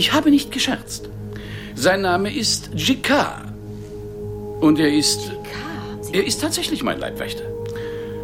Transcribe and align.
Ich 0.00 0.14
habe 0.14 0.30
nicht 0.30 0.50
gescherzt. 0.50 1.10
Sein 1.74 2.00
Name 2.00 2.34
ist 2.34 2.70
Jikar. 2.74 3.52
Und 4.62 4.80
er 4.80 4.90
ist. 4.90 5.30
Er 6.14 6.26
ist 6.26 6.40
tatsächlich 6.40 6.82
mein 6.82 6.98
Leibwächter. 6.98 7.44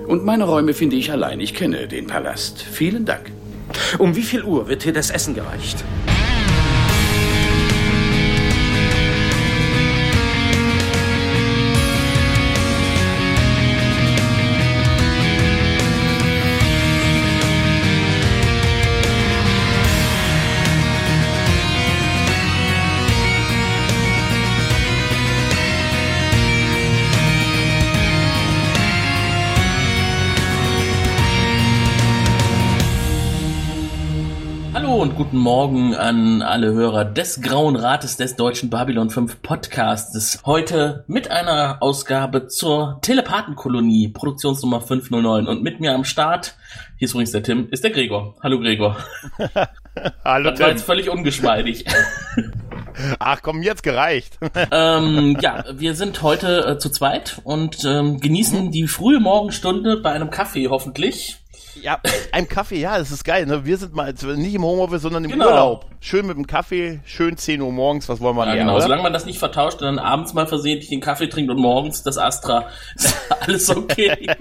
Und 0.06 0.24
meine 0.24 0.44
Räume 0.44 0.72
finde 0.72 0.96
ich 0.96 1.12
allein. 1.12 1.38
Ich 1.38 1.52
kenne 1.52 1.86
den 1.86 2.06
Palast. 2.06 2.62
Vielen 2.62 3.04
Dank. 3.04 3.30
Um 3.98 4.16
wie 4.16 4.22
viel 4.22 4.42
Uhr 4.42 4.68
wird 4.68 4.84
hier 4.84 4.94
das 4.94 5.10
Essen 5.10 5.34
gereicht? 5.34 5.84
Guten 35.26 35.38
Morgen 35.38 35.92
an 35.92 36.40
alle 36.40 36.72
Hörer 36.72 37.04
des 37.04 37.40
Grauen 37.40 37.74
Rates 37.74 38.16
des 38.16 38.36
deutschen 38.36 38.70
Babylon 38.70 39.10
5 39.10 39.42
Podcasts. 39.42 40.40
Heute 40.46 41.02
mit 41.08 41.32
einer 41.32 41.78
Ausgabe 41.80 42.46
zur 42.46 43.00
Telepathenkolonie, 43.02 44.06
Produktionsnummer 44.06 44.80
509. 44.80 45.48
Und 45.48 45.64
mit 45.64 45.80
mir 45.80 45.94
am 45.94 46.04
Start, 46.04 46.54
hier 46.96 47.06
ist 47.06 47.10
übrigens 47.10 47.32
der 47.32 47.42
Tim, 47.42 47.66
ist 47.72 47.82
der 47.82 47.90
Gregor. 47.90 48.36
Hallo 48.40 48.60
Gregor. 48.60 48.98
Hallo 50.24 50.50
Das 50.52 50.60
war 50.60 50.68
jetzt 50.68 50.84
völlig 50.84 51.10
ungeschmeidig. 51.10 51.86
Ach 53.18 53.42
komm, 53.42 53.64
jetzt 53.64 53.82
gereicht. 53.82 54.38
ähm, 54.70 55.36
ja, 55.40 55.64
wir 55.72 55.96
sind 55.96 56.22
heute 56.22 56.66
äh, 56.66 56.78
zu 56.78 56.88
zweit 56.88 57.40
und 57.42 57.84
ähm, 57.84 58.20
genießen 58.20 58.70
die 58.70 58.86
frühe 58.86 59.18
Morgenstunde 59.18 59.96
bei 59.96 60.12
einem 60.12 60.30
Kaffee 60.30 60.68
hoffentlich. 60.68 61.38
Ja, 61.82 62.00
ein 62.32 62.48
Kaffee, 62.48 62.78
ja, 62.80 62.98
das 62.98 63.10
ist 63.10 63.24
geil. 63.24 63.46
Ne? 63.46 63.64
Wir 63.64 63.76
sind 63.76 63.94
mal 63.94 64.12
nicht 64.12 64.54
im 64.54 64.64
Homeoffice, 64.64 65.02
sondern 65.02 65.24
im 65.24 65.30
Genau. 65.32 65.46
Urlaub. 65.46 65.86
Schön 66.00 66.26
mit 66.26 66.36
dem 66.36 66.46
Kaffee, 66.46 67.00
schön 67.04 67.36
10 67.36 67.60
Uhr 67.60 67.72
morgens, 67.72 68.08
was 68.08 68.20
wollen 68.20 68.36
wir 68.36 68.46
Ja, 68.46 68.52
mehr, 68.52 68.60
genau. 68.62 68.74
oder? 68.74 68.82
Solange 68.82 69.02
man 69.02 69.12
das 69.12 69.26
nicht 69.26 69.38
vertauscht 69.38 69.80
und 69.80 69.86
dann 69.86 69.98
abends 69.98 70.32
mal 70.34 70.46
versehentlich 70.46 70.88
den 70.88 71.00
Kaffee 71.00 71.28
trinkt 71.28 71.50
und 71.50 71.58
morgens 71.58 72.02
das 72.02 72.18
Astra, 72.18 72.68
ist 72.96 73.14
alles 73.40 73.70
okay. 73.70 74.26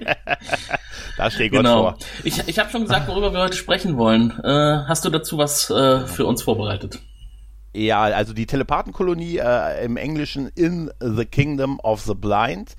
Da 1.17 1.31
steht 1.31 1.51
Gott 1.51 1.61
genau. 1.61 1.81
vor. 1.81 1.97
Ich, 2.23 2.45
ich 2.47 2.59
habe 2.59 2.69
schon 2.69 2.81
gesagt, 2.81 3.07
worüber 3.07 3.31
wir 3.31 3.39
heute 3.41 3.55
sprechen 3.55 3.97
wollen. 3.97 4.31
Äh, 4.43 4.83
hast 4.87 5.05
du 5.05 5.09
dazu 5.09 5.37
was 5.37 5.69
äh, 5.69 6.05
für 6.07 6.25
uns 6.25 6.43
vorbereitet? 6.43 6.99
Ja, 7.73 8.03
also 8.03 8.33
die 8.33 8.45
Telepathenkolonie 8.45 9.37
äh, 9.37 9.83
im 9.83 9.97
Englischen 9.97 10.47
In 10.55 10.91
the 11.01 11.25
Kingdom 11.25 11.79
of 11.81 12.01
the 12.01 12.13
Blind 12.15 12.75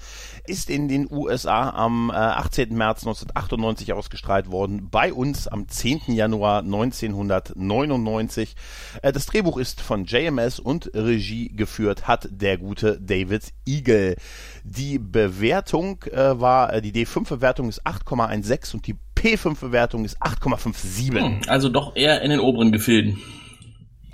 ist 0.49 0.71
in 0.71 0.89
den 0.89 1.09
USA 1.11 1.71
am 1.71 2.11
äh, 2.11 2.15
18. 2.15 2.77
März 2.77 3.07
1998 3.07 3.93
ausgestrahlt 3.93 4.51
worden, 4.51 4.89
bei 4.91 5.13
uns 5.13 5.49
am 5.49 5.69
10. 5.69 6.03
Januar 6.09 6.61
1999. 6.61 8.55
Äh, 9.03 9.13
das 9.13 9.27
Drehbuch 9.27 9.59
ist 9.59 9.81
von 9.81 10.05
JMS 10.05 10.61
und 10.61 10.91
Regie 10.95 11.49
geführt 11.49 12.07
hat 12.09 12.29
der 12.31 12.59
gute 12.59 13.01
David 13.01 13.53
Eagle. 13.67 14.17
Die 14.65 14.99
Bewertung 14.99 16.03
äh, 16.11 16.41
war, 16.41 16.73
äh, 16.73 16.83
die 16.83 16.93
D5-Bewertung 16.93 17.69
ist 17.69 17.87
8,16 17.87 18.75
und 18.75 18.87
die 18.87 18.97
P5-Bewertung 19.15 20.05
ist 20.05 20.21
8,57. 20.23 21.19
Hm, 21.19 21.41
also 21.49 21.69
doch 21.69 21.97
eher 21.97 22.23
in 22.23 22.31
den 22.31 22.41
oberen 22.41 22.73
Gefilden. 22.73 23.19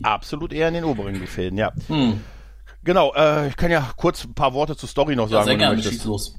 Absolut 0.03 0.53
eher 0.53 0.69
in 0.69 0.75
den 0.75 0.85
oberen 0.85 1.21
Gefilden, 1.21 1.59
ja. 1.59 1.73
Hm. 1.89 2.21
Genau, 2.85 3.13
äh, 3.15 3.49
ich 3.49 3.57
kann 3.57 3.71
ja 3.71 3.93
kurz 3.97 4.25
ein 4.25 4.35
paar 4.35 4.55
Worte 4.55 4.77
zur 4.77 4.89
Story 4.89 5.15
noch 5.17 5.31
Ja, 5.31 5.45
sagen, 5.45 5.45
sehr 5.45 5.53
wenn 5.69 5.77
du 5.77 5.83
gerne, 5.83 5.83
schieß 5.83 6.05
los. 6.05 6.35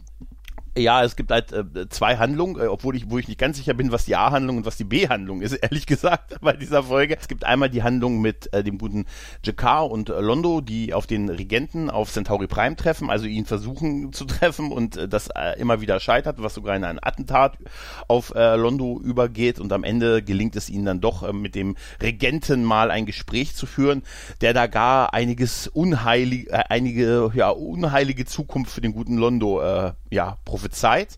Ja, 0.75 1.03
es 1.03 1.15
gibt 1.15 1.29
halt 1.29 1.51
äh, 1.51 1.87
zwei 1.89 2.17
Handlungen, 2.17 2.59
äh, 2.59 2.65
obwohl 2.65 2.95
ich, 2.95 3.07
wo 3.11 3.19
ich 3.19 3.27
nicht 3.27 3.39
ganz 3.39 3.57
sicher 3.57 3.75
bin, 3.75 3.91
was 3.91 4.05
die 4.05 4.15
A-Handlung 4.15 4.57
und 4.57 4.65
was 4.65 4.75
die 4.75 4.83
B-Handlung 4.83 5.41
ist, 5.41 5.53
ehrlich 5.61 5.85
gesagt, 5.85 6.35
bei 6.41 6.53
dieser 6.53 6.83
Folge. 6.83 7.15
Es 7.19 7.27
gibt 7.27 7.43
einmal 7.43 7.69
die 7.69 7.83
Handlung 7.83 8.21
mit 8.21 8.51
äh, 8.53 8.63
dem 8.63 8.79
guten 8.79 9.05
Jakar 9.45 9.91
und 9.91 10.09
äh, 10.09 10.19
Londo, 10.19 10.61
die 10.61 10.95
auf 10.95 11.05
den 11.05 11.29
Regenten 11.29 11.91
auf 11.91 12.11
Centauri 12.11 12.47
Prime 12.47 12.75
treffen, 12.75 13.11
also 13.11 13.27
ihn 13.27 13.45
versuchen 13.45 14.13
zu 14.13 14.25
treffen 14.25 14.71
und 14.71 14.97
äh, 14.97 15.07
das 15.07 15.27
äh, 15.27 15.59
immer 15.59 15.79
wieder 15.81 15.99
scheitert, 15.99 16.41
was 16.41 16.55
sogar 16.55 16.75
in 16.75 16.83
ein 16.83 16.97
Attentat 16.99 17.59
auf 18.07 18.33
äh, 18.33 18.55
Londo 18.55 18.99
übergeht 18.99 19.59
und 19.59 19.71
am 19.73 19.83
Ende 19.83 20.23
gelingt 20.23 20.55
es 20.55 20.71
ihnen 20.71 20.85
dann 20.85 21.01
doch 21.01 21.21
äh, 21.21 21.33
mit 21.33 21.53
dem 21.53 21.75
Regenten 22.01 22.63
mal 22.63 22.89
ein 22.89 23.05
Gespräch 23.05 23.55
zu 23.55 23.67
führen, 23.67 24.01
der 24.41 24.55
da 24.55 24.65
gar 24.65 25.13
einiges 25.13 25.67
unheilige, 25.67 26.49
äh, 26.49 26.63
einige 26.69 27.31
ja 27.35 27.49
unheilige 27.49 28.25
Zukunft 28.25 28.71
für 28.73 28.81
den 28.81 28.93
guten 28.93 29.17
Londo 29.17 29.61
äh, 29.61 29.93
ja 30.09 30.39
prophezeit. 30.63 31.17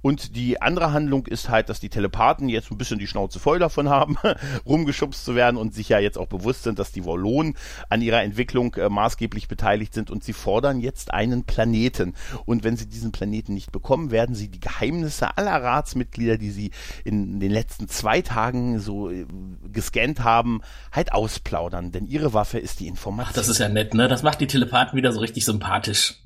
Und 0.00 0.36
die 0.36 0.60
andere 0.60 0.92
Handlung 0.92 1.26
ist 1.26 1.48
halt, 1.48 1.70
dass 1.70 1.80
die 1.80 1.88
Telepathen 1.88 2.50
jetzt 2.50 2.70
ein 2.70 2.76
bisschen 2.76 2.98
die 2.98 3.06
Schnauze 3.06 3.38
voll 3.38 3.58
davon 3.58 3.88
haben, 3.88 4.18
rumgeschubst 4.66 5.24
zu 5.24 5.34
werden 5.34 5.56
und 5.56 5.74
sich 5.74 5.88
ja 5.88 5.98
jetzt 5.98 6.18
auch 6.18 6.26
bewusst 6.26 6.64
sind, 6.64 6.78
dass 6.78 6.92
die 6.92 7.06
Wallonen 7.06 7.56
an 7.88 8.02
ihrer 8.02 8.22
Entwicklung 8.22 8.74
äh, 8.74 8.90
maßgeblich 8.90 9.48
beteiligt 9.48 9.94
sind 9.94 10.10
und 10.10 10.22
sie 10.22 10.34
fordern 10.34 10.78
jetzt 10.80 11.14
einen 11.14 11.44
Planeten. 11.44 12.12
Und 12.44 12.64
wenn 12.64 12.76
sie 12.76 12.86
diesen 12.86 13.12
Planeten 13.12 13.54
nicht 13.54 13.72
bekommen, 13.72 14.10
werden 14.10 14.34
sie 14.34 14.48
die 14.48 14.60
Geheimnisse 14.60 15.38
aller 15.38 15.62
Ratsmitglieder, 15.62 16.36
die 16.36 16.50
sie 16.50 16.70
in 17.04 17.40
den 17.40 17.50
letzten 17.50 17.88
zwei 17.88 18.20
Tagen 18.20 18.80
so 18.80 19.08
äh, 19.08 19.24
gescannt 19.72 20.22
haben, 20.22 20.60
halt 20.92 21.14
ausplaudern. 21.14 21.92
Denn 21.92 22.06
ihre 22.06 22.34
Waffe 22.34 22.58
ist 22.58 22.78
die 22.80 22.88
Information. 22.88 23.30
Ach, 23.30 23.36
das 23.36 23.48
ist 23.48 23.58
ja 23.58 23.70
nett, 23.70 23.94
ne? 23.94 24.06
Das 24.06 24.22
macht 24.22 24.42
die 24.42 24.48
Telepathen 24.48 24.98
wieder 24.98 25.12
so 25.12 25.20
richtig 25.20 25.46
sympathisch. 25.46 26.18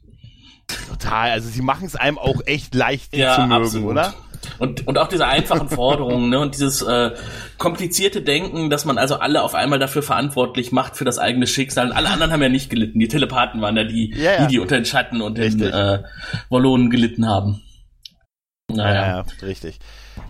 Total. 0.88 1.30
Also 1.30 1.48
sie 1.48 1.62
machen 1.62 1.86
es 1.86 1.96
einem 1.96 2.18
auch 2.18 2.40
echt 2.46 2.74
leicht 2.74 3.14
die 3.14 3.18
Ja, 3.18 3.34
zu 3.34 3.40
mögen, 3.42 3.52
absolut. 3.52 3.90
oder? 3.90 4.14
Und, 4.58 4.86
und 4.86 4.98
auch 4.98 5.08
diese 5.08 5.26
einfachen 5.26 5.68
Forderungen, 5.68 6.30
ne? 6.30 6.38
Und 6.38 6.54
dieses 6.54 6.80
äh, 6.82 7.10
komplizierte 7.58 8.22
Denken, 8.22 8.70
dass 8.70 8.84
man 8.84 8.96
also 8.96 9.16
alle 9.16 9.42
auf 9.42 9.54
einmal 9.54 9.78
dafür 9.80 10.02
verantwortlich 10.02 10.70
macht 10.72 10.96
für 10.96 11.04
das 11.04 11.18
eigene 11.18 11.46
Schicksal. 11.46 11.86
Und 11.88 11.92
alle 11.92 12.08
anderen 12.08 12.32
haben 12.32 12.42
ja 12.42 12.48
nicht 12.48 12.70
gelitten. 12.70 12.98
Die 13.00 13.08
Telepathen 13.08 13.60
waren 13.60 13.76
ja 13.76 13.84
die, 13.84 14.14
Ja, 14.14 14.32
ja. 14.32 14.40
die, 14.46 14.52
die 14.54 14.58
unter 14.60 14.76
den 14.76 14.84
Schatten 14.84 15.20
und 15.22 15.38
den 15.38 15.44
Richtig. 15.44 15.74
äh, 15.74 16.02
Wallonen 16.50 16.88
gelitten 16.90 17.26
haben. 17.26 17.62
Naja. 18.70 18.94
Ja, 18.94 19.06
ja, 19.18 19.24
richtig. 19.46 19.78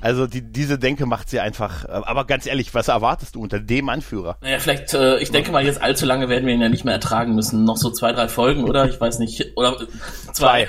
Also 0.00 0.26
die, 0.26 0.43
diese 0.43 0.78
Denke 0.78 1.06
macht 1.06 1.28
sie 1.31 1.41
einfach. 1.41 1.84
äh, 1.84 1.88
Aber 1.88 2.25
ganz 2.26 2.47
ehrlich, 2.47 2.75
was 2.75 2.88
erwartest 2.88 3.34
du 3.34 3.43
unter 3.43 3.60
dem 3.60 3.88
Anführer? 3.88 4.37
Naja, 4.41 4.59
vielleicht, 4.59 4.94
äh, 4.94 5.19
ich 5.19 5.31
denke 5.31 5.50
mal, 5.53 5.65
jetzt 5.65 5.81
allzu 5.82 6.06
lange 6.06 6.28
werden 6.28 6.47
wir 6.47 6.54
ihn 6.54 6.60
ja 6.60 6.69
nicht 6.69 6.84
mehr 6.84 6.94
ertragen 6.94 7.34
müssen. 7.34 7.65
Noch 7.65 7.76
so 7.76 7.91
zwei, 7.91 8.12
drei 8.12 8.28
Folgen, 8.28 8.65
oder? 8.65 8.87
Ich 8.88 9.00
weiß 9.00 9.19
nicht. 9.19 9.53
Oder 9.56 9.81
äh, 9.81 10.32
zwei. 10.32 10.69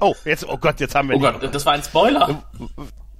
Oh, 0.00 0.14
jetzt, 0.24 0.48
oh 0.48 0.56
Gott, 0.58 0.80
jetzt 0.80 0.94
haben 0.94 1.08
wir 1.08 1.16
Oh 1.16 1.20
Gott, 1.20 1.54
das 1.54 1.66
war 1.66 1.72
ein 1.74 1.82
Spoiler. 1.82 2.42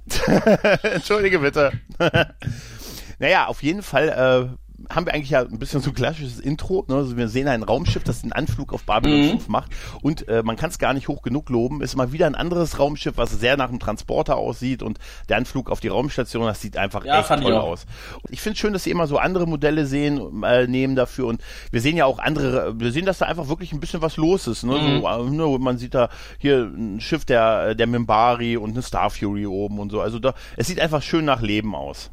Entschuldige 0.83 1.39
bitte. 1.39 1.71
naja, 3.19 3.47
auf 3.47 3.61
jeden 3.63 3.81
Fall 3.81 4.09
äh, 4.53 4.68
haben 4.89 5.05
wir 5.05 5.13
eigentlich 5.13 5.29
ja 5.29 5.41
ein 5.41 5.59
bisschen 5.59 5.81
so 5.81 5.89
ein 5.91 5.93
klassisches 5.93 6.39
Intro. 6.39 6.85
Ne? 6.87 6.95
Also 6.95 7.17
wir 7.17 7.27
sehen 7.27 7.47
ein 7.47 7.63
Raumschiff, 7.63 8.03
das 8.03 8.23
einen 8.23 8.31
Anflug 8.31 8.73
auf 8.73 8.83
Babylon 8.83 9.19
Mhm. 9.21 9.29
5 9.31 9.47
macht. 9.49 9.71
Und 10.01 10.27
äh, 10.27 10.43
man 10.43 10.55
kann 10.55 10.69
es 10.69 10.79
gar 10.79 10.93
nicht 10.93 11.07
hoch 11.07 11.21
genug 11.21 11.49
loben. 11.49 11.81
Ist 11.81 11.95
mal 11.95 12.11
wieder 12.11 12.25
ein 12.27 12.35
anderes 12.35 12.79
Raumschiff, 12.79 13.17
was 13.17 13.31
sehr 13.31 13.57
nach 13.57 13.69
einem 13.69 13.79
Transporter 13.79 14.37
aussieht. 14.37 14.81
Und 14.83 14.99
der 15.27 15.37
Anflug 15.37 15.69
auf 15.69 15.79
die 15.79 15.87
Raumstation, 15.89 16.45
das 16.45 16.61
sieht 16.61 16.77
einfach 16.77 17.05
Ja, 17.05 17.19
echt 17.19 17.27
toll 17.29 17.53
aus. 17.53 17.85
Und 18.23 18.31
ich 18.31 18.41
finde 18.41 18.57
schön, 18.57 18.73
dass 18.73 18.83
sie 18.83 18.91
immer 18.91 19.07
so 19.07 19.17
andere 19.17 19.47
Modelle 19.47 19.85
sehen, 19.85 20.43
äh, 20.43 20.67
nehmen 20.67 20.95
dafür. 20.95 21.27
Und 21.27 21.41
wir 21.71 21.81
sehen 21.81 21.97
ja 21.97 22.05
auch 22.05 22.19
andere, 22.19 22.79
wir 22.79 22.91
sehen, 22.91 23.05
dass 23.05 23.19
da 23.19 23.25
einfach 23.25 23.47
wirklich 23.49 23.73
ein 23.73 23.79
bisschen 23.79 24.01
was 24.01 24.17
los 24.17 24.47
ist. 24.47 24.63
Ne? 24.63 24.73
Mhm. 24.77 25.01
So, 25.01 25.07
äh, 25.07 25.29
ne, 25.29 25.59
man 25.59 25.77
sieht 25.77 25.93
da 25.93 26.09
hier 26.37 26.63
ein 26.63 26.99
Schiff 27.01 27.25
der, 27.25 27.75
der 27.75 27.87
Mimbari 27.87 28.57
und 28.57 28.71
eine 28.71 28.81
Star 28.81 29.09
Fury 29.09 29.45
oben 29.45 29.79
und 29.79 29.89
so. 29.91 30.01
Also 30.01 30.19
da, 30.19 30.33
es 30.57 30.67
sieht 30.67 30.79
einfach 30.79 31.01
schön 31.01 31.25
nach 31.25 31.41
Leben 31.41 31.75
aus. 31.75 32.11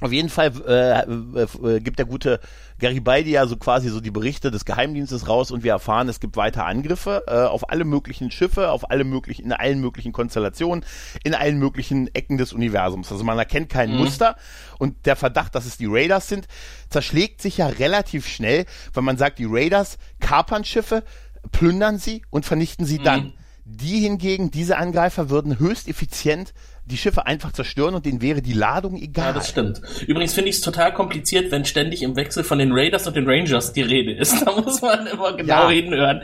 Auf 0.00 0.12
jeden 0.12 0.28
Fall 0.28 0.52
äh, 0.68 1.00
äh, 1.00 1.76
äh, 1.76 1.80
gibt 1.80 1.98
der 1.98 2.06
gute 2.06 2.38
Garibaldi 2.78 3.32
ja 3.32 3.46
so 3.48 3.56
quasi 3.56 3.88
so 3.88 4.00
die 4.00 4.12
Berichte 4.12 4.52
des 4.52 4.64
Geheimdienstes 4.64 5.26
raus 5.26 5.50
und 5.50 5.64
wir 5.64 5.72
erfahren, 5.72 6.08
es 6.08 6.20
gibt 6.20 6.36
weiter 6.36 6.66
Angriffe 6.66 7.24
äh, 7.26 7.32
auf 7.32 7.70
alle 7.70 7.84
möglichen 7.84 8.30
Schiffe, 8.30 8.70
auf 8.70 8.92
alle 8.92 9.02
möglichen, 9.02 9.46
in 9.46 9.52
allen 9.52 9.80
möglichen 9.80 10.12
Konstellationen, 10.12 10.84
in 11.24 11.34
allen 11.34 11.58
möglichen 11.58 12.14
Ecken 12.14 12.38
des 12.38 12.52
Universums. 12.52 13.10
Also 13.10 13.24
man 13.24 13.38
erkennt 13.38 13.70
kein 13.70 13.90
Muster 13.96 14.36
und 14.78 15.04
der 15.04 15.16
Verdacht, 15.16 15.56
dass 15.56 15.66
es 15.66 15.78
die 15.78 15.88
Raiders 15.88 16.28
sind, 16.28 16.46
zerschlägt 16.90 17.42
sich 17.42 17.56
ja 17.58 17.66
relativ 17.66 18.28
schnell, 18.28 18.66
weil 18.94 19.02
man 19.02 19.18
sagt, 19.18 19.40
die 19.40 19.48
Raiders 19.48 19.98
kapern 20.20 20.64
Schiffe, 20.64 21.02
plündern 21.50 21.98
sie 21.98 22.22
und 22.30 22.46
vernichten 22.46 22.86
sie 22.86 22.98
dann. 22.98 23.32
Die 23.64 24.00
hingegen, 24.00 24.50
diese 24.50 24.78
Angreifer 24.78 25.28
würden 25.28 25.58
höchst 25.58 25.88
effizient 25.88 26.54
die 26.88 26.96
Schiffe 26.96 27.26
einfach 27.26 27.52
zerstören 27.52 27.94
und 27.94 28.04
denen 28.06 28.20
wäre 28.22 28.42
die 28.42 28.52
Ladung 28.54 28.96
egal. 28.96 29.26
Ja, 29.26 29.32
das 29.32 29.48
stimmt. 29.50 29.80
Übrigens 30.06 30.34
finde 30.34 30.50
ich 30.50 30.56
es 30.56 30.62
total 30.62 30.92
kompliziert, 30.94 31.50
wenn 31.52 31.64
ständig 31.64 32.02
im 32.02 32.16
Wechsel 32.16 32.42
von 32.44 32.58
den 32.58 32.72
Raiders 32.72 33.06
und 33.06 33.14
den 33.14 33.28
Rangers 33.28 33.72
die 33.72 33.82
Rede 33.82 34.12
ist. 34.12 34.34
Da 34.44 34.52
muss 34.60 34.82
man 34.82 35.06
immer 35.06 35.36
genau 35.36 35.48
Ja. 35.62 35.66
reden 35.66 35.94
hören. 35.94 36.22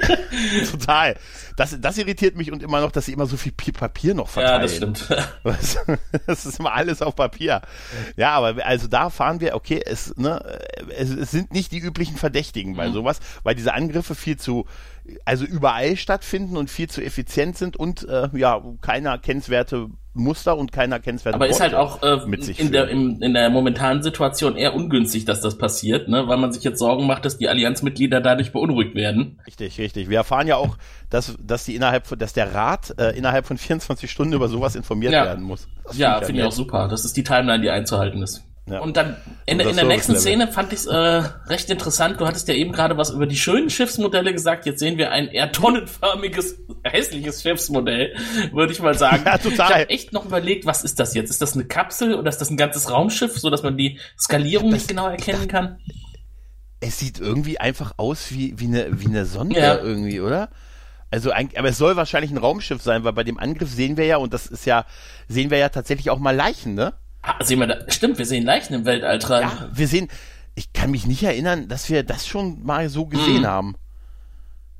Total. 0.70 1.16
Das, 1.56 1.76
das 1.80 1.96
irritiert 1.98 2.36
mich 2.36 2.52
und 2.52 2.62
immer 2.62 2.80
noch, 2.80 2.92
dass 2.92 3.06
sie 3.06 3.12
immer 3.12 3.26
so 3.26 3.36
viel 3.36 3.52
Pi- 3.52 3.72
Papier 3.72 4.14
noch 4.14 4.28
verteilen. 4.28 4.56
ja, 4.56 4.62
das 4.62 4.76
stimmt. 4.76 5.08
Was? 5.42 5.78
Das 6.26 6.44
ist 6.46 6.58
immer 6.60 6.72
alles 6.74 7.02
auf 7.02 7.14
Papier. 7.16 7.62
Ja, 8.16 8.32
aber 8.32 8.64
also 8.66 8.88
da 8.88 9.10
fahren 9.10 9.40
wir, 9.40 9.54
okay, 9.54 9.80
es, 9.84 10.14
ne, 10.16 10.42
es, 10.96 11.10
es 11.10 11.30
sind 11.30 11.52
nicht 11.52 11.72
die 11.72 11.78
üblichen 11.78 12.16
Verdächtigen 12.16 12.72
Mhm. 12.72 12.76
bei 12.76 12.90
sowas, 12.90 13.20
weil 13.42 13.54
diese 13.54 13.72
Angriffe 13.74 14.14
viel 14.14 14.36
zu, 14.36 14.66
also 15.24 15.44
überall 15.44 15.96
stattfinden 15.96 16.56
und 16.56 16.70
viel 16.70 16.88
zu 16.88 17.02
effizient 17.02 17.56
sind 17.56 17.76
und 17.76 18.08
äh, 18.08 18.28
ja, 18.34 18.62
keiner 18.80 19.18
kennenswerte 19.18 19.88
Muster 20.14 20.56
und 20.56 20.72
keiner 20.72 20.98
kennenswerte 20.98 21.36
Aber 21.36 21.46
ist 21.46 21.60
halt 21.60 21.74
auch 21.74 22.02
äh, 22.02 22.26
mit 22.26 22.42
sich 22.42 22.58
in, 22.58 22.72
der, 22.72 22.88
im, 22.88 23.20
in 23.20 23.34
der 23.34 23.50
momentanen 23.50 24.02
Situation 24.02 24.56
eher 24.56 24.74
ungünstig, 24.74 25.26
dass 25.26 25.42
das 25.42 25.58
passiert, 25.58 26.08
ne? 26.08 26.26
weil 26.26 26.38
man 26.38 26.52
sich 26.52 26.64
jetzt 26.64 26.78
Sorgen 26.78 27.06
macht, 27.06 27.26
dass 27.26 27.36
die 27.36 27.48
Allianzmitglieder 27.48 28.22
dadurch 28.22 28.50
beunruhigt 28.52 28.94
werden. 28.94 29.38
Richtig, 29.46 29.78
richtig. 29.78 30.08
Wir 30.08 30.16
erfahren 30.18 30.46
ja 30.46 30.56
auch, 30.56 30.78
dass, 31.10 31.36
dass 31.42 31.64
die 31.66 31.74
innerhalb 31.76 32.06
von, 32.06 32.18
dass 32.18 32.32
der 32.32 32.54
Rat 32.54 32.94
äh, 32.98 33.10
innerhalb 33.16 33.46
von 33.46 33.58
24 33.58 34.10
Stunden 34.10 34.32
über 34.32 34.48
sowas 34.48 34.74
informiert 34.74 35.12
Ja. 35.12 35.24
werden 35.26 35.44
muss. 35.44 35.68
Das 35.84 35.98
Ja, 35.98 36.14
find 36.14 36.26
finde 36.28 36.40
ich 36.40 36.44
nett. 36.44 36.52
auch 36.52 36.56
super. 36.56 36.88
Das 36.88 37.04
ist 37.04 37.16
die 37.16 37.22
Timeline, 37.24 37.60
die 37.60 37.70
einzuhalten 37.70 38.22
ist. 38.22 38.45
Ja. 38.68 38.80
Und 38.80 38.96
dann 38.96 39.16
in, 39.46 39.60
in 39.60 39.76
der 39.76 39.84
nächsten. 39.84 40.16
Szene 40.16 40.48
fand 40.48 40.72
ich 40.72 40.80
es 40.80 40.86
äh, 40.86 40.96
recht 40.96 41.70
interessant. 41.70 42.20
Du 42.20 42.26
hattest 42.26 42.48
ja 42.48 42.54
eben 42.54 42.72
gerade 42.72 42.96
was 42.96 43.10
über 43.10 43.26
die 43.26 43.36
schönen 43.36 43.70
Schiffsmodelle 43.70 44.32
gesagt. 44.32 44.66
Jetzt 44.66 44.80
sehen 44.80 44.98
wir 44.98 45.12
ein 45.12 45.28
eher 45.28 45.52
tonnenförmiges, 45.52 46.56
hässliches 46.82 47.42
Schiffsmodell, 47.42 48.16
würde 48.52 48.72
ich 48.72 48.80
mal 48.80 48.98
sagen. 48.98 49.22
Ja, 49.24 49.38
total. 49.38 49.66
Ich 49.68 49.74
habe 49.74 49.88
echt 49.90 50.12
noch 50.12 50.24
überlegt, 50.24 50.66
was 50.66 50.82
ist 50.82 50.98
das 50.98 51.14
jetzt? 51.14 51.30
Ist 51.30 51.40
das 51.42 51.54
eine 51.54 51.64
Kapsel 51.64 52.14
oder 52.16 52.28
ist 52.28 52.38
das 52.40 52.50
ein 52.50 52.56
ganzes 52.56 52.90
Raumschiff, 52.90 53.38
so 53.38 53.50
dass 53.50 53.62
man 53.62 53.76
die 53.76 54.00
Skalierung 54.18 54.70
Das- 54.70 54.80
nicht 54.80 54.88
genau 54.88 55.06
erkennen 55.08 55.46
kann? 55.46 55.78
Es 56.80 56.98
sieht 56.98 57.20
irgendwie 57.20 57.58
einfach 57.60 57.94
aus 57.98 58.32
wie, 58.32 58.58
wie, 58.58 58.66
eine, 58.66 59.00
wie 59.00 59.06
eine 59.06 59.26
Sonde 59.26 59.58
Ja. 59.60 59.76
irgendwie, 59.78 60.20
oder? 60.20 60.50
Also, 61.10 61.32
aber 61.32 61.68
es 61.68 61.78
soll 61.78 61.94
wahrscheinlich 61.96 62.32
ein 62.32 62.36
Raumschiff 62.36 62.82
sein, 62.82 63.04
weil 63.04 63.12
bei 63.12 63.22
dem 63.24 63.38
Angriff 63.38 63.70
sehen 63.70 63.96
wir 63.96 64.06
ja, 64.06 64.16
und 64.16 64.34
das 64.34 64.46
ist 64.48 64.66
ja, 64.66 64.84
sehen 65.28 65.50
wir 65.50 65.58
ja 65.58 65.68
tatsächlich 65.68 66.10
auch 66.10 66.18
mal 66.18 66.34
Leichen, 66.34 66.74
ne? 66.74 66.94
Sehen 67.42 67.58
wir 67.60 67.66
da, 67.66 67.76
stimmt, 67.90 68.18
wir 68.18 68.26
sehen 68.26 68.44
Leichen 68.44 68.74
im 68.74 68.84
Weltall 68.84 69.18
tragen. 69.18 69.48
Ja, 69.48 69.68
wir 69.72 69.88
sehen, 69.88 70.08
ich 70.54 70.72
kann 70.72 70.90
mich 70.90 71.06
nicht 71.06 71.22
erinnern, 71.22 71.68
dass 71.68 71.88
wir 71.90 72.02
das 72.02 72.26
schon 72.26 72.62
mal 72.64 72.88
so 72.88 73.06
gesehen 73.06 73.42
Mhm. 73.42 73.46
haben. 73.46 73.74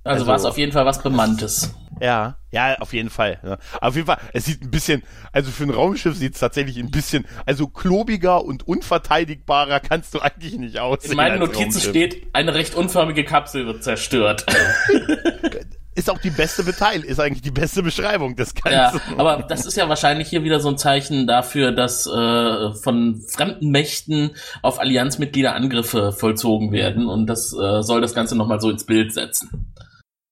also 0.04 0.20
also- 0.20 0.26
war 0.28 0.36
es 0.36 0.44
auf 0.44 0.56
jeden 0.58 0.72
Fall 0.72 0.86
was 0.86 1.02
Bemanntes. 1.02 1.74
Ja, 2.00 2.36
ja, 2.52 2.76
auf 2.78 2.92
jeden 2.92 3.08
Fall. 3.10 3.40
Ja. 3.42 3.56
Auf 3.80 3.94
jeden 3.96 4.06
Fall, 4.06 4.18
es 4.34 4.44
sieht 4.44 4.62
ein 4.62 4.70
bisschen, 4.70 5.02
also 5.32 5.50
für 5.50 5.64
ein 5.64 5.70
Raumschiff 5.70 6.14
sieht 6.14 6.34
es 6.34 6.40
tatsächlich 6.40 6.76
ein 6.78 6.90
bisschen, 6.90 7.24
also 7.46 7.68
klobiger 7.68 8.44
und 8.44 8.68
unverteidigbarer 8.68 9.80
kannst 9.80 10.12
du 10.14 10.20
eigentlich 10.20 10.56
nicht 10.58 10.78
aussehen. 10.78 11.12
In 11.12 11.16
meinen 11.16 11.38
Notizen 11.38 11.62
Raumschiff. 11.72 11.88
steht, 11.90 12.26
eine 12.34 12.54
recht 12.54 12.74
unförmige 12.74 13.24
Kapsel 13.24 13.66
wird 13.66 13.82
zerstört. 13.82 14.44
Ist 15.96 16.10
auch 16.10 16.18
die 16.18 16.30
beste 16.30 16.62
Beteil, 16.62 17.02
ist 17.02 17.18
eigentlich 17.18 17.40
die 17.42 17.50
beste 17.50 17.82
Beschreibung 17.82 18.36
des 18.36 18.52
Ja, 18.64 18.90
Ganzen. 18.90 19.18
aber 19.18 19.42
das 19.48 19.64
ist 19.64 19.76
ja 19.76 19.88
wahrscheinlich 19.88 20.28
hier 20.28 20.44
wieder 20.44 20.60
so 20.60 20.68
ein 20.68 20.76
Zeichen 20.78 21.26
dafür, 21.26 21.72
dass 21.72 22.06
äh, 22.06 22.72
von 22.74 23.22
fremden 23.28 23.70
Mächten 23.70 24.32
auf 24.62 24.78
Allianzmitglieder 24.78 25.54
Angriffe 25.54 26.12
vollzogen 26.12 26.70
werden 26.70 27.08
und 27.08 27.26
das 27.26 27.52
äh, 27.52 27.82
soll 27.82 28.02
das 28.02 28.14
Ganze 28.14 28.36
nochmal 28.36 28.60
so 28.60 28.68
ins 28.70 28.84
Bild 28.84 29.14
setzen. 29.14 29.72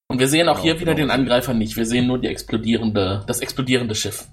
Und 0.06 0.18
wir 0.20 0.28
sehen 0.28 0.48
auch 0.48 0.56
Genau, 0.56 0.64
hier 0.64 0.80
wieder 0.80 0.94
genau. 0.94 1.06
den 1.06 1.10
Angreifer 1.10 1.54
nicht. 1.54 1.76
Wir 1.76 1.86
sehen 1.86 2.06
nur 2.06 2.18
die 2.20 2.28
explodierende, 2.28 3.24
das 3.26 3.40
explodierende 3.40 3.94
Schiff. 3.94 4.26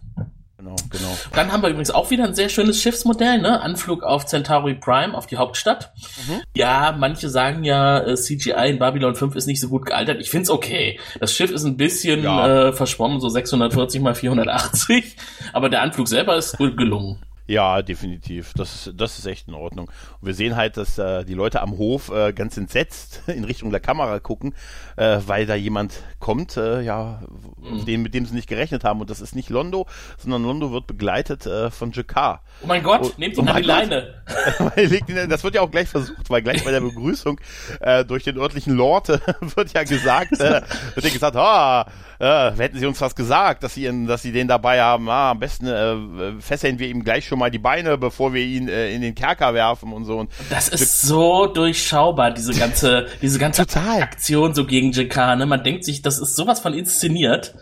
Genau, 0.62 0.76
genau. 0.92 1.18
Dann 1.34 1.52
haben 1.52 1.64
wir 1.64 1.70
übrigens 1.70 1.90
auch 1.90 2.12
wieder 2.12 2.24
ein 2.26 2.36
sehr 2.36 2.48
schönes 2.48 2.80
Schiffsmodell, 2.80 3.40
ne? 3.40 3.62
Anflug 3.62 4.04
auf 4.04 4.28
Centauri 4.28 4.76
Prime, 4.76 5.18
auf 5.18 5.26
die 5.26 5.38
Hauptstadt. 5.38 5.92
Mhm. 6.28 6.42
Ja, 6.54 6.96
manche 6.96 7.30
sagen 7.30 7.64
ja, 7.64 8.00
äh, 8.00 8.16
CGI 8.16 8.70
in 8.70 8.78
Babylon 8.78 9.16
5 9.16 9.36
ist 9.36 9.48
nicht 9.48 9.60
so 9.60 9.70
gut 9.70 9.88
gealtert. 9.88 10.22
Ich 10.22 10.30
find's 10.30 10.52
okay. 10.52 11.00
Das 11.20 11.34
Schiff 11.34 11.50
ist 11.50 11.64
ein 11.64 11.78
bisschen 11.78 12.24
Ja. 12.24 12.68
äh, 12.68 12.74
verschwommen, 12.74 13.20
so 13.20 13.28
640 13.30 14.02
mal 14.02 14.14
480. 14.14 15.16
Aber 15.52 15.70
der 15.70 15.82
Anflug 15.82 16.08
selber 16.08 16.36
ist 16.36 16.58
gut 16.58 16.78
gelungen. 16.78 17.18
Ja, 17.52 17.82
definitiv. 17.82 18.54
Das, 18.56 18.90
das 18.96 19.20
ist 19.20 19.26
echt 19.26 19.50
in 19.50 19.54
Ordnung. 19.56 19.88
Und 20.22 20.26
wir 20.28 20.34
sehen 20.34 20.56
halt, 20.56 20.78
dass 20.78 20.98
äh, 20.98 21.26
die 21.26 21.34
Leute 21.34 21.62
am 21.62 21.78
Hof 21.78 22.10
äh, 22.10 22.32
ganz 22.32 22.56
entsetzt 22.56 23.24
in 23.28 23.44
Richtung 23.44 23.72
der 23.72 23.82
Kamera 23.82 24.20
gucken, 24.20 24.56
äh, 24.96 25.20
weil 25.26 25.46
da 25.46 25.56
jemand 25.56 26.02
kommt, 26.20 26.56
äh, 26.56 26.82
ja, 26.82 27.22
Mhm. 27.62 27.86
den, 27.86 28.02
mit 28.02 28.14
dem 28.16 28.26
sie 28.26 28.34
nicht 28.34 28.48
gerechnet 28.50 28.84
haben. 28.84 29.02
Und 29.02 29.10
das 29.12 29.22
ist 29.22 29.36
nicht 29.36 29.50
Londo, 29.50 29.86
sondern 30.18 30.44
Londo 30.44 30.72
wird 30.72 30.88
begleitet 30.88 31.46
äh, 31.46 31.70
von 31.70 31.92
Jakar. 31.92 32.42
Oh 32.64 32.68
mein 32.68 32.82
Gott, 32.82 33.02
Oh, 33.04 33.12
nehmt 33.18 33.38
oh 33.38 33.42
ihn 33.42 33.48
an 33.50 33.54
mein 33.54 33.62
die. 33.64 33.68
Leine. 33.68 35.28
Das 35.30 35.44
wird 35.44 35.54
ja 35.56 35.62
auch 35.62 35.70
gleich 35.70 35.88
versucht, 35.90 36.30
weil 36.30 36.42
gleich 36.42 36.64
bei 36.64 36.72
der 36.72 36.82
Begrüßung 36.82 37.40
äh, 37.82 38.04
durch 38.06 38.24
den 38.24 38.38
örtlichen 38.38 38.74
Lord 38.76 39.10
wird 39.56 39.74
ja 39.74 39.84
gesagt, 39.84 40.32
wird 40.40 41.04
ja 41.04 41.10
gesagt, 41.10 41.36
ah, 41.36 41.86
hätten 42.20 42.80
sie 42.80 42.86
uns 42.86 43.00
was 43.02 43.16
gesagt, 43.16 43.64
dass 43.64 43.74
sie, 43.76 43.86
ihn, 43.86 44.08
dass 44.08 44.22
sie 44.22 44.32
den 44.32 44.48
dabei 44.48 44.82
haben, 44.82 45.10
ah, 45.10 45.32
am 45.32 45.40
besten 45.40 46.40
fesseln 46.40 46.80
wir 46.80 46.88
ihm 46.88 47.04
gleich 47.04 47.28
schon 47.28 47.40
mal 47.42 47.52
die 47.52 47.60
Beine, 47.60 47.98
bevor 47.98 48.34
wir 48.34 48.44
ihn 48.44 48.70
äh, 48.70 48.94
in 48.94 49.02
den 49.02 49.16
Kerker 49.16 49.54
werfen 49.54 49.92
und 49.92 50.06
so. 50.06 50.18
Und 50.18 50.32
Das 50.50 50.70
ist 50.70 51.02
so 51.02 51.48
durchschaubar, 51.48 52.32
diese 52.32 52.54
ganze, 52.54 53.08
diese 53.22 53.40
ganze 53.40 53.66
Total. 53.66 54.02
Aktion 54.02 54.56
so 54.56 54.66
gegen 54.66 54.92
JK, 54.92 55.36
ne? 55.36 55.46
Man 55.46 55.64
denkt 55.64 55.84
sich, 55.84 56.02
das 56.02 56.20
ist 56.20 56.36
sowas 56.36 56.60
von 56.60 56.74
inszeniert. 56.74 57.54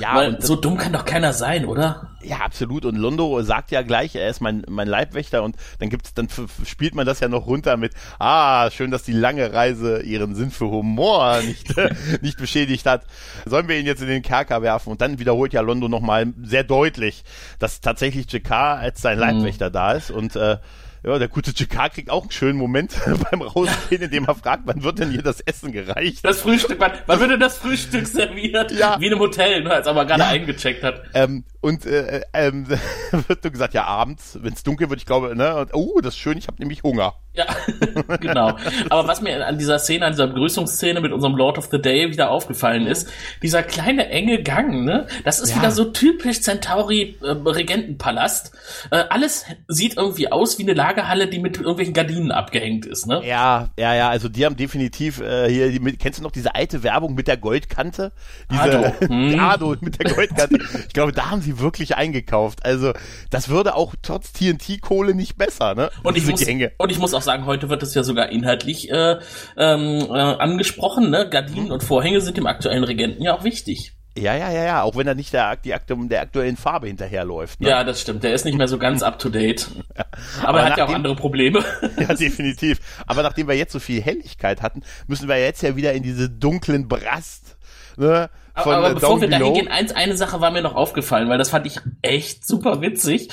Ja, 0.00 0.14
weil 0.16 0.40
so 0.40 0.56
dumm 0.56 0.76
kann 0.76 0.92
doch 0.92 1.04
keiner 1.04 1.32
sein, 1.32 1.64
oder? 1.64 2.10
Ja, 2.22 2.38
absolut. 2.38 2.84
Und 2.84 2.96
Londo 2.96 3.42
sagt 3.42 3.70
ja 3.70 3.82
gleich, 3.82 4.14
er 4.14 4.28
ist 4.28 4.40
mein, 4.40 4.64
mein 4.68 4.88
Leibwächter 4.88 5.42
und 5.42 5.56
dann 5.78 5.90
gibt's, 5.90 6.14
dann 6.14 6.28
spielt 6.64 6.94
man 6.94 7.06
das 7.06 7.20
ja 7.20 7.28
noch 7.28 7.46
runter 7.46 7.76
mit, 7.76 7.92
ah, 8.18 8.70
schön, 8.70 8.90
dass 8.90 9.02
die 9.02 9.12
lange 9.12 9.52
Reise 9.52 10.02
ihren 10.02 10.34
Sinn 10.34 10.50
für 10.50 10.66
Humor 10.66 11.40
nicht, 11.46 11.74
nicht 12.22 12.38
beschädigt 12.38 12.86
hat. 12.86 13.04
Sollen 13.44 13.68
wir 13.68 13.78
ihn 13.78 13.86
jetzt 13.86 14.02
in 14.02 14.08
den 14.08 14.22
Kerker 14.22 14.62
werfen? 14.62 14.90
Und 14.90 15.00
dann 15.00 15.18
wiederholt 15.18 15.52
ja 15.52 15.60
Londo 15.60 15.88
nochmal 15.88 16.32
sehr 16.42 16.64
deutlich, 16.64 17.24
dass 17.58 17.80
tatsächlich 17.80 18.30
Jakar 18.32 18.78
als 18.78 19.02
sein 19.02 19.18
Leibwächter 19.18 19.70
da 19.70 19.92
ist 19.92 20.10
und, 20.10 20.36
äh, 20.36 20.58
ja, 21.04 21.18
der 21.18 21.28
gute 21.28 21.52
Jakar 21.54 21.90
kriegt 21.90 22.10
auch 22.10 22.22
einen 22.22 22.30
schönen 22.30 22.58
Moment 22.58 22.94
beim 23.30 23.42
Rausgehen, 23.42 24.02
indem 24.02 24.24
er 24.24 24.34
fragt, 24.34 24.62
wann 24.66 24.82
wird 24.82 24.98
denn 24.98 25.10
hier 25.10 25.22
das 25.22 25.40
Essen 25.40 25.70
gereicht? 25.72 26.24
Das 26.24 26.40
Frühstück, 26.40 26.80
wann, 26.80 26.92
wann 27.06 27.20
wird 27.20 27.30
denn 27.32 27.40
das 27.40 27.58
Frühstück 27.58 28.06
serviert? 28.06 28.72
Ja. 28.72 28.98
Wie 29.00 29.06
in 29.06 29.12
einem 29.12 29.20
Hotel, 29.20 29.62
ne, 29.62 29.70
als 29.70 29.86
er 29.86 29.92
mal 29.94 30.04
gerade 30.04 30.20
Ja. 30.22 30.28
eingecheckt 30.28 30.82
hat. 30.82 31.02
Ähm, 31.14 31.44
und 31.60 31.84
äh, 31.86 32.22
ähm, 32.32 32.66
wird 33.28 33.44
nur 33.44 33.50
gesagt, 33.50 33.74
ja, 33.74 33.84
abends, 33.84 34.38
wenn 34.40 34.54
es 34.54 34.62
dunkel 34.62 34.88
wird, 34.88 34.98
ich 35.00 35.06
glaube, 35.06 35.36
ne, 35.36 35.56
und, 35.56 35.74
oh, 35.74 36.00
das 36.00 36.14
ist 36.14 36.20
schön, 36.20 36.38
ich 36.38 36.46
habe 36.46 36.58
nämlich 36.58 36.82
Hunger. 36.82 37.14
Ja, 37.34 37.46
genau. 38.20 38.56
Aber 38.90 39.08
was 39.08 39.20
mir 39.20 39.44
an 39.44 39.58
dieser 39.58 39.78
Szene, 39.80 40.06
an 40.06 40.12
dieser 40.12 40.28
Begrüßungsszene 40.28 41.00
mit 41.00 41.12
unserem 41.12 41.34
Lord 41.34 41.58
of 41.58 41.68
the 41.70 41.82
Day 41.82 42.08
wieder 42.10 42.30
aufgefallen 42.30 42.86
ist, 42.86 43.08
dieser 43.42 43.64
kleine 43.64 44.08
enge 44.08 44.42
Gang, 44.42 44.84
ne? 44.84 45.06
Das 45.24 45.40
ist 45.40 45.50
Ja. 45.50 45.56
wieder 45.56 45.72
so 45.72 45.86
typisch 45.86 46.40
Centauri 46.42 47.16
äh, 47.22 47.30
Regentenpalast. 47.30 48.52
Äh, 48.92 49.04
alles 49.10 49.44
sieht 49.66 49.96
irgendwie 49.96 50.30
aus 50.30 50.58
wie 50.58 50.62
eine 50.62 50.74
Lagerhalle, 50.74 51.26
die 51.28 51.40
mit 51.40 51.56
irgendwelchen 51.56 51.92
Gardinen 51.94 52.30
abgehängt 52.30 52.86
ist, 52.86 53.06
ne? 53.06 53.20
Ja, 53.26 53.70
ja, 53.78 53.94
ja, 53.94 54.08
also 54.10 54.28
die 54.28 54.46
haben 54.46 54.56
definitiv 54.56 55.20
äh, 55.20 55.48
hier, 55.50 55.70
die, 55.72 55.80
kennst 55.96 56.20
du 56.20 56.22
noch 56.22 56.30
diese 56.32 56.54
alte 56.54 56.82
Werbung 56.84 57.14
mit 57.14 57.26
der 57.26 57.36
Goldkante? 57.36 58.12
Diese, 58.50 58.60
Ado. 58.62 58.94
Hm. 59.14 59.40
Ado 59.40 59.76
mit 59.80 59.98
der 60.00 60.12
Goldkante. 60.12 60.58
Ich 60.86 60.94
glaube, 60.94 61.12
da 61.12 61.30
haben 61.30 61.40
sie 61.42 61.58
wirklich 61.58 61.96
eingekauft. 61.96 62.64
Also 62.64 62.92
das 63.30 63.48
würde 63.48 63.74
auch 63.74 63.94
trotz 64.02 64.32
TNT-Kohle 64.32 65.14
nicht 65.14 65.36
besser, 65.36 65.74
ne? 65.74 65.90
Und 66.04 66.16
ich, 66.16 66.26
muss, 66.26 66.40
Gänge. 66.44 66.72
und 66.78 66.92
ich 66.92 66.98
muss 66.98 67.12
auch 67.12 67.23
sagen, 67.24 67.46
heute 67.46 67.68
wird 67.68 67.82
es 67.82 67.94
ja 67.94 68.02
sogar 68.02 68.30
inhaltlich 68.30 68.90
äh, 68.90 69.18
ähm, 69.56 70.06
äh, 70.08 70.12
angesprochen. 70.12 71.10
Ne? 71.10 71.28
Gardinen 71.28 71.72
und 71.72 71.82
Vorhänge 71.82 72.20
sind 72.20 72.36
dem 72.36 72.46
aktuellen 72.46 72.84
Regenten 72.84 73.22
ja 73.22 73.34
auch 73.34 73.44
wichtig. 73.44 73.94
Ja, 74.16 74.36
ja, 74.36 74.50
ja, 74.52 74.64
ja, 74.64 74.82
auch 74.82 74.94
wenn 74.94 75.08
er 75.08 75.16
nicht 75.16 75.32
der, 75.32 75.56
die 75.56 75.74
der 76.08 76.22
aktuellen 76.22 76.56
Farbe 76.56 76.86
hinterherläuft. 76.86 77.60
Ne? 77.60 77.68
Ja, 77.68 77.82
das 77.82 78.00
stimmt. 78.00 78.22
Der 78.22 78.32
ist 78.32 78.44
nicht 78.44 78.56
mehr 78.56 78.68
so 78.68 78.78
ganz 78.78 79.02
up 79.02 79.18
to 79.18 79.28
date. 79.28 79.68
Aber, 80.40 80.48
Aber 80.48 80.60
er 80.60 80.70
hat 80.70 80.78
ja 80.78 80.84
auch 80.84 80.94
andere 80.94 81.16
Probleme. 81.16 81.64
Ja, 81.98 82.14
definitiv. 82.14 82.78
Aber 83.06 83.22
nachdem 83.22 83.48
wir 83.48 83.54
jetzt 83.54 83.72
so 83.72 83.78
viel 83.78 84.00
Helligkeit 84.02 84.62
hatten, 84.62 84.82
müssen 85.06 85.28
wir 85.28 85.38
jetzt 85.38 85.62
ja 85.62 85.74
wieder 85.76 85.92
in 85.94 86.02
diese 86.02 86.28
dunklen 86.28 86.86
Brast. 86.86 87.56
Ne, 87.96 88.28
von, 88.56 88.72
Aber, 88.74 88.76
aber 88.76 88.90
äh, 88.90 88.94
bevor 88.94 89.20
wir 89.20 89.28
da 89.28 89.36
hingehen, 89.38 89.68
eins, 89.68 89.92
eine 89.92 90.16
Sache 90.16 90.40
war 90.40 90.50
mir 90.50 90.62
noch 90.62 90.74
aufgefallen, 90.74 91.28
weil 91.28 91.38
das 91.38 91.50
fand 91.50 91.66
ich 91.66 91.80
echt 92.02 92.46
super 92.46 92.80
witzig. 92.80 93.28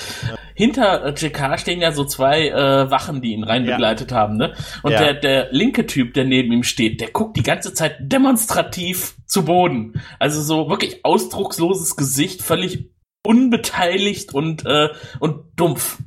Hinter 0.54 1.04
äh, 1.04 1.10
JK 1.16 1.58
stehen 1.58 1.80
ja 1.80 1.92
so 1.92 2.04
zwei 2.04 2.48
äh, 2.48 2.90
Wachen, 2.90 3.22
die 3.22 3.32
ihn 3.32 3.44
rein 3.44 3.64
Ja. 3.64 3.76
begleitet 3.76 4.12
haben, 4.12 4.36
ne? 4.36 4.54
Und 4.82 4.92
Ja. 4.92 4.98
der, 4.98 5.14
der 5.14 5.48
linke 5.52 5.86
Typ, 5.86 6.14
der 6.14 6.24
neben 6.24 6.52
ihm 6.52 6.62
steht, 6.64 7.00
der 7.00 7.10
guckt 7.10 7.36
die 7.36 7.42
ganze 7.42 7.72
Zeit 7.72 7.96
demonstrativ 8.00 9.14
zu 9.26 9.44
Boden. 9.44 10.00
Also 10.18 10.42
so 10.42 10.68
wirklich 10.68 11.04
ausdrucksloses 11.04 11.96
Gesicht, 11.96 12.42
völlig 12.42 12.90
unbeteiligt 13.24 14.34
und, 14.34 14.64
äh, 14.66 14.88
und 15.20 15.44
dumpf. 15.56 15.98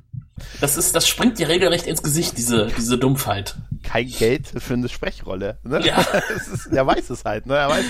Das 0.60 0.76
ist, 0.76 0.94
das 0.96 1.08
springt 1.08 1.40
dir 1.40 1.48
regelrecht 1.48 1.88
ins 1.88 2.04
Gesicht, 2.04 2.38
diese, 2.38 2.68
diese 2.78 2.98
Dumpfheit. 2.98 3.56
kein 3.84 4.08
Geld 4.08 4.48
für 4.58 4.74
eine 4.74 4.90
Sprechrolle. 4.90 5.58
Ne? 5.64 5.80
Ja. 5.86 5.98
Ist, 6.36 6.74
der 6.74 6.86
weiß 6.86 7.10
es 7.10 7.24
halt. 7.24 7.46
Ne? 7.46 7.56
Er 7.56 7.70
weiß, 7.70 7.86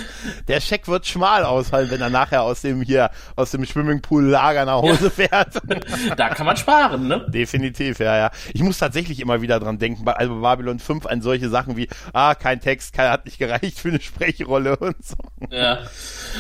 der 0.47 0.61
Scheck 0.61 0.87
wird 0.87 1.07
schmal 1.07 1.43
ausfallen, 1.43 1.89
wenn 1.89 2.01
er 2.01 2.09
nachher 2.09 2.43
aus 2.43 2.61
dem 2.61 2.81
hier, 2.81 3.09
aus 3.35 3.51
dem 3.51 3.65
Swimmingpool-Lager 3.65 4.65
nach 4.65 4.81
Hause 4.81 5.09
fährt. 5.09 5.53
Da 6.17 6.29
kann 6.29 6.45
man 6.45 6.55
sparen, 6.57 7.07
ne? 7.07 7.25
Definitiv, 7.29 7.99
ja, 7.99 8.17
ja. 8.17 8.31
Ich 8.53 8.61
muss 8.61 8.77
tatsächlich 8.77 9.19
immer 9.19 9.41
wieder 9.41 9.59
dran 9.59 9.79
denken, 9.79 10.05
bei 10.05 10.13
also 10.13 10.39
Babylon 10.41 10.79
5 10.79 11.05
an 11.05 11.21
solche 11.21 11.49
Sachen 11.49 11.77
wie, 11.77 11.89
ah, 12.13 12.35
kein 12.35 12.61
Text, 12.61 12.93
kein, 12.93 13.09
hat 13.09 13.25
nicht 13.25 13.37
gereicht 13.37 13.79
für 13.79 13.89
eine 13.89 14.01
Sprechrolle 14.01 14.77
und 14.79 15.03
so. 15.03 15.15
Ja. 15.49 15.79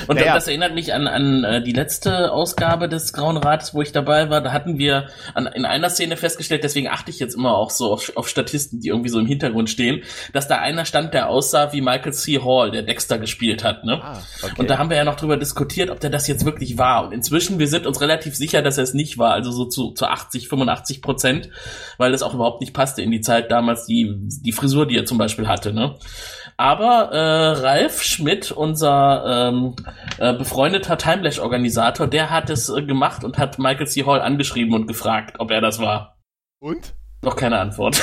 Und 0.07 0.19
naja. 0.19 0.35
das 0.35 0.47
erinnert 0.47 0.73
mich 0.73 0.93
an, 0.93 1.07
an 1.07 1.43
äh, 1.43 1.63
die 1.63 1.71
letzte 1.71 2.31
Ausgabe 2.31 2.89
des 2.89 3.13
Grauen 3.13 3.37
Rates, 3.37 3.73
wo 3.73 3.81
ich 3.81 3.91
dabei 3.91 4.29
war. 4.29 4.41
Da 4.41 4.51
hatten 4.51 4.77
wir 4.77 5.09
an, 5.33 5.47
in 5.47 5.65
einer 5.65 5.89
Szene 5.95 6.17
festgestellt, 6.17 6.63
deswegen 6.63 6.87
achte 6.87 7.09
ich 7.09 7.19
jetzt 7.19 7.35
immer 7.35 7.57
auch 7.57 7.71
so 7.71 7.91
auf, 7.91 8.11
auf 8.15 8.29
Statisten, 8.29 8.79
die 8.79 8.89
irgendwie 8.89 9.09
so 9.09 9.19
im 9.19 9.25
Hintergrund 9.25 9.69
stehen, 9.69 10.03
dass 10.33 10.47
da 10.47 10.57
einer 10.57 10.85
stand, 10.85 11.13
der 11.13 11.29
aussah 11.29 11.73
wie 11.73 11.81
Michael 11.81 12.13
C. 12.13 12.39
Hall, 12.39 12.71
der 12.71 12.83
Dexter 12.83 13.17
gespielt 13.17 13.63
hat. 13.63 13.83
Ne? 13.83 13.99
Ah, 14.01 14.21
okay. 14.43 14.53
Und 14.57 14.69
da 14.69 14.77
haben 14.77 14.89
wir 14.89 14.97
ja 14.97 15.03
noch 15.03 15.15
drüber 15.15 15.37
diskutiert, 15.37 15.89
ob 15.89 15.99
der 15.99 16.09
das 16.09 16.27
jetzt 16.27 16.45
wirklich 16.45 16.77
war. 16.77 17.05
Und 17.05 17.13
inzwischen, 17.13 17.59
wir 17.59 17.67
sind 17.67 17.87
uns 17.87 18.01
relativ 18.01 18.35
sicher, 18.35 18.61
dass 18.61 18.77
er 18.77 18.83
es 18.83 18.93
nicht 18.93 19.17
war. 19.17 19.33
Also 19.33 19.51
so 19.51 19.65
zu, 19.65 19.91
zu 19.91 20.05
80, 20.05 20.47
85 20.47 21.01
Prozent, 21.01 21.49
weil 21.97 22.11
das 22.11 22.21
auch 22.21 22.33
überhaupt 22.33 22.61
nicht 22.61 22.73
passte 22.73 23.01
in 23.01 23.11
die 23.11 23.21
Zeit 23.21 23.51
damals, 23.51 23.85
die, 23.85 24.13
die 24.17 24.51
Frisur, 24.51 24.85
die 24.85 24.97
er 24.97 25.05
zum 25.05 25.17
Beispiel 25.17 25.47
hatte. 25.47 25.73
Ne? 25.73 25.95
Aber 26.57 27.11
äh, 27.11 27.59
Ralf 27.59 28.01
Schmidt, 28.01 28.51
unser 28.51 29.49
ähm, 29.49 29.75
äh, 30.19 30.33
befreundeter 30.33 30.97
Timelash-Organisator, 30.97 32.07
der 32.07 32.29
hat 32.29 32.49
es 32.49 32.69
äh, 32.69 32.81
gemacht 32.81 33.23
und 33.23 33.37
hat 33.37 33.59
Michael 33.59 33.87
C. 33.87 34.05
Hall 34.05 34.21
angeschrieben 34.21 34.73
und 34.73 34.87
gefragt, 34.87 35.35
ob 35.39 35.51
er 35.51 35.59
das 35.59 35.79
war. 35.79 36.17
Und? 36.59 36.95
Noch 37.25 37.35
keine 37.35 37.57
Antwort. 37.57 37.99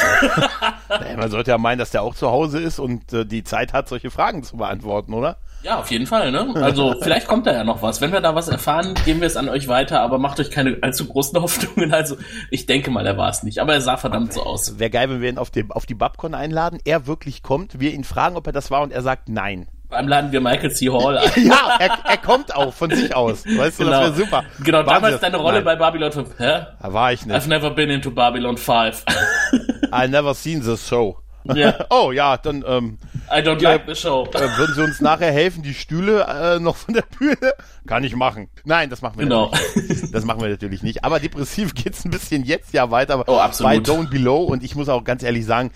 naja, 0.89 1.17
man 1.17 1.31
sollte 1.31 1.53
ja 1.53 1.59
meinen, 1.59 1.79
dass 1.79 1.91
der 1.91 2.03
auch 2.03 2.17
zu 2.17 2.29
Hause 2.29 2.59
ist 2.59 2.81
und 2.81 3.13
äh, 3.13 3.25
die 3.25 3.45
Zeit 3.45 3.73
hat, 3.73 3.89
solche 3.89 4.11
Fragen 4.11 4.43
zu 4.43 4.57
beantworten, 4.57 5.15
oder? 5.15 5.39
Ja, 5.63 5.79
auf 5.79 5.93
jeden 5.93 6.07
Fall, 6.07 6.33
ne? 6.33 6.53
Also 6.57 6.97
vielleicht 7.01 7.29
kommt 7.29 7.47
da 7.47 7.53
ja 7.53 7.63
noch 7.63 7.83
was. 7.83 8.01
Wenn 8.01 8.13
wir 8.13 8.21
da 8.21 8.35
was 8.35 8.49
erfahren, 8.49 8.95
geben 9.05 9.21
wir 9.21 9.29
es 9.29 9.37
an 9.37 9.49
euch 9.49 9.69
weiter, 9.69 10.01
aber 10.01 10.19
macht 10.19 10.41
euch 10.41 10.51
keine 10.51 10.77
allzu 10.83 11.07
großen 11.07 11.41
Hoffnungen. 11.41 11.95
Also 11.95 12.17
ich 12.51 12.67
denke 12.67 12.91
mal, 12.91 13.07
er 13.07 13.17
war 13.17 13.31
es 13.31 13.45
nicht, 13.45 13.61
aber 13.61 13.75
er 13.75 13.81
sah 13.81 13.97
verdammt 13.97 14.33
so 14.33 14.43
aus. 14.43 14.81
Wäre 14.81 14.91
geil, 14.91 15.09
wenn 15.09 15.21
wir 15.21 15.29
ihn 15.29 15.39
auf, 15.39 15.53
dem, 15.53 15.71
auf 15.71 15.87
die 15.87 15.95
Babcon 15.95 16.35
einladen, 16.35 16.81
er 16.85 17.07
wirklich 17.07 17.45
kommt, 17.45 17.79
wir 17.79 17.93
ihn 17.93 18.03
fragen, 18.03 18.37
ob 18.37 18.49
er 18.49 18.53
das 18.53 18.73
war 18.73 18.83
und 18.83 18.93
er 18.93 19.03
sagt 19.03 19.29
nein. 19.29 19.69
Beim 19.93 20.09
laden 20.09 20.33
wir 20.33 20.41
Michael 20.41 20.73
C. 20.73 20.89
Hall 20.89 21.19
ein. 21.19 21.31
ja, 21.47 21.77
er, 21.79 21.99
er 22.09 22.17
kommt 22.17 22.57
auch 22.57 22.73
von 22.73 22.91
sich 22.91 23.15
aus. 23.15 23.45
Weißt 23.45 23.79
du, 23.79 23.85
genau. 23.85 24.01
das 24.01 24.17
wäre 24.17 24.25
super. 24.25 24.45
Genau, 24.65 24.79
Wahnsinn. 24.79 24.95
damals 24.95 25.21
deine 25.21 25.37
Rolle 25.37 25.57
Nein. 25.57 25.65
bei 25.65 25.77
Babylon 25.77 26.13
5. 26.13 26.31
Hä? 26.39 26.67
Da 26.81 26.93
war 26.95 27.13
ich 27.13 27.27
nicht. 27.27 27.37
I've 27.37 27.47
never 27.47 27.71
been 27.71 27.91
into 27.91 28.11
Babylon 28.11 28.57
5. 28.57 29.05
I 29.93 30.09
never 30.09 30.33
seen 30.33 30.63
the 30.63 30.79
show. 30.79 31.19
Ja. 31.45 31.75
oh 31.91 32.11
ja, 32.11 32.39
dann 32.39 32.65
ähm, 32.67 32.99
I 33.31 33.41
don't 33.41 33.61
ja, 33.61 33.73
like 33.73 33.83
the 33.87 33.95
show. 33.95 34.27
Äh, 34.33 34.57
würden 34.57 34.75
Sie 34.75 34.83
uns 34.83 35.01
nachher 35.03 35.31
helfen, 35.31 35.63
die 35.63 35.75
Stühle 35.75 36.25
äh, 36.25 36.59
noch 36.59 36.77
von 36.77 36.95
der 36.95 37.03
Bühne? 37.19 37.53
Kann 37.87 38.05
ich 38.05 38.17
machen. 38.17 38.49
Nein, 38.65 38.91
das 38.91 39.03
machen 39.03 39.19
wir 39.19 39.25
genau. 39.25 39.51
nicht. 39.75 40.15
Das 40.15 40.25
machen 40.25 40.41
wir 40.41 40.49
natürlich 40.49 40.83
nicht. 40.83 41.05
Aber 41.05 41.21
depressiv 41.21 41.75
geht's 41.75 42.05
ein 42.05 42.11
bisschen 42.11 42.45
jetzt 42.45 42.73
ja 42.73 42.91
weiter 42.91 43.25
oh, 43.27 43.37
absolut. 43.37 43.85
bei 43.85 43.93
Don't 43.93 44.09
Below 44.09 44.45
und 44.45 44.63
ich 44.63 44.75
muss 44.75 44.89
auch 44.89 45.05
ganz 45.05 45.23
ehrlich 45.23 45.45
sagen, 45.45 45.71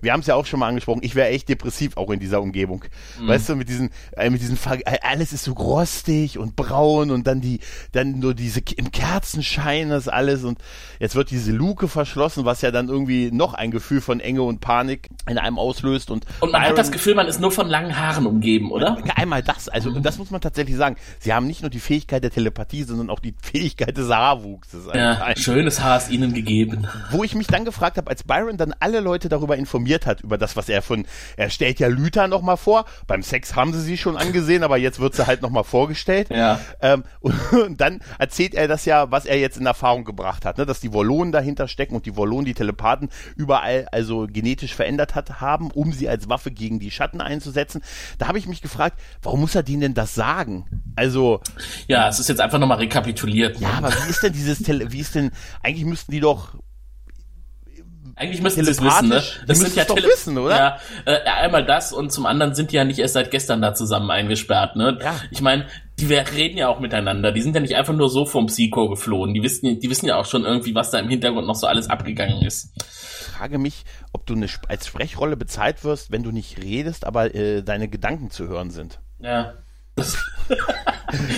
wir 0.00 0.12
haben 0.12 0.20
es 0.20 0.26
ja 0.26 0.34
auch 0.34 0.46
schon 0.46 0.60
mal 0.60 0.68
angesprochen, 0.68 1.00
ich 1.02 1.14
wäre 1.14 1.28
echt 1.28 1.48
depressiv 1.48 1.96
auch 1.96 2.10
in 2.10 2.20
dieser 2.20 2.40
Umgebung. 2.40 2.84
Mhm. 3.20 3.28
Weißt 3.28 3.48
du, 3.48 3.56
mit 3.56 3.68
diesen, 3.68 3.90
äh, 4.16 4.30
mit 4.30 4.40
diesen, 4.40 4.58
äh, 4.84 4.98
alles 5.02 5.32
ist 5.32 5.44
so 5.44 5.52
rostig 5.52 6.38
und 6.38 6.56
braun 6.56 7.10
und 7.10 7.26
dann 7.26 7.40
die, 7.40 7.60
dann 7.92 8.18
nur 8.18 8.34
diese, 8.34 8.60
im 8.76 8.92
Kerzenschein 8.92 9.90
das 9.90 10.08
alles 10.08 10.44
und 10.44 10.58
jetzt 11.00 11.16
wird 11.16 11.30
diese 11.30 11.52
Luke 11.52 11.88
verschlossen, 11.88 12.44
was 12.44 12.62
ja 12.62 12.70
dann 12.70 12.88
irgendwie 12.88 13.30
noch 13.32 13.54
ein 13.54 13.70
Gefühl 13.70 14.00
von 14.00 14.20
Enge 14.20 14.42
und 14.42 14.60
Panik 14.60 15.08
in 15.28 15.38
einem 15.38 15.58
auslöst 15.58 16.10
und. 16.10 16.26
Und 16.40 16.52
man 16.52 16.60
Byron, 16.60 16.70
hat 16.70 16.78
das 16.78 16.92
Gefühl, 16.92 17.14
man 17.14 17.26
ist 17.26 17.40
nur 17.40 17.50
von 17.50 17.68
langen 17.68 17.98
Haaren 17.98 18.26
umgeben, 18.26 18.70
oder? 18.70 18.98
Einmal 19.16 19.42
das, 19.42 19.68
also, 19.68 19.90
und 19.90 20.04
das 20.04 20.18
muss 20.18 20.30
man 20.30 20.40
tatsächlich 20.40 20.76
sagen. 20.76 20.96
Sie 21.18 21.32
haben 21.32 21.46
nicht 21.46 21.62
nur 21.62 21.70
die 21.70 21.80
Fähigkeit 21.80 22.22
der 22.22 22.30
Telepathie, 22.30 22.84
sondern 22.84 23.10
auch 23.10 23.20
die 23.20 23.34
Fähigkeit 23.40 23.96
des 23.96 24.08
Haarwuchses. 24.08 24.86
Ja, 24.94 25.36
schönes 25.36 25.80
Haar 25.80 25.98
ist 25.98 26.10
ihnen 26.10 26.34
gegeben. 26.34 26.86
Wo 27.10 27.24
ich 27.24 27.34
mich 27.34 27.46
dann 27.46 27.64
gefragt 27.64 27.96
habe, 27.96 28.08
als 28.10 28.22
Byron 28.22 28.56
dann 28.56 28.74
alle 28.78 29.00
Leute 29.00 29.28
darüber 29.28 29.56
informiert 29.56 29.87
informiert 29.88 30.06
hat 30.06 30.20
über 30.20 30.36
das, 30.36 30.56
was 30.56 30.68
er 30.68 30.82
von, 30.82 31.06
er 31.36 31.50
stellt 31.50 31.80
ja 31.80 31.88
Lüther 31.88 32.28
nochmal 32.28 32.56
vor. 32.56 32.84
Beim 33.06 33.22
Sex 33.22 33.56
haben 33.56 33.72
sie 33.72 33.80
sie 33.80 33.96
schon 33.96 34.16
angesehen, 34.16 34.62
aber 34.62 34.76
jetzt 34.76 35.00
wird 35.00 35.14
sie 35.14 35.26
halt 35.26 35.40
nochmal 35.40 35.64
vorgestellt. 35.64 36.28
Ja. 36.30 36.60
Ähm, 36.80 37.04
und, 37.20 37.52
und, 37.52 37.80
dann 37.80 38.00
erzählt 38.18 38.54
er 38.54 38.68
das 38.68 38.84
ja, 38.84 39.10
was 39.10 39.24
er 39.24 39.38
jetzt 39.38 39.56
in 39.56 39.66
Erfahrung 39.66 40.04
gebracht 40.04 40.44
hat, 40.44 40.58
ne? 40.58 40.66
dass 40.66 40.80
die 40.80 40.92
Wollonen 40.92 41.32
dahinter 41.32 41.68
stecken 41.68 41.94
und 41.94 42.06
die 42.06 42.16
Wollonen 42.16 42.44
die 42.44 42.54
Telepathen 42.54 43.08
überall 43.36 43.88
also 43.92 44.26
genetisch 44.28 44.74
verändert 44.74 45.14
hat, 45.14 45.40
haben, 45.40 45.70
um 45.70 45.92
sie 45.92 46.08
als 46.08 46.28
Waffe 46.28 46.50
gegen 46.50 46.78
die 46.78 46.90
Schatten 46.90 47.20
einzusetzen. 47.20 47.82
Da 48.18 48.28
habe 48.28 48.38
ich 48.38 48.46
mich 48.46 48.60
gefragt, 48.60 49.00
warum 49.22 49.40
muss 49.40 49.54
er 49.54 49.62
denen 49.62 49.80
denn 49.80 49.94
das 49.94 50.14
sagen? 50.14 50.66
Also. 50.96 51.40
Ja, 51.86 52.08
es 52.08 52.18
ist 52.18 52.28
jetzt 52.28 52.40
einfach 52.40 52.58
nochmal 52.58 52.78
rekapituliert. 52.78 53.58
Ja, 53.60 53.70
aber 53.78 53.90
wie 53.90 54.10
ist 54.10 54.22
denn 54.22 54.32
dieses 54.32 54.58
Tele 54.58 54.92
wie 54.92 55.00
ist 55.00 55.14
denn, 55.14 55.30
eigentlich 55.62 55.84
müssten 55.84 56.12
die 56.12 56.20
doch 56.20 56.54
eigentlich 58.18 58.42
müssten 58.42 58.64
sie 58.64 58.70
es 58.70 58.82
wissen, 58.82 59.08
ne? 59.08 59.22
Das 59.46 59.58
sind 59.58 59.76
ja 59.76 59.84
doch 59.84 59.96
wissen, 59.96 60.36
oder? 60.38 60.56
Ja, 60.56 60.78
äh, 61.04 61.20
einmal 61.24 61.64
das 61.64 61.92
und 61.92 62.12
zum 62.12 62.26
anderen 62.26 62.54
sind 62.54 62.72
die 62.72 62.76
ja 62.76 62.84
nicht 62.84 62.98
erst 62.98 63.14
seit 63.14 63.30
gestern 63.30 63.62
da 63.62 63.74
zusammen 63.74 64.10
eingesperrt, 64.10 64.76
ne? 64.76 64.98
Ja. 65.00 65.14
Ich 65.30 65.40
meine, 65.40 65.66
die 65.98 66.12
reden 66.12 66.58
ja 66.58 66.68
auch 66.68 66.80
miteinander. 66.80 67.32
Die 67.32 67.42
sind 67.42 67.54
ja 67.54 67.60
nicht 67.60 67.76
einfach 67.76 67.94
nur 67.94 68.08
so 68.08 68.26
vom 68.26 68.46
Psycho 68.46 68.88
geflohen. 68.88 69.34
Die 69.34 69.42
wissen, 69.42 69.80
die 69.80 69.90
wissen 69.90 70.06
ja 70.06 70.16
auch 70.16 70.26
schon 70.26 70.44
irgendwie, 70.44 70.74
was 70.74 70.90
da 70.90 70.98
im 70.98 71.08
Hintergrund 71.08 71.46
noch 71.46 71.56
so 71.56 71.66
alles 71.66 71.90
abgegangen 71.90 72.42
ist. 72.42 72.72
Ich 72.76 73.34
frage 73.34 73.58
mich, 73.58 73.84
ob 74.12 74.26
du 74.26 74.34
eine, 74.34 74.48
als 74.68 74.86
Sprechrolle 74.86 75.36
bezahlt 75.36 75.84
wirst, 75.84 76.10
wenn 76.10 76.22
du 76.22 76.30
nicht 76.30 76.62
redest, 76.62 77.04
aber 77.04 77.34
äh, 77.34 77.62
deine 77.62 77.88
Gedanken 77.88 78.30
zu 78.30 78.48
hören 78.48 78.70
sind. 78.70 79.00
Ja. 79.20 79.54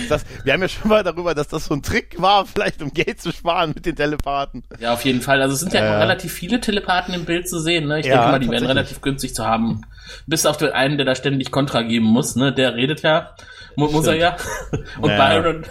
Das, 0.09 0.25
wir 0.43 0.53
haben 0.53 0.61
ja 0.61 0.67
schon 0.67 0.89
mal 0.89 1.03
darüber, 1.03 1.33
dass 1.33 1.47
das 1.47 1.65
so 1.65 1.73
ein 1.73 1.81
Trick 1.81 2.21
war, 2.21 2.45
vielleicht 2.45 2.81
um 2.81 2.93
Geld 2.93 3.21
zu 3.21 3.31
sparen 3.31 3.71
mit 3.75 3.85
den 3.85 3.95
Telepathen. 3.95 4.63
Ja, 4.79 4.93
auf 4.93 5.03
jeden 5.05 5.21
Fall. 5.21 5.41
Also 5.41 5.55
es 5.55 5.61
sind 5.61 5.73
ja 5.73 5.81
äh, 5.81 5.97
relativ 5.97 6.33
viele 6.33 6.61
Telepathen 6.61 7.13
im 7.13 7.25
Bild 7.25 7.47
zu 7.47 7.59
sehen. 7.59 7.87
Ne? 7.87 7.99
Ich 7.99 8.05
ja, 8.05 8.15
denke 8.15 8.31
mal, 8.31 8.39
die 8.39 8.49
werden 8.49 8.67
relativ 8.67 9.01
günstig 9.01 9.35
zu 9.35 9.45
haben. 9.45 9.81
Bis 10.27 10.45
auf 10.45 10.57
den 10.57 10.71
einen, 10.71 10.97
der 10.97 11.05
da 11.05 11.15
ständig 11.15 11.51
Kontra 11.51 11.81
geben 11.81 12.05
muss. 12.05 12.35
Ne? 12.35 12.53
Der 12.53 12.75
redet 12.75 13.01
ja, 13.01 13.35
muss, 13.75 13.91
muss 13.91 14.07
er 14.07 14.15
ja. 14.15 14.37
Und 15.01 15.09
naja. 15.09 15.39
Byron. 15.39 15.65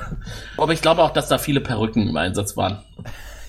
Aber 0.56 0.72
ich 0.72 0.82
glaube 0.82 1.02
auch, 1.02 1.10
dass 1.10 1.28
da 1.28 1.38
viele 1.38 1.60
Perücken 1.60 2.08
im 2.08 2.16
Einsatz 2.16 2.56
waren. 2.56 2.78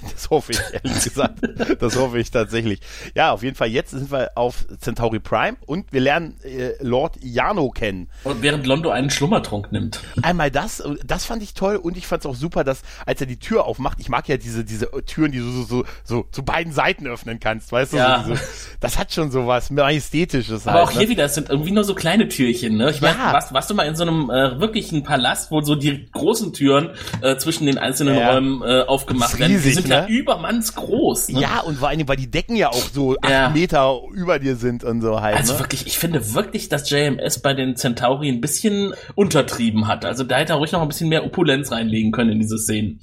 Das 0.01 0.29
hoffe 0.29 0.53
ich, 0.53 0.59
ehrlich 0.73 1.03
gesagt. 1.03 1.39
Das 1.79 1.95
hoffe 1.95 2.19
ich 2.19 2.31
tatsächlich. 2.31 2.79
Ja, 3.15 3.31
auf 3.31 3.43
jeden 3.43 3.55
Fall, 3.55 3.69
jetzt 3.69 3.91
sind 3.91 4.11
wir 4.11 4.31
auf 4.35 4.65
Centauri 4.79 5.19
Prime 5.19 5.57
und 5.65 5.91
wir 5.91 6.01
lernen 6.01 6.39
äh, 6.43 6.71
Lord 6.81 7.17
Jano 7.21 7.69
kennen. 7.69 8.09
Und 8.23 8.41
während 8.41 8.65
Londo 8.65 8.89
einen 8.89 9.09
Schlummertrunk 9.09 9.71
nimmt. 9.71 10.01
Einmal 10.21 10.51
das, 10.51 10.83
das 11.05 11.25
fand 11.25 11.43
ich 11.43 11.53
toll 11.53 11.75
und 11.75 11.97
ich 11.97 12.07
fand 12.07 12.23
es 12.23 12.25
auch 12.25 12.35
super, 12.35 12.63
dass, 12.63 12.81
als 13.05 13.21
er 13.21 13.27
die 13.27 13.37
Tür 13.37 13.65
aufmacht, 13.65 13.99
ich 13.99 14.09
mag 14.09 14.27
ja 14.27 14.37
diese, 14.37 14.63
diese 14.63 14.89
Türen, 15.05 15.31
die 15.31 15.39
du 15.39 15.49
so, 15.51 15.63
so, 15.63 15.85
so 16.03 16.25
zu 16.31 16.43
beiden 16.43 16.73
Seiten 16.73 17.07
öffnen 17.07 17.39
kannst, 17.39 17.71
weißt 17.71 17.93
du? 17.93 17.97
Ja. 17.97 18.23
So, 18.27 18.35
so, 18.35 18.41
das 18.79 18.97
hat 18.97 19.13
schon 19.13 19.31
so 19.31 19.47
was 19.47 19.69
Majestätisches. 19.69 20.67
Aber 20.67 20.79
halt, 20.79 20.87
auch 20.87 20.91
hier 20.91 21.01
ne? 21.01 21.09
wieder, 21.09 21.25
es 21.25 21.35
sind 21.35 21.49
irgendwie 21.49 21.71
nur 21.71 21.83
so 21.83 21.95
kleine 21.95 22.27
Türchen, 22.27 22.77
ne? 22.77 22.91
Ich 22.91 23.01
meine, 23.01 23.17
ja. 23.17 23.33
warst, 23.33 23.53
warst 23.53 23.69
du 23.69 23.75
mal 23.75 23.83
in 23.83 23.95
so 23.95 24.03
einem 24.03 24.29
äh, 24.29 24.59
wirklichen 24.59 25.03
Palast, 25.03 25.51
wo 25.51 25.61
so 25.61 25.75
die 25.75 26.09
großen 26.11 26.53
Türen 26.53 26.91
äh, 27.21 27.37
zwischen 27.37 27.65
den 27.65 27.77
einzelnen 27.77 28.17
ja. 28.17 28.31
Räumen 28.31 28.61
äh, 28.61 28.81
aufgemacht 28.81 29.37
werden? 29.39 29.51
Die 29.51 29.57
sind 29.57 29.90
ja 29.91 30.01
ne? 30.01 30.07
übermannsgroß. 30.07 31.29
Ne? 31.29 31.41
Ja, 31.41 31.61
und 31.61 31.77
vor 31.77 31.89
allem, 31.89 32.07
weil 32.07 32.17
die 32.17 32.29
Decken 32.29 32.55
ja 32.55 32.69
auch 32.69 32.89
so 32.93 33.15
ja. 33.23 33.47
acht 33.47 33.55
Meter 33.55 33.99
über 34.13 34.39
dir 34.39 34.55
sind 34.55 34.83
und 34.83 35.01
so 35.01 35.21
halt. 35.21 35.37
Also 35.37 35.53
ne? 35.53 35.59
wirklich, 35.59 35.87
ich 35.87 35.97
finde 35.97 36.33
wirklich, 36.33 36.69
dass 36.69 36.89
JMS 36.89 37.39
bei 37.39 37.53
den 37.53 37.75
Centauri 37.75 38.29
ein 38.29 38.41
bisschen 38.41 38.93
untertrieben 39.15 39.87
hat. 39.87 40.05
Also 40.05 40.23
da 40.23 40.37
hätte 40.37 40.53
er 40.53 40.57
ruhig 40.57 40.71
noch 40.71 40.81
ein 40.81 40.87
bisschen 40.87 41.09
mehr 41.09 41.25
Opulenz 41.25 41.71
reinlegen 41.71 42.11
können 42.11 42.31
in 42.31 42.39
diese 42.39 42.57
Szenen. 42.57 43.01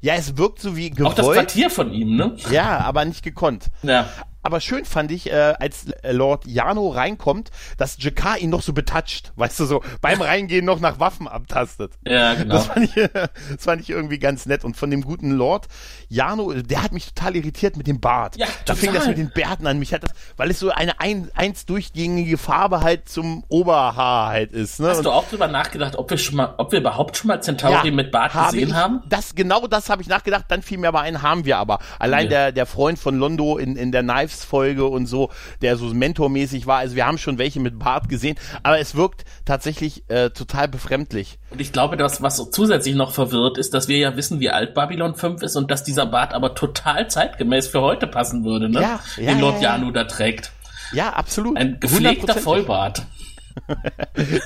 Ja, 0.00 0.14
es 0.14 0.36
wirkt 0.36 0.60
so 0.60 0.76
wie 0.76 0.90
gewollt. 0.90 1.12
Auch 1.12 1.14
das 1.14 1.32
Quartier 1.32 1.70
von 1.70 1.92
ihm, 1.92 2.16
ne? 2.16 2.36
Ja, 2.50 2.78
aber 2.78 3.04
nicht 3.04 3.24
gekonnt. 3.24 3.66
Ja 3.82 4.08
aber 4.42 4.60
schön 4.60 4.84
fand 4.84 5.10
ich, 5.10 5.30
äh, 5.30 5.54
als 5.58 5.86
Lord 6.02 6.46
Jano 6.46 6.88
reinkommt, 6.88 7.50
dass 7.76 7.96
Jakar 8.02 8.38
ihn 8.38 8.50
noch 8.50 8.62
so 8.62 8.72
betatscht, 8.72 9.32
weißt 9.36 9.60
du, 9.60 9.64
so 9.66 9.82
beim 10.00 10.22
Reingehen 10.22 10.64
noch 10.64 10.80
nach 10.80 11.00
Waffen 11.00 11.26
abtastet. 11.26 11.92
Ja, 12.06 12.34
genau. 12.34 12.54
Das 12.54 12.66
fand, 12.66 12.84
ich, 12.84 12.94
das 13.12 13.64
fand 13.64 13.82
ich 13.82 13.90
irgendwie 13.90 14.18
ganz 14.18 14.46
nett. 14.46 14.64
Und 14.64 14.76
von 14.76 14.90
dem 14.90 15.02
guten 15.02 15.32
Lord 15.32 15.66
Jano, 16.08 16.52
der 16.54 16.82
hat 16.82 16.92
mich 16.92 17.12
total 17.12 17.36
irritiert 17.36 17.76
mit 17.76 17.86
dem 17.86 18.00
Bart. 18.00 18.36
Ja, 18.36 18.46
total. 18.46 18.62
Da 18.66 18.74
fing 18.74 18.92
das 18.92 19.06
mit 19.06 19.18
den 19.18 19.30
Bärten 19.30 19.66
an. 19.66 19.78
Mich 19.78 19.92
hat 19.92 20.04
das, 20.04 20.12
weil 20.36 20.50
es 20.50 20.60
so 20.60 20.70
eine 20.70 21.00
ein, 21.00 21.30
eins 21.34 21.66
durchgängige 21.66 22.38
Farbe 22.38 22.80
halt 22.80 23.08
zum 23.08 23.44
Oberhaar 23.48 24.28
halt 24.28 24.52
ist. 24.52 24.78
Ne? 24.78 24.88
Hast 24.88 24.98
Und 24.98 25.04
du 25.04 25.10
auch 25.10 25.28
drüber 25.28 25.48
nachgedacht, 25.48 25.96
ob 25.96 26.10
wir 26.10 26.18
schon 26.18 26.36
mal, 26.36 26.54
ob 26.58 26.72
wir 26.72 26.78
überhaupt 26.80 27.16
schon 27.16 27.28
mal 27.28 27.42
Centauri 27.42 27.88
ja, 27.88 27.94
mit 27.94 28.12
Bart 28.12 28.32
gesehen 28.32 28.68
ich, 28.68 28.74
haben? 28.74 29.02
Das, 29.08 29.34
genau 29.34 29.66
das 29.66 29.90
habe 29.90 30.02
ich 30.02 30.08
nachgedacht. 30.08 30.44
Dann 30.48 30.62
fiel 30.62 30.78
mir 30.78 30.88
aber 30.88 31.00
ein, 31.00 31.22
haben 31.22 31.44
wir 31.44 31.58
aber. 31.58 31.80
Allein 31.98 32.24
ja. 32.24 32.30
der, 32.30 32.52
der 32.52 32.66
Freund 32.66 32.98
von 32.98 33.18
Londo 33.18 33.58
in, 33.58 33.76
in 33.76 33.92
der 33.92 34.02
Knives 34.02 34.27
Folge 34.28 34.86
und 34.86 35.06
so, 35.06 35.30
der 35.62 35.76
so 35.76 35.86
mentormäßig 35.86 36.66
war. 36.66 36.78
Also 36.78 36.96
wir 36.96 37.06
haben 37.06 37.18
schon 37.18 37.38
welche 37.38 37.60
mit 37.60 37.78
Bart 37.78 38.08
gesehen, 38.08 38.36
aber 38.62 38.78
es 38.78 38.94
wirkt 38.94 39.24
tatsächlich 39.44 40.04
äh, 40.08 40.30
total 40.30 40.68
befremdlich. 40.68 41.38
Und 41.50 41.60
ich 41.60 41.72
glaube, 41.72 41.96
das, 41.96 42.22
was 42.22 42.36
so 42.36 42.44
zusätzlich 42.44 42.94
noch 42.94 43.12
verwirrt, 43.12 43.58
ist, 43.58 43.74
dass 43.74 43.88
wir 43.88 43.98
ja 43.98 44.16
wissen, 44.16 44.40
wie 44.40 44.50
alt 44.50 44.74
Babylon 44.74 45.14
5 45.14 45.42
ist 45.42 45.56
und 45.56 45.70
dass 45.70 45.84
dieser 45.84 46.06
Bart 46.06 46.34
aber 46.34 46.54
total 46.54 47.08
zeitgemäß 47.08 47.68
für 47.68 47.80
heute 47.80 48.06
passen 48.06 48.44
würde, 48.44 48.68
ne? 48.68 48.80
Ja, 48.80 49.00
ja, 49.16 49.32
Den 49.32 49.40
Lord 49.40 49.56
ja, 49.56 49.60
ja. 49.60 49.76
Janu 49.76 49.90
da 49.90 50.04
trägt. 50.04 50.52
Ja, 50.92 51.10
absolut. 51.10 51.56
Ein 51.56 51.80
gepflegter 51.80 52.34
100%. 52.34 52.40
Vollbart. 52.40 53.06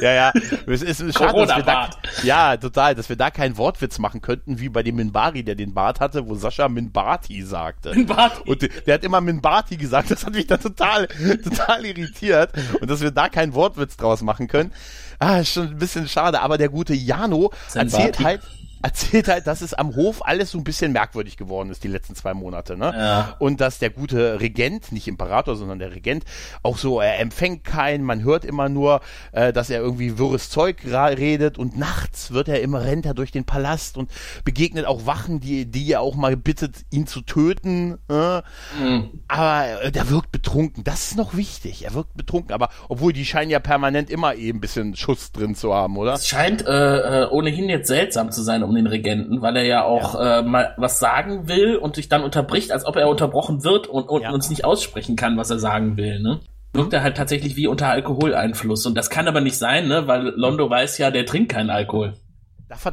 Ja, 0.01 0.13
ja. 0.13 0.33
Es 0.67 0.83
ist 0.83 1.19
schade, 1.19 1.47
dass 1.47 1.57
wir 1.57 1.63
da, 1.63 1.91
ja, 2.23 2.57
total, 2.57 2.95
dass 2.95 3.09
wir 3.09 3.17
da 3.17 3.31
keinen 3.31 3.57
Wortwitz 3.57 3.99
machen 3.99 4.21
könnten, 4.21 4.59
wie 4.61 4.69
bei 4.69 4.83
dem 4.83 4.97
Minbari, 4.97 5.43
der 5.43 5.55
den 5.55 5.75
Bart 5.75 6.01
hatte, 6.01 6.29
wo 6.29 6.35
Sascha 6.35 6.69
Minbati 6.69 7.43
sagte. 7.43 7.95
Minbati. 7.95 8.51
Und 8.51 8.69
der, 8.87 8.95
hat 8.95 9.05
immer 9.05 9.21
Minbati 9.21 9.77
gesagt, 9.77 10.11
das 10.11 10.25
hat 10.27 10.35
mich 10.35 10.47
dann 10.47 10.61
total, 10.61 11.09
total 11.45 11.85
irritiert. 11.85 12.53
Und 12.81 12.91
dass 12.91 13.01
wir 13.01 13.11
da 13.11 13.29
keinen 13.29 13.55
Wortwitz 13.55 13.97
draus 13.97 14.23
machen 14.23 14.49
können. 14.49 14.73
Ah, 15.19 15.39
ist 15.39 15.53
schon 15.53 15.69
ein 15.69 15.79
bisschen 15.79 16.09
schade, 16.09 16.41
aber 16.41 16.59
der 16.59 16.69
gute 16.69 16.95
Jano 16.95 17.53
erzählt 17.75 18.19
halt, 18.21 18.41
erzählt 18.83 19.29
halt, 19.29 19.47
dass 19.47 19.61
es 19.61 19.75
am 19.75 19.95
Hof 19.95 20.25
alles 20.27 20.51
so 20.51 20.59
ein 20.59 20.65
bisschen 20.65 20.93
merkwürdig 20.93 21.37
geworden 21.37 21.71
ist 21.71 21.85
die 21.85 21.89
letzten 21.89 22.15
zwei 22.15 22.35
Monate, 22.35 22.77
ne? 22.77 22.93
Ja. 22.97 23.37
Und 23.39 23.61
dass 23.61 23.79
der 23.79 23.91
gute 23.91 24.41
Regent, 24.41 24.93
nicht 24.93 25.07
Imperator, 25.07 25.57
sondern 25.57 25.79
der 25.79 25.95
Regent, 25.95 26.25
auch 26.63 26.77
so, 26.77 27.01
er 27.01 27.21
empfängt 27.21 27.65
keinen, 27.65 28.05
man 28.05 28.23
hört 28.23 28.45
immer 28.45 28.69
nur, 28.69 29.01
äh, 29.31 29.53
dass 29.53 29.71
er 29.71 29.81
irgendwie 29.81 30.19
wirres 30.19 30.51
Zeug 30.51 30.85
redet 30.85 31.59
und 31.59 31.79
nachts 31.79 32.33
wird 32.33 32.49
er 32.49 32.61
immer, 32.61 32.85
rennt 32.85 33.07
er 33.07 33.15
durch 33.15 33.31
den 33.31 33.45
Palast 33.45 33.97
und 33.97 34.11
begegnet 34.45 34.87
auch 34.87 35.07
Wachen, 35.07 35.41
die, 35.41 35.71
die 35.71 35.93
er 35.93 36.01
auch 36.01 36.17
mal 36.17 36.37
bittet, 36.37 36.85
ihn 36.91 37.07
zu 37.07 37.21
töten. 37.21 37.99
Äh? 38.09 38.43
Aber 39.29 39.83
äh, 39.83 39.93
der 39.93 40.11
wirkt 40.11 40.33
betrunken, 40.33 40.83
das 40.85 41.09
ist 41.09 41.17
noch 41.17 41.37
wichtig, 41.37 41.85
er 41.85 41.95
wirkt 41.95 42.17
betrunken, 42.17 42.53
aber 42.53 42.69
obwohl 42.89 43.13
die 43.13 43.25
scheinen 43.25 43.51
ja 43.51 43.61
permanent 43.61 44.11
immer 44.11 44.35
eben 44.35 44.59
ein 44.59 44.61
bisschen 44.61 44.97
Schuss 44.97 45.31
drin 45.31 45.55
zu 45.55 45.73
haben, 45.73 45.97
oder? 45.97 46.15
Es 46.15 46.27
scheint 46.27 46.67
äh, 46.67 47.23
äh, 47.23 47.29
ohnehin 47.29 47.69
jetzt 47.69 47.89
seltsam 47.89 48.33
zu 48.33 48.43
sein 48.43 48.63
um 48.63 48.72
den 48.75 48.87
Regenten, 48.87 49.43
weil 49.43 49.57
er 49.57 49.65
ja 49.65 49.85
auch 49.85 50.15
Äh, 50.21 50.43
mal 50.43 50.75
was 50.77 50.99
sagen 50.99 51.49
will 51.49 51.77
und 51.77 51.97
sich 51.97 52.09
dann 52.09 52.23
unterbricht, 52.25 52.73
als 52.73 52.85
ob 52.87 52.97
er 52.97 53.09
unterbrochen 53.09 53.65
wird 53.65 53.87
und, 53.87 54.09
und 54.09 54.23
Ja. 54.23 54.31
uns 54.33 54.51
nicht 54.51 54.65
aussprechen 54.65 55.17
kann, 55.17 55.37
was 55.37 55.51
er 55.51 55.59
sagen 55.59 55.97
will. 55.97 56.21
Ne? 56.21 56.41
Wirkt 56.75 56.93
er 56.93 57.03
halt 57.03 57.17
tatsächlich 57.17 57.57
wie 57.57 57.67
unter 57.67 57.89
Alkoholeinfluss. 57.89 58.87
Und 58.87 58.97
das 58.97 59.11
kann 59.11 59.29
aber 59.29 59.41
nicht 59.41 59.59
sein, 59.59 59.89
ne? 59.89 60.07
weil 60.07 60.33
Londo 60.37 60.69
weiß 60.71 60.99
ja, 60.99 61.11
der 61.11 61.27
trinkt 61.27 61.53
keinen 61.53 61.71
Alkohol. 61.71 62.15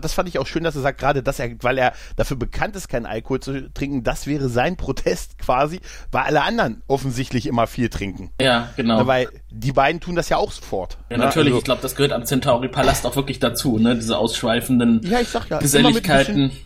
Das 0.01 0.13
fand, 0.13 0.29
ich 0.29 0.39
auch 0.39 0.47
schön, 0.47 0.63
dass 0.63 0.75
er 0.75 0.81
sagt, 0.81 0.99
gerade, 0.99 1.23
dass 1.23 1.39
er, 1.39 1.51
weil 1.61 1.77
er 1.77 1.93
dafür 2.15 2.37
bekannt 2.37 2.75
ist, 2.75 2.89
keinen 2.89 3.05
Alkohol 3.05 3.39
zu 3.39 3.73
trinken, 3.73 4.03
das 4.03 4.27
wäre 4.27 4.49
sein 4.49 4.77
Protest 4.77 5.37
quasi, 5.37 5.79
weil 6.11 6.23
alle 6.23 6.43
anderen 6.43 6.81
offensichtlich 6.87 7.45
immer 7.45 7.67
viel 7.67 7.89
trinken. 7.89 8.31
Ja, 8.41 8.69
genau. 8.75 9.07
Weil 9.07 9.29
die 9.49 9.71
beiden 9.71 10.01
tun 10.01 10.15
das 10.15 10.29
ja 10.29 10.37
auch 10.37 10.51
sofort. 10.51 10.97
ja, 11.09 11.17
ne? 11.17 11.25
natürlich, 11.25 11.49
Also, 11.49 11.59
ich 11.59 11.63
glaube, 11.65 11.81
das 11.81 11.95
gehört 11.95 12.13
am 12.13 12.25
Centauri-Palast 12.25 13.05
auch 13.05 13.15
wirklich 13.15 13.39
dazu, 13.39 13.77
ne? 13.77 13.95
Diese 13.95 14.17
ausschweifenden 14.17 15.01
ja, 15.03 15.19
ich 15.19 15.29
sag 15.29 15.49
ja, 15.49 15.59
immer 15.59 15.59
mit, 15.59 15.61
ein 15.61 15.61
Geselligkeiten. 15.61 16.49
bisschen, 16.49 16.65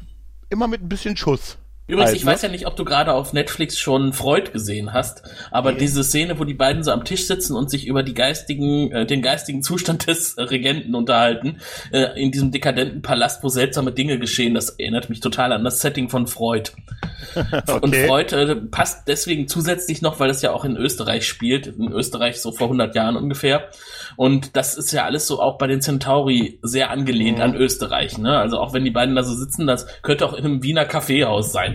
immer 0.49 0.67
mit 0.67 0.81
ein 0.81 0.89
bisschen 0.89 1.17
Schuss. 1.17 1.57
Übrigens, 1.87 2.09
halt, 2.09 2.17
ich 2.17 2.25
ne? 2.25 2.31
weiß 2.31 2.41
ja 2.43 2.49
nicht, 2.49 2.65
ob 2.67 2.75
du 2.75 2.85
gerade 2.85 3.13
auf 3.13 3.33
Netflix 3.33 3.77
schon 3.77 4.13
Freud 4.13 4.51
gesehen 4.51 4.93
hast, 4.93 5.23
aber 5.51 5.73
diese 5.73 6.03
Szene, 6.03 6.39
wo 6.39 6.43
die 6.45 6.53
beiden 6.53 6.83
so 6.83 6.91
am 6.91 7.03
Tisch 7.03 7.27
sitzen 7.27 7.55
und 7.55 7.69
sich 7.69 7.87
über 7.87 8.03
die 8.03 8.13
geistigen, 8.13 8.91
äh, 8.91 9.05
den 9.05 9.21
geistigen 9.21 9.61
Zustand 9.63 10.07
des 10.07 10.35
Regenten 10.37 10.95
unterhalten, 10.95 11.57
äh, 11.91 12.21
in 12.21 12.31
diesem 12.31 12.51
dekadenten 12.51 13.01
Palast, 13.01 13.43
wo 13.43 13.49
seltsame 13.49 13.91
Dinge 13.91 14.17
geschehen, 14.19 14.53
das 14.53 14.69
erinnert 14.71 15.09
mich 15.09 15.19
total 15.19 15.51
an 15.51 15.63
das 15.63 15.81
Setting 15.81 16.09
von 16.09 16.27
Freud. 16.27 16.71
Und 17.81 17.93
Okay. 17.93 18.07
Freud 18.07 18.33
äh, 18.35 18.55
passt 18.55 19.07
deswegen 19.07 19.47
zusätzlich 19.47 20.01
noch, 20.01 20.19
weil 20.19 20.29
es 20.29 20.41
ja 20.41 20.51
auch 20.51 20.65
in 20.65 20.77
Österreich 20.77 21.27
spielt, 21.27 21.67
in 21.67 21.91
Österreich 21.91 22.41
so 22.41 22.51
vor 22.51 22.67
100 22.67 22.95
Jahren 22.95 23.15
ungefähr. 23.17 23.69
Und 24.15 24.55
das 24.55 24.75
ist 24.77 24.91
ja 24.91 25.03
alles 25.05 25.27
so 25.27 25.39
auch 25.41 25.57
bei 25.57 25.67
den 25.67 25.81
Centauri 25.81 26.59
sehr 26.63 26.89
angelehnt 26.89 27.37
Mhm. 27.37 27.43
an 27.43 27.55
Österreich. 27.55 28.17
Ne? 28.17 28.37
Also 28.37 28.57
auch 28.59 28.73
wenn 28.73 28.83
die 28.83 28.91
beiden 28.91 29.15
da 29.15 29.23
so 29.23 29.35
sitzen, 29.35 29.67
das 29.67 29.85
könnte 30.01 30.25
auch 30.25 30.33
in 30.33 30.45
einem 30.45 30.63
Wiener 30.63 30.85
Kaffeehaus 30.85 31.51
sein. 31.51 31.72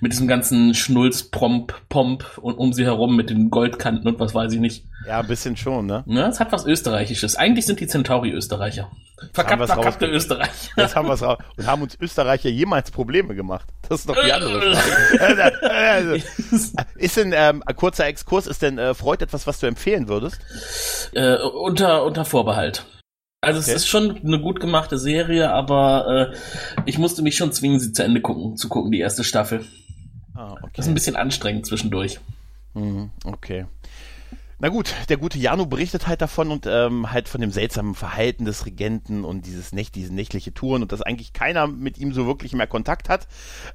Mit 0.00 0.12
diesem 0.12 0.28
ganzen 0.28 0.74
Schnulz, 0.74 1.22
Pomp, 1.24 1.74
Pomp 1.88 2.38
und 2.38 2.54
um 2.54 2.72
sie 2.72 2.84
herum 2.84 3.16
mit 3.16 3.30
den 3.30 3.50
Goldkanten 3.50 4.06
und 4.08 4.20
was 4.20 4.34
weiß 4.34 4.52
ich 4.52 4.60
nicht. 4.60 4.84
Ja, 5.06 5.20
ein 5.20 5.26
bisschen 5.26 5.56
schon, 5.56 5.86
ne? 5.86 6.02
Ne? 6.06 6.26
Es 6.26 6.40
hat 6.40 6.52
was 6.52 6.64
Österreichisches. 6.64 7.36
Eigentlich 7.36 7.66
sind 7.66 7.80
die 7.80 7.86
Centauri 7.86 8.30
Österreicher. 8.30 8.90
Verkapp, 9.32 9.58
wir's 9.58 9.68
verkappte 9.70 10.06
rausgekriegt. 10.06 10.14
Österreich. 10.16 10.70
Jetzt 10.76 10.96
haben 10.96 11.08
wir 11.08 11.14
es 11.14 11.22
raus. 11.22 11.38
Und 11.56 11.66
haben 11.66 11.82
uns 11.82 11.96
Österreicher 12.00 12.48
jemals 12.48 12.90
Probleme 12.90 13.34
gemacht? 13.34 13.66
Das 13.88 14.00
ist 14.00 14.08
doch 14.08 14.16
die 14.22 14.32
andere 14.32 14.74
Frage. 15.18 16.22
ist 16.96 17.16
denn, 17.16 17.32
ähm, 17.34 17.62
ein 17.64 17.76
kurzer 17.76 18.06
Exkurs, 18.06 18.46
ist 18.46 18.62
denn 18.62 18.78
äh, 18.78 18.94
Freud 18.94 19.22
etwas, 19.22 19.46
was 19.46 19.60
du 19.60 19.66
empfehlen 19.66 20.08
würdest? 20.08 20.40
äh, 21.12 21.36
unter, 21.36 22.04
unter 22.04 22.24
Vorbehalt. 22.24 22.84
Also 23.44 23.60
Okay. 23.60 23.70
es 23.70 23.76
ist 23.82 23.88
schon 23.88 24.18
eine 24.24 24.40
gut 24.40 24.60
gemachte 24.60 24.98
Serie, 24.98 25.50
aber 25.52 26.30
äh, 26.32 26.36
ich 26.86 26.98
musste 26.98 27.22
mich 27.22 27.36
schon 27.36 27.52
zwingen, 27.52 27.78
sie 27.80 27.92
zu 27.92 28.02
Ende 28.04 28.20
gucken, 28.20 28.56
zu 28.56 28.68
gucken, 28.68 28.90
die 28.90 29.00
erste 29.00 29.24
Staffel. 29.24 29.64
Ah, 30.34 30.52
okay. 30.52 30.70
Das 30.76 30.86
ist 30.86 30.90
ein 30.90 30.94
bisschen 30.94 31.16
anstrengend 31.16 31.66
zwischendurch. 31.66 32.20
Mhm, 32.74 33.10
Okay. 33.24 33.66
Na 34.58 34.68
gut, 34.68 34.94
der 35.08 35.16
gute 35.16 35.38
Janu 35.38 35.66
berichtet 35.66 36.06
halt 36.06 36.22
davon 36.22 36.50
und 36.50 36.66
ähm, 36.66 37.10
halt 37.10 37.28
von 37.28 37.40
dem 37.40 37.50
seltsamen 37.50 37.94
Verhalten 37.94 38.44
des 38.44 38.66
Regenten 38.66 39.24
und 39.24 39.46
dieses 39.46 39.72
Nächt, 39.72 39.94
diese 39.94 40.14
nächtliche 40.14 40.54
Touren 40.54 40.82
und 40.82 40.92
dass 40.92 41.02
eigentlich 41.02 41.32
keiner 41.32 41.66
mit 41.66 41.98
ihm 41.98 42.12
so 42.12 42.26
wirklich 42.26 42.52
mehr 42.52 42.66
Kontakt 42.66 43.08
hat. 43.08 43.26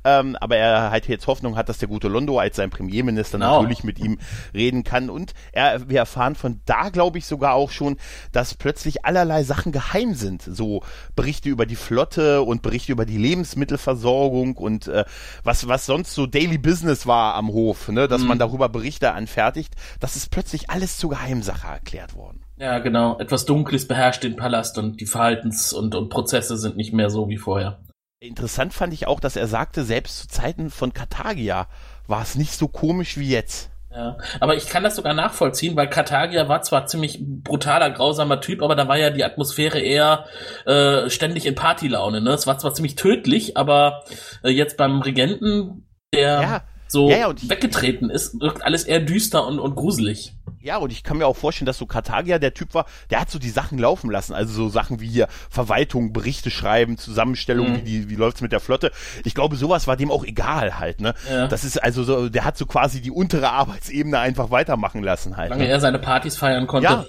Ähm, 0.03 0.35
aber 0.37 0.55
er 0.57 0.89
halt 0.91 1.07
jetzt 1.07 1.27
Hoffnung 1.27 1.57
hat, 1.57 1.67
dass 1.69 1.79
der 1.79 1.89
gute 1.89 2.07
Londo 2.07 2.39
als 2.39 2.55
sein 2.55 2.69
Premierminister 2.69 3.37
Genau. 3.39 3.61
natürlich 3.61 3.83
mit 3.83 3.99
ihm 3.99 4.19
reden 4.53 4.83
kann. 4.83 5.09
Und 5.09 5.33
er, 5.51 5.89
wir 5.89 5.99
erfahren 5.99 6.35
von 6.35 6.61
da, 6.65 6.89
glaube 6.89 7.17
ich, 7.17 7.25
sogar 7.25 7.53
auch 7.53 7.71
schon, 7.71 7.97
dass 8.31 8.55
plötzlich 8.55 9.05
allerlei 9.05 9.43
Sachen 9.43 9.71
geheim 9.71 10.13
sind. 10.13 10.41
So 10.43 10.83
Berichte 11.15 11.49
über 11.49 11.65
die 11.65 11.75
Flotte 11.75 12.41
und 12.41 12.61
Berichte 12.61 12.91
über 12.91 13.05
die 13.05 13.17
Lebensmittelversorgung 13.17 14.55
und 14.57 14.87
äh, 14.87 15.05
was, 15.43 15.67
was 15.67 15.85
sonst 15.85 16.13
so 16.13 16.25
Daily 16.25 16.57
Business 16.57 17.05
war 17.05 17.35
am 17.35 17.49
Hof, 17.49 17.89
ne? 17.89 18.07
dass 18.07 18.23
man 18.23 18.39
darüber 18.39 18.69
Berichte 18.69 19.13
anfertigt. 19.13 19.75
Das 19.99 20.15
ist 20.15 20.31
plötzlich 20.31 20.69
alles 20.69 20.78
zur 20.97 21.11
Geheimsache 21.11 21.67
erklärt 21.67 22.15
worden. 22.15 22.43
Ja, 22.57 22.79
genau. 22.79 23.17
Etwas 23.19 23.45
Dunkles 23.45 23.87
beherrscht 23.87 24.23
den 24.23 24.35
Palast 24.35 24.77
und 24.77 24.99
die 24.99 25.05
Verhaltens- 25.05 25.73
und, 25.73 25.95
und 25.95 26.09
Prozesse 26.09 26.57
sind 26.57 26.77
nicht 26.77 26.93
mehr 26.93 27.09
so 27.09 27.29
wie 27.29 27.37
vorher. 27.37 27.79
Interessant 28.21 28.73
fand 28.73 28.93
ich 28.93 29.07
auch, 29.07 29.19
dass 29.19 29.37
er 29.37 29.47
sagte, 29.47 29.83
selbst 29.83 30.19
zu 30.19 30.27
Zeiten 30.27 30.69
von 30.69 30.93
Karthagia 30.93 31.67
war 32.07 32.21
es 32.21 32.35
nicht 32.35 32.53
so 32.53 32.67
komisch 32.67 33.17
wie 33.17 33.29
jetzt. 33.29 33.69
Ja, 33.91 34.17
aber 34.39 34.55
ich 34.55 34.67
kann 34.67 34.83
das 34.83 34.97
sogar 34.97 35.13
nachvollziehen, 35.13 35.75
weil 35.75 35.89
Karthagia 35.89 36.47
war 36.47 36.61
zwar 36.61 36.85
ziemlich 36.85 37.19
brutaler, 37.21 37.89
grausamer 37.89 38.39
Typ, 38.39 38.61
aber 38.61 38.75
da 38.75 38.87
war 38.87 38.97
ja 38.97 39.09
die 39.09 39.23
Atmosphäre 39.23 39.79
eher 39.79 40.25
äh, 40.65 41.09
ständig 41.09 41.47
in 41.47 41.55
Partylaune. 41.55 42.21
Ne? 42.21 42.31
Es 42.31 42.45
war 42.45 42.59
zwar 42.59 42.73
ziemlich 42.73 42.95
tödlich, 42.95 43.57
aber 43.57 44.03
äh, 44.43 44.49
jetzt 44.49 44.77
beim 44.77 45.01
Regenten, 45.01 45.87
der 46.13 46.41
Ja. 46.41 46.61
So 46.91 47.09
Ja, 47.09 47.17
ja, 47.17 47.27
und 47.27 47.41
ich- 47.43 47.49
weggetreten 47.49 48.09
ist, 48.09 48.39
wirkt 48.41 48.63
alles 48.63 48.83
eher 48.83 48.99
düster 48.99 49.45
und, 49.47 49.59
und 49.59 49.75
gruselig. 49.75 50.33
Ja, 50.61 50.75
und 50.75 50.91
ich 50.91 51.03
kann 51.03 51.17
mir 51.17 51.25
auch 51.25 51.37
vorstellen, 51.37 51.67
dass 51.67 51.77
so 51.77 51.85
Karthagia 51.85 52.37
der 52.37 52.53
Typ 52.53 52.73
war, 52.73 52.85
der 53.11 53.21
hat 53.21 53.31
so 53.31 53.39
die 53.39 53.49
Sachen 53.49 53.79
laufen 53.79 54.11
lassen. 54.11 54.33
Also 54.33 54.51
so 54.53 54.67
Sachen 54.67 54.99
wie 54.99 55.07
hier 55.07 55.27
Verwaltung, 55.49 56.11
Berichte 56.11 56.51
schreiben, 56.51 56.97
Zusammenstellung, 56.97 57.69
Mhm. 57.71 57.75
wie, 57.77 57.81
die, 57.83 58.09
wie 58.09 58.15
läuft's 58.15 58.41
mit 58.41 58.51
der 58.51 58.59
Flotte. 58.59 58.91
Ich 59.23 59.33
glaube, 59.35 59.55
sowas 59.55 59.87
war 59.87 59.95
dem 59.95 60.11
auch 60.11 60.25
egal 60.25 60.77
halt, 60.77 60.99
ne? 60.99 61.13
Ja. 61.31 61.47
Das 61.47 61.63
ist 61.63 61.81
also 61.81 62.03
so, 62.03 62.27
der 62.27 62.43
hat 62.43 62.57
so 62.57 62.65
quasi 62.65 62.99
die 62.99 63.11
untere 63.11 63.51
Arbeitsebene 63.51 64.19
einfach 64.19 64.51
weitermachen 64.51 65.01
lassen 65.01 65.37
halt. 65.37 65.47
Solange 65.49 65.63
Ne? 65.63 65.69
er 65.69 65.79
seine 65.79 65.99
Partys 65.99 66.35
feiern 66.35 66.67
konnte. 66.67 66.89
Ja. 66.89 67.05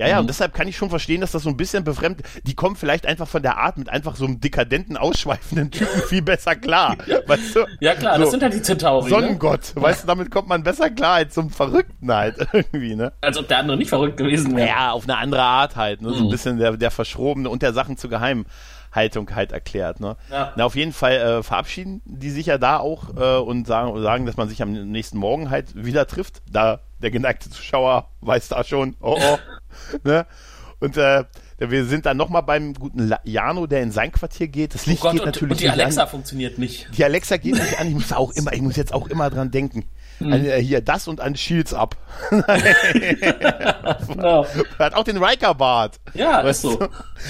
Ja, 0.00 0.06
ja, 0.08 0.14
Mhm. 0.16 0.20
und 0.22 0.26
deshalb 0.28 0.54
kann 0.54 0.66
ich 0.66 0.76
schon 0.78 0.88
verstehen, 0.88 1.20
dass 1.20 1.30
das 1.32 1.42
so 1.42 1.50
ein 1.50 1.56
bisschen 1.58 1.84
befremdet. 1.84 2.26
Die 2.44 2.54
kommen 2.54 2.74
vielleicht 2.74 3.04
einfach 3.06 3.28
von 3.28 3.42
der 3.42 3.58
Art 3.58 3.76
mit 3.76 3.90
einfach 3.90 4.16
so 4.16 4.24
einem 4.24 4.40
dekadenten, 4.40 4.96
ausschweifenden 4.96 5.70
Typen 5.70 6.00
viel 6.08 6.22
besser 6.22 6.56
klar. 6.56 6.96
Weißt 7.26 7.54
du? 7.54 7.66
Ja, 7.80 7.94
klar, 7.94 8.14
so, 8.16 8.22
das 8.22 8.30
sind 8.30 8.42
halt 8.42 8.54
die 8.54 8.62
Centauri. 8.62 9.04
Ne? 9.04 9.10
Sonnengott. 9.10 9.72
Weißt 9.76 10.04
du, 10.04 10.06
damit 10.06 10.30
kommt 10.30 10.48
man 10.48 10.62
besser 10.62 10.88
klar 10.88 11.16
als 11.16 11.34
zum 11.34 11.50
Verrückten 11.50 12.10
halt 12.12 12.36
irgendwie, 12.52 12.94
ne? 12.96 13.12
Als 13.20 13.36
ob 13.36 13.46
der 13.48 13.58
andere 13.58 13.76
nicht 13.76 13.90
verrückt 13.90 14.16
gewesen 14.16 14.56
wäre. 14.56 14.68
Ja, 14.68 14.92
auf 14.92 15.04
eine 15.04 15.18
andere 15.18 15.42
Art 15.42 15.76
halt, 15.76 16.00
ne? 16.00 16.08
So 16.14 16.16
ein 16.20 16.24
Mhm. 16.24 16.30
bisschen 16.30 16.58
der, 16.58 16.76
der 16.78 16.90
Verschrobene 16.90 17.50
und 17.50 17.60
der 17.60 17.74
Sachen 17.74 17.98
zur 17.98 18.08
Geheimhaltung 18.08 19.34
halt 19.34 19.52
erklärt, 19.52 20.00
ne? 20.00 20.16
Ja. 20.30 20.52
Na, 20.56 20.64
auf 20.64 20.76
jeden 20.76 20.92
Fall 20.92 21.12
äh, 21.12 21.42
verabschieden 21.42 22.00
die 22.06 22.30
sich 22.30 22.46
ja 22.46 22.56
da 22.58 22.78
auch 22.78 23.10
äh, 23.16 23.38
und 23.38 23.66
sagen, 23.66 24.00
sagen, 24.02 24.24
dass 24.26 24.36
man 24.36 24.48
sich 24.48 24.62
am 24.62 24.72
nächsten 24.72 25.18
Morgen 25.18 25.50
halt 25.50 25.74
wieder 25.74 26.06
trifft. 26.06 26.42
Da 26.50 26.80
der 27.02 27.10
geneigte 27.10 27.50
Zuschauer 27.50 28.10
weiß 28.20 28.48
da 28.48 28.64
schon, 28.64 28.96
oh 29.00 29.18
oh, 29.18 29.38
ne? 30.04 30.26
Und 30.80 30.96
äh, 30.96 31.24
wir 31.58 31.84
sind 31.84 32.06
dann 32.06 32.16
nochmal 32.16 32.42
beim 32.42 32.72
guten 32.72 33.12
Jano, 33.24 33.66
der 33.66 33.82
in 33.82 33.92
sein 33.92 34.12
Quartier 34.12 34.48
geht. 34.48 34.74
Das 34.74 34.86
Oh 34.86 34.90
Licht 34.90 35.02
Gott, 35.02 35.12
geht 35.12 35.20
und, 35.20 35.26
natürlich 35.26 35.50
und 35.52 35.60
die 35.60 35.68
Alexa 35.68 36.04
an. 36.04 36.08
funktioniert 36.08 36.58
nicht. 36.58 36.88
Die 36.96 37.04
Alexa 37.04 37.36
geht 37.36 37.54
nicht 37.54 37.78
an. 37.78 37.86
Ich 37.88 37.94
muss 37.94 38.12
auch 38.14 38.32
immer, 38.32 38.52
ich 38.54 38.62
muss 38.62 38.76
jetzt 38.76 38.94
auch 38.94 39.06
immer 39.08 39.28
dran 39.28 39.50
denken. 39.50 39.84
Hm. 40.20 40.32
An, 40.32 40.44
äh, 40.44 40.62
hier 40.62 40.80
das 40.80 41.08
und 41.08 41.20
an 41.20 41.34
Shields 41.34 41.74
ab. 41.74 41.96
Genau. 44.08 44.46
Er 44.78 44.86
hat 44.86 44.94
auch 44.94 45.04
den 45.04 45.22
Riker-Bart. 45.22 46.00
Ja, 46.14 46.44
Weißt 46.44 46.64
ist 46.64 46.70
so. 46.72 46.76
du? 46.78 46.84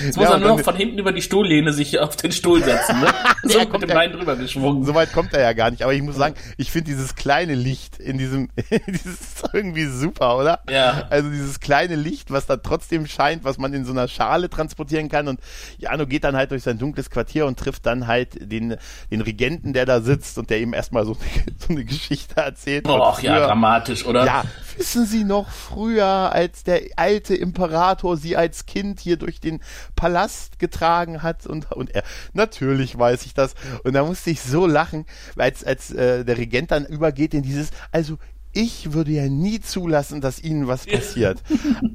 Jetzt 0.05 0.16
Ja, 0.16 0.22
muss 0.22 0.29
er 0.31 0.35
und 0.37 0.40
nur 0.42 0.50
noch 0.57 0.61
von 0.61 0.76
hinten 0.76 0.98
über 0.98 1.12
die 1.12 1.22
Stuhllehne 1.22 1.72
sich 1.72 1.98
auf 1.98 2.16
den 2.16 2.33
Stuhl 2.33 2.62
setzen, 2.62 3.00
ne? 3.00 3.07
so 3.44 3.59
Ja, 3.59 3.61
mit 3.64 3.70
kommt 3.70 3.83
dem 3.85 3.90
er- 3.90 3.94
Bein 3.96 4.12
drüber 4.12 4.37
geschwungen. 4.37 4.85
So 4.85 4.94
weit 4.94 5.12
kommt 5.12 5.33
er 5.35 5.40
ja 5.42 5.53
gar 5.53 5.70
nicht. 5.70 5.83
Aber 5.83 5.92
ich 5.92 6.03
muss 6.03 6.16
sagen, 6.16 6.35
ich 6.57 6.70
finde 6.70 6.90
dieses 6.90 7.14
kleine 7.14 7.55
Licht 7.55 7.98
in 7.98 8.18
diesem, 8.18 8.48
dieses 8.87 9.20
ist 9.20 9.44
irgendwie 9.53 9.87
super, 9.87 10.37
oder? 10.38 10.61
Ja. 10.68 11.07
Also 11.11 11.31
dieses 11.31 11.61
kleine 11.61 11.96
Licht, 11.96 12.31
was 12.31 12.46
da 12.46 12.57
trotzdem 12.57 13.07
scheint, 13.07 13.44
was 13.44 13.59
man 13.59 13.72
in 13.74 13.85
so 13.85 13.92
einer 13.92 14.09
Schale 14.09 14.48
transportieren 14.50 15.09
kann. 15.09 15.29
Und 15.29 15.40
Jano 15.79 16.07
geht 16.07 16.24
dann 16.24 16.37
halt 16.37 16.50
durch 16.50 16.62
sein 16.62 16.79
dunkles 16.79 17.11
Quartier 17.11 17.46
und 17.46 17.59
trifft 17.59 17.87
dann 17.87 18.07
halt 18.07 18.50
den, 18.50 18.76
den 19.11 19.20
Regenten, 19.20 19.72
der 19.72 19.87
da 19.87 20.00
sitzt 20.00 20.38
und 20.38 20.50
der 20.50 20.61
ihm 20.61 20.72
erstmal 20.74 21.05
so, 21.05 21.14
so 21.14 21.68
eine 21.68 21.85
Geschichte 21.85 22.37
erzählt. 22.40 22.80
Geht. 22.83 22.90
Och, 22.93 23.23
ja, 23.23 23.47
dramatisch, 23.47 24.07
oder? 24.07 24.25
Ja, 24.25 24.45
wissen 24.77 25.07
Sie 25.07 25.25
noch 25.25 25.49
früher, 25.49 26.07
als 26.07 26.64
der 26.64 26.83
alte 26.97 27.35
Imperator 27.35 28.16
sie 28.16 28.37
als 28.37 28.66
Kind 28.66 29.01
hier 29.01 29.16
durch 29.16 29.40
den 29.40 29.61
Palast 29.95 30.59
getragen 30.59 31.23
hat 31.23 31.47
und, 31.47 31.71
und 31.73 31.95
er, 31.95 32.03
natürlich 32.33 32.99
weiß 32.99 33.27
ich 33.27 33.35
das. 33.35 33.55
Und 33.85 33.93
da 33.93 34.05
musste 34.05 34.31
ich 34.31 34.40
so 34.40 34.66
lachen, 34.66 35.07
als, 35.37 35.64
als 35.64 35.90
äh, 35.90 36.25
der 36.25 36.38
Regent 36.38 36.71
dann 36.71 36.87
übergeht 36.87 37.35
in 37.35 37.43
dieses, 37.43 37.71
also 37.93 38.16
ich 38.53 38.93
würde 38.93 39.13
ja 39.13 39.29
nie 39.29 39.61
zulassen, 39.61 40.21
dass 40.21 40.43
ihnen 40.43 40.67
was 40.67 40.87
passiert. 40.87 41.39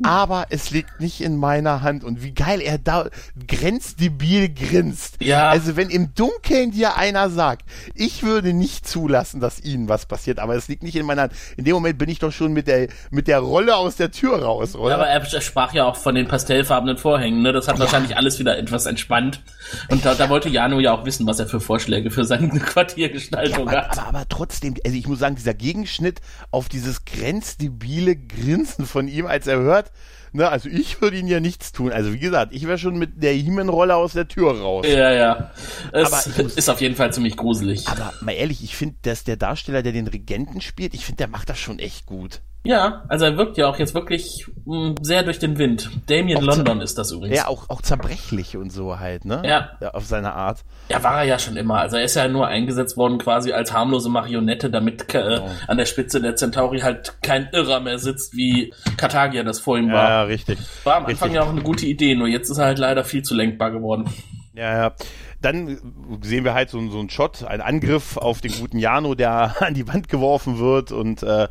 Aber 0.04 0.48
es 0.50 0.72
liegt 0.72 1.00
nicht 1.00 1.22
in 1.22 1.38
meiner 1.38 1.82
Hand. 1.82 2.04
Und 2.04 2.24
wie 2.24 2.34
geil 2.34 2.62
er 2.62 2.78
da 2.78 3.10
grenzdebil 3.48 4.54
grinst. 4.54 5.22
Ja. 5.22 5.50
Also 5.50 5.76
wenn 5.76 5.89
im 5.89 6.13
Dunkeln 6.15 6.72
dir 6.72 6.96
einer 6.98 7.30
sagt, 7.30 7.65
ich 7.94 8.24
würde 8.24 8.54
nicht 8.54 8.88
zulassen, 8.88 9.41
dass 9.41 9.60
ihnen 9.60 9.89
was 9.89 10.06
passiert, 10.06 10.39
aber 10.39 10.56
es 10.56 10.68
liegt 10.68 10.84
nicht 10.84 10.96
in 10.96 11.06
meiner 11.06 11.24
Hand. 11.24 11.34
In 11.58 11.65
dem 11.65 11.74
Moment 11.74 11.98
bin 11.98 12.10
ich 12.10 12.20
doch 12.20 12.32
schon 12.32 12.54
mit 12.54 12.68
der, 12.68 12.88
mit 13.12 13.28
der 13.28 13.39
Rolle 13.39 13.76
aus 13.76 13.98
der 13.98 14.12
Tür 14.12 14.41
raus, 14.41 14.76
oder? 14.76 14.96
Aber 14.96 15.08
er 15.08 15.26
sprach 15.41 15.74
ja 15.74 15.86
auch 15.86 15.98
von 15.98 16.15
den 16.15 16.28
pastellfarbenen 16.28 16.98
Vorhängen, 16.98 17.41
ne? 17.41 17.52
Das 17.52 17.68
hat 17.68 17.80
wahrscheinlich 17.80 18.15
alles 18.15 18.39
wieder 18.39 18.58
etwas 18.58 18.86
entspannt. 18.86 19.41
Und 19.89 20.06
da, 20.06 20.15
da 20.15 20.30
wollte 20.30 20.50
Jano 20.50 20.80
ja 20.80 20.94
auch 20.94 21.06
wissen, 21.06 21.28
was 21.28 21.39
er 21.39 21.48
für 21.48 21.60
Vorschläge 21.60 22.12
für 22.12 22.24
seine 22.24 22.48
Quartiergestaltung 22.60 23.68
aber, 23.68 23.78
hat. 23.78 23.98
aber, 23.98 24.08
aber 24.08 24.30
trotzdem, 24.30 24.76
also 24.86 24.98
ich 24.98 25.08
muss 25.08 25.20
sagen, 25.20 25.36
dieser 25.36 25.54
Gegenschnitt 25.54 26.22
auf 26.56 26.70
dieses 26.70 27.04
grenzdebile 27.04 28.15
Grinsen 28.15 28.86
von 28.86 29.10
ihm, 29.10 29.26
als 29.26 29.46
er 29.46 29.60
hört, 29.60 29.91
ne, 30.36 30.50
also 30.50 30.69
ich 30.69 31.02
würde 31.02 31.17
ihn 31.17 31.28
ja 31.28 31.39
nichts 31.39 31.71
tun. 31.71 31.91
Also 31.91 32.13
wie 32.13 32.19
gesagt, 32.19 32.54
ich 32.54 32.67
wäre 32.67 32.78
schon 32.78 32.98
mit 32.98 33.21
der 33.24 33.34
He-Man-Rolle 33.34 33.95
aus 33.95 34.13
der 34.13 34.28
Tür 34.28 34.60
raus. 34.60 34.86
Ja, 34.88 35.12
ja. 35.12 35.52
Es 35.91 36.12
Aber 36.36 36.43
muss- 36.43 36.56
ist 36.56 36.69
auf 36.69 36.82
jeden 36.82 36.95
Fall 36.95 37.13
ziemlich 37.13 37.38
gruselig. 37.38 37.88
Aber 37.88 38.13
mal 38.21 38.32
ehrlich, 38.34 38.63
ich 38.63 38.76
finde, 38.76 38.95
dass 39.04 39.24
der 39.24 39.38
Darsteller, 39.38 39.82
der 39.84 39.91
den 39.93 40.08
Regenten 40.08 40.62
spielt, 40.62 40.93
ich 40.93 41.06
finde, 41.06 41.17
der 41.17 41.28
macht 41.28 41.50
das 41.50 41.60
schon 41.60 41.80
echt 41.80 42.06
gut. 42.06 42.41
Ja, 42.67 43.04
also 43.10 43.26
er 43.26 43.38
wirkt 43.38 43.58
ja 43.60 43.67
auch 43.67 43.78
jetzt 43.78 43.93
wirklich 43.93 44.48
mh, 44.65 44.95
sehr 45.04 45.21
durch 45.21 45.38
den 45.38 45.60
Wind. 45.60 45.88
Damien 46.08 46.39
Auch 46.39 46.41
London 46.41 46.82
ist 46.82 46.98
das 46.98 47.12
übrigens. 47.12 47.38
Ja, 47.38 47.48
auch, 47.48 47.69
auch 47.69 47.84
zerbrechlich 47.84 48.58
und 48.58 48.71
so 48.71 48.98
halt, 49.00 49.24
ne? 49.24 49.43
Ja. 49.45 49.89
Auf 49.93 50.06
seine 50.06 50.34
Art. 50.34 50.63
Ja, 50.89 51.04
war 51.04 51.19
er 51.19 51.26
ja 51.26 51.38
schon 51.38 51.58
immer. 51.58 51.78
Also 51.78 51.98
er 51.98 52.06
ist 52.06 52.15
ja 52.15 52.28
nur 52.28 52.48
eingesetzt 52.48 52.98
worden 52.98 53.19
quasi 53.19 53.52
als 53.52 53.71
harmlose 53.71 54.10
Marionette, 54.10 54.71
damit 54.71 55.13
äh, 55.13 55.38
Oh. 55.43 55.48
an 55.67 55.78
der 55.78 55.86
Spitze 55.86 56.19
der 56.21 56.36
Centauri 56.38 56.80
halt 56.80 57.13
kein 57.21 57.50
Irrer 57.52 57.82
mehr 57.82 58.00
sitzt, 58.00 58.36
wie 58.36 58.74
Kartagier 58.98 59.43
das 59.43 59.60
vorhin 59.60 59.89
Ja, 59.89 59.93
war. 59.93 60.25
Richtig. 60.28 60.60
War 60.84 60.98
am 60.98 61.06
Anfang 61.06 61.30
richtig. 61.30 61.34
ja 61.36 61.44
auch 61.44 61.50
eine 61.50 61.62
gute 61.62 61.86
Idee, 61.86 62.16
nur 62.16 62.28
jetzt 62.28 62.50
ist 62.50 62.58
er 62.58 62.66
halt 62.66 62.80
leider 62.80 63.04
viel 63.04 63.24
zu 63.24 63.34
lenkbar 63.36 63.72
geworden. 63.72 64.10
Ja, 64.54 64.78
ja. 64.78 64.94
Dann 65.42 65.78
sehen 66.22 66.44
wir 66.44 66.54
halt 66.54 66.70
so, 66.70 66.90
so 66.90 67.00
einen 67.00 67.10
Shot, 67.10 67.44
einen 67.44 67.62
Angriff 67.62 68.18
auf 68.18 68.42
den 68.42 68.52
guten 68.54 68.80
Jano, 68.80 69.16
der 69.16 69.56
an 69.62 69.74
die 69.74 69.88
Wand 69.88 70.10
geworfen 70.10 70.60
wird 70.60 70.92
und 70.92 71.24
äh, 71.24 71.48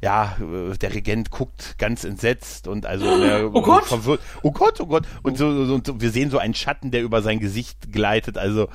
ja, 0.00 0.36
äh, 0.40 0.76
der 0.76 0.94
Regent 0.94 1.30
guckt 1.30 1.76
ganz 1.78 2.04
entsetzt 2.04 2.68
und 2.68 2.86
also 2.86 3.04
der 3.20 3.54
Oh 3.54 3.62
Gott! 3.62 3.84
verwirrt. 3.84 4.20
Oh 4.42 4.52
Gott, 4.52 4.80
oh 4.80 4.86
Gott. 4.86 5.04
Und 5.22 5.38
so, 5.38 5.64
so, 5.64 5.74
und 5.74 6.00
wir 6.00 6.10
sehen 6.10 6.30
so 6.30 6.38
einen 6.38 6.54
Schatten, 6.54 6.90
der 6.90 7.02
über 7.02 7.22
sein 7.22 7.40
Gesicht 7.40 7.92
gleitet. 7.92 8.38
Also 8.38 8.68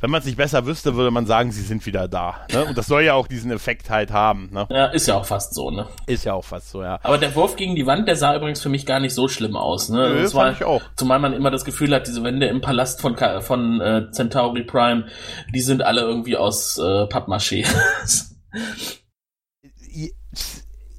wenn 0.00 0.10
man 0.10 0.20
es 0.20 0.26
nicht 0.26 0.36
besser 0.36 0.66
wüsste, 0.66 0.94
würde 0.96 1.10
man 1.10 1.26
sagen, 1.26 1.52
sie 1.52 1.62
sind 1.62 1.84
wieder 1.86 2.08
da. 2.08 2.46
Ne? 2.52 2.64
Und 2.66 2.78
das 2.78 2.86
soll 2.86 3.02
ja 3.02 3.14
auch 3.14 3.26
diesen 3.26 3.50
Effekt 3.50 3.90
halt 3.90 4.10
haben. 4.10 4.50
Ne? 4.52 4.66
Ja, 4.70 4.86
ist 4.86 5.06
ja 5.06 5.16
auch 5.16 5.26
fast 5.26 5.54
so, 5.54 5.70
ne? 5.70 5.86
Ist 6.06 6.24
ja 6.24 6.34
auch 6.34 6.44
fast 6.44 6.70
so, 6.70 6.82
ja. 6.82 6.98
Aber 7.02 7.18
der 7.18 7.34
Wurf 7.34 7.56
gegen 7.56 7.74
die 7.74 7.86
Wand, 7.86 8.08
der 8.08 8.16
sah 8.16 8.36
übrigens 8.36 8.60
für 8.60 8.68
mich 8.68 8.86
gar 8.86 9.00
nicht 9.00 9.14
so 9.14 9.28
schlimm 9.28 9.56
aus. 9.56 9.88
Ne? 9.88 10.08
Nö, 10.08 10.22
Das 10.22 10.32
fand 10.32 10.56
ich 10.56 10.64
auch. 10.64 10.82
Zumal 10.96 11.18
man 11.18 11.32
immer 11.32 11.50
das 11.50 11.64
Gefühl 11.64 11.94
hat, 11.94 12.06
diese 12.06 12.22
Wände 12.22 12.46
im 12.46 12.60
Palast 12.60 13.00
von, 13.00 13.16
von 13.40 13.80
äh, 13.80 14.10
Centauri 14.10 14.64
Prime, 14.64 15.06
die 15.54 15.60
sind 15.60 15.82
alle 15.82 16.02
irgendwie 16.02 16.36
aus 16.36 16.78
äh, 16.78 16.82
Pappmaché. 17.06 17.66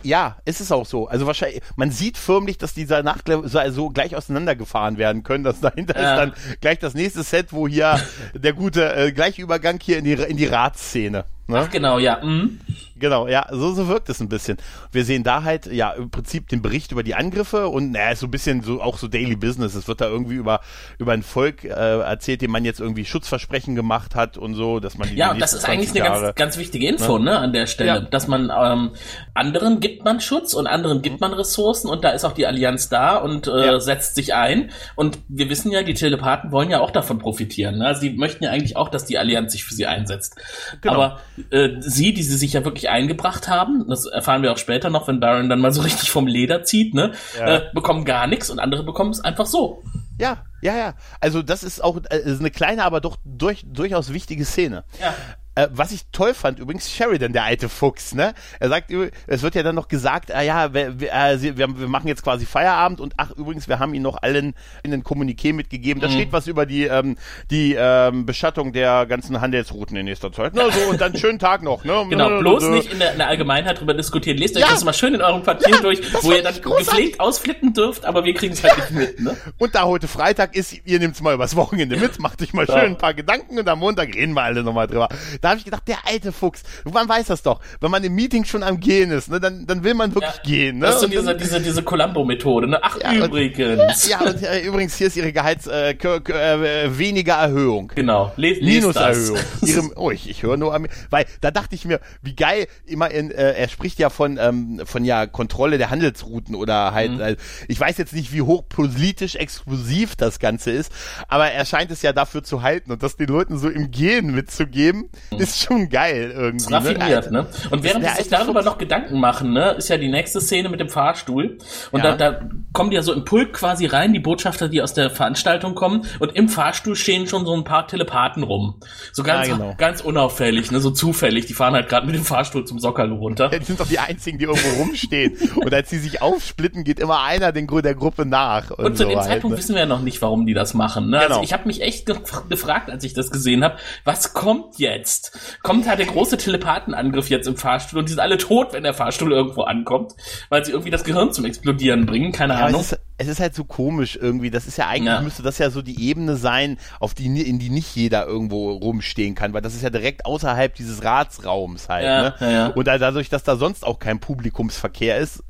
Ja, 0.05 0.37
ist 0.45 0.61
es 0.61 0.71
auch 0.71 0.85
so. 0.85 1.07
Also 1.07 1.25
wahrscheinlich, 1.25 1.61
man 1.75 1.89
sieht 1.91 2.17
förmlich, 2.17 2.57
dass 2.57 2.73
dieser 2.73 3.01
Nachtlevel 3.01 3.49
so 3.49 3.57
also 3.57 3.89
gleich 3.89 4.15
auseinandergefahren 4.15 4.97
werden 4.97 5.23
können. 5.23 5.43
Dass 5.43 5.59
dahinter 5.61 5.99
Ja. 5.99 6.11
ist 6.13 6.17
dann 6.19 6.33
gleich 6.61 6.79
das 6.79 6.93
nächste 6.93 7.23
Set, 7.23 7.51
wo 7.51 7.67
hier 7.67 7.99
der 8.35 8.53
gute 8.53 8.95
äh, 8.95 9.11
gleiche 9.11 9.41
Übergang 9.41 9.79
hier 9.81 9.97
in 9.97 10.03
die 10.05 10.13
in 10.13 10.37
die 10.37 10.45
Ratsszene. 10.45 11.25
Ne? 11.47 11.59
Ach 11.59 11.69
genau, 11.69 11.99
ja. 11.99 12.23
Mhm. 12.23 12.59
Genau, 12.97 13.27
ja, 13.27 13.47
so, 13.51 13.73
so 13.73 13.87
wirkt 13.87 14.07
es 14.09 14.21
ein 14.21 14.29
bisschen. 14.29 14.57
Wir 14.91 15.03
sehen 15.03 15.23
da 15.23 15.43
halt, 15.43 15.65
ja, 15.65 15.91
im 15.91 16.09
Prinzip 16.09 16.47
den 16.47 16.61
Bericht 16.61 16.91
über 16.93 17.03
die 17.03 17.13
Angriffe 17.15 17.67
und 17.67 17.91
naja, 17.91 18.11
ist 18.11 18.19
so 18.21 18.27
ein 18.27 18.31
bisschen 18.31 18.61
so 18.61 18.81
auch 18.81 18.97
so 18.97 19.07
Daily 19.07 19.35
Business. 19.35 19.75
Es 19.75 19.87
wird 19.87 19.99
da 20.01 20.07
irgendwie 20.07 20.35
über, 20.35 20.61
über 20.97 21.11
ein 21.11 21.21
Volk 21.23 21.63
äh, 21.65 21.67
erzählt, 21.69 22.41
dem 22.41 22.51
man 22.51 22.63
jetzt 22.63 22.79
irgendwie 22.79 23.03
Schutzversprechen 23.03 23.75
gemacht 23.75 24.15
hat 24.15 24.37
und 24.37 24.53
so, 24.55 24.79
dass 24.79 24.97
man 24.97 25.09
die 25.09 25.15
Ja, 25.15 25.33
das 25.33 25.53
ist 25.53 25.65
eigentlich 25.65 25.89
20 25.91 26.01
eine 26.01 26.09
Jahre- 26.09 26.23
ganz, 26.27 26.35
ganz 26.35 26.57
wichtige 26.57 26.87
Info, 26.87 27.17
ne, 27.19 27.37
an 27.37 27.51
der 27.51 27.67
Stelle, 27.67 27.89
Ja. 27.89 27.99
dass 27.99 28.27
man 28.27 28.49
ähm, 28.57 28.91
anderen 29.33 29.79
gibt 29.81 30.05
man 30.05 30.21
Schutz 30.21 30.53
und 30.53 30.67
anderen 30.67 31.01
gibt 31.01 31.19
man 31.19 31.33
Ressourcen 31.33 31.89
und 31.89 32.03
da 32.03 32.09
ist 32.11 32.23
auch 32.23 32.31
die 32.33 32.47
Allianz 32.47 32.87
da 32.89 33.17
und 33.17 33.47
äh, 33.47 33.65
Ja. 33.65 33.79
setzt 33.79 34.15
sich 34.15 34.33
ein. 34.33 34.71
Und 34.95 35.19
wir 35.27 35.49
wissen 35.49 35.71
ja, 35.71 35.83
die 35.83 35.93
Telepathen 35.93 36.51
wollen 36.51 36.69
ja 36.69 36.79
auch 36.79 36.91
davon 36.91 37.19
profitieren. 37.19 37.79
Ne? 37.79 37.87
Also 37.87 38.01
die 38.01 38.11
möchten 38.11 38.43
ja 38.45 38.51
eigentlich 38.51 38.77
auch, 38.77 38.89
dass 38.89 39.05
die 39.05 39.17
Allianz 39.17 39.51
sich 39.51 39.63
für 39.65 39.73
sie 39.73 39.85
einsetzt. 39.85 40.35
Genau. 40.81 40.93
Aber 40.93 41.19
äh, 41.51 41.69
sie, 41.79 42.13
die 42.13 42.23
sie 42.23 42.37
sich 42.37 42.53
ja 42.53 42.63
wirklich 42.63 42.84
eingebracht 42.89 43.47
haben, 43.47 43.85
das 43.89 44.05
erfahren 44.05 44.41
wir 44.41 44.51
auch 44.51 44.57
später 44.57 44.89
noch, 44.89 45.07
wenn 45.07 45.19
Baron 45.19 45.49
dann 45.49 45.59
mal 45.59 45.71
so 45.71 45.81
richtig 45.81 46.11
vom 46.11 46.27
Leder 46.27 46.63
zieht, 46.63 46.93
ne, 46.93 47.11
Ja. 47.39 47.47
äh, 47.57 47.61
bekommen 47.73 48.05
gar 48.05 48.27
nichts 48.27 48.49
und 48.49 48.59
andere 48.59 48.83
bekommen 48.83 49.11
es 49.11 49.19
einfach 49.21 49.45
so. 49.45 49.83
Ja, 50.19 50.43
ja, 50.61 50.75
ja. 50.77 50.93
Also 51.19 51.41
das 51.41 51.63
ist 51.63 51.83
auch 51.83 51.97
äh, 52.09 52.17
ist 52.19 52.39
eine 52.39 52.51
kleine, 52.51 52.83
aber 52.83 53.01
doch 53.01 53.17
durch, 53.25 53.65
durchaus 53.67 54.13
wichtige 54.13 54.45
Szene. 54.45 54.83
Ja. 55.01 55.13
Äh, 55.55 55.67
was 55.71 55.91
ich 55.91 56.01
toll 56.11 56.33
fand, 56.33 56.59
übrigens 56.59 56.91
Sheridan, 56.91 57.31
der 57.33 57.43
alte 57.45 57.69
Fuchs, 57.69 58.13
ne? 58.13 58.33
Er 58.59 58.69
sagt, 58.69 58.91
es 59.27 59.41
wird 59.41 59.55
ja 59.55 59.63
dann 59.63 59.75
noch 59.75 59.87
gesagt, 59.87 60.33
ah 60.33 60.41
ja, 60.41 60.73
wir, 60.73 60.99
wir, 60.99 61.13
äh, 61.13 61.37
sie- 61.37 61.57
wir, 61.57 61.79
wir 61.79 61.87
machen 61.87 62.07
jetzt 62.09 62.23
quasi 62.23 62.45
Feierabend 62.45 62.99
und 62.99 63.13
ach 63.17 63.31
übrigens, 63.31 63.67
wir 63.69 63.79
haben 63.79 63.93
ihn 63.93 64.01
noch 64.01 64.21
allen 64.21 64.53
in 64.83 64.91
den 64.91 65.03
Kommuniqué 65.03 65.53
mitgegeben. 65.53 66.01
Da 66.01 66.09
steht 66.09 66.33
was 66.33 66.47
über 66.47 66.65
die 66.65 66.83
ähm, 66.83 67.15
die 67.51 67.73
ähm, 67.77 68.25
Beschattung 68.25 68.73
der 68.73 69.05
ganzen 69.05 69.39
Handelsrouten 69.39 69.95
in 69.95 70.05
nächster 70.05 70.31
Zeit. 70.31 70.51
Na 70.55 70.69
so 70.71 70.79
und 70.89 70.99
dann 70.99 71.15
schönen 71.17 71.39
Tag 71.39 71.63
noch, 71.63 71.83
ne? 71.85 72.05
Genau, 72.09 72.39
bloß 72.39 72.65
nicht 72.69 72.91
in 72.91 72.99
der, 72.99 73.13
in 73.13 73.17
der 73.19 73.27
Allgemeinheit 73.29 73.79
drüber 73.79 73.93
diskutieren. 73.93 74.37
Lest 74.37 74.55
euch 74.57 74.61
Ja. 74.61 74.69
das 74.69 74.83
mal 74.83 74.93
schön 74.93 75.13
in 75.15 75.21
eurem 75.21 75.41
Quartier 75.43 75.77
durch, 75.81 76.01
das 76.11 76.23
wo 76.23 76.31
ihr 76.33 76.43
dann 76.43 76.59
gepflegt 76.61 77.19
ausflippen 77.19 77.73
dürft, 77.73 78.03
aber 78.05 78.25
wir 78.25 78.33
kriegen 78.33 78.53
es 78.53 78.63
halt 78.63 78.77
nicht 78.77 78.91
mit, 78.91 79.19
ne? 79.21 79.37
Und 79.57 79.73
da 79.75 79.83
heute 79.85 80.07
Freitag 80.09 80.55
ist, 80.55 80.75
ihr 80.85 80.99
nehmt's 80.99 81.21
mal 81.21 81.33
übers 81.33 81.55
Wochenende 81.55 81.95
mit, 81.97 82.19
macht 82.19 82.41
euch 82.41 82.53
mal 82.53 82.65
Ja. 82.67 82.79
schön 82.79 82.91
ein 82.91 82.97
paar 82.97 83.13
Gedanken 83.13 83.57
und 83.57 83.69
am 83.69 83.79
Montag 83.79 84.13
reden 84.13 84.33
wir 84.33 84.43
alle 84.43 84.61
nochmal 84.63 84.87
drüber. 84.87 85.07
Da 85.45 85.49
habe 85.51 85.59
ich 85.59 85.65
gedacht, 85.65 85.87
der 85.87 85.97
alte 86.07 86.31
Fuchs, 86.31 86.63
man 86.91 87.07
weiß 87.07 87.27
das 87.27 87.43
doch, 87.43 87.59
wenn 87.79 87.91
man 87.91 88.03
im 88.03 88.15
Meeting 88.15 88.45
schon 88.45 88.63
am 88.63 88.79
Gehen 88.79 89.11
ist, 89.11 89.29
ne, 89.29 89.39
dann, 89.39 89.67
dann 89.67 89.83
will 89.83 89.93
man 89.93 90.15
wirklich 90.15 90.41
gehen. 90.41 90.79
Ne? 90.79 90.87
Das 90.87 90.95
ist 90.95 91.01
so 91.01 91.05
Und 91.05 91.11
diese, 91.13 91.35
diese, 91.37 91.61
diese 91.61 91.83
Columbo-Methode, 91.83 92.67
ne? 92.67 92.79
Ach, 92.81 92.97
Ja, 92.99 93.11
und- 93.11 93.17
übrigens. 93.27 94.07
ja, 94.09 94.21
und 94.21 94.41
äh, 94.41 94.61
übrigens, 94.61 94.95
hier 94.95 95.05
ist 95.05 95.15
ihre 95.17 95.31
Gehalts, 95.31 95.67
äh, 95.67 95.91
äh, 95.91 96.97
weniger 96.97 97.35
Erhöhung. 97.35 97.91
Genau, 97.93 98.31
das. 98.35 98.35
Minuserhöhung. 98.59 99.37
Ihrem, 99.61 99.93
oh, 99.95 100.09
ich, 100.09 100.27
ich 100.29 100.41
höre 100.41 100.57
nur 100.57 100.73
am, 100.73 100.87
weil 101.11 101.25
da 101.41 101.51
dachte 101.51 101.75
ich 101.75 101.85
mir, 101.85 101.99
wie 102.23 102.35
geil, 102.35 102.65
immer 102.87 103.11
in, 103.11 103.29
äh, 103.29 103.53
er 103.53 103.67
spricht 103.69 103.99
ja 103.99 104.09
von, 104.09 104.39
ähm, 104.41 104.81
von 104.85 105.05
ja 105.05 105.27
Kontrolle 105.27 105.77
der 105.77 105.91
Handelsrouten 105.91 106.55
oder 106.55 106.91
halt, 106.93 107.11
Mhm. 107.11 107.19
äh, 107.21 107.35
ich 107.67 107.79
weiß 107.79 107.99
jetzt 107.99 108.13
nicht, 108.13 108.33
wie 108.33 108.41
hoch 108.41 108.63
politisch 108.67 109.35
exklusiv 109.35 110.15
das 110.15 110.39
Ganze 110.39 110.71
ist, 110.71 110.91
aber 111.27 111.51
er 111.51 111.65
scheint 111.65 111.91
es 111.91 112.01
ja 112.01 112.13
dafür 112.13 112.43
zu 112.43 112.63
halten 112.63 112.91
und 112.91 113.03
das 113.03 113.15
den 113.15 113.27
Leuten 113.27 113.59
so 113.59 113.69
im 113.69 113.91
Gehen 113.91 114.33
mitzugeben, 114.33 115.09
ist 115.39 115.61
schon 115.61 115.89
geil 115.89 116.31
irgendwie. 116.35 116.67
Mhm. 116.67 116.73
Raffiniert, 116.73 117.31
ne? 117.31 117.47
Und 117.71 117.83
während 117.83 118.05
sie 118.05 118.15
sich 118.23 118.29
darüber 118.29 118.61
noch 118.61 118.77
Gedanken 118.77 119.19
machen, 119.19 119.53
ne, 119.53 119.71
ist 119.77 119.89
ja 119.89 119.97
die 119.97 120.07
nächste 120.09 120.41
Szene 120.41 120.69
mit 120.69 120.79
dem 120.79 120.89
Fahrstuhl. 120.89 121.57
Und 121.91 122.03
Ja. 122.03 122.15
da, 122.15 122.31
da 122.31 122.49
kommen 122.73 122.89
die 122.89 122.95
ja 122.95 123.01
so 123.01 123.13
im 123.13 123.23
Pulk 123.25 123.53
quasi 123.53 123.85
rein, 123.85 124.13
die 124.13 124.19
Botschafter, 124.19 124.67
die 124.69 124.81
aus 124.81 124.93
der 124.93 125.09
Veranstaltung 125.09 125.75
kommen. 125.75 126.05
Und 126.19 126.35
im 126.35 126.49
Fahrstuhl 126.49 126.95
stehen 126.95 127.27
schon 127.27 127.45
so 127.45 127.53
ein 127.55 127.63
paar 127.63 127.87
Telepathen 127.87 128.43
rum. 128.43 128.79
So 129.11 129.23
ganz, 129.23 129.47
Ja, 129.47 129.55
genau. 129.55 129.75
ganz 129.77 130.01
unauffällig, 130.01 130.71
ne, 130.71 130.79
so 130.79 130.91
zufällig. 130.91 131.45
Die 131.45 131.53
fahren 131.53 131.73
halt 131.73 131.89
gerade 131.89 132.05
mit 132.05 132.15
dem 132.15 132.23
Fahrstuhl 132.25 132.65
zum 132.65 132.79
Sockerl 132.79 133.11
runter. 133.11 133.49
Die 133.49 133.63
sind 133.63 133.79
doch 133.79 133.87
die 133.87 133.99
einzigen, 133.99 134.37
die 134.39 134.45
irgendwo 134.45 134.69
rumstehen. 134.81 135.37
Und 135.55 135.73
als 135.73 135.89
die 135.89 135.97
sich 135.97 136.21
aufsplitten, 136.21 136.83
geht 136.83 136.99
immer 136.99 137.21
einer 137.23 137.51
den, 137.51 137.67
der 137.67 137.95
Gruppe 137.95 138.25
nach. 138.25 138.71
Und, 138.71 138.85
Und 138.85 138.97
zu 138.97 139.03
so 139.03 139.09
dem 139.09 139.17
halt, 139.19 139.27
Zeitpunkt 139.27 139.53
ne? 139.55 139.57
wissen 139.57 139.75
wir 139.75 139.81
ja 139.81 139.87
noch 139.87 140.01
nicht, 140.01 140.21
warum 140.21 140.45
die 140.45 140.53
das 140.53 140.73
machen. 140.73 141.09
Ne? 141.09 141.17
Also 141.19 141.29
Genau. 141.35 141.43
ich 141.43 141.53
habe 141.53 141.65
mich 141.67 141.81
echt 141.81 142.05
gef 142.05 142.19
gefragt, 142.49 142.89
als 142.89 143.03
ich 143.03 143.13
das 143.13 143.31
gesehen 143.31 143.63
habe, 143.63 143.77
was 144.03 144.33
kommt 144.33 144.77
jetzt? 144.79 145.24
Kommt 145.63 145.87
halt 145.87 145.99
der 145.99 146.07
große 146.07 146.37
Telepathenangriff 146.37 147.29
jetzt 147.29 147.47
im 147.47 147.57
Fahrstuhl 147.57 147.99
und 147.99 148.05
die 148.09 148.13
sind 148.13 148.19
alle 148.19 148.37
tot, 148.37 148.73
wenn 148.73 148.83
der 148.83 148.93
Fahrstuhl 148.93 149.31
irgendwo 149.31 149.63
ankommt, 149.63 150.13
weil 150.49 150.63
sie 150.65 150.71
irgendwie 150.71 150.91
das 150.91 151.03
Gehirn 151.03 151.31
zum 151.33 151.45
Explodieren 151.45 152.05
bringen, 152.05 152.31
keine 152.31 152.53
Ja, 152.53 152.65
Ahnung. 152.65 152.81
es 152.81 152.91
ist, 152.93 152.99
es 153.17 153.27
ist 153.27 153.39
halt 153.39 153.55
so 153.55 153.63
komisch 153.63 154.17
irgendwie. 154.21 154.51
Das 154.51 154.67
ist 154.67 154.77
ja 154.77 154.87
eigentlich, 154.87 155.05
Ja. 155.13 155.21
müsste 155.21 155.41
das 155.43 155.57
ja 155.57 155.69
so 155.69 155.81
die 155.81 156.07
Ebene 156.09 156.35
sein, 156.35 156.77
auf 156.99 157.13
die, 157.13 157.25
in 157.25 157.59
die 157.59 157.69
nicht 157.69 157.95
jeder 157.95 158.25
irgendwo 158.25 158.71
rumstehen 158.71 159.35
kann, 159.35 159.53
weil 159.53 159.61
das 159.61 159.73
ist 159.75 159.83
ja 159.83 159.89
direkt 159.89 160.25
außerhalb 160.25 160.73
dieses 160.75 161.03
Ratsraums 161.03 161.87
halt. 161.89 162.05
Ja, 162.05 162.35
ne? 162.39 162.73
Und 162.75 162.87
da, 162.87 162.97
dadurch, 162.97 163.29
dass 163.29 163.43
da 163.43 163.55
sonst 163.55 163.85
auch 163.85 163.99
kein 163.99 164.19
Publikumsverkehr 164.19 165.17
ist, 165.17 165.43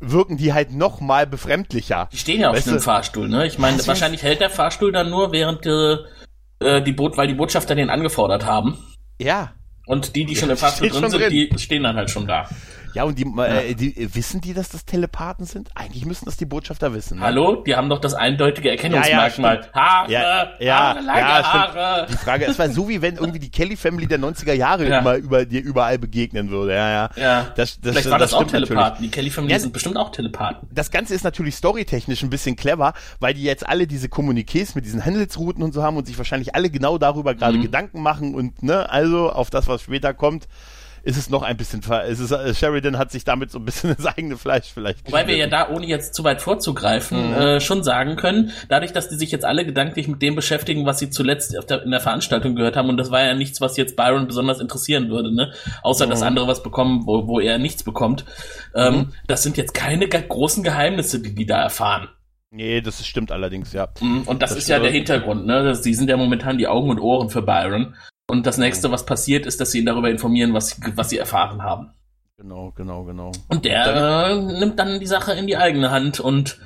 wirken 0.00 0.36
die 0.36 0.52
halt 0.52 0.72
noch 0.72 1.00
mal 1.00 1.26
befremdlicher. 1.26 2.08
Die 2.12 2.18
stehen 2.18 2.40
ja 2.40 2.50
auf 2.50 2.62
du? 2.62 2.80
Fahrstuhl, 2.80 3.28
ne? 3.28 3.46
Ich 3.46 3.58
meine, 3.58 3.84
wahrscheinlich 3.86 4.22
hält 4.22 4.40
der 4.40 4.50
Fahrstuhl 4.50 4.92
dann 4.92 5.10
nur, 5.10 5.32
während 5.32 5.66
äh, 5.66 5.96
äh, 6.60 6.82
die 6.82 6.92
Boot, 6.92 7.16
weil 7.16 7.26
die 7.26 7.34
Botschafter 7.34 7.74
den 7.74 7.90
angefordert 7.90 8.46
haben. 8.46 8.78
Ja. 9.18 9.52
Und 9.86 10.14
die, 10.16 10.24
die 10.24 10.36
schon 10.36 10.50
im 10.50 10.56
Fahrstuhl 10.56 10.88
drin 10.90 11.10
sind, 11.10 11.30
die 11.30 11.50
stehen 11.58 11.82
dann 11.82 11.96
halt 11.96 12.10
schon 12.10 12.26
da. 12.26 12.48
Ja, 12.94 13.04
und 13.04 13.18
die, 13.18 13.24
äh, 13.24 13.74
die, 13.74 14.14
wissen 14.14 14.40
die, 14.40 14.54
dass 14.54 14.70
das 14.70 14.84
Telepathen 14.84 15.46
sind? 15.46 15.70
Eigentlich 15.74 16.06
müssten 16.06 16.24
das 16.24 16.36
die 16.36 16.46
Botschafter 16.46 16.94
wissen. 16.94 17.18
Ne? 17.18 17.24
Hallo? 17.24 17.62
Die 17.62 17.76
haben 17.76 17.88
doch 17.88 18.00
das 18.00 18.14
eindeutige 18.14 18.70
Erkennungsmerkmal. 18.70 19.56
Ja, 19.56 19.62
ja, 19.62 19.70
Haare, 19.74 20.12
ja, 20.12 20.48
ja, 20.58 20.78
Haare, 20.78 21.00
lange 21.00 21.20
ja, 21.20 21.52
Haare. 21.52 22.06
Die 22.10 22.16
Frage, 22.16 22.46
es 22.46 22.58
war 22.58 22.68
so 22.70 22.88
wie 22.88 23.02
wenn 23.02 23.16
irgendwie 23.16 23.38
die 23.38 23.50
Kelly 23.50 23.76
Family 23.76 24.06
der 24.06 24.18
90er 24.18 24.52
Jahre 24.52 24.88
ja. 24.88 25.00
immer 25.00 25.16
über 25.16 25.44
dir 25.44 25.62
überall 25.62 25.98
begegnen 25.98 26.50
würde. 26.50 26.74
Ja, 26.74 26.90
ja. 26.90 27.10
ja. 27.16 27.46
Das, 27.56 27.80
das, 27.80 27.92
Vielleicht 27.92 28.10
war 28.10 28.18
das, 28.18 28.30
das 28.30 28.40
auch 28.40 28.44
Telepathen. 28.44 28.76
Natürlich. 28.76 29.10
Die 29.10 29.14
Kelly 29.14 29.30
Family 29.30 29.52
ja, 29.52 29.58
sind 29.58 29.72
bestimmt 29.72 29.96
auch 29.96 30.10
Telepathen. 30.10 30.68
Das 30.72 30.90
Ganze 30.90 31.14
ist 31.14 31.24
natürlich 31.24 31.56
storytechnisch 31.56 32.22
ein 32.22 32.30
bisschen 32.30 32.56
clever, 32.56 32.94
weil 33.20 33.34
die 33.34 33.42
jetzt 33.42 33.68
alle 33.68 33.86
diese 33.86 34.08
Kommuniqués 34.08 34.72
mit 34.74 34.84
diesen 34.84 35.04
Handelsrouten 35.04 35.62
und 35.62 35.74
so 35.74 35.82
haben 35.82 35.96
und 35.96 36.06
sich 36.06 36.16
wahrscheinlich 36.16 36.54
alle 36.54 36.70
genau 36.70 36.98
darüber 36.98 37.34
gerade 37.34 37.58
mhm. 37.58 37.62
Gedanken 37.62 38.02
machen 38.02 38.34
und 38.34 38.62
ne, 38.62 38.88
also 38.90 39.30
auf 39.30 39.50
das, 39.50 39.68
was 39.68 39.82
später 39.82 40.14
kommt 40.14 40.48
ist 41.02 41.16
es 41.16 41.30
noch 41.30 41.42
ein 41.42 41.56
bisschen, 41.56 41.80
ist 41.80 42.20
es, 42.20 42.30
äh, 42.30 42.54
Sheridan 42.54 42.98
hat 42.98 43.10
sich 43.10 43.24
damit 43.24 43.50
so 43.50 43.58
ein 43.58 43.64
bisschen 43.64 43.90
ins 43.96 44.06
eigene 44.06 44.36
Fleisch 44.36 44.70
vielleicht. 44.72 45.10
Weil 45.10 45.26
wir 45.26 45.36
ja 45.36 45.46
da, 45.46 45.70
ohne 45.70 45.86
jetzt 45.86 46.14
zu 46.14 46.24
weit 46.24 46.42
vorzugreifen, 46.42 47.30
mhm. 47.30 47.34
äh, 47.34 47.60
schon 47.60 47.82
sagen 47.82 48.16
können, 48.16 48.52
dadurch, 48.68 48.92
dass 48.92 49.08
die 49.08 49.16
sich 49.16 49.30
jetzt 49.30 49.44
alle 49.44 49.64
gedanklich 49.64 50.08
mit 50.08 50.20
dem 50.22 50.34
beschäftigen, 50.34 50.86
was 50.86 50.98
sie 50.98 51.10
zuletzt 51.10 51.56
der, 51.70 51.82
in 51.82 51.90
der 51.90 52.00
Veranstaltung 52.00 52.54
gehört 52.54 52.76
haben, 52.76 52.88
und 52.88 52.96
das 52.96 53.10
war 53.10 53.22
ja 53.22 53.34
nichts, 53.34 53.60
was 53.60 53.76
jetzt 53.76 53.96
Byron 53.96 54.26
besonders 54.26 54.60
interessieren 54.60 55.08
würde, 55.08 55.34
ne? 55.34 55.52
Außer 55.82 56.06
mhm. 56.06 56.10
dass 56.10 56.22
andere 56.22 56.46
was 56.46 56.62
bekommen, 56.62 57.06
wo, 57.06 57.26
wo 57.26 57.40
er 57.40 57.58
nichts 57.58 57.82
bekommt. 57.82 58.24
Ähm, 58.74 58.94
mhm. 58.94 59.12
Das 59.26 59.42
sind 59.42 59.56
jetzt 59.56 59.74
keine 59.74 60.08
großen 60.08 60.62
Geheimnisse, 60.62 61.20
die 61.20 61.34
die 61.34 61.46
da 61.46 61.62
erfahren. 61.62 62.08
Nee, 62.50 62.80
das 62.80 63.06
stimmt 63.06 63.30
allerdings, 63.30 63.72
ja. 63.72 63.88
Mhm, 64.00 64.22
und 64.22 64.42
das, 64.42 64.50
das 64.50 64.60
ist 64.60 64.68
ja 64.68 64.78
der 64.78 64.90
Hintergrund, 64.90 65.46
ne? 65.46 65.74
Sie 65.74 65.94
sind 65.94 66.08
ja 66.08 66.16
momentan 66.16 66.58
die 66.58 66.66
Augen 66.66 66.90
und 66.90 66.98
Ohren 66.98 67.28
für 67.28 67.42
Byron. 67.42 67.94
Und 68.30 68.46
das 68.46 68.58
nächste, 68.58 68.90
was 68.90 69.06
passiert, 69.06 69.46
ist, 69.46 69.60
dass 69.60 69.70
sie 69.70 69.78
ihn 69.78 69.86
darüber 69.86 70.10
informieren, 70.10 70.52
was, 70.52 70.78
was 70.94 71.08
sie 71.08 71.18
erfahren 71.18 71.62
haben. 71.62 71.90
Genau, 72.36 72.72
genau, 72.76 73.04
genau. 73.04 73.32
Und 73.48 73.64
der 73.64 74.28
äh, 74.28 74.34
nimmt 74.60 74.78
dann 74.78 75.00
die 75.00 75.06
Sache 75.06 75.32
in 75.32 75.46
die 75.46 75.56
eigene 75.56 75.90
Hand 75.90 76.20
und 76.20 76.58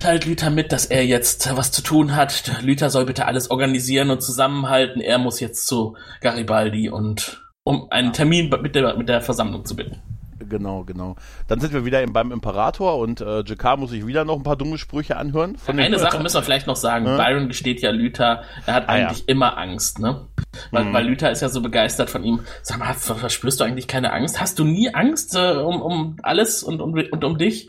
teilt 0.00 0.24
Lüther 0.24 0.50
mit, 0.50 0.72
dass 0.72 0.86
er 0.86 1.04
jetzt 1.04 1.54
was 1.54 1.70
zu 1.70 1.82
tun 1.82 2.16
hat. 2.16 2.50
Lüther 2.62 2.90
soll 2.90 3.04
bitte 3.04 3.26
alles 3.26 3.50
organisieren 3.50 4.10
und 4.10 4.22
zusammenhalten. 4.22 5.00
Er 5.00 5.18
muss 5.18 5.38
jetzt 5.38 5.66
zu 5.66 5.96
Garibaldi 6.22 6.88
und 6.88 7.42
um 7.62 7.88
einen 7.90 8.12
Termin 8.12 8.48
mit 8.62 8.74
der, 8.74 8.96
mit 8.96 9.08
der 9.08 9.20
Versammlung 9.20 9.64
zu 9.64 9.76
bitten. 9.76 10.02
Genau, 10.48 10.84
genau. 10.84 11.16
Dann 11.48 11.60
sind 11.60 11.72
wir 11.72 11.84
wieder 11.84 12.04
beim 12.06 12.32
Imperator 12.32 12.98
und 12.98 13.20
äh, 13.20 13.42
Jakar 13.44 13.76
muss 13.76 13.90
sich 13.90 14.06
wieder 14.06 14.24
noch 14.24 14.36
ein 14.36 14.42
paar 14.42 14.56
dumme 14.56 14.78
Sprüche 14.78 15.16
anhören. 15.16 15.56
Von 15.56 15.78
Eine 15.78 15.98
Sache 15.98 16.20
müssen 16.20 16.36
wir 16.36 16.42
vielleicht 16.42 16.66
noch 16.66 16.76
sagen. 16.76 17.06
Ja. 17.06 17.16
Byron 17.16 17.48
gesteht 17.48 17.82
ja 17.82 17.90
Lüther, 17.90 18.42
er 18.66 18.74
hat 18.74 18.88
ah, 18.88 18.92
eigentlich 18.92 19.20
ja. 19.20 19.24
immer 19.26 19.58
Angst, 19.58 19.98
ne? 19.98 20.26
Weil, 20.70 20.84
mhm. 20.84 20.92
weil 20.94 21.06
Lüther 21.06 21.30
ist 21.30 21.42
ja 21.42 21.48
so 21.48 21.60
begeistert 21.60 22.10
von 22.10 22.24
ihm. 22.24 22.40
Sag 22.62 22.78
mal, 22.78 22.94
verspürst 22.94 23.60
du 23.60 23.64
eigentlich 23.64 23.88
keine 23.88 24.12
Angst? 24.12 24.40
Hast 24.40 24.58
du 24.58 24.64
nie 24.64 24.94
Angst 24.94 25.34
äh, 25.34 25.52
um, 25.52 25.80
um 25.82 26.16
alles 26.22 26.62
und, 26.62 26.80
und, 26.80 27.12
und 27.12 27.24
um 27.24 27.38
dich? 27.38 27.68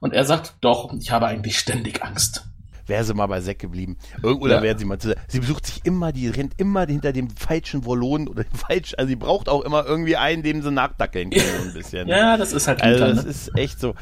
Und 0.00 0.14
er 0.14 0.24
sagt, 0.24 0.54
doch, 0.60 0.92
ich 0.98 1.10
habe 1.10 1.26
eigentlich 1.26 1.58
ständig 1.58 2.02
Angst 2.02 2.51
wäre 2.92 3.04
sie 3.04 3.14
mal 3.14 3.26
bei 3.26 3.40
Seck 3.40 3.58
geblieben. 3.58 3.96
Oder 4.22 4.56
ja. 4.56 4.62
wäre 4.62 4.78
sie 4.78 4.84
mal 4.84 4.98
zu, 4.98 5.16
Sie 5.26 5.40
besucht 5.40 5.64
sich 5.64 5.80
immer, 5.84 6.12
die 6.12 6.28
rennt 6.28 6.52
immer 6.58 6.86
hinter 6.86 7.14
dem 7.14 7.30
falschen 7.30 7.86
Volon 7.86 8.28
oder 8.28 8.44
dem 8.44 8.58
falschen, 8.58 8.98
also 8.98 9.08
sie 9.08 9.16
braucht 9.16 9.48
auch 9.48 9.62
immer 9.62 9.86
irgendwie 9.86 10.16
einen, 10.16 10.42
dem 10.42 10.60
sie 10.60 10.70
nachdackeln 10.70 11.30
kann, 11.30 11.40
so 11.40 11.68
ein 11.68 11.72
bisschen. 11.72 12.06
ja, 12.06 12.36
das 12.36 12.52
ist 12.52 12.68
halt 12.68 12.82
Also, 12.82 13.06
das 13.06 13.24
ne? 13.24 13.30
ist 13.30 13.56
echt 13.56 13.80
so. 13.80 13.94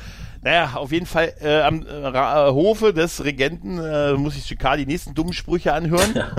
Naja, 0.42 0.70
auf 0.74 0.90
jeden 0.90 1.05
Fall 1.05 1.35
äh, 1.42 1.61
am 1.61 1.83
äh, 1.83 2.50
Hofe 2.50 2.94
des 2.94 3.22
Regenten 3.22 3.79
äh, 3.79 4.14
muss 4.14 4.37
ich 4.37 4.44
Chicard 4.46 4.79
die 4.79 4.87
nächsten 4.87 5.14
dummen 5.14 5.35
Sprüche 5.35 5.74
anhören. 5.74 6.14
Ja. 6.14 6.31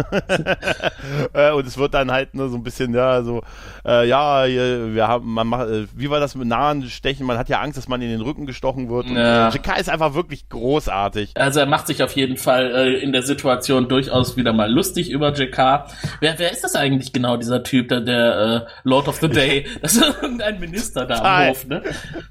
äh, 1.52 1.54
und 1.54 1.68
es 1.68 1.78
wird 1.78 1.94
dann 1.94 2.12
halt 2.12 2.34
nur 2.34 2.50
so 2.50 2.58
ein 2.58 2.64
bisschen, 2.64 2.96
ja, 2.96 3.22
so, 3.22 3.44
äh, 3.86 4.08
ja, 4.08 4.48
wir 4.48 5.08
haben, 5.08 5.32
man 5.32 5.46
macht, 5.46 5.70
äh, 5.70 5.86
wie 5.96 6.10
war 6.10 6.20
das 6.20 6.34
mit 6.34 6.48
nahen 6.48 6.90
Stechen? 6.90 7.28
Man 7.28 7.38
hat 7.38 7.48
ja 7.48 7.62
Angst, 7.62 7.78
dass 7.78 7.88
man 7.88 8.02
in 8.02 8.10
den 8.10 8.22
Rücken 8.22 8.48
gestochen 8.48 8.90
wird. 8.90 9.06
Und 9.06 9.18
ja. 9.18 9.50
äh, 9.50 9.52
Chicard 9.52 9.80
ist 9.80 9.90
einfach 9.90 10.16
wirklich 10.16 10.50
großartig. 10.50 11.32
Also 11.36 11.60
er 11.60 11.68
macht 11.68 11.86
sich 11.86 12.02
auf 12.02 12.14
jeden 12.14 12.38
Fall 12.38 12.74
äh, 12.74 13.04
in 13.04 13.12
der 13.12 13.22
Situation 13.22 13.88
durchaus 13.88 14.36
wieder 14.36 14.52
mal 14.52 14.72
lustig 14.72 15.12
über 15.12 15.32
Jakar. 15.32 15.88
Wer, 16.22 16.40
wer 16.40 16.52
ist 16.52 16.64
das 16.64 16.76
eigentlich 16.76 17.14
genau, 17.14 17.38
dieser 17.38 17.62
Typ, 17.62 17.90
der, 17.90 18.02
der 18.02 18.66
äh, 18.68 18.72
Lord 18.84 19.08
of 19.08 19.20
the 19.22 19.30
Day? 19.30 19.68
Das 19.82 19.94
ist 19.94 20.04
irgendein 20.24 20.60
Minister 20.60 21.06
da 21.06 21.18
Total. 21.18 21.44
am 21.44 21.50
Hof, 21.50 21.68
ne? 21.68 21.82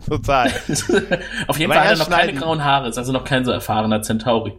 Total. 0.09 0.53
auf 1.47 1.60
jeden 1.61 1.73
Fall 1.73 1.85
hat 1.85 1.93
er 1.93 1.99
noch 1.99 2.11
keine 2.11 2.35
grauen 2.35 2.65
Haare, 2.65 2.89
ist 2.89 2.99
also 2.99 3.13
noch 3.13 3.25
kein 3.25 3.45
so 3.45 3.53
erfahrener 3.53 4.03
Centauri. 4.03 4.59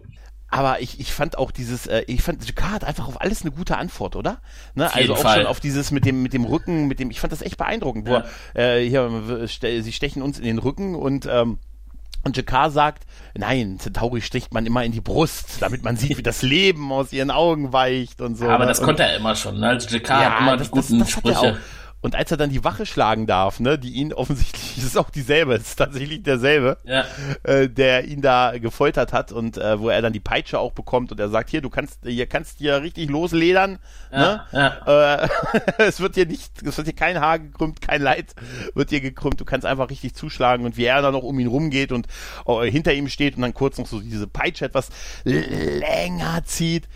Aber 0.54 0.82
ich, 0.82 1.00
ich 1.00 1.14
fand 1.14 1.38
auch 1.38 1.50
dieses, 1.50 1.88
äh, 1.88 2.04
ich 2.08 2.22
fand, 2.22 2.46
Jakar 2.46 2.72
hat 2.72 2.84
einfach 2.84 3.08
auf 3.08 3.22
alles 3.22 3.42
eine 3.42 3.52
gute 3.52 3.78
Antwort, 3.78 4.18
oder? 4.18 4.42
Ne? 4.76 4.94
Also 4.94 5.14
auch 5.14 5.18
Fall. 5.18 5.38
schon 5.38 5.46
auf 5.46 5.62
dieses 5.62 5.92
mit 5.92 6.06
dem, 6.06 6.22
mit 6.22 6.34
dem 6.34 6.44
Rücken, 6.44 6.88
mit 6.88 7.00
dem, 7.00 7.10
ich 7.10 7.22
fand 7.22 7.32
das 7.32 7.42
echt 7.42 7.58
beeindruckend, 7.58 8.06
wo 8.06 8.16
ja. 8.16 8.26
er, 8.54 8.80
äh, 8.80 8.88
hier, 8.88 9.48
sie 9.48 9.94
stechen 9.94 10.22
uns 10.22 10.40
in 10.40 10.44
den 10.44 10.60
Rücken 10.60 10.96
und, 10.96 11.26
ähm, 11.26 11.58
und 12.26 12.36
Jakar 12.36 12.70
sagt, 12.70 13.06
nein, 13.34 13.80
Centauri 13.80 14.22
sticht 14.22 14.54
man 14.54 14.66
immer 14.66 14.84
in 14.84 14.92
die 14.92 15.00
Brust, 15.00 15.62
damit 15.62 15.84
man 15.84 15.96
sieht, 15.96 16.18
wie 16.18 16.24
das 16.24 16.42
Leben 16.42 16.92
aus 16.92 17.14
ihren 17.14 17.32
Augen 17.32 17.72
weicht 17.72 18.20
und 18.20 18.36
so. 18.36 18.50
Aber 18.50 18.66
ne? 18.66 18.68
das 18.68 18.80
und, 18.80 18.88
konnte 18.88 19.04
er 19.04 19.16
immer 19.16 19.36
schon, 19.36 19.58
ne? 19.58 19.70
Also 19.70 19.88
Jakar 19.90 20.22
ja, 20.22 20.32
hat 20.32 20.42
immer 20.42 20.58
das, 20.58 20.68
die 20.68 20.72
guten 20.72 21.00
das, 21.00 21.08
das 21.08 21.12
Sprüche. 21.12 21.58
Und 22.02 22.16
als 22.16 22.32
er 22.32 22.38
dann 22.38 22.50
die 22.50 22.64
Wache 22.64 22.88
schlagen 22.88 23.28
darf, 23.28 23.60
ne, 23.60 23.78
die 23.78 23.92
ihn 23.92 24.12
offensichtlich, 24.12 24.78
ist 24.78 24.98
auch 24.98 25.12
dieselbe, 25.12 25.54
es 25.54 25.70
ist 25.70 25.76
tatsächlich 25.76 26.24
derselbe, 26.24 26.78
ja. 26.84 27.06
äh, 27.44 27.70
der 27.70 28.06
ihn 28.06 28.22
da 28.22 28.58
gefoltert 28.58 29.14
hat 29.14 29.32
und 29.32 29.58
äh, 29.58 29.80
wo 29.80 29.90
er 29.90 30.02
dann 30.02 30.12
die 30.12 30.20
Peitsche 30.20 30.58
auch 30.58 30.72
bekommt 30.72 31.12
und 31.12 31.20
er 31.20 31.30
sagt, 31.30 31.52
hier, 31.52 31.62
du 31.62 31.70
kannst, 31.70 32.00
hier 32.04 32.26
kannst 32.26 32.60
dir 32.60 32.82
richtig 32.82 33.10
losledern, 33.10 33.78
ja, 34.12 34.20
ne? 34.20 34.44
Ja. 34.52 35.24
Äh, 35.24 35.30
es 35.78 36.00
wird 36.00 36.16
dir 36.16 36.26
nicht, 36.26 36.64
es 36.64 36.76
wird 36.76 36.88
dir 36.88 36.94
kein 36.94 37.20
Haar 37.20 37.38
gekrümmt, 37.38 37.82
kein 37.82 38.02
Leid 38.02 38.34
wird 38.74 38.90
dir 38.90 39.02
gekrümmt, 39.02 39.40
du 39.40 39.46
kannst 39.46 39.68
einfach 39.68 39.92
richtig 39.92 40.16
zuschlagen 40.16 40.66
und 40.66 40.78
wie 40.78 40.86
er 40.86 41.04
dann 41.04 41.14
noch 41.14 41.24
um 41.24 41.40
ihn 41.40 41.48
rumgeht 41.48 41.92
und 41.92 42.08
äh, 42.48 42.72
hinter 42.72 42.94
ihm 42.94 43.10
steht 43.10 43.36
und 43.36 43.44
dann 43.44 43.54
kurz 43.54 43.78
noch 43.78 43.86
so 43.86 44.00
diese 44.00 44.28
Peitsche 44.28 44.66
etwas 44.66 44.90
länger 45.24 46.44
zieht. 46.46 46.88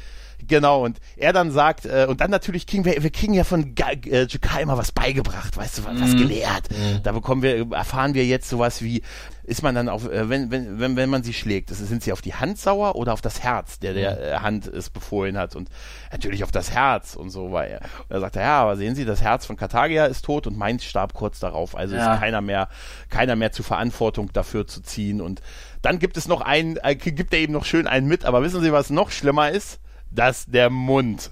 Genau, 0.47 0.83
und 0.83 0.99
er 1.17 1.33
dann 1.33 1.51
sagt, 1.51 1.85
äh, 1.85 2.05
und 2.07 2.21
dann 2.21 2.31
natürlich 2.31 2.67
kriegen 2.67 2.85
wir, 2.85 3.01
wir 3.01 3.09
kriegen 3.09 3.33
ja 3.33 3.43
von 3.43 3.73
äh, 3.77 4.27
Jakai 4.27 4.61
immer 4.61 4.77
was 4.77 4.91
beigebracht, 4.91 5.57
weißt 5.57 5.79
du, 5.79 5.85
was, 5.85 5.99
was 5.99 6.11
mhm. 6.11 6.17
gelehrt. 6.17 6.69
Mhm. 6.69 7.03
Da 7.03 7.11
bekommen 7.11 7.41
wir, 7.41 7.71
erfahren 7.71 8.13
wir 8.13 8.25
jetzt 8.25 8.49
sowas 8.49 8.81
wie, 8.81 9.01
ist 9.43 9.63
man 9.63 9.75
dann 9.75 9.89
auf, 9.89 10.09
äh, 10.09 10.29
wenn, 10.29 10.51
wenn, 10.51 10.79
wenn, 10.79 10.95
wenn 10.95 11.09
man 11.09 11.23
sie 11.23 11.33
schlägt, 11.33 11.71
ist, 11.71 11.79
sind 11.79 12.03
sie 12.03 12.11
auf 12.11 12.21
die 12.21 12.33
Hand 12.33 12.57
sauer 12.57 12.95
oder 12.95 13.13
auf 13.13 13.21
das 13.21 13.43
Herz, 13.43 13.79
der 13.79 13.93
der 13.93 14.11
mhm. 14.11 14.21
äh, 14.21 14.35
Hand 14.39 14.67
es 14.67 14.89
befohlen 14.89 15.37
hat? 15.37 15.55
Und 15.55 15.69
natürlich 16.11 16.43
auf 16.43 16.51
das 16.51 16.71
Herz 16.71 17.15
und 17.15 17.29
so, 17.29 17.51
weil 17.51 17.71
er, 17.71 17.81
und 17.81 18.11
er 18.11 18.19
sagt, 18.19 18.35
ja, 18.35 18.61
aber 18.61 18.75
sehen 18.75 18.95
Sie, 18.95 19.05
das 19.05 19.21
Herz 19.21 19.45
von 19.45 19.55
Karthagia 19.55 20.05
ist 20.05 20.25
tot 20.25 20.47
und 20.47 20.57
meins 20.57 20.83
starb 20.83 21.13
kurz 21.13 21.39
darauf. 21.39 21.75
Also 21.75 21.95
ja. 21.95 22.13
ist 22.13 22.19
keiner 22.19 22.41
mehr, 22.41 22.69
keiner 23.09 23.35
mehr 23.35 23.51
zur 23.51 23.65
Verantwortung 23.65 24.31
dafür 24.33 24.67
zu 24.67 24.81
ziehen. 24.81 25.21
Und 25.21 25.41
dann 25.81 25.99
gibt 25.99 26.17
es 26.17 26.27
noch 26.27 26.41
einen, 26.41 26.77
äh, 26.77 26.95
gibt 26.95 27.33
er 27.33 27.39
eben 27.39 27.53
noch 27.53 27.65
schön 27.65 27.87
einen 27.87 28.07
mit, 28.07 28.25
aber 28.25 28.41
wissen 28.41 28.61
Sie, 28.61 28.71
was 28.71 28.89
noch 28.89 29.11
schlimmer 29.11 29.49
ist? 29.49 29.79
Dass 30.15 30.45
der 30.45 30.69
Mund. 30.69 31.31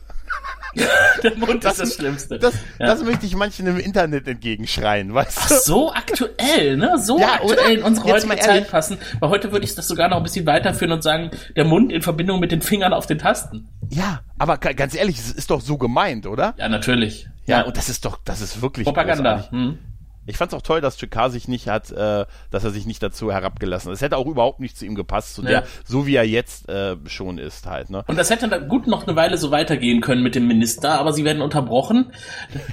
der 1.24 1.38
Mund 1.38 1.64
das, 1.64 1.74
ist 1.74 1.82
das 1.82 1.96
Schlimmste. 1.96 2.40
Das, 2.40 2.56
ja. 2.80 2.88
das 2.88 3.04
möchte 3.04 3.26
ich 3.26 3.36
manchen 3.36 3.68
im 3.68 3.78
Internet 3.78 4.28
entgegenschreien, 4.28 5.14
weißt 5.14 5.38
du? 5.38 5.42
Ach, 5.56 5.60
so 5.60 5.94
aktuell, 5.94 6.78
ne? 6.78 6.98
So 7.00 7.20
ja, 7.20 7.34
aktuell 7.34 7.78
in 7.78 7.84
unsere 7.84 8.08
heutige 8.12 8.38
Zeit 8.38 8.72
passen. 8.72 8.98
Weil 9.20 9.30
heute 9.30 9.52
würde 9.52 9.66
ich 9.66 9.76
das 9.76 9.88
sogar 9.88 10.10
noch 10.10 10.18
ein 10.18 10.24
bisschen 10.24 10.46
weiterführen 10.46 10.92
und 10.92 11.04
sagen, 11.04 11.32
der 11.56 11.66
Mund 11.66 11.92
in 11.92 12.02
Verbindung 12.02 12.40
mit 12.40 12.52
den 12.52 12.62
Fingern 12.62 12.94
auf 12.94 13.06
den 13.06 13.20
Tasten. 13.20 13.70
Ja, 13.90 14.22
aber 14.40 14.58
ganz 14.58 14.96
ehrlich, 14.96 15.18
es 15.18 15.32
ist 15.32 15.52
doch 15.52 15.62
so 15.62 15.78
gemeint, 15.78 16.26
oder? 16.26 16.56
Ja, 16.58 16.70
natürlich. 16.70 17.28
Ja, 17.46 17.60
ja. 17.60 17.66
und 17.66 17.78
das 17.78 17.90
ist 17.90 18.06
doch, 18.06 18.18
das 18.24 18.42
ist 18.42 18.62
wirklich 18.62 18.86
Propaganda. 18.86 19.52
Hm. 19.52 19.78
Ich 20.26 20.38
fand 20.38 20.52
es 20.52 20.58
auch 20.58 20.62
toll, 20.62 20.82
dass 20.82 20.98
Chikar 20.98 21.30
sich 21.30 21.48
nicht 21.48 21.68
hat, 21.68 21.92
äh, 21.92 22.26
dass 22.50 22.64
er 22.64 22.72
sich 22.72 22.86
nicht 22.86 23.04
dazu 23.04 23.32
herabgelassen 23.32 23.90
hat. 23.90 23.96
Es 23.96 24.02
hätte 24.02 24.18
auch 24.18 24.28
überhaupt 24.28 24.60
nicht 24.60 24.78
zu 24.78 24.86
ihm 24.86 24.96
gepasst, 24.96 25.36
zu 25.36 25.44
ja. 25.44 25.50
der, 25.50 25.64
so 25.86 26.08
wie 26.08 26.16
er 26.16 26.24
jetzt 26.24 26.70
äh, 26.70 26.96
schon 27.08 27.38
ist 27.38 27.66
halt. 27.66 27.90
Ne? 27.90 28.04
Und 28.08 28.18
das 28.18 28.30
hätte 28.30 28.48
dann 28.48 28.68
gut 28.70 28.88
noch 28.88 29.06
eine 29.06 29.16
Weile 29.16 29.38
so 29.38 29.52
weitergehen 29.52 30.02
können 30.02 30.24
mit 30.24 30.36
dem 30.36 30.48
Minister, 30.48 31.00
aber 31.00 31.14
sie 31.14 31.26
werden 31.26 31.42
unterbrochen, 31.42 32.12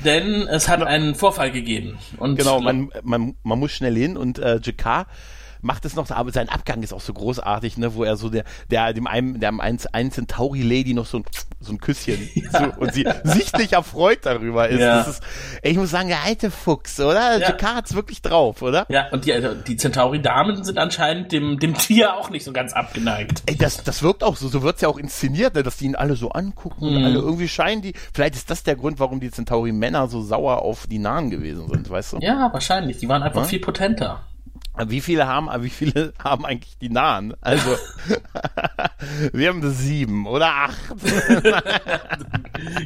denn 0.05 0.47
es 0.49 0.69
hat 0.69 0.83
einen 0.83 1.15
Vorfall 1.15 1.51
gegeben. 1.51 1.99
Und 2.19 2.37
genau, 2.37 2.61
man, 2.61 2.91
man, 3.03 3.35
man 3.43 3.59
muss 3.59 3.73
schnell 3.73 3.97
hin 3.97 4.17
und 4.17 4.39
äh, 4.39 4.61
Jakar 4.63 5.07
macht 5.63 5.85
es 5.85 5.95
noch, 5.95 6.11
aber 6.11 6.33
sein 6.33 6.49
Abgang 6.49 6.83
ist 6.83 6.93
auch 6.93 7.01
so 7.01 7.13
großartig, 7.13 7.79
ne, 7.79 7.95
wo 7.95 8.05
er 8.05 8.17
so 8.17 8.29
der, 8.29 8.45
der 8.71 8.93
dem 8.93 9.07
einen, 9.07 9.41
der 9.41 9.51
einen, 9.59 9.79
einen 9.93 10.11
Centauri 10.11 10.63
Lady 10.63 10.95
noch 10.95 11.07
so 11.07 11.19
ein, 11.19 11.25
so 11.61 11.73
ein 11.73 11.79
Küsschen 11.79 12.29
ja. 12.35 12.51
so, 12.51 12.81
und 12.81 12.95
sie 12.95 13.07
sichtlich 13.25 13.73
erfreut 13.75 14.21
darüber 14.23 14.69
ist. 14.69 14.81
Ja. 14.81 15.01
ist. 15.03 15.23
Ich 15.63 15.77
muss 15.77 15.91
sagen, 15.91 16.09
der 16.09 16.23
alte 16.25 16.51
Fuchs, 16.51 16.99
oder? 17.01 17.39
Ja. 17.39 17.49
Jakar 17.49 17.77
hat's 17.77 17.95
wirklich 17.95 18.23
drauf, 18.23 18.63
oder? 18.63 18.87
Ja, 18.89 19.09
und 19.11 19.25
die, 19.25 19.33
also 19.33 19.55
die 19.55 19.77
Centauri 19.77 20.21
Damen 20.21 20.65
sind 20.65 20.79
anscheinend 20.79 21.33
dem, 21.33 21.59
dem 21.59 21.75
Tier 21.75 22.15
auch 22.15 22.31
nicht 22.31 22.45
so 22.45 22.53
ganz 22.53 22.73
abgeneigt. 22.73 23.43
Ey, 23.47 23.57
das, 23.57 23.83
das 23.83 24.03
wirkt 24.03 24.25
auch 24.25 24.37
so, 24.37 24.49
so 24.49 24.63
wird's 24.63 24.81
ja 24.81 24.89
auch 24.89 24.99
inszeniert, 24.99 25.55
ne, 25.55 25.63
dass 25.63 25.77
die 25.77 25.87
ihn 25.87 25.97
alle 25.97 26.17
so 26.17 26.31
angucken 26.31 26.91
mhm. 26.91 26.97
und 26.97 27.05
alle 27.05 27.19
irgendwie 27.19 27.49
scheinen 27.49 27.83
die, 27.83 27.95
vielleicht 28.13 28.35
ist 28.35 28.51
das 28.51 28.63
der 28.63 28.77
Grund, 28.77 28.99
warum 28.99 29.21
die 29.21 29.31
Centauri 29.31 29.73
Männer 29.73 30.09
so 30.09 30.23
sauer 30.23 30.63
auf 30.63 30.87
die 30.87 30.99
Nahen 30.99 31.31
gewesen 31.31 31.69
sind, 31.69 31.89
weißt 31.91 32.15
du? 32.15 32.19
Ja, 32.21 32.51
wahrscheinlich. 32.53 32.99
Die 32.99 33.09
waren 33.09 33.23
einfach 33.23 33.47
viel 33.47 33.61
potenter. 33.61 34.25
Wie 34.87 35.01
viele 35.01 35.27
haben, 35.27 35.49
wie 35.63 35.71
viele 35.71 36.13
haben 36.23 36.47
eigentlich 36.47 36.79
die 36.79 36.91
nahen? 36.91 37.35
Also, 37.41 37.77
wir 39.33 39.49
haben 39.49 39.69
sieben 39.73 40.27
oder 40.27 40.55
acht. 40.55 40.79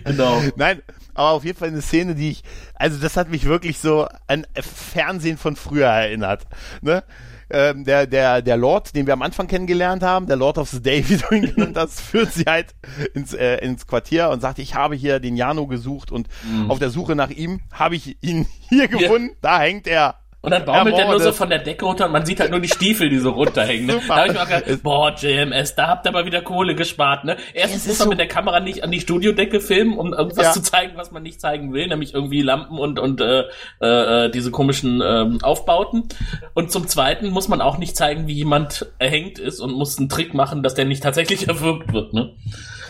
genau. 0.04 0.42
Nein, 0.56 0.82
aber 1.14 1.30
auf 1.30 1.44
jeden 1.44 1.58
Fall 1.58 1.68
eine 1.68 1.82
Szene, 1.82 2.14
die 2.14 2.30
ich, 2.30 2.42
also 2.74 2.98
das 2.98 3.16
hat 3.16 3.30
mich 3.30 3.44
wirklich 3.44 3.78
so 3.78 4.06
an 4.26 4.46
Fernsehen 4.60 5.38
von 5.38 5.56
früher 5.56 5.88
erinnert. 5.88 6.42
Ne? 6.80 7.04
Ähm, 7.50 7.84
der, 7.84 8.06
der, 8.06 8.40
der 8.40 8.56
Lord, 8.56 8.96
den 8.96 9.06
wir 9.06 9.12
am 9.12 9.22
Anfang 9.22 9.46
kennengelernt 9.46 10.02
haben, 10.02 10.26
der 10.26 10.36
Lord 10.36 10.56
of 10.56 10.70
the 10.70 10.82
Day, 10.82 11.04
wie 11.08 11.18
du 11.18 11.34
ihn 11.34 11.54
genannt 11.54 11.76
hast, 11.76 12.00
führt 12.00 12.32
sie 12.32 12.44
halt 12.44 12.74
ins, 13.12 13.34
äh, 13.34 13.56
ins 13.58 13.86
Quartier 13.86 14.30
und 14.30 14.40
sagt, 14.40 14.58
ich 14.58 14.74
habe 14.74 14.96
hier 14.96 15.20
den 15.20 15.36
Jano 15.36 15.66
gesucht 15.66 16.10
und 16.10 16.28
Mhm. 16.44 16.70
auf 16.70 16.78
der 16.78 16.90
Suche 16.90 17.14
nach 17.14 17.30
ihm 17.30 17.60
habe 17.70 17.96
ich 17.96 18.16
ihn 18.22 18.46
hier 18.70 18.88
gefunden. 18.88 19.36
Da 19.42 19.60
hängt 19.60 19.86
er. 19.86 20.16
Und 20.44 20.50
dann 20.50 20.64
baumelt 20.66 20.98
er 20.98 21.08
nur 21.08 21.20
so 21.20 21.32
von 21.32 21.48
der 21.48 21.58
Decke 21.60 21.86
runter 21.86 22.04
und 22.04 22.12
man 22.12 22.26
sieht 22.26 22.38
halt 22.38 22.50
nur 22.50 22.60
die 22.60 22.68
Stiefel, 22.68 23.08
die 23.08 23.16
so 23.18 23.30
runterhängen. 23.30 23.86
Ne? 23.86 24.00
Da 24.08 24.16
habe 24.16 24.26
ich 24.28 24.32
mir 24.34 24.42
auch 24.42 24.46
gedacht, 24.46 24.82
boah, 24.82 25.14
JMS, 25.16 25.74
da 25.74 25.88
habt 25.88 26.04
ihr 26.06 26.12
mal 26.12 26.26
wieder 26.26 26.42
Kohle 26.42 26.74
gespart. 26.74 27.24
Ne? 27.24 27.38
Erstens 27.54 27.86
muss 27.86 27.92
ist 27.94 27.98
man 28.00 28.04
so- 28.06 28.10
mit 28.10 28.18
der 28.18 28.28
Kamera 28.28 28.60
nicht 28.60 28.84
an 28.84 28.90
die 28.90 29.00
Studiodecke 29.00 29.60
filmen, 29.60 29.96
um 29.96 30.12
irgendwas 30.12 30.44
Ja. 30.44 30.52
zu 30.52 30.60
zeigen, 30.60 30.92
was 30.96 31.10
man 31.12 31.22
nicht 31.22 31.40
zeigen 31.40 31.72
will, 31.72 31.86
nämlich 31.88 32.12
irgendwie 32.12 32.42
Lampen 32.42 32.78
und, 32.78 32.98
und 32.98 33.22
äh, 33.22 33.44
äh, 33.80 34.30
diese 34.30 34.50
komischen 34.50 35.00
ähm, 35.02 35.38
Aufbauten. 35.42 36.08
Und 36.52 36.70
zum 36.70 36.86
Zweiten 36.88 37.30
muss 37.30 37.48
man 37.48 37.62
auch 37.62 37.78
nicht 37.78 37.96
zeigen, 37.96 38.26
wie 38.26 38.34
jemand 38.34 38.86
erhängt 38.98 39.38
ist 39.38 39.60
und 39.60 39.72
muss 39.72 39.98
einen 39.98 40.10
Trick 40.10 40.34
machen, 40.34 40.62
dass 40.62 40.74
der 40.74 40.84
nicht 40.84 41.02
tatsächlich 41.02 41.48
erwürgt 41.48 41.92
wird. 41.94 42.12
Ne? 42.12 42.34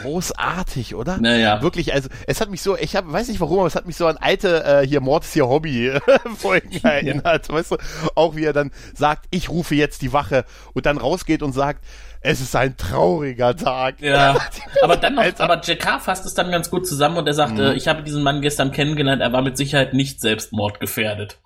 Großartig, 0.04 0.94
oder? 0.94 1.18
Naja. 1.18 1.62
Wirklich, 1.62 1.94
also 1.94 2.10
es 2.26 2.40
hat 2.40 2.50
mich 2.50 2.60
so, 2.60 2.76
ich 2.76 2.94
hab, 2.94 3.10
weiß 3.10 3.28
nicht 3.28 3.40
warum, 3.40 3.58
aber 3.58 3.66
es 3.66 3.74
hat 3.74 3.86
mich 3.86 3.96
so 3.96 4.06
an 4.06 4.18
alte 4.18 4.62
äh, 4.64 4.86
hier 4.86 5.00
Mord 5.00 5.24
ist 5.24 5.34
ihr 5.34 5.48
Hobby 5.48 5.92
Folgen 6.36 6.70
erinnert, 6.84 7.48
weißt 7.48 7.72
du? 7.72 7.76
Auch 8.14 8.36
wie 8.36 8.44
er 8.44 8.52
dann 8.52 8.70
sagt, 8.94 9.26
ich 9.30 9.48
rufe 9.48 9.74
jetzt 9.74 10.02
die 10.02 10.12
Wache 10.12 10.44
und 10.74 10.86
dann 10.86 10.98
rausgeht 10.98 11.42
und 11.42 11.52
sagt, 11.52 11.82
es 12.20 12.40
ist 12.40 12.54
ein 12.54 12.76
trauriger 12.76 13.56
Tag. 13.56 14.00
Ja, 14.00 14.36
aber 14.82 14.96
dann 14.96 15.14
noch, 15.14 15.22
Alter. 15.22 15.44
aber 15.44 15.60
Jakar 15.62 16.00
fasst 16.00 16.26
es 16.26 16.34
dann 16.34 16.50
ganz 16.50 16.70
gut 16.70 16.86
zusammen 16.86 17.16
und 17.16 17.26
er 17.26 17.34
sagt, 17.34 17.58
äh, 17.58 17.74
ich 17.74 17.88
habe 17.88 18.02
diesen 18.02 18.22
Mann 18.22 18.42
gestern 18.42 18.72
kennengelernt, 18.72 19.22
er 19.22 19.32
war 19.32 19.42
mit 19.42 19.56
Sicherheit 19.56 19.94
nicht 19.94 20.20
selbstmordgefährdet. 20.20 21.38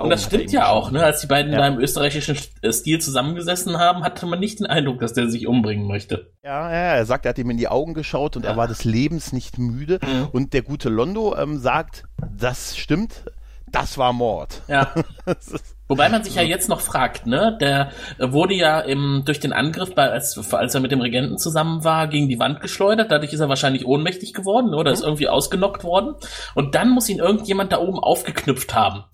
Und 0.00 0.10
das 0.10 0.24
stimmt 0.24 0.52
ja 0.52 0.68
auch, 0.68 0.90
ne? 0.90 1.02
Als 1.02 1.20
die 1.20 1.26
beiden 1.26 1.52
Ja. 1.52 1.58
da 1.58 1.66
im 1.66 1.78
österreichischen 1.78 2.38
äh, 2.62 2.72
Stil 2.72 3.00
zusammengesessen 3.00 3.78
haben, 3.78 4.04
hatte 4.04 4.26
man 4.26 4.38
nicht 4.38 4.60
den 4.60 4.66
Eindruck, 4.66 5.00
dass 5.00 5.12
der 5.12 5.28
sich 5.28 5.46
umbringen 5.46 5.86
möchte. 5.86 6.30
Ja, 6.44 6.70
ja, 6.70 6.94
er 6.94 7.04
sagt, 7.04 7.26
er 7.26 7.30
hat 7.30 7.38
ihm 7.38 7.50
in 7.50 7.56
die 7.56 7.68
Augen 7.68 7.92
geschaut 7.92 8.36
und 8.36 8.44
er 8.44 8.56
war 8.56 8.68
des 8.68 8.84
Lebens 8.84 9.32
nicht 9.32 9.58
müde. 9.58 9.98
Mhm. 10.02 10.28
Und 10.32 10.52
der 10.52 10.62
gute 10.62 10.88
Londo 10.88 11.36
ähm, 11.36 11.58
sagt, 11.58 12.04
das 12.36 12.76
stimmt, 12.76 13.24
das 13.72 13.98
war 13.98 14.12
Mord. 14.12 14.62
Ja. 14.68 14.94
Wobei 15.88 16.08
man 16.08 16.22
sich 16.22 16.36
ja 16.36 16.42
jetzt 16.42 16.68
noch 16.68 16.80
fragt, 16.80 17.26
ne? 17.26 17.58
Der 17.60 17.90
äh, 18.18 18.32
wurde 18.32 18.54
ja 18.54 18.80
im, 18.80 19.22
durch 19.26 19.40
den 19.40 19.52
Angriff, 19.52 19.94
bei, 19.94 20.08
als, 20.08 20.38
als 20.52 20.74
er 20.74 20.80
mit 20.80 20.92
dem 20.92 21.00
Regenten 21.00 21.38
zusammen 21.38 21.82
war, 21.84 22.06
gegen 22.08 22.28
die 22.28 22.38
Wand 22.38 22.60
geschleudert. 22.60 23.10
Dadurch 23.10 23.32
ist 23.32 23.40
er 23.40 23.48
wahrscheinlich 23.48 23.84
ohnmächtig 23.84 24.32
geworden 24.32 24.74
oder 24.74 24.92
ist 24.92 25.02
irgendwie 25.02 25.28
ausgenockt 25.28 25.84
worden. 25.84 26.14
Und 26.54 26.74
dann 26.74 26.90
muss 26.90 27.08
ihn 27.08 27.18
irgendjemand 27.18 27.72
da 27.72 27.78
oben 27.78 27.98
aufgeknüpft 27.98 28.74
haben. 28.74 29.04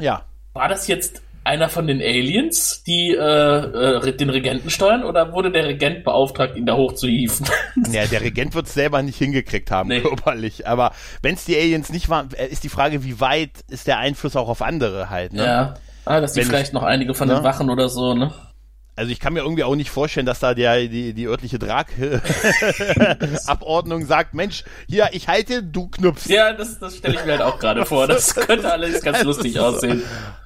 Ja, 0.00 0.22
War 0.54 0.68
das 0.68 0.86
jetzt 0.88 1.22
einer 1.44 1.68
von 1.68 1.86
den 1.86 2.00
Aliens, 2.00 2.82
die 2.84 3.14
äh, 3.14 3.18
äh, 3.20 4.12
den 4.16 4.30
Regenten 4.30 4.68
steuern, 4.68 5.04
oder 5.04 5.32
wurde 5.32 5.52
der 5.52 5.64
Regent 5.66 6.02
beauftragt, 6.04 6.56
ihn 6.56 6.66
da 6.66 6.74
hochzuhieven? 6.74 7.46
Ja, 7.92 8.04
der 8.06 8.20
Regent 8.20 8.54
wird 8.54 8.66
es 8.66 8.74
selber 8.74 9.02
nicht 9.02 9.16
hingekriegt 9.18 9.70
haben, 9.70 9.88
Nee. 9.90 10.00
körperlich. 10.00 10.66
Aber 10.66 10.92
wenn 11.22 11.34
es 11.34 11.44
die 11.44 11.56
Aliens 11.56 11.90
nicht 11.90 12.08
waren, 12.08 12.30
äh, 12.34 12.46
ist 12.46 12.64
die 12.64 12.68
Frage, 12.68 13.04
wie 13.04 13.20
weit 13.20 13.50
ist 13.68 13.86
der 13.86 13.98
Einfluss 13.98 14.34
auch 14.34 14.48
auf 14.48 14.60
andere 14.60 15.08
halt. 15.08 15.34
Ne? 15.34 15.44
Ja. 15.44 15.74
Ah, 16.04 16.20
dass 16.20 16.32
die 16.32 16.40
Wenn 16.40 16.46
vielleicht 16.46 16.72
noch 16.72 16.82
einige 16.82 17.14
von 17.14 17.28
den 17.28 17.38
ne? 17.38 17.44
Wachen 17.44 17.70
oder 17.70 17.88
so, 17.88 18.14
ne? 18.14 18.32
Also 18.98 19.12
ich 19.12 19.20
kann 19.20 19.34
mir 19.34 19.40
irgendwie 19.40 19.62
auch 19.62 19.76
nicht 19.76 19.90
vorstellen, 19.90 20.24
dass 20.24 20.40
da 20.40 20.54
der, 20.54 20.88
die, 20.88 21.12
die 21.12 21.26
örtliche 21.26 21.58
Drag-Abordnung 21.58 24.06
sagt, 24.06 24.32
Mensch, 24.32 24.64
hier, 24.88 25.10
ich 25.12 25.28
halte, 25.28 25.62
du 25.62 25.88
knüpfst. 25.88 26.30
Ja, 26.30 26.54
das, 26.54 26.78
das 26.78 26.96
stelle 26.96 27.16
ich 27.16 27.24
mir 27.26 27.32
halt 27.32 27.42
auch 27.42 27.58
gerade 27.58 27.84
vor. 27.84 28.06
Das 28.06 28.34
könnte 28.34 28.72
alles 28.72 29.02
ganz 29.02 29.22
lustig 29.22 29.60
aussehen. 29.60 30.02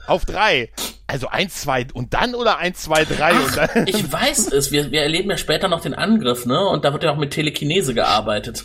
Auf 0.08 0.24
drei. 0.24 0.72
Also 1.06 1.28
eins, 1.28 1.60
zwei 1.60 1.86
und 1.94 2.12
dann 2.12 2.34
oder 2.34 2.58
eins, 2.58 2.82
zwei, 2.82 3.04
drei 3.04 3.34
und 3.34 3.56
dann. 3.56 3.86
Ich 3.86 4.12
weiß 4.12 4.50
es. 4.52 4.72
Wir, 4.72 4.90
wir 4.90 5.02
erleben 5.02 5.30
ja 5.30 5.36
später 5.36 5.68
noch 5.68 5.82
den 5.82 5.94
Angriff, 5.94 6.44
ne? 6.44 6.66
Und 6.66 6.84
da 6.84 6.92
wird 6.92 7.04
ja 7.04 7.12
auch 7.12 7.18
mit 7.18 7.30
Telekinese 7.30 7.94
gearbeitet. 7.94 8.64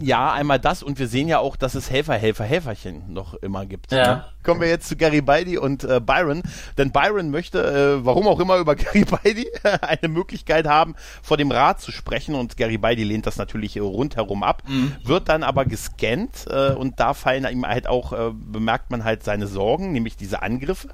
Ja, 0.00 0.32
einmal 0.32 0.58
das 0.58 0.82
und 0.82 0.98
wir 0.98 1.06
sehen 1.06 1.28
ja 1.28 1.38
auch, 1.38 1.56
dass 1.56 1.74
es 1.74 1.90
Helfer, 1.90 2.14
Helfer, 2.14 2.44
Helferchen 2.44 3.12
noch 3.12 3.34
immer 3.34 3.66
gibt. 3.66 3.92
Ja. 3.92 4.14
Ne? 4.14 4.24
Kommen 4.42 4.60
wir 4.60 4.68
jetzt 4.68 4.88
zu 4.88 4.96
Garibaldi 4.96 5.58
und 5.58 5.84
äh, 5.84 6.00
Byron, 6.00 6.42
denn 6.78 6.92
Byron 6.92 7.30
möchte, 7.30 7.62
äh, 7.62 8.04
warum 8.04 8.26
auch 8.26 8.40
immer, 8.40 8.56
über 8.58 8.74
Garibaldi 8.74 9.48
eine 9.82 10.08
Möglichkeit 10.08 10.66
haben, 10.66 10.94
vor 11.22 11.36
dem 11.36 11.50
Rat 11.50 11.80
zu 11.80 11.92
sprechen 11.92 12.34
und 12.34 12.56
Garibaldi 12.56 13.04
lehnt 13.04 13.26
das 13.26 13.36
natürlich 13.36 13.76
äh, 13.76 13.80
rundherum 13.80 14.42
ab, 14.42 14.62
wird 15.04 15.28
dann 15.28 15.42
aber 15.42 15.64
gescannt 15.64 16.46
äh, 16.48 16.72
und 16.72 17.00
da 17.00 17.14
fallen 17.14 17.46
ihm 17.50 17.66
halt 17.66 17.86
auch, 17.86 18.12
äh, 18.12 18.30
bemerkt 18.32 18.90
man 18.90 19.04
halt 19.04 19.24
seine 19.24 19.46
Sorgen, 19.46 19.92
nämlich 19.92 20.16
diese 20.16 20.42
Angriffe 20.42 20.88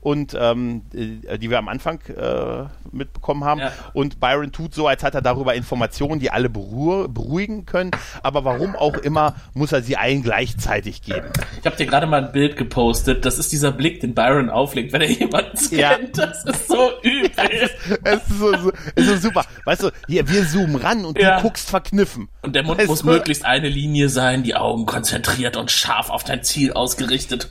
und 0.00 0.36
ähm, 0.38 0.82
äh, 0.94 1.38
die 1.38 1.50
wir 1.50 1.58
am 1.58 1.68
Anfang 1.68 2.00
äh, 2.06 2.64
mitbekommen 2.92 3.44
haben. 3.44 3.60
Ja. 3.60 3.72
Und 3.92 4.20
Byron 4.20 4.52
tut 4.52 4.74
so, 4.74 4.86
als 4.86 5.02
hat 5.02 5.14
er 5.14 5.22
darüber 5.22 5.54
Informationen, 5.54 6.20
die 6.20 6.30
alle 6.30 6.48
beruh 6.48 7.08
beruhigen 7.08 7.66
können. 7.66 7.90
Aber 8.22 8.44
warum 8.44 8.76
auch 8.76 8.94
immer, 8.98 9.34
muss 9.54 9.72
er 9.72 9.82
sie 9.82 9.96
allen 9.96 10.22
gleichzeitig 10.22 11.02
geben. 11.02 11.26
Ich 11.60 11.66
habe 11.66 11.76
dir 11.76 11.86
gerade 11.86 12.06
mal 12.06 12.24
ein 12.24 12.32
Bild 12.32 12.56
gepostet. 12.56 13.24
Das 13.24 13.38
ist 13.38 13.52
dieser 13.52 13.72
Blick, 13.72 14.00
den 14.00 14.14
Byron 14.14 14.50
auflegt, 14.50 14.92
wenn 14.92 15.00
er 15.02 15.10
jemanden 15.10 15.58
Ja. 15.76 15.94
kennt. 15.94 16.16
Das 16.18 16.44
ist 16.44 16.68
so 16.68 16.90
übel. 17.02 17.30
Es 18.04 18.22
ist 18.28 18.38
so, 18.38 18.56
so, 18.56 18.72
es 18.94 19.06
ist 19.06 19.08
so 19.22 19.28
super. 19.28 19.44
Weißt 19.64 19.82
du, 19.82 19.90
hier, 20.06 20.28
wir 20.28 20.46
zoomen 20.46 20.76
ran 20.76 21.04
und 21.04 21.18
Ja. 21.18 21.36
du 21.36 21.42
guckst 21.42 21.68
verkniffen. 21.68 22.28
Und 22.42 22.54
der 22.54 22.62
Mund 22.62 22.80
Es 22.80 22.86
muss 22.88 23.04
möglichst 23.04 23.44
eine 23.44 23.68
Linie 23.68 24.08
sein, 24.08 24.42
die 24.42 24.54
Augen 24.54 24.86
konzentriert 24.86 25.56
und 25.56 25.70
scharf 25.70 26.10
auf 26.10 26.24
dein 26.24 26.42
Ziel 26.42 26.72
ausgerichtet. 26.72 27.50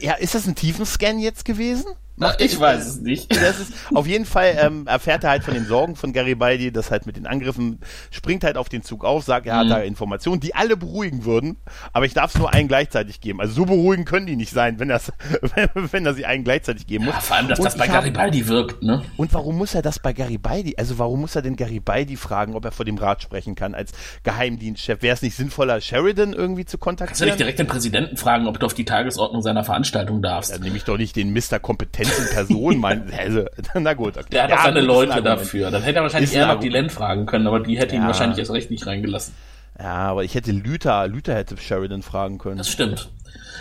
Ja, 0.00 0.14
ist 0.14 0.34
das 0.34 0.46
ein 0.46 0.54
Tiefenscan 0.54 1.18
jetzt 1.18 1.44
gewesen? 1.44 1.86
Na, 2.18 2.34
ich 2.38 2.58
weiß 2.58 2.86
es 2.86 3.00
nicht. 3.00 3.32
Ist, 3.36 3.72
auf 3.94 4.06
jeden 4.06 4.24
Fall 4.26 4.56
ähm, 4.60 4.86
erfährt 4.86 5.24
er 5.24 5.30
halt 5.30 5.44
von 5.44 5.54
den 5.54 5.64
Sorgen 5.66 5.96
von 5.96 6.12
Garibaldi, 6.12 6.72
das 6.72 6.90
halt 6.90 7.06
mit 7.06 7.16
den 7.16 7.26
Angriffen, 7.26 7.78
springt 8.10 8.44
halt 8.44 8.56
auf 8.56 8.68
den 8.68 8.82
Zug 8.82 9.04
auf, 9.04 9.24
sagt, 9.24 9.46
er 9.46 9.54
Mhm. 9.54 9.58
hat 9.58 9.70
da 9.70 9.82
Informationen, 9.82 10.40
die 10.40 10.54
alle 10.54 10.76
beruhigen 10.76 11.24
würden, 11.24 11.56
aber 11.92 12.06
ich 12.06 12.14
darf 12.14 12.34
es 12.34 12.38
nur 12.40 12.52
einen 12.52 12.68
gleichzeitig 12.68 13.20
geben. 13.20 13.40
Also 13.40 13.54
so 13.54 13.64
beruhigen 13.66 14.04
können 14.04 14.26
die 14.26 14.36
nicht 14.36 14.52
sein, 14.52 14.78
wenn, 14.80 14.88
das, 14.88 15.12
wenn, 15.54 15.68
wenn 15.92 16.06
er 16.06 16.14
sie 16.14 16.26
einen 16.26 16.44
gleichzeitig 16.44 16.86
geben 16.86 17.04
muss. 17.06 17.14
Ja, 17.14 17.20
vor 17.20 17.36
allem, 17.36 17.48
dass 17.48 17.58
Und 17.58 17.64
das 17.64 17.76
bei 17.76 17.84
ich 17.86 17.90
hab- 17.90 18.00
Garibaldi 18.02 18.48
wirkt, 18.48 18.82
ne? 18.82 19.02
Und 19.16 19.32
warum 19.34 19.56
muss 19.56 19.74
er 19.74 19.82
das 19.82 19.98
bei 19.98 20.12
Garibaldi? 20.12 20.74
Also 20.76 20.98
warum 20.98 21.20
muss 21.20 21.36
er 21.36 21.42
denn 21.42 21.56
Garibaldi 21.56 22.16
fragen, 22.16 22.54
ob 22.56 22.64
er 22.64 22.72
vor 22.72 22.84
dem 22.84 22.98
Rat 22.98 23.22
sprechen 23.22 23.54
kann 23.54 23.74
als 23.74 23.92
Geheimdienstchef? 24.24 25.02
Wäre 25.02 25.14
es 25.14 25.22
nicht 25.22 25.36
sinnvoller, 25.36 25.80
Sheridan 25.80 26.32
irgendwie 26.32 26.64
zu 26.64 26.78
Kannst 26.78 27.00
du 27.00 27.04
nicht 27.04 27.08
kontaktieren? 27.08 27.36
direkt 27.38 27.58
den 27.58 27.66
Präsidenten 27.66 28.16
fragen, 28.16 28.46
ob 28.46 28.58
du 28.60 28.66
auf 28.66 28.74
die 28.74 28.84
Tagesordnung 28.84 29.42
seiner 29.42 29.64
Veranstaltung 29.64 30.22
darfst? 30.22 30.52
Dann 30.52 30.62
nehme 30.62 30.76
ich 30.76 30.84
doch 30.84 30.96
nicht 30.98 31.16
den 31.16 31.32
Mr. 31.32 31.58
Kompetenz 31.60 32.07
in 32.18 32.28
Person, 32.34 32.76
mein, 32.78 33.12
also, 33.16 33.44
na 33.74 33.94
gut. 33.94 34.16
Okay. 34.16 34.26
Der 34.32 34.42
hat 34.44 34.50
Ja, 34.50 34.56
auch 34.58 34.64
seine 34.64 34.80
Leute 34.80 35.22
dafür. 35.22 35.70
Dann 35.70 35.82
hätte 35.82 35.96
er 35.98 36.02
wahrscheinlich 36.02 36.30
Ist 36.30 36.36
eher 36.36 36.46
noch 36.46 36.60
die 36.60 36.68
Len 36.68 36.90
fragen 36.90 37.26
können, 37.26 37.46
aber 37.46 37.60
die 37.60 37.78
hätte 37.78 37.94
ihn 37.94 38.02
Ja. 38.02 38.06
wahrscheinlich 38.08 38.38
erst 38.38 38.52
recht 38.52 38.70
nicht 38.70 38.86
reingelassen. 38.86 39.34
Ja, 39.78 39.94
aber 39.94 40.24
ich 40.24 40.34
hätte 40.34 40.50
Lüther, 40.52 41.06
Lüther 41.06 41.34
hätte 41.34 41.56
Sheridan 41.56 42.02
fragen 42.02 42.38
können. 42.38 42.58
Das 42.58 42.68
stimmt. 42.68 43.08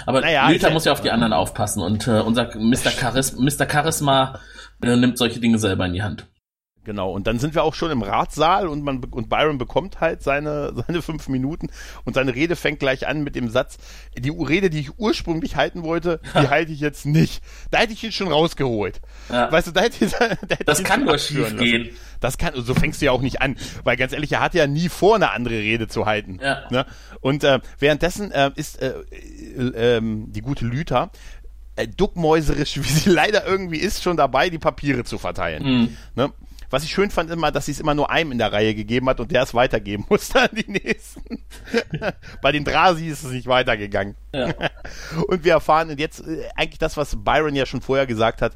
Aber 0.05 0.21
Naja, 0.21 0.49
Luther 0.49 0.67
ich- 0.69 0.73
muss 0.73 0.85
ja 0.85 0.91
auf 0.91 1.01
die 1.01 1.11
anderen 1.11 1.33
aufpassen 1.33 1.81
und 1.81 2.07
äh, 2.07 2.19
unser 2.21 2.49
Mr. 2.55 2.91
Charis 2.91 3.35
Mr. 3.37 3.67
Charisma 3.69 4.39
äh, 4.81 4.95
nimmt 4.95 5.17
solche 5.17 5.39
Dinge 5.39 5.59
selber 5.59 5.85
in 5.85 5.93
die 5.93 6.03
Hand. 6.03 6.25
Genau, 6.87 7.11
und 7.11 7.27
dann 7.27 7.37
sind 7.37 7.53
wir 7.53 7.65
auch 7.65 7.75
schon 7.75 7.91
im 7.91 8.01
Ratssaal 8.01 8.69
und 8.69 8.81
man 8.81 9.03
und 9.03 9.27
Byron 9.27 9.57
bekommt 9.57 9.99
halt 9.99 10.23
seine, 10.23 10.71
seine 10.87 11.01
fünf 11.01 11.27
Minuten 11.27 11.67
und 12.05 12.13
seine 12.13 12.33
Rede 12.33 12.55
fängt 12.55 12.79
gleich 12.79 13.05
an 13.05 13.25
mit 13.25 13.35
dem 13.35 13.49
Satz, 13.49 13.77
die 14.17 14.29
Rede, 14.29 14.69
die 14.69 14.79
ich 14.79 14.97
ursprünglich 14.97 15.57
halten 15.57 15.83
wollte, 15.83 16.21
die 16.33 16.47
halte 16.47 16.71
ich 16.71 16.79
jetzt 16.79 17.05
nicht. 17.05 17.43
Da 17.71 17.79
hätte 17.79 17.91
ich 17.91 18.01
ihn 18.05 18.13
schon 18.13 18.29
rausgeholt. 18.29 19.01
Ja. 19.29 19.51
Weißt 19.51 19.67
du, 19.67 19.71
da 19.73 19.81
hätte, 19.81 20.07
da 20.19 20.29
hätte 20.29 20.63
Das 20.63 20.81
kann 20.81 21.03
nur 21.03 21.17
schief 21.17 21.57
gehen. 21.57 21.89
Das 22.21 22.37
kann, 22.37 22.53
so 22.55 22.73
fängst 22.73 23.01
du 23.01 23.07
ja 23.07 23.11
auch 23.11 23.21
nicht 23.21 23.41
an, 23.41 23.57
weil 23.83 23.97
ganz 23.97 24.13
ehrlich, 24.13 24.31
er 24.31 24.39
hatte 24.39 24.57
ja 24.57 24.65
nie 24.65 24.87
vor, 24.87 25.15
eine 25.15 25.31
andere 25.31 25.55
Rede 25.55 25.89
zu 25.89 26.05
halten. 26.05 26.39
Ja. 26.41 26.63
Ne? 26.69 26.85
Und 27.19 27.43
äh, 27.43 27.59
währenddessen 27.79 28.31
äh, 28.31 28.51
ist 28.55 28.81
äh, 28.81 28.93
äh, 29.57 29.97
ähm, 29.97 30.31
die 30.31 30.41
gute 30.41 30.63
Lüther 30.63 31.11
äh, 31.75 31.87
duckmäuserisch, 31.87 32.77
wie 32.81 32.87
sie 32.87 33.09
leider 33.09 33.45
irgendwie 33.45 33.77
ist, 33.77 34.03
schon 34.03 34.17
dabei, 34.17 34.49
die 34.49 34.57
Papiere 34.57 35.03
zu 35.03 35.17
verteilen. 35.17 35.63
Mhm. 35.63 35.97
Ne? 36.15 36.31
Was 36.69 36.83
ich 36.83 36.91
schön 36.91 37.09
fand 37.09 37.31
immer, 37.31 37.51
dass 37.51 37.65
sie 37.65 37.71
es 37.71 37.79
immer 37.79 37.93
nur 37.93 38.09
einem 38.09 38.31
in 38.31 38.37
der 38.37 38.51
Reihe 38.51 38.75
gegeben 38.75 39.09
hat 39.09 39.19
und 39.19 39.31
der 39.31 39.43
es 39.43 39.53
weitergeben 39.53 40.05
musste 40.09 40.41
an 40.41 40.49
die 40.53 40.69
nächsten. 40.71 41.43
Bei 42.41 42.51
den 42.51 42.63
Drasi 42.63 43.07
ist 43.07 43.23
es 43.23 43.31
nicht 43.31 43.47
weitergegangen. 43.47 44.15
Ja. 44.33 44.53
und 45.27 45.43
wir 45.43 45.53
erfahren 45.53 45.95
jetzt 45.97 46.27
äh, 46.27 46.47
eigentlich 46.55 46.79
das, 46.79 46.97
was 46.97 47.23
Byron 47.23 47.55
ja 47.55 47.65
schon 47.65 47.81
vorher 47.81 48.05
gesagt 48.05 48.41
hat. 48.41 48.53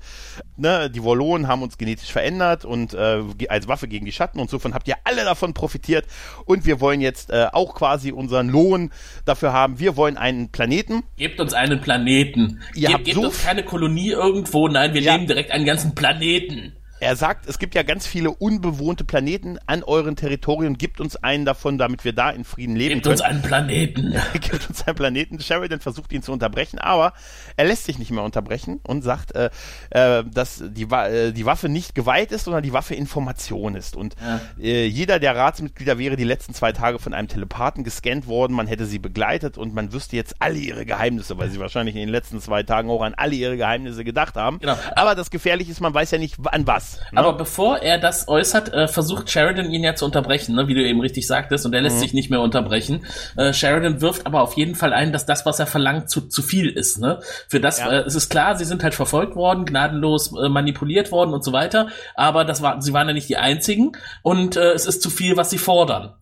Ne, 0.58 0.90
die 0.90 1.04
Wollonen 1.04 1.48
haben 1.48 1.64
uns 1.64 1.78
genetisch 1.78 2.12
verändert 2.12 2.66
und 2.66 2.94
äh, 2.94 3.24
als 3.50 3.68
Waffe 3.68 3.88
gegen 3.88 4.06
die 4.06 4.12
Schatten 4.12 4.40
und 4.40 4.50
so 4.50 4.60
von 4.60 4.74
habt 4.74 4.88
ihr 4.88 4.96
alle 5.04 5.24
davon 5.24 5.54
profitiert 5.54 6.06
und 6.46 6.66
wir 6.66 6.80
wollen 6.80 7.02
jetzt 7.02 7.32
äh, 7.32 7.48
auch 7.52 7.76
quasi 7.76 8.12
unseren 8.12 8.50
Lohn 8.50 8.92
dafür 9.26 9.54
haben. 9.54 9.80
Wir 9.80 9.96
wollen 9.96 10.18
einen 10.18 10.52
Planeten. 10.52 11.04
Gebt 11.18 11.40
uns 11.40 11.54
einen 11.54 11.82
Planeten. 11.82 12.62
Ihr 12.76 12.90
Ge 12.90 12.98
gebt 12.98 13.16
so 13.16 13.26
uns 13.26 13.44
keine 13.44 13.64
Kolonie 13.64 14.12
irgendwo, 14.12 14.68
nein, 14.68 14.94
wir 14.94 15.02
ja. 15.02 15.14
nehmen 15.14 15.28
direkt 15.28 15.52
einen 15.52 15.66
ganzen 15.66 15.96
Planeten. 15.96 16.74
Er 17.02 17.16
sagt, 17.16 17.48
es 17.48 17.58
gibt 17.58 17.74
ja 17.74 17.82
ganz 17.82 18.06
viele 18.06 18.30
unbewohnte 18.30 19.04
Planeten 19.04 19.58
an 19.66 19.82
euren 19.82 20.16
Territorien. 20.16 20.78
Gibt 20.78 21.02
uns 21.02 21.16
einen 21.16 21.46
davon, 21.46 21.80
damit 21.80 22.06
wir 22.06 22.14
da 22.14 22.30
in 22.30 22.44
Frieden 22.44 22.76
leben 22.76 23.02
Gibt 23.02 23.06
können. 23.06 23.14
uns 23.14 23.22
einen 23.22 23.42
Planeten. 23.42 24.16
Gibt 24.34 24.70
uns 24.70 24.86
einen 24.86 24.96
Planeten. 24.96 25.40
Sheridan 25.40 25.80
versucht 25.80 26.14
ihn 26.14 26.22
zu 26.22 26.32
unterbrechen, 26.32 26.78
aber 26.78 27.14
er 27.58 27.66
lässt 27.66 27.86
sich 27.86 27.98
nicht 27.98 28.12
mehr 28.12 28.24
unterbrechen 28.24 28.82
und 28.84 29.02
sagt, 29.02 29.34
äh, 29.34 29.50
äh, 29.90 30.24
dass 30.32 30.64
die, 30.64 30.84
äh, 30.84 31.32
die 31.32 31.44
Waffe 31.48 31.70
nicht 31.70 31.96
geweiht 31.96 32.32
ist, 32.32 32.44
sondern 32.44 32.62
die 32.62 32.72
Waffe 32.72 32.94
Information 32.94 33.74
ist. 33.74 33.96
Und 33.96 34.16
ja. 34.22 34.40
äh, 34.64 34.86
jeder 34.86 35.18
der 35.18 35.36
Ratsmitglieder 35.36 35.98
wäre 35.98 36.18
die 36.18 36.24
letzten 36.24 36.54
zwei 36.54 36.72
Tage 36.72 37.00
von 37.00 37.16
einem 37.16 37.28
Telepathen 37.28 37.84
gescannt 37.84 38.28
worden. 38.28 38.54
Man 38.54 38.68
hätte 38.68 38.86
sie 38.86 39.00
begleitet 39.00 39.58
und 39.58 39.74
man 39.74 39.92
wüsste 39.92 40.18
jetzt 40.18 40.36
alle 40.38 40.60
ihre 40.60 40.86
Geheimnisse, 40.86 41.36
weil 41.40 41.50
sie 41.50 41.60
wahrscheinlich 41.60 41.96
in 41.96 42.02
den 42.02 42.10
letzten 42.10 42.40
zwei 42.42 42.62
Tagen 42.62 42.92
auch 42.92 43.02
an 43.02 43.16
alle 43.16 43.34
ihre 43.34 43.58
Geheimnisse 43.58 44.04
gedacht 44.04 44.36
haben. 44.36 44.60
Genau. 44.60 44.78
Aber 44.96 45.16
das 45.16 45.32
Gefährliche 45.32 45.72
ist, 45.72 45.82
man 45.82 45.96
weiß 45.96 46.12
ja 46.12 46.20
nicht 46.20 46.38
an 46.46 46.68
was. 46.68 46.91
Ne? 47.12 47.20
Aber 47.20 47.34
bevor 47.34 47.80
er 47.80 47.98
das 47.98 48.28
äußert, 48.28 48.74
äh, 48.74 48.88
versucht 48.88 49.30
Sheridan 49.30 49.72
ihn 49.72 49.84
ja 49.84 49.96
zu 49.96 50.06
unterbrechen, 50.06 50.56
ne, 50.56 50.68
wie 50.68 50.74
du 50.74 50.84
eben 50.84 51.02
richtig 51.02 51.28
sagtest, 51.28 51.66
und 51.66 51.74
er 51.74 51.82
lässt 51.82 51.98
mhm. 51.98 52.02
sich 52.02 52.14
nicht 52.14 52.30
mehr 52.30 52.42
unterbrechen. 52.42 53.06
Äh, 53.38 53.54
Sheridan 53.54 54.02
wirft 54.02 54.26
aber 54.26 54.42
auf 54.42 54.54
jeden 54.54 54.76
Fall 54.76 54.94
ein, 54.94 55.12
dass 55.12 55.26
das, 55.26 55.46
was 55.46 55.60
er 55.60 55.68
verlangt, 55.68 56.10
zu, 56.10 56.22
zu 56.22 56.42
viel 56.42 56.70
ist. 56.70 57.00
Ne? 57.00 57.20
Für 57.48 57.60
das, 57.60 57.80
ja. 57.80 57.92
äh, 57.92 58.00
es 58.02 58.16
ist 58.16 58.30
klar, 58.30 58.58
sie 58.58 58.66
sind 58.66 58.84
halt 58.84 58.96
verfolgt 58.96 59.36
worden, 59.36 59.66
gnadenlos 59.66 60.34
äh, 60.38 60.50
manipuliert 60.50 61.12
worden 61.12 61.34
und 61.34 61.44
so 61.44 61.54
weiter, 61.54 61.88
aber 62.16 62.46
das 62.46 62.62
war, 62.62 62.82
sie 62.82 62.94
waren 62.94 63.08
ja 63.08 63.14
nicht 63.14 63.30
die 63.30 63.38
einzigen 63.38 63.94
und 64.22 64.56
äh, 64.56 64.72
es 64.72 64.86
ist 64.86 65.02
zu 65.02 65.10
viel, 65.10 65.38
was 65.38 65.50
sie 65.50 65.58
fordern. 65.58 66.14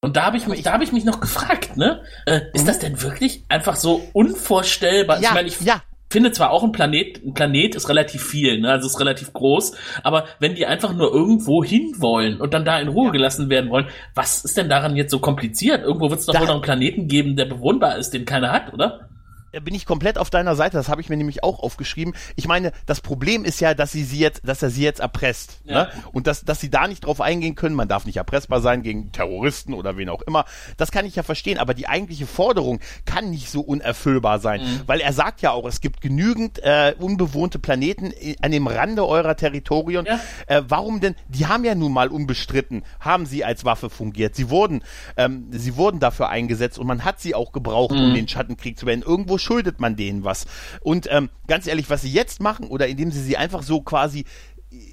Und 0.00 0.16
da 0.16 0.26
habe 0.26 0.36
ich 0.36 0.46
mich, 0.46 0.62
da 0.62 0.72
habe 0.72 0.84
ich 0.84 0.92
mich 0.92 1.04
noch 1.04 1.20
gefragt, 1.20 1.76
ne? 1.76 2.02
Äh, 2.24 2.42
ist 2.52 2.62
mhm. 2.62 2.66
das 2.66 2.78
denn 2.78 3.02
wirklich 3.02 3.44
einfach 3.48 3.74
so 3.74 4.00
unvorstellbar? 4.12 5.20
Ja, 5.20 5.30
ich 5.30 5.34
meine, 5.34 5.48
ich, 5.48 5.60
ja, 5.60 5.82
finde 6.10 6.32
zwar 6.32 6.50
auch 6.50 6.64
ein 6.64 6.72
Planet, 6.72 7.22
ein 7.24 7.34
Planet 7.34 7.74
ist 7.74 7.88
relativ 7.88 8.22
viel, 8.22 8.60
ne? 8.60 8.70
also 8.70 8.86
ist 8.86 9.00
relativ 9.00 9.32
groß, 9.32 9.72
aber 10.02 10.24
wenn 10.38 10.54
die 10.54 10.66
einfach 10.66 10.92
nur 10.94 11.12
irgendwo 11.12 11.62
hin 11.62 11.94
wollen 11.98 12.40
und 12.40 12.54
dann 12.54 12.64
da 12.64 12.78
in 12.78 12.88
Ruhe 12.88 13.06
ja. 13.06 13.12
gelassen 13.12 13.50
werden 13.50 13.70
wollen, 13.70 13.88
was 14.14 14.44
ist 14.44 14.56
denn 14.56 14.68
daran 14.68 14.96
jetzt 14.96 15.10
so 15.10 15.18
kompliziert? 15.18 15.82
Irgendwo 15.82 16.10
wird 16.10 16.20
es 16.20 16.26
doch 16.26 16.34
da 16.34 16.40
wohl 16.40 16.46
noch 16.46 16.54
einen 16.54 16.62
Planeten 16.62 17.08
geben, 17.08 17.36
der 17.36 17.44
bewohnbar 17.44 17.96
ist, 17.96 18.14
den 18.14 18.24
keiner 18.24 18.52
hat, 18.52 18.72
oder? 18.72 19.08
Bin 19.52 19.74
ich 19.74 19.86
komplett 19.86 20.18
auf 20.18 20.30
deiner 20.30 20.54
Seite. 20.56 20.76
Das 20.76 20.88
habe 20.88 21.00
ich 21.00 21.08
mir 21.08 21.16
nämlich 21.16 21.42
auch 21.42 21.60
aufgeschrieben. 21.60 22.14
Ich 22.36 22.46
meine, 22.46 22.72
das 22.86 23.00
Problem 23.00 23.44
ist 23.44 23.60
ja, 23.60 23.74
dass 23.74 23.92
sie 23.92 24.04
sie 24.04 24.18
jetzt, 24.18 24.42
dass 24.44 24.62
er 24.62 24.70
sie 24.70 24.82
jetzt 24.82 25.00
erpresst. 25.00 25.60
Ja. 25.64 25.84
Ne? 25.84 25.90
Und 26.12 26.26
dass, 26.26 26.44
dass 26.44 26.60
sie 26.60 26.70
da 26.70 26.86
nicht 26.86 27.04
drauf 27.04 27.20
eingehen 27.20 27.54
können. 27.54 27.74
Man 27.74 27.88
darf 27.88 28.06
nicht 28.06 28.16
erpressbar 28.16 28.60
sein 28.60 28.82
gegen 28.82 29.12
Terroristen 29.12 29.74
oder 29.74 29.96
wen 29.96 30.08
auch 30.08 30.22
immer. 30.22 30.44
Das 30.76 30.90
kann 30.90 31.06
ich 31.06 31.16
ja 31.16 31.22
verstehen. 31.22 31.58
Aber 31.58 31.74
die 31.74 31.88
eigentliche 31.88 32.26
Forderung 32.26 32.80
kann 33.04 33.30
nicht 33.30 33.50
so 33.50 33.60
unerfüllbar 33.60 34.38
sein, 34.38 34.60
mhm. 34.60 34.82
weil 34.86 35.00
er 35.00 35.12
sagt 35.12 35.40
ja 35.40 35.52
auch, 35.52 35.66
es 35.66 35.80
gibt 35.80 36.00
genügend 36.00 36.58
äh, 36.62 36.94
unbewohnte 36.98 37.58
Planeten 37.58 38.12
an 38.42 38.52
dem 38.52 38.66
Rande 38.66 39.06
eurer 39.06 39.36
Territorien. 39.36 40.06
Ja. 40.06 40.20
Äh, 40.46 40.62
warum 40.68 41.00
denn? 41.00 41.14
Die 41.28 41.46
haben 41.46 41.64
ja 41.64 41.74
nun 41.74 41.92
mal 41.92 42.08
unbestritten, 42.08 42.82
haben 43.00 43.26
sie 43.26 43.44
als 43.44 43.64
Waffe 43.64 43.90
fungiert. 43.90 44.34
Sie 44.34 44.50
wurden, 44.50 44.82
ähm, 45.16 45.46
sie 45.50 45.76
wurden 45.76 46.00
dafür 46.00 46.28
eingesetzt 46.28 46.78
und 46.78 46.86
man 46.86 47.04
hat 47.04 47.20
sie 47.20 47.34
auch 47.34 47.52
gebraucht, 47.52 47.92
mhm. 47.92 48.04
um 48.04 48.14
den 48.14 48.28
Schattenkrieg 48.28 48.78
zu 48.78 48.86
beenden. 48.86 49.08
Irgendwo 49.08 49.37
schuldet 49.38 49.80
man 49.80 49.96
denen 49.96 50.24
was. 50.24 50.46
Und 50.80 51.08
ähm, 51.10 51.30
ganz 51.46 51.66
ehrlich, 51.66 51.90
was 51.90 52.02
sie 52.02 52.12
jetzt 52.12 52.40
machen, 52.40 52.66
oder 52.66 52.86
indem 52.86 53.10
sie 53.10 53.22
sie 53.22 53.36
einfach 53.36 53.62
so 53.62 53.80
quasi 53.80 54.24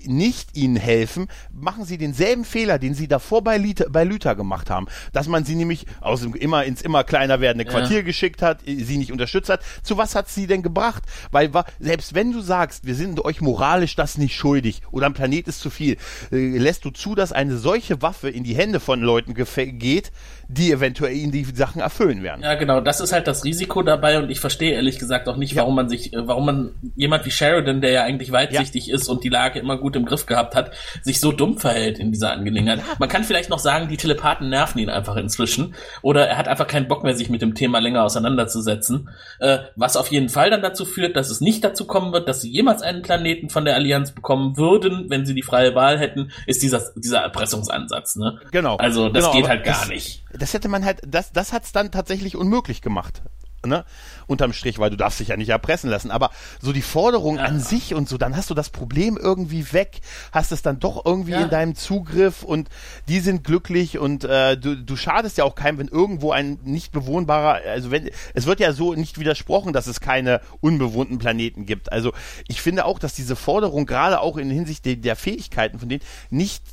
nicht 0.06 0.56
ihnen 0.56 0.78
helfen, 0.78 1.28
machen 1.52 1.84
sie 1.84 1.98
denselben 1.98 2.46
Fehler, 2.46 2.80
den 2.80 2.94
sie 2.94 3.08
davor 3.08 3.44
bei, 3.44 3.58
Lita, 3.58 3.86
bei 3.90 4.04
Lüther 4.04 4.36
gemacht 4.36 4.70
haben. 4.70 4.88
Dass 5.12 5.28
man 5.28 5.44
sie 5.44 5.56
nämlich 5.56 5.86
aus 6.00 6.22
dem 6.22 6.34
immer 6.34 6.64
ins 6.64 6.82
immer 6.82 7.04
kleiner 7.04 7.42
werdende 7.42 7.66
Quartier 7.66 7.98
ja. 7.98 8.04
geschickt 8.04 8.42
hat, 8.42 8.62
sie 8.66 8.98
nicht 8.98 9.12
unterstützt 9.12 9.50
hat. 9.50 9.62
Zu 9.84 9.98
was 9.98 10.16
hat 10.16 10.30
sie 10.30 10.48
denn 10.48 10.64
gebracht? 10.64 11.04
Weil 11.32 11.52
selbst 11.80 12.16
wenn 12.16 12.32
du 12.32 12.42
sagst, 12.42 12.86
wir 12.86 12.96
sind 12.96 13.24
euch 13.26 13.42
moralisch 13.42 13.96
das 13.96 14.18
nicht 14.18 14.36
schuldig 14.36 14.82
oder 14.92 15.08
ein 15.08 15.14
Planet 15.14 15.48
ist 15.48 15.60
zu 15.60 15.70
viel, 15.70 15.98
äh, 16.32 16.58
lässt 16.58 16.86
du 16.86 16.92
zu, 16.92 17.16
dass 17.16 17.34
eine 17.34 17.58
solche 17.58 18.02
Waffe 18.02 18.30
in 18.30 18.44
die 18.44 18.56
Hände 18.56 18.80
von 18.80 19.02
Leuten 19.02 19.34
geht, 19.34 20.12
die 20.48 20.72
eventuell 20.72 21.16
ihnen 21.16 21.32
die 21.32 21.44
Sachen 21.44 21.82
erfüllen 21.82 22.22
werden. 22.24 22.42
Ja, 22.44 22.56
genau, 22.56 22.80
das 22.80 23.02
ist 23.02 23.14
halt 23.14 23.28
das 23.28 23.44
Risiko 23.44 23.82
dabei 23.82 24.20
und 24.20 24.30
ich 24.30 24.40
verstehe 24.40 24.74
ehrlich 24.74 25.00
gesagt 25.00 25.28
auch 25.28 25.38
nicht, 25.38 25.54
ja. 25.54 25.62
warum 25.62 25.76
man 25.76 25.90
sich, 25.90 26.14
äh, 26.14 26.28
warum 26.28 26.46
man 26.46 26.72
jemand 26.96 27.26
wie 27.26 27.32
Sheridan, 27.32 27.82
der 27.82 27.92
ja 27.92 28.04
eigentlich 28.04 28.32
weitsichtig 28.32 28.88
ja. 28.88 28.96
ist 28.96 29.08
und 29.08 29.24
die 29.24 29.30
Lage 29.30 29.60
immer 29.60 29.78
gut 29.78 29.96
im 29.96 30.06
Griff 30.06 30.26
gehabt 30.26 30.56
hat, 30.56 30.72
sich 31.02 31.20
so 31.20 31.32
dumm 31.32 31.58
verhält 31.58 32.00
in 32.00 32.12
dieser 32.12 32.32
Angelegenheit. 32.32 32.82
Man 33.00 33.10
kann 33.10 33.24
vielleicht 33.24 33.50
noch 33.50 33.60
sagen, 33.60 33.88
die 33.88 33.98
Telepathen 33.98 34.50
nerven 34.50 34.80
ihn 34.80 34.90
einfach 34.90 35.16
inzwischen 35.16 35.76
oder 36.02 36.28
er 36.28 36.38
hat 36.38 36.48
einfach 36.48 36.68
keinen 36.68 36.88
Bock 36.88 37.04
mehr, 37.04 37.16
sich 37.16 37.30
mit 37.30 37.42
dem 37.42 37.56
Thema 37.56 37.80
länger 37.80 38.04
auseinanderzusetzen, 38.04 39.10
äh, 39.40 39.60
was 39.76 39.98
auf 39.98 40.08
jeden 40.10 40.30
Fall 40.30 40.50
dann 40.50 40.62
dazu 40.62 40.86
führt, 40.86 41.16
dass 41.16 41.30
es 41.30 41.42
nicht 41.42 41.64
dazu 41.64 41.86
kommen 41.86 42.14
wird, 42.14 42.30
dass 42.30 42.42
sie 42.42 42.52
jemals 42.52 42.82
einen 42.82 43.02
Planeten 43.02 43.50
von 43.50 43.66
der 43.66 43.76
Allianz 43.76 44.12
bekommen 44.12 44.58
würden, 44.58 45.10
wenn 45.10 45.26
sie 45.26 45.34
die 45.34 45.42
freie 45.42 45.74
Wahl 45.74 45.98
hätten, 45.98 46.32
ist 46.46 46.62
dieser, 46.62 46.82
dieser 46.96 47.20
Erpressungsansatz. 47.20 48.16
Ne? 48.16 48.40
Genau. 48.52 48.76
Also 48.78 49.10
das 49.10 49.26
genau, 49.26 49.36
geht 49.36 49.50
halt 49.50 49.64
gar 49.64 49.88
nicht 49.88 50.26
das 50.38 50.54
hätte 50.54 50.68
man 50.68 50.86
halt, 50.86 51.02
das, 51.06 51.32
das 51.32 51.54
hat's 51.54 51.72
dann 51.72 51.92
tatsächlich 51.92 52.36
unmöglich 52.36 52.82
gemacht. 52.82 53.22
Ne? 53.68 53.84
Unterm 54.28 54.54
Strich, 54.54 54.80
weil 54.80 54.90
du 54.90 54.96
darfst 54.96 55.20
dich 55.20 55.30
ja 55.30 55.38
nicht 55.38 55.50
erpressen 55.50 55.90
lassen. 55.90 56.12
Aber 56.12 56.32
so 56.62 56.72
die 56.72 56.82
Forderung 56.82 57.38
ja. 57.38 57.44
an 57.44 57.60
sich 57.60 57.94
und 57.94 58.08
so, 58.08 58.18
dann 58.18 58.36
hast 58.36 58.50
du 58.50 58.54
das 58.54 58.70
Problem 58.70 59.18
irgendwie 59.18 59.72
weg, 59.74 60.02
hast 60.32 60.52
es 60.52 60.62
dann 60.62 60.80
doch 60.80 61.06
irgendwie 61.06 61.32
ja. 61.32 61.42
in 61.42 61.50
deinem 61.50 61.76
Zugriff 61.76 62.44
und 62.44 62.70
die 63.08 63.20
sind 63.20 63.44
glücklich 63.44 63.98
und 63.98 64.24
äh, 64.24 64.58
du, 64.58 64.76
du 64.76 64.96
schadest 64.96 65.38
ja 65.38 65.44
auch 65.44 65.56
keinem, 65.56 65.80
wenn 65.80 65.88
irgendwo 65.88 66.32
ein 66.32 66.60
nicht 66.64 66.92
bewohnbarer, 66.92 67.62
also 67.68 67.92
wenn, 67.92 68.10
es 68.34 68.46
wird 68.46 68.60
ja 68.60 68.74
so 68.74 68.94
nicht 68.94 69.20
widersprochen, 69.20 69.74
dass 69.74 69.88
es 69.88 70.00
keine 70.00 70.42
unbewohnten 70.62 71.18
Planeten 71.18 71.66
gibt. 71.66 71.92
Also 71.92 72.14
ich 72.48 72.62
finde 72.62 72.86
auch, 72.86 73.00
dass 73.00 73.14
diese 73.14 73.36
Forderung 73.36 73.86
gerade 73.86 74.20
auch 74.22 74.38
in 74.38 74.50
Hinsicht 74.50 74.86
der, 74.86 74.96
der 74.96 75.16
Fähigkeiten 75.16 75.80
von 75.80 75.90
denen 75.90 76.04
nicht 76.30 76.64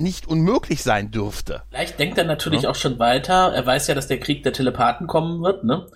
nicht 0.00 0.26
unmöglich 0.26 0.82
sein 0.82 1.10
dürfte. 1.10 1.62
Vielleicht 1.70 1.98
denkt 1.98 2.18
er 2.18 2.24
natürlich 2.24 2.62
ja. 2.62 2.70
auch 2.70 2.74
schon 2.74 2.98
weiter. 2.98 3.52
Er 3.54 3.66
weiß 3.66 3.86
ja, 3.88 3.94
dass 3.94 4.06
der 4.06 4.20
Krieg 4.20 4.42
der 4.42 4.52
Telepathen 4.52 5.06
kommen 5.06 5.42
wird, 5.42 5.64
ne? 5.64 5.86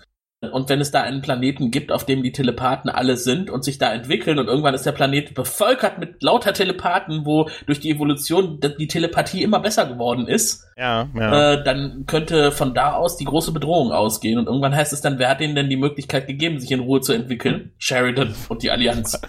Und 0.51 0.69
wenn 0.69 0.81
es 0.81 0.91
da 0.91 1.01
einen 1.01 1.21
Planeten 1.21 1.71
gibt, 1.71 1.91
auf 1.91 2.05
dem 2.05 2.21
die 2.21 2.31
Telepathen 2.31 2.89
alle 2.89 3.17
sind 3.17 3.49
und 3.49 3.63
sich 3.63 3.77
da 3.77 3.93
entwickeln 3.93 4.39
und 4.39 4.47
irgendwann 4.47 4.73
ist 4.73 4.85
der 4.85 4.91
Planet 4.91 5.33
bevölkert 5.33 5.99
mit 5.99 6.21
lauter 6.21 6.53
Telepathen, 6.53 7.25
wo 7.25 7.49
durch 7.65 7.79
die 7.79 7.91
Evolution 7.91 8.59
die 8.77 8.87
Telepathie 8.87 9.43
immer 9.43 9.59
besser 9.59 9.85
geworden 9.85 10.27
ist, 10.27 10.65
ja, 10.75 11.07
ja. 11.15 11.53
Äh, 11.53 11.63
dann 11.63 12.05
könnte 12.07 12.51
von 12.51 12.73
da 12.73 12.93
aus 12.93 13.17
die 13.17 13.25
große 13.25 13.51
Bedrohung 13.51 13.91
ausgehen. 13.91 14.39
Und 14.39 14.47
irgendwann 14.47 14.75
heißt 14.75 14.91
es 14.91 15.01
dann, 15.01 15.19
wer 15.19 15.29
hat 15.29 15.41
ihnen 15.41 15.55
denn 15.55 15.69
die 15.69 15.77
Möglichkeit 15.77 16.27
gegeben, 16.27 16.59
sich 16.59 16.71
in 16.71 16.79
Ruhe 16.79 17.01
zu 17.01 17.13
entwickeln? 17.13 17.71
Sheridan 17.77 18.33
und 18.49 18.63
die 18.63 18.71
Allianz. 18.71 19.21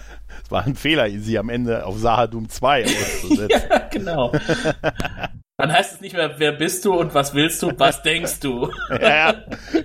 Es 0.45 0.51
war 0.51 0.63
ein 0.63 0.75
Fehler, 0.75 1.09
sie 1.09 1.39
am 1.39 1.49
Ende 1.49 1.87
auf 1.87 1.97
Sahadum 1.97 2.47
2 2.49 2.85
auszusetzen. 2.85 3.61
ja, 3.67 3.79
genau. 3.91 4.31
Dann 5.57 5.71
heißt 5.71 5.93
es 5.93 6.01
nicht 6.01 6.13
mehr, 6.13 6.35
wer 6.37 6.51
bist 6.51 6.83
du 6.83 6.93
und 6.93 7.13
was 7.13 7.33
willst 7.33 7.63
du, 7.63 7.71
was 7.77 8.01
denkst 8.01 8.41
du? 8.41 8.69
ja, 9.01 9.35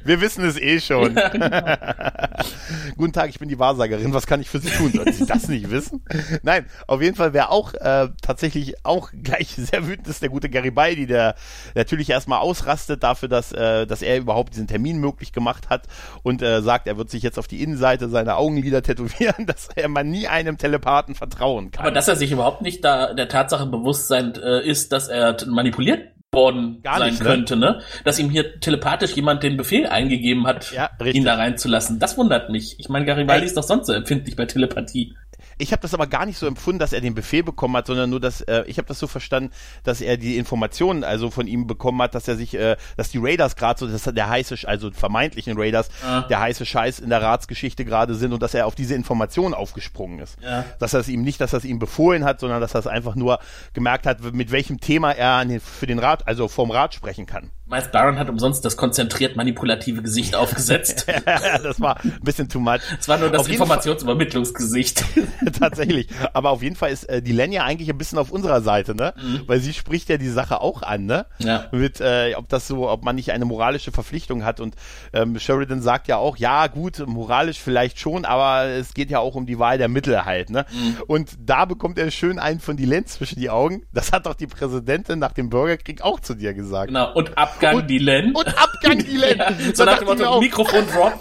wir 0.02 0.20
wissen 0.20 0.44
es 0.44 0.60
eh 0.60 0.80
schon. 0.80 1.14
Ja, 1.14 1.28
genau. 1.28 1.48
Guten 2.96 3.12
Tag, 3.12 3.30
ich 3.30 3.38
bin 3.38 3.48
die 3.48 3.58
Wahrsagerin. 3.58 4.12
Was 4.12 4.26
kann 4.26 4.40
ich 4.40 4.50
für 4.50 4.58
Sie 4.58 4.68
tun? 4.68 4.90
Sollten 4.92 5.12
Sie 5.12 5.26
das 5.26 5.46
nicht 5.46 5.70
wissen? 5.70 6.04
Nein, 6.42 6.66
auf 6.88 7.00
jeden 7.00 7.14
Fall, 7.14 7.34
wer 7.34 7.52
auch 7.52 7.72
äh, 7.74 8.08
tatsächlich 8.20 8.84
auch 8.84 9.10
gleich 9.22 9.54
sehr 9.54 9.86
wütend 9.86 10.08
ist, 10.08 10.22
der 10.22 10.28
gute 10.30 10.50
Garibaldi, 10.50 11.06
der 11.06 11.36
natürlich 11.76 12.10
erstmal 12.10 12.40
ausrastet 12.40 13.04
dafür, 13.04 13.28
dass, 13.28 13.52
äh, 13.52 13.86
dass 13.86 14.02
er 14.02 14.18
überhaupt 14.18 14.54
diesen 14.54 14.66
Termin 14.66 14.98
möglich 14.98 15.32
gemacht 15.32 15.70
hat 15.70 15.86
und 16.24 16.42
äh, 16.42 16.62
sagt, 16.62 16.88
er 16.88 16.98
wird 16.98 17.10
sich 17.10 17.22
jetzt 17.22 17.38
auf 17.38 17.46
die 17.46 17.62
Innenseite 17.62 18.08
seiner 18.08 18.38
Augenlider 18.38 18.82
tätowieren, 18.82 19.46
dass 19.46 19.68
er 19.76 19.88
man 19.88 20.10
nie 20.10 20.26
einem 20.26 20.58
Telepathen 20.58 21.14
vertrauen 21.14 21.70
kann. 21.70 21.86
Aber 21.86 21.94
dass 21.94 22.08
er 22.08 22.16
sich 22.16 22.32
überhaupt 22.32 22.60
nicht 22.60 22.84
da 22.84 23.14
der 23.14 23.28
Tatsache 23.28 23.66
bewusst 23.66 24.08
sein 24.08 24.34
äh, 24.34 24.68
ist, 24.68 24.90
dass 24.90 25.06
er 25.06 25.36
manipuliert 25.60 26.08
worden 26.32 26.80
Gar 26.82 26.98
sein 26.98 27.10
nicht, 27.10 27.22
ne? 27.22 27.28
könnte, 27.28 27.56
ne? 27.56 27.80
Dass 28.04 28.18
ihm 28.18 28.30
hier 28.30 28.60
telepathisch 28.60 29.16
jemand 29.16 29.42
den 29.42 29.56
Befehl 29.56 29.86
eingegeben 29.86 30.46
hat, 30.46 30.72
ja, 30.72 30.90
ihn 31.04 31.24
da 31.24 31.34
reinzulassen. 31.34 31.98
Das 31.98 32.16
wundert 32.16 32.50
mich. 32.50 32.76
Ich 32.78 32.88
meine, 32.88 33.04
Garibaldi 33.04 33.42
Ey. 33.42 33.46
ist 33.46 33.56
doch 33.56 33.64
sonst 33.64 33.86
so 33.86 33.92
empfindlich 33.92 34.36
bei 34.36 34.46
Telepathie 34.46 35.14
ich 35.58 35.72
habe 35.72 35.82
das 35.82 35.94
aber 35.94 36.06
gar 36.06 36.26
nicht 36.26 36.38
so 36.38 36.46
empfunden, 36.46 36.78
dass 36.78 36.92
er 36.92 37.00
den 37.00 37.14
Befehl 37.14 37.42
bekommen 37.42 37.76
hat, 37.76 37.86
sondern 37.86 38.10
nur, 38.10 38.20
dass 38.20 38.40
äh, 38.42 38.64
ich 38.66 38.78
habe 38.78 38.88
das 38.88 38.98
so 38.98 39.06
verstanden, 39.06 39.50
dass 39.84 40.00
er 40.00 40.16
die 40.16 40.36
Informationen 40.36 41.04
also 41.04 41.30
von 41.30 41.46
ihm 41.46 41.66
bekommen 41.66 42.00
hat, 42.02 42.14
dass 42.14 42.28
er 42.28 42.36
sich, 42.36 42.54
äh, 42.54 42.76
dass 42.96 43.10
die 43.10 43.18
Raiders 43.18 43.56
gerade 43.56 43.78
so, 43.80 43.86
dass 43.86 44.04
der 44.04 44.28
heiße, 44.28 44.56
also 44.64 44.90
vermeintlichen 44.90 45.56
Raiders, 45.58 45.88
Ja. 46.02 46.22
der 46.22 46.40
heiße 46.40 46.64
Scheiß 46.66 46.98
in 47.00 47.10
der 47.10 47.22
Ratsgeschichte 47.22 47.84
gerade 47.84 48.14
sind 48.14 48.32
und 48.32 48.42
dass 48.42 48.54
er 48.54 48.66
auf 48.66 48.74
diese 48.74 48.94
Informationen 48.94 49.54
aufgesprungen 49.54 50.18
ist. 50.20 50.36
Ja. 50.42 50.64
Dass 50.78 50.94
er 50.94 51.00
es 51.00 51.08
ihm 51.08 51.22
nicht, 51.22 51.40
dass 51.40 51.52
er 51.52 51.58
es 51.58 51.64
ihm 51.64 51.78
befohlen 51.78 52.24
hat, 52.24 52.40
sondern 52.40 52.60
dass 52.60 52.74
er 52.74 52.80
es 52.80 52.86
einfach 52.86 53.14
nur 53.14 53.38
gemerkt 53.72 54.06
hat, 54.06 54.20
mit 54.32 54.50
welchem 54.50 54.80
Thema 54.80 55.12
er 55.12 55.44
den, 55.44 55.60
für 55.60 55.86
den 55.86 55.98
Rat, 55.98 56.26
also 56.26 56.48
vom 56.48 56.70
Rat 56.70 56.94
sprechen 56.94 57.26
kann. 57.26 57.50
Miles 57.70 57.88
Baron 57.92 58.18
hat 58.18 58.28
umsonst 58.28 58.64
das 58.64 58.76
konzentriert 58.76 59.36
manipulative 59.36 60.02
Gesicht 60.02 60.34
aufgesetzt. 60.34 61.06
das 61.62 61.80
war 61.80 62.00
ein 62.02 62.18
bisschen 62.22 62.48
too 62.48 62.58
much. 62.58 62.80
Es 62.98 63.06
war 63.06 63.16
nur 63.16 63.30
das 63.30 63.46
Informationsübermittlungsgesicht. 63.46 65.04
Tatsächlich. 65.58 66.08
Aber 66.32 66.50
auf 66.50 66.64
jeden 66.64 66.74
Fall 66.74 66.90
ist 66.90 67.04
äh, 67.04 67.22
die 67.22 67.30
Len 67.30 67.52
ja 67.52 67.62
eigentlich 67.62 67.88
ein 67.88 67.96
bisschen 67.96 68.18
auf 68.18 68.32
unserer 68.32 68.60
Seite, 68.60 68.96
ne? 68.96 69.14
Weil 69.46 69.60
sie 69.60 69.72
spricht 69.72 70.08
ja 70.08 70.16
die 70.16 70.28
Sache 70.28 70.60
auch 70.60 70.82
an, 70.82 71.06
ne? 71.06 71.26
Mhm. 71.38 71.46
Ja. 71.46 71.66
Mit, 71.70 72.00
äh, 72.00 72.34
ob 72.34 72.48
das 72.48 72.66
so, 72.66 72.90
ob 72.90 73.04
man 73.04 73.14
nicht 73.14 73.30
eine 73.30 73.44
moralische 73.44 73.92
Verpflichtung 73.92 74.44
hat. 74.44 74.58
Und 74.58 74.74
ähm, 75.12 75.38
Sheridan 75.38 75.80
sagt 75.80 76.08
ja 76.08 76.16
auch, 76.16 76.36
ja 76.36 76.66
gut, 76.66 77.06
moralisch 77.06 77.60
vielleicht 77.60 78.00
schon, 78.00 78.24
aber 78.24 78.64
es 78.64 78.94
geht 78.94 79.10
ja 79.10 79.20
auch 79.20 79.36
um 79.36 79.46
die 79.46 79.60
Wahl 79.60 79.78
der 79.78 79.88
Mittel 79.88 80.24
halt, 80.24 80.50
ne? 80.50 80.66
Mhm. 80.72 80.96
Und 81.06 81.30
da 81.38 81.66
bekommt 81.66 81.98
er 81.98 82.10
schön 82.10 82.40
einen 82.40 82.58
von 82.58 82.76
die 82.76 82.84
Len 82.84 83.06
zwischen 83.06 83.38
die 83.38 83.50
Augen. 83.50 83.84
Das 83.92 84.10
hat 84.10 84.26
doch 84.26 84.34
die 84.34 84.48
Präsidentin 84.48 85.20
nach 85.20 85.32
dem 85.32 85.50
Bürgerkrieg 85.50 86.02
auch 86.02 86.18
zu 86.18 86.34
dir 86.34 86.52
gesagt. 86.52 86.88
Genau. 86.88 87.12
Und 87.14 87.38
Abgang 87.60 87.76
Und- 87.76 87.90
die 87.90 87.98
Len. 87.98 88.34
Und 88.34 88.48
Abgang 88.48 88.98
die 88.98 89.16
Len. 89.16 89.38
ja, 89.38 89.52
so 89.74 89.84
nach 89.84 89.98
dem 89.98 90.06
Motto 90.08 90.40
Mikrofon 90.40 90.84
drop. 90.92 91.12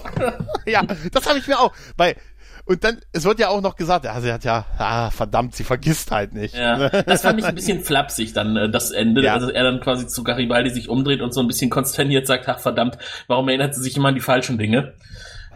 ja, 0.66 0.82
das 1.12 1.28
habe 1.28 1.40
ich 1.40 1.48
mir 1.48 1.60
auch. 1.60 1.74
Weil, 1.98 2.16
und 2.66 2.84
dann, 2.84 3.00
es 3.12 3.24
wird 3.26 3.40
ja 3.40 3.50
auch 3.50 3.62
noch 3.62 3.76
gesagt, 3.76 4.06
ja, 4.06 4.20
sie 4.22 4.32
hat 4.32 4.44
ja, 4.44 4.66
ah, 4.78 5.10
verdammt, 5.10 5.56
sie 5.56 5.64
vergisst 5.64 6.12
halt 6.12 6.34
nicht. 6.34 6.56
Ja, 6.56 6.90
das 6.90 7.24
fand 7.24 7.40
ich 7.40 7.46
ein 7.46 7.56
bisschen 7.56 7.84
flapsig 7.84 8.34
dann, 8.34 8.56
äh, 8.56 8.70
das 8.70 8.92
Ende. 8.92 9.24
Ja. 9.24 9.34
Also 9.34 9.50
er 9.50 9.64
dann 9.64 9.80
quasi 9.80 10.08
zu 10.08 10.24
Garibaldi 10.24 10.70
sich 10.70 10.88
umdreht 10.88 11.22
und 11.22 11.34
so 11.34 11.42
ein 11.42 11.48
bisschen 11.48 11.70
konsterniert 11.70 12.28
sagt, 12.28 12.48
ach 12.48 12.60
verdammt, 12.60 12.98
warum 13.28 13.48
erinnert 13.50 13.74
sie 13.76 13.82
sich 13.82 13.98
immer 13.98 14.10
an 14.10 14.16
die 14.16 14.22
falschen 14.22 14.58
Dinge? 14.58 14.94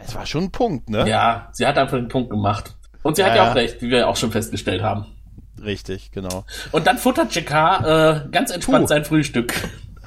Das 0.00 0.14
war 0.14 0.26
schon 0.26 0.44
ein 0.44 0.50
Punkt, 0.50 0.90
ne? 0.90 1.08
Ja, 1.08 1.48
sie 1.52 1.66
hat 1.66 1.78
einfach 1.78 1.96
den 1.96 2.08
Punkt 2.08 2.30
gemacht. 2.30 2.74
Und 3.02 3.16
sie 3.16 3.22
hat 3.22 3.30
Ja, 3.30 3.36
ja 3.36 3.44
ja. 3.44 3.50
auch 3.50 3.54
recht, 3.54 3.80
wie 3.80 3.90
wir 3.90 3.98
ja 3.98 4.06
auch 4.06 4.16
schon 4.16 4.32
festgestellt 4.32 4.82
haben. 4.82 5.06
Richtig, 5.62 6.10
genau. 6.10 6.44
Und 6.72 6.86
dann 6.86 6.98
futtert 6.98 7.34
Jakar 7.34 8.26
äh, 8.26 8.28
ganz 8.30 8.50
entspannt 8.50 8.82
Puh. 8.84 8.88
sein 8.88 9.04
Frühstück. 9.04 9.54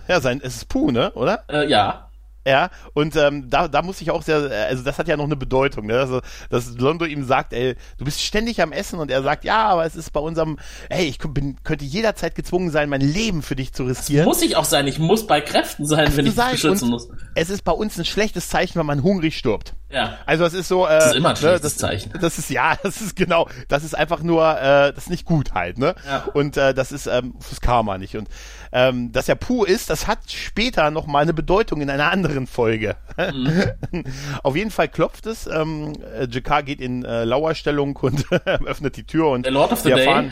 Ja, 0.08 0.22
sein, 0.22 0.41
es 0.43 0.58
ist 0.58 0.70
Puh, 0.70 0.91
ne, 0.91 1.12
oder? 1.14 1.43
Äh, 1.49 1.70
ja. 1.70 2.08
Ja, 2.47 2.70
und 2.93 3.18
ähm, 3.18 3.49
da, 3.49 3.68
da 3.68 3.82
muss 3.82 3.99
ich 3.99 4.10
auch 4.10 4.24
sehr, 4.24 4.38
also 4.70 4.82
das 4.82 4.97
hat 4.97 5.10
ja 5.10 5.18
noch 5.18 5.26
eine 5.26 5.36
Bedeutung, 5.36 5.86
ne? 5.86 5.99
Also, 5.99 6.22
dass 6.49 6.78
Londo 6.78 7.03
ihm 7.03 7.26
sagt, 7.26 7.51
ey, 7.51 7.76
du 7.97 8.05
bist 8.05 8.22
ständig 8.22 8.62
am 8.62 8.72
Essen 8.72 8.99
und 8.99 9.12
er 9.12 9.22
sagt, 9.22 9.43
ja, 9.43 9.66
aber 9.68 9.86
es 9.86 9.97
ist 9.97 10.14
bei 10.14 10.22
unserem, 10.22 10.58
ey, 10.88 11.08
ich 11.08 11.18
bin, 11.18 11.58
könnte 11.66 11.84
jederzeit 11.84 12.36
gezwungen 12.36 12.72
sein, 12.72 12.88
mein 12.88 13.01
Leben 13.01 13.41
für 13.41 13.58
dich 13.58 13.74
zu 13.74 13.84
riskieren. 13.84 14.24
Muss 14.24 14.41
ich 14.41 14.55
auch 14.55 14.64
sein, 14.64 14.88
ich 14.88 14.97
muss 14.97 15.28
bei 15.28 15.41
Kräften 15.41 15.86
sein, 15.86 16.08
wenn 16.08 16.14
zu 16.14 16.20
ich 16.22 16.26
dich 16.28 16.36
sein. 16.36 16.51
beschützen 16.53 16.86
und 16.86 16.91
muss. 16.91 17.10
Es 17.36 17.49
ist 17.49 17.66
bei 17.66 17.74
uns 17.74 17.99
ein 17.99 18.05
schlechtes 18.05 18.47
Zeichen, 18.47 18.80
wenn 18.80 18.86
man 18.86 19.03
hungrig 19.03 19.38
stirbt. 19.38 19.74
Ja. 19.90 20.18
Also 20.26 20.44
es 20.46 20.54
ist 20.54 20.68
so, 20.68 20.86
äh, 20.86 20.90
Das 20.90 21.06
ist 21.08 21.16
immer 21.16 21.30
ein 21.30 21.36
schlechtes 21.38 21.62
das, 21.62 21.78
Zeichen. 21.78 22.12
Das 22.22 22.38
ist 22.38 22.50
ja, 22.50 22.76
das 22.84 23.00
ist 23.02 23.16
genau, 23.16 23.48
das 23.70 23.84
ist 23.84 23.96
einfach 23.96 24.22
nur, 24.22 24.44
äh, 24.60 24.92
das 24.94 25.06
ist 25.06 25.10
nicht 25.10 25.26
gut 25.26 25.54
halt, 25.54 25.78
ne? 25.78 25.96
Ja. 26.06 26.26
Und 26.34 26.58
äh, 26.58 26.74
das 26.74 26.92
ist 26.92 27.08
ähm, 27.08 27.36
fürs 27.40 27.62
Karma 27.62 27.98
nicht. 27.98 28.16
Und 28.18 28.28
ähm, 28.74 29.12
dass 29.14 29.30
er 29.30 29.36
Puh 29.36 29.64
ist, 29.64 29.90
das 29.90 30.08
hat 30.08 30.20
später 30.30 30.92
noch 30.92 31.08
mal 31.08 31.20
eine 31.20 31.34
Bedeutung 31.34 31.80
in 31.82 31.90
einer 31.90 32.12
anderen 32.12 32.48
Folge. 32.48 32.98
Mhm. 33.34 33.64
Auf 34.44 34.56
jeden 34.58 34.72
Fall 34.72 34.90
klopft 34.90 35.26
es. 35.26 35.48
Ähm, 35.48 35.94
äh, 36.20 36.28
Jakar 36.30 36.64
geht 36.64 36.82
in 36.82 37.06
äh, 37.06 37.24
Lauerstellung 37.24 37.96
und 37.96 38.26
öffnet 38.66 38.98
die 38.98 39.06
Tür 39.06 39.30
und 39.30 39.46
Der 39.46 39.54
Lord 39.54 39.72
of 39.72 39.80
the 39.80 39.90
wir 39.90 39.96
Day? 39.96 40.06
erfahren, 40.06 40.32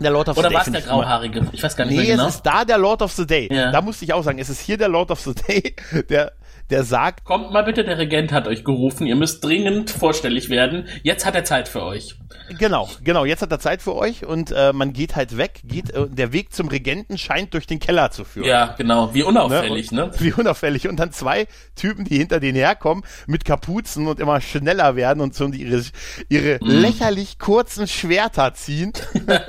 der 0.00 0.10
Lord 0.12 0.28
of 0.28 0.36
the 0.36 0.40
Oder 0.40 0.48
Day. 0.50 0.56
war 0.56 0.66
es 0.66 0.72
der 0.72 0.82
Grauhaarige? 0.82 1.48
Ich 1.52 1.62
weiß 1.62 1.76
gar 1.76 1.84
nicht 1.84 1.96
Nee, 1.98 2.04
mehr 2.06 2.16
genau. 2.16 2.28
es 2.28 2.36
ist 2.36 2.42
da 2.46 2.64
der 2.64 2.78
Lord 2.78 3.02
of 3.02 3.12
the 3.12 3.26
Day. 3.26 3.48
Ja. 3.52 3.72
Da 3.72 3.80
musste 3.80 4.04
ich 4.04 4.12
auch 4.12 4.22
sagen, 4.22 4.38
es 4.38 4.48
ist 4.48 4.60
hier 4.60 4.78
der 4.78 4.88
Lord 4.88 5.10
of 5.10 5.20
the 5.20 5.34
Day, 5.34 5.74
der, 6.08 6.32
der 6.70 6.84
sagt, 6.84 7.24
Kommt 7.24 7.50
mal 7.52 7.62
bitte, 7.64 7.84
der 7.84 7.98
Regent 7.98 8.32
hat 8.32 8.46
euch 8.46 8.64
gerufen, 8.64 9.06
ihr 9.06 9.16
müsst 9.16 9.44
dringend 9.44 9.90
vorstellig 9.90 10.48
werden. 10.50 10.86
Jetzt 11.02 11.24
hat 11.26 11.34
er 11.34 11.44
Zeit 11.44 11.68
für 11.68 11.82
euch. 11.82 12.16
Genau, 12.58 12.88
genau. 13.04 13.24
Jetzt 13.24 13.42
hat 13.42 13.50
er 13.52 13.58
Zeit 13.58 13.82
für 13.82 13.94
euch 13.94 14.24
und 14.24 14.50
äh, 14.52 14.72
man 14.72 14.92
geht 14.92 15.16
halt 15.16 15.36
weg. 15.36 15.60
Geht, 15.64 15.90
äh, 15.90 16.06
der 16.08 16.32
Weg 16.32 16.52
zum 16.52 16.68
Regenten 16.68 17.18
scheint 17.18 17.52
durch 17.54 17.66
den 17.66 17.78
Keller 17.78 18.10
zu 18.10 18.24
führen. 18.24 18.46
Ja, 18.48 18.74
genau. 18.78 19.12
Wie 19.14 19.22
unauffällig, 19.22 19.90
und, 19.92 19.96
ne? 19.96 20.10
Wie 20.18 20.32
unauffällig. 20.32 20.88
Und 20.88 20.96
dann 20.98 21.12
zwei 21.12 21.46
Typen, 21.76 22.04
die 22.04 22.18
hinter 22.18 22.40
denen 22.40 22.56
herkommen, 22.56 23.04
mit 23.26 23.44
Kapuzen 23.44 24.06
und 24.06 24.20
immer 24.20 24.40
schneller 24.40 24.96
werden 24.96 25.20
und 25.20 25.34
so 25.34 25.44
und 25.44 25.54
ihre, 25.54 25.82
ihre 26.28 26.58
Mhm. 26.62 26.70
lächerlich 26.70 27.38
kurzen 27.38 27.86
Schwerter 27.86 28.54
ziehen. 28.54 28.92
wer, 29.26 29.48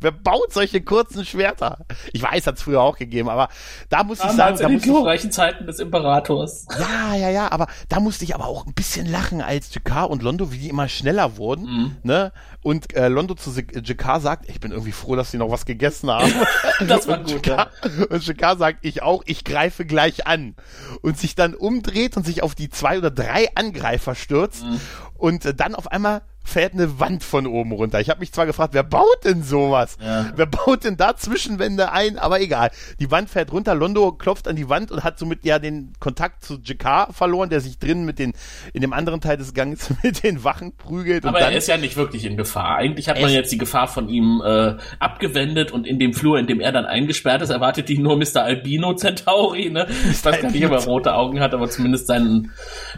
wer 0.00 0.12
baut 0.12 0.52
solche 0.52 0.80
kurzen 0.82 1.24
Schwerter? 1.24 1.84
Ich 2.12 2.22
weiß, 2.22 2.46
hat's 2.46 2.62
früher 2.62 2.80
auch 2.80 2.96
gegeben, 2.96 3.28
aber 3.28 3.48
da 3.88 4.04
muss 4.04 4.18
ich 4.18 4.24
sagen, 4.24 4.36
Damals 4.38 4.60
da 4.60 4.66
in 4.66 4.72
den 4.78 4.80
glorreichen 4.82 5.30
Zeiten 5.30 5.66
des 5.66 5.78
Imperators. 5.80 6.41
Ja, 6.78 7.14
ja, 7.14 7.30
ja, 7.30 7.52
aber 7.52 7.66
da 7.88 8.00
musste 8.00 8.24
ich 8.24 8.34
aber 8.34 8.46
auch 8.46 8.66
ein 8.66 8.74
bisschen 8.74 9.06
lachen, 9.06 9.40
als 9.40 9.74
Jakar 9.74 10.10
und 10.10 10.22
Londo, 10.22 10.52
wie 10.52 10.58
die 10.58 10.68
immer 10.68 10.88
schneller 10.88 11.36
wurden, 11.36 11.64
Mhm. 11.64 11.96
ne? 12.02 12.32
Und 12.62 12.94
äh, 12.94 13.08
Londo 13.08 13.34
zu 13.34 13.50
Jakar 13.50 14.20
sagt, 14.20 14.48
ich 14.48 14.60
bin 14.60 14.70
irgendwie 14.72 14.92
froh, 14.92 15.16
dass 15.16 15.30
sie 15.30 15.38
noch 15.38 15.50
was 15.50 15.64
gegessen 15.66 16.10
haben. 16.10 16.32
Das 16.86 17.06
war 17.08 17.18
und 17.18 17.32
gut, 17.32 17.46
Jakar, 17.46 17.68
Und 18.10 18.26
Jakar 18.26 18.56
sagt, 18.56 18.78
ich 18.82 19.02
auch, 19.02 19.22
ich 19.26 19.44
greife 19.44 19.84
gleich 19.84 20.26
an. 20.26 20.54
Und 21.00 21.18
sich 21.18 21.34
dann 21.34 21.54
umdreht 21.54 22.16
und 22.16 22.24
sich 22.26 22.42
auf 22.42 22.54
die 22.54 22.68
zwei 22.70 22.98
oder 22.98 23.10
drei 23.10 23.48
Angreifer 23.54 24.14
stürzt. 24.14 24.64
Mhm. 24.64 24.80
Und 25.14 25.44
äh, 25.44 25.54
dann 25.54 25.74
auf 25.74 25.90
einmal 25.90 26.22
fährt 26.44 26.74
eine 26.74 26.98
Wand 27.00 27.22
von 27.24 27.46
oben 27.46 27.72
runter. 27.72 28.00
Ich 28.00 28.10
habe 28.10 28.20
mich 28.20 28.32
zwar 28.32 28.46
gefragt, 28.46 28.74
wer 28.74 28.82
baut 28.82 29.24
denn 29.24 29.42
sowas? 29.42 29.96
Ja. 30.02 30.32
Wer 30.36 30.46
baut 30.46 30.84
denn 30.84 30.96
da 30.96 31.16
Zwischenwände 31.16 31.92
ein? 31.92 32.18
Aber 32.18 32.40
egal. 32.40 32.70
Die 33.00 33.10
Wand 33.10 33.30
fährt 33.30 33.52
runter, 33.52 33.74
Londo 33.74 34.12
klopft 34.12 34.48
an 34.48 34.56
die 34.56 34.68
Wand 34.68 34.90
und 34.90 35.04
hat 35.04 35.18
somit 35.18 35.44
ja 35.44 35.58
den 35.58 35.92
Kontakt 36.00 36.44
zu 36.44 36.58
Jakar 36.62 37.12
verloren, 37.12 37.48
der 37.48 37.60
sich 37.60 37.78
drin 37.78 38.04
mit 38.04 38.18
den, 38.18 38.32
in 38.72 38.80
dem 38.82 38.92
anderen 38.92 39.20
Teil 39.20 39.36
des 39.36 39.54
Ganges 39.54 39.92
mit 40.02 40.22
den 40.24 40.44
Wachen 40.44 40.76
prügelt. 40.76 41.24
Aber 41.24 41.40
er 41.40 41.52
ist 41.52 41.68
ja 41.68 41.76
nicht 41.76 41.96
wirklich 41.96 42.24
in 42.24 42.36
Gefahr. 42.36 42.76
Eigentlich 42.76 43.08
hat 43.08 43.20
man 43.20 43.30
jetzt 43.30 43.52
die 43.52 43.58
Gefahr 43.58 43.88
von 43.88 44.08
ihm 44.08 44.42
äh, 44.44 44.74
abgewendet 44.98 45.70
und 45.70 45.86
in 45.86 45.98
dem 45.98 46.12
Flur, 46.12 46.38
in 46.38 46.46
dem 46.46 46.60
er 46.60 46.72
dann 46.72 46.86
eingesperrt 46.86 47.42
ist, 47.42 47.50
erwartet 47.50 47.88
ihn 47.90 48.02
nur 48.02 48.16
Mr. 48.16 48.42
Albino 48.42 48.94
Centauri. 48.94 49.70
Ne? 49.70 49.86
Ich 50.10 50.24
weiß 50.24 50.40
gar 50.40 50.50
nicht, 50.50 50.66
ob 50.66 50.72
er 50.72 50.84
rote 50.84 51.14
Augen 51.14 51.40
hat, 51.40 51.54
aber 51.54 51.68
zumindest 51.70 52.06
sein 52.06 52.50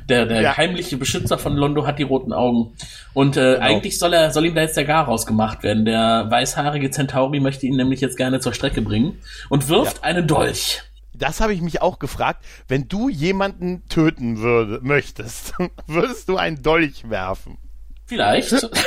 der, 0.09 0.26
der 0.26 0.40
Ja. 0.40 0.57
heimliche 0.57 0.97
Beschützer 0.97 1.38
von 1.38 1.55
Londo 1.57 1.86
hat 1.86 1.99
die 1.99 2.03
roten 2.05 2.32
Augen. 2.32 2.72
Und 3.12 3.34
äh, 3.37 3.55
Genau. 3.55 3.64
eigentlich 3.66 3.99
soll 3.99 4.12
er 4.14 4.30
soll 4.30 4.47
ihm 4.47 4.55
da 4.55 4.62
jetzt 4.62 4.76
der 4.76 4.85
Gar 4.85 5.05
rausgemacht 5.05 5.62
werden. 5.62 5.85
Der 5.85 6.26
weißhaarige 6.30 6.91
Centauri 6.91 7.41
möchte 7.41 7.66
ihn 7.66 7.76
nämlich 7.76 8.01
jetzt 8.01 8.16
gerne 8.16 8.41
zur 8.41 8.55
Strecke 8.55 8.82
bringen 8.82 9.18
und 9.49 9.68
wirft 9.68 10.03
einen 10.05 10.26
Dolch. 10.26 10.82
das 11.14 11.41
habe 11.41 11.53
ich 11.55 11.61
mich 11.61 11.80
auch 11.82 11.99
gefragt. 11.99 12.45
Wenn 12.68 12.89
du 12.89 13.09
jemanden 13.09 13.87
töten 13.89 14.39
würde, 14.39 14.80
möchtest, 14.82 15.55
würdest 15.87 16.28
du 16.28 16.37
einen 16.37 16.62
Dolch 16.62 17.09
werfen? 17.09 17.59
Vielleicht. 18.07 18.55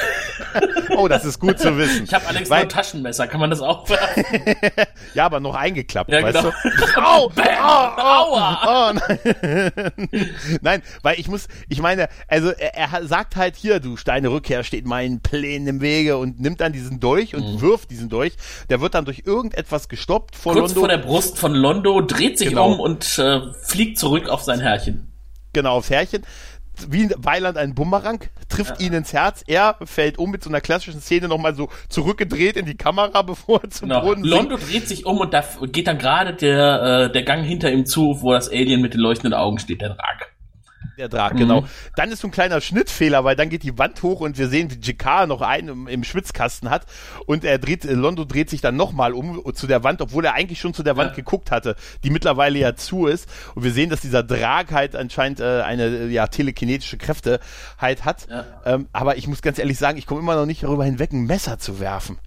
Oh, 0.95 1.07
das 1.07 1.26
ist 1.26 1.39
gut 1.39 1.59
zu 1.59 1.78
wissen. 1.78 2.05
Ich 2.05 2.13
habe 2.13 2.26
allerdings 2.28 2.49
Weil- 2.49 2.59
nur 2.61 2.65
ein 2.68 2.70
Taschenmesser. 2.70 3.28
Kann 3.28 3.39
man 3.39 3.49
das 3.49 3.59
auch 3.61 3.88
werfen? 3.89 4.24
Ja, 5.13 5.26
aber 5.26 5.39
noch 5.39 5.55
eingeklappt, 5.55 6.11
Ja, 6.11 6.22
weißt 6.24 6.38
genau. 6.39 6.53
du? 6.63 7.01
Au! 7.03 7.30
Bam! 7.30 7.45
Au! 7.59 7.97
Aua! 7.97 8.61
Oh, 8.65 8.93
nein. 8.93 10.32
nein, 10.61 10.82
weil 11.01 11.20
ich 11.20 11.28
muss, 11.28 11.47
ich 11.70 11.82
meine, 11.82 12.07
also 12.28 12.49
er, 12.51 12.76
er 12.76 13.07
sagt 13.07 13.36
halt 13.36 13.55
hier, 13.55 13.80
du 13.80 13.97
Steine 13.97 14.30
Rückkehr 14.30 14.63
steht 14.63 14.86
meinen 14.86 15.22
Plänen 15.22 15.68
im 15.68 15.82
Wege 15.82 16.18
und 16.18 16.39
nimmt 16.39 16.61
dann 16.61 16.72
diesen 16.74 16.99
Dolch 16.99 17.36
und 17.36 17.61
wirft 17.61 17.89
diesen 17.91 18.09
Dolch. 18.09 18.34
Der 18.70 18.80
wird 18.82 18.93
dann 18.93 19.05
durch 19.05 19.24
irgendetwas 19.26 19.89
gestoppt 19.89 20.36
vor 20.36 20.53
Mhm. 20.53 20.59
Kurz 20.59 20.70
Londo. 20.76 20.80
vor 20.82 20.88
der 20.89 20.97
Brust 21.05 21.38
von 21.39 21.53
Londo, 21.53 22.01
dreht 22.01 22.38
sich 22.38 22.49
Genau. 22.49 22.74
um 22.74 22.80
und 22.80 23.18
äh, 23.20 23.41
fliegt 23.63 23.97
zurück 23.99 24.30
auf 24.30 24.43
sein 24.43 24.59
Herrchen. 24.59 25.11
genau, 25.53 25.78
aufs 25.78 25.89
Härchen. 25.89 26.24
Wie 26.89 27.09
Weiland 27.17 27.57
ein 27.57 27.73
Bumerang, 27.73 28.19
trifft 28.49 28.82
ihn 28.82 28.93
ins 28.93 29.13
Herz. 29.13 29.43
Er 29.47 29.75
fällt 29.84 30.17
um 30.17 30.32
mit 30.32 30.43
so 30.43 30.49
einer 30.49 30.61
klassischen 30.61 31.01
Szene 31.01 31.28
nochmal 31.28 31.55
so 31.55 31.69
zurückgedreht 31.89 32.57
in 32.57 32.65
die 32.65 32.75
Kamera, 32.75 33.21
bevor 33.28 33.63
er 33.63 33.69
zum 33.69 33.89
Genau. 33.89 34.01
Boden 34.01 34.23
sinkt. 34.23 34.36
Londo 34.38 34.57
dreht 34.57 34.88
sich 34.88 35.05
um 35.05 35.17
und 35.17 35.34
da 35.34 35.43
geht 35.71 35.88
dann 35.88 35.97
gerade 35.97 36.34
der, 36.36 37.07
äh, 37.07 37.11
der 37.11 37.23
Gang 37.23 37.43
hinter 37.45 37.71
ihm 37.71 37.86
zu, 37.86 38.01
wo 38.21 38.34
das 38.34 38.49
Alien 38.49 38.82
mit 38.82 38.93
den 38.93 39.01
leuchtenden 39.01 39.34
Augen 39.38 39.59
steht, 39.59 39.82
der 39.82 39.89
Drag. 39.89 40.16
Der 40.97 41.09
Draht, 41.09 41.34
Mhm. 41.34 41.38
genau. 41.38 41.65
Dann 41.95 42.11
ist 42.11 42.21
so 42.21 42.28
ein 42.28 42.32
kleiner 42.32 42.59
Schnittfehler, 42.59 43.23
weil 43.23 43.36
dann 43.36 43.49
geht 43.49 43.61
die 43.63 43.78
Wand 43.78 44.01
hoch 44.01 44.19
und 44.19 44.38
wir 44.39 44.47
sehen, 44.47 44.71
wie 44.71 44.80
Jakar 44.82 45.28
noch 45.28 45.41
einen 45.41 45.67
im, 45.69 45.88
im 45.88 46.03
Schwitzkasten 46.03 46.69
hat 46.71 46.86
und 47.28 47.43
er 47.43 47.59
dreht, 47.59 47.86
äh, 47.86 47.93
Londo 47.93 48.25
dreht 48.25 48.49
sich 48.49 48.61
dann 48.61 48.75
nochmal 48.75 49.13
um 49.13 49.41
zu 49.53 49.67
der 49.67 49.84
Wand, 49.84 50.01
obwohl 50.01 50.25
er 50.25 50.34
eigentlich 50.34 50.59
schon 50.59 50.73
zu 50.73 50.82
der 50.84 50.97
Wand 50.97 51.11
Ja. 51.11 51.15
geguckt 51.17 51.51
hatte, 51.51 51.75
die 52.03 52.09
mittlerweile 52.09 52.57
ja 52.57 52.75
zu 52.75 53.05
ist 53.05 53.30
und 53.53 53.63
wir 53.63 53.71
sehen, 53.71 53.89
dass 53.91 54.01
dieser 54.01 54.23
Drag 54.23 54.71
halt 54.71 54.95
anscheinend 54.95 55.39
äh, 55.39 55.61
eine 55.61 55.86
äh, 55.86 56.07
ja 56.07 56.28
telekinetische 56.28 56.97
Kräfte 56.97 57.39
halt 57.78 58.03
hat. 58.05 58.28
Ja. 58.30 58.45
Ähm, 58.65 58.88
aber 58.91 59.17
ich 59.17 59.28
muss 59.28 59.41
ganz 59.43 59.59
ehrlich 59.59 59.78
sagen, 59.78 59.97
ich 59.99 60.07
komme 60.07 60.21
immer 60.21 60.36
noch 60.36 60.45
nicht 60.47 60.63
darüber 60.63 60.86
hinweg, 60.86 61.11
ein 61.13 61.25
Messer 61.25 61.59
zu 61.59 61.80
werfen. 61.80 62.17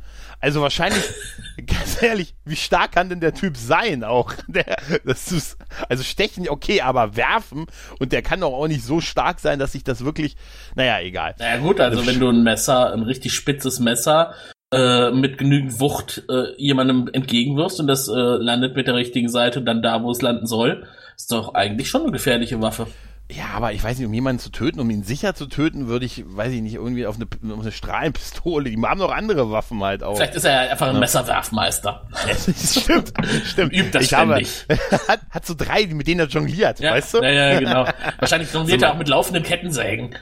Also 0.41 0.63
wahrscheinlich, 0.63 1.03
ganz, 1.67 2.03
ehrlich, 2.03 2.35
wie 2.45 2.57
stark 2.57 2.93
kann 2.93 3.09
denn 3.09 3.21
der 3.21 3.35
Typ 3.35 3.57
sein 3.57 4.05
auch? 4.05 4.33
Der, 4.49 4.77
das 5.05 5.31
ist, 5.31 5.59
also 5.89 6.03
stechen, 6.03 6.49
okay, 6.49 6.81
aber 6.81 7.17
werfen 7.17 7.67
und 7.99 8.13
der 8.13 8.23
kann 8.23 8.41
doch 8.41 8.53
auch 8.53 8.67
nicht 8.67 8.83
so 8.83 9.01
stark 9.01 9.39
sein, 9.39 9.59
dass 9.59 9.73
sich 9.73 9.85
das 9.85 10.05
wirklich, 10.05 10.37
naja, 10.75 11.01
egal. 11.01 11.35
Naja 11.39 11.59
gut, 11.59 11.79
also 11.79 12.07
wenn 12.07 12.19
du 12.19 12.29
ein 12.29 12.43
Messer, 12.43 12.93
ein 12.93 13.03
richtig 13.03 13.33
spitzes 13.33 13.79
Messer 13.79 14.35
äh, 14.73 15.11
mit 15.11 15.39
genügend 15.39 15.79
Wucht 15.79 16.25
äh, 16.29 16.55
jemandem 16.57 17.09
entgegenwirfst 17.13 17.79
und 17.81 17.87
das 17.87 18.09
äh, 18.09 18.13
landet 18.13 18.75
mit 18.75 18.87
der 18.87 18.95
richtigen 18.95 19.29
Seite 19.29 19.63
dann 19.63 19.83
da, 19.83 20.03
wo 20.03 20.11
es 20.11 20.23
landen 20.23 20.47
soll, 20.47 20.87
ist 21.17 21.31
doch 21.31 21.55
eigentlich 21.55 21.89
schon 21.89 22.03
eine 22.03 22.13
gefährliche 22.13 22.61
Waffe. 22.61 22.87
Ja, 23.33 23.45
aber 23.55 23.73
ich 23.73 23.85
weiß 23.85 23.97
nicht, 23.99 24.07
um 24.09 24.13
jemanden 24.13 24.41
zu 24.41 24.51
töten, 24.51 24.81
um 24.81 24.91
ihn 24.91 25.05
sicher 25.05 25.35
zu 25.37 25.47
töten, 25.47 25.87
würde 25.87 26.05
ich, 26.05 26.25
weiß 26.27 26.53
ich 26.53 26.61
nicht, 26.63 26.75
irgendwie 26.75 27.07
auf 27.07 27.15
eine, 27.17 27.27
auf 27.55 27.61
eine 27.61 27.71
Strahlenpistole. 27.71 28.69
Die 28.71 28.77
haben 28.83 28.99
noch 28.99 29.13
andere 29.13 29.53
Waffen 29.53 29.81
halt 29.85 30.03
auch. 30.03 30.17
Vielleicht 30.17 30.35
ist 30.35 30.45
er 30.45 30.65
ja 30.65 30.71
einfach 30.73 30.89
ein 30.89 30.99
Messerwerfmeister. 30.99 32.09
stimmt, 32.57 33.13
stimmt. 33.45 33.73
Übt 33.73 33.91
das 33.93 34.05
ich 34.05 34.15
habe, 34.15 34.45
ständig. 34.45 34.67
hat, 35.09 35.21
hat 35.31 35.47
so 35.47 35.55
drei, 35.57 35.87
mit 35.87 36.09
denen 36.09 36.21
er 36.21 36.27
jongliert, 36.27 36.81
Ja, 36.81 36.93
weißt 36.93 37.15
du? 37.15 37.19
ja, 37.23 37.31
ja, 37.31 37.59
genau. 37.61 37.85
Wahrscheinlich 38.19 38.53
jongliert 38.53 38.81
So- 38.81 38.87
er 38.87 38.93
auch 38.95 38.99
mit 38.99 39.09
laufenden 39.09 39.45
Kettensägen. 39.45 40.17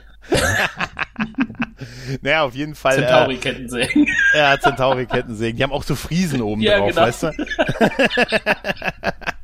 Naja, 2.21 2.43
auf 2.43 2.53
jeden 2.53 2.75
Fall. 2.75 2.95
Centauri-Kettensägen. 2.95 4.05
Äh, 4.33 4.37
ja, 4.37 4.59
Centauri-Kettensägen. 4.59 5.57
Die 5.57 5.63
haben 5.63 5.71
auch 5.71 5.83
so 5.83 5.95
Friesen 5.95 6.41
oben 6.41 6.61
Ja, 6.61 6.77
drauf, 6.77 6.89
genau. 6.89 7.01
weißt 7.01 7.23
du? 7.23 7.31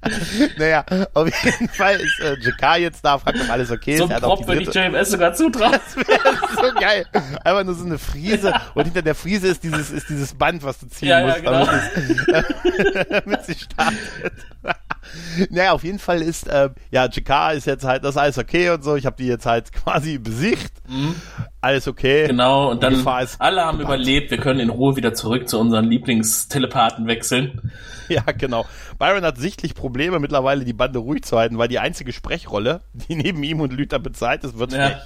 naja, 0.58 0.86
auf 1.14 1.28
jeden 1.44 1.70
Fall 1.70 2.00
ist 2.00 2.20
äh, 2.20 2.38
Jakar 2.40 2.78
jetzt 2.78 3.04
da, 3.04 3.18
fragt, 3.18 3.40
ob 3.42 3.50
alles 3.50 3.72
okay 3.72 3.94
ist. 3.94 4.00
So 4.00 4.08
ein 4.08 4.22
Prop 4.22 4.48
würde 4.48 4.62
ich 4.62 4.74
JMS 4.74 5.12
sogar 5.12 5.34
zutrauen. 5.34 5.72
Das 5.72 5.96
ist 5.96 6.56
so 6.56 6.80
geil. 6.80 7.06
Einfach 7.44 7.64
nur 7.64 7.76
so 7.76 7.86
eine 7.86 7.98
Friese 7.98 8.54
und 8.74 8.86
hinter 8.86 9.02
der 9.02 9.16
Friese 9.16 9.48
ist 9.48 9.64
dieses, 9.64 9.92
ist 9.92 10.10
dieses 10.10 10.34
Band, 10.34 10.64
was 10.64 10.80
du 10.80 10.88
ziehen 10.88 11.10
Ja, 11.10 11.20
ja, 11.20 11.28
musst, 11.28 11.44
genau. 11.44 11.66
damit, 11.66 11.82
es, 11.88 13.08
damit 13.24 13.46
sie 13.46 13.56
startet. 13.56 14.34
naja, 15.50 15.72
auf 15.72 15.84
jeden 15.84 16.00
Fall 16.00 16.22
ist, 16.22 16.48
äh, 16.48 16.70
ja, 16.92 17.08
Jakar 17.10 17.54
ist 17.54 17.66
jetzt 17.66 17.84
halt, 17.84 18.04
das 18.04 18.12
ist 18.12 18.22
alles 18.22 18.38
okay 18.38 18.70
und 18.70 18.84
so. 18.84 18.96
Ich 18.96 19.06
habe 19.06 19.16
die 19.18 19.28
jetzt 19.28 19.46
halt 19.46 19.72
quasi 19.72 20.18
besiegt. 20.18 20.74
Alles 21.66 21.88
okay. 21.88 22.28
Genau, 22.28 22.70
und 22.70 22.84
dann 22.84 22.94
alle 23.40 23.66
haben 23.66 23.80
gebannt. 23.80 24.02
überlebt. 24.02 24.30
Wir 24.30 24.38
können 24.38 24.60
in 24.60 24.70
Ruhe 24.70 24.96
wieder 24.96 25.16
zurück 25.16 25.50
zu 25.50 25.58
unseren 25.60 25.86
Lieblingstelepathen 25.90 27.08
wechseln. 27.08 27.72
Ja, 28.08 28.22
genau. 28.38 28.66
Byron 29.00 29.24
hat 29.24 29.40
sichtlich 29.40 29.74
Probleme, 29.74 30.20
mittlerweile 30.20 30.64
die 30.64 30.74
Bande 30.74 31.00
ruhig 31.00 31.24
zu 31.24 31.40
halten, 31.40 31.58
weil 31.58 31.68
die 31.70 31.80
einzige 31.80 32.14
Sprechrolle, 32.14 32.82
die 32.94 33.16
neben 33.16 33.42
ihm 33.42 33.62
und 33.62 33.74
Lüther 33.74 33.98
bezahlt 33.98 34.44
ist, 34.44 34.60
wird 34.60 34.74
Ja. 34.74 34.90
frech. 34.90 34.98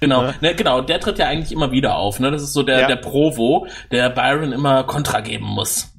Genau, 0.00 0.24
Ja. 0.24 0.34
ne, 0.42 0.54
genau, 0.54 0.82
der 0.82 1.00
tritt 1.00 1.18
ja 1.18 1.28
eigentlich 1.28 1.50
immer 1.50 1.72
wieder 1.72 1.96
auf, 1.96 2.20
ne? 2.20 2.30
Das 2.30 2.42
ist 2.42 2.52
so 2.52 2.62
der, 2.62 2.80
Ja. 2.80 2.86
der 2.88 2.96
Provo, 2.96 3.66
der 3.90 4.10
Byron 4.10 4.52
immer 4.52 4.84
Kontra 4.84 5.20
geben 5.20 5.46
muss. 5.46 5.94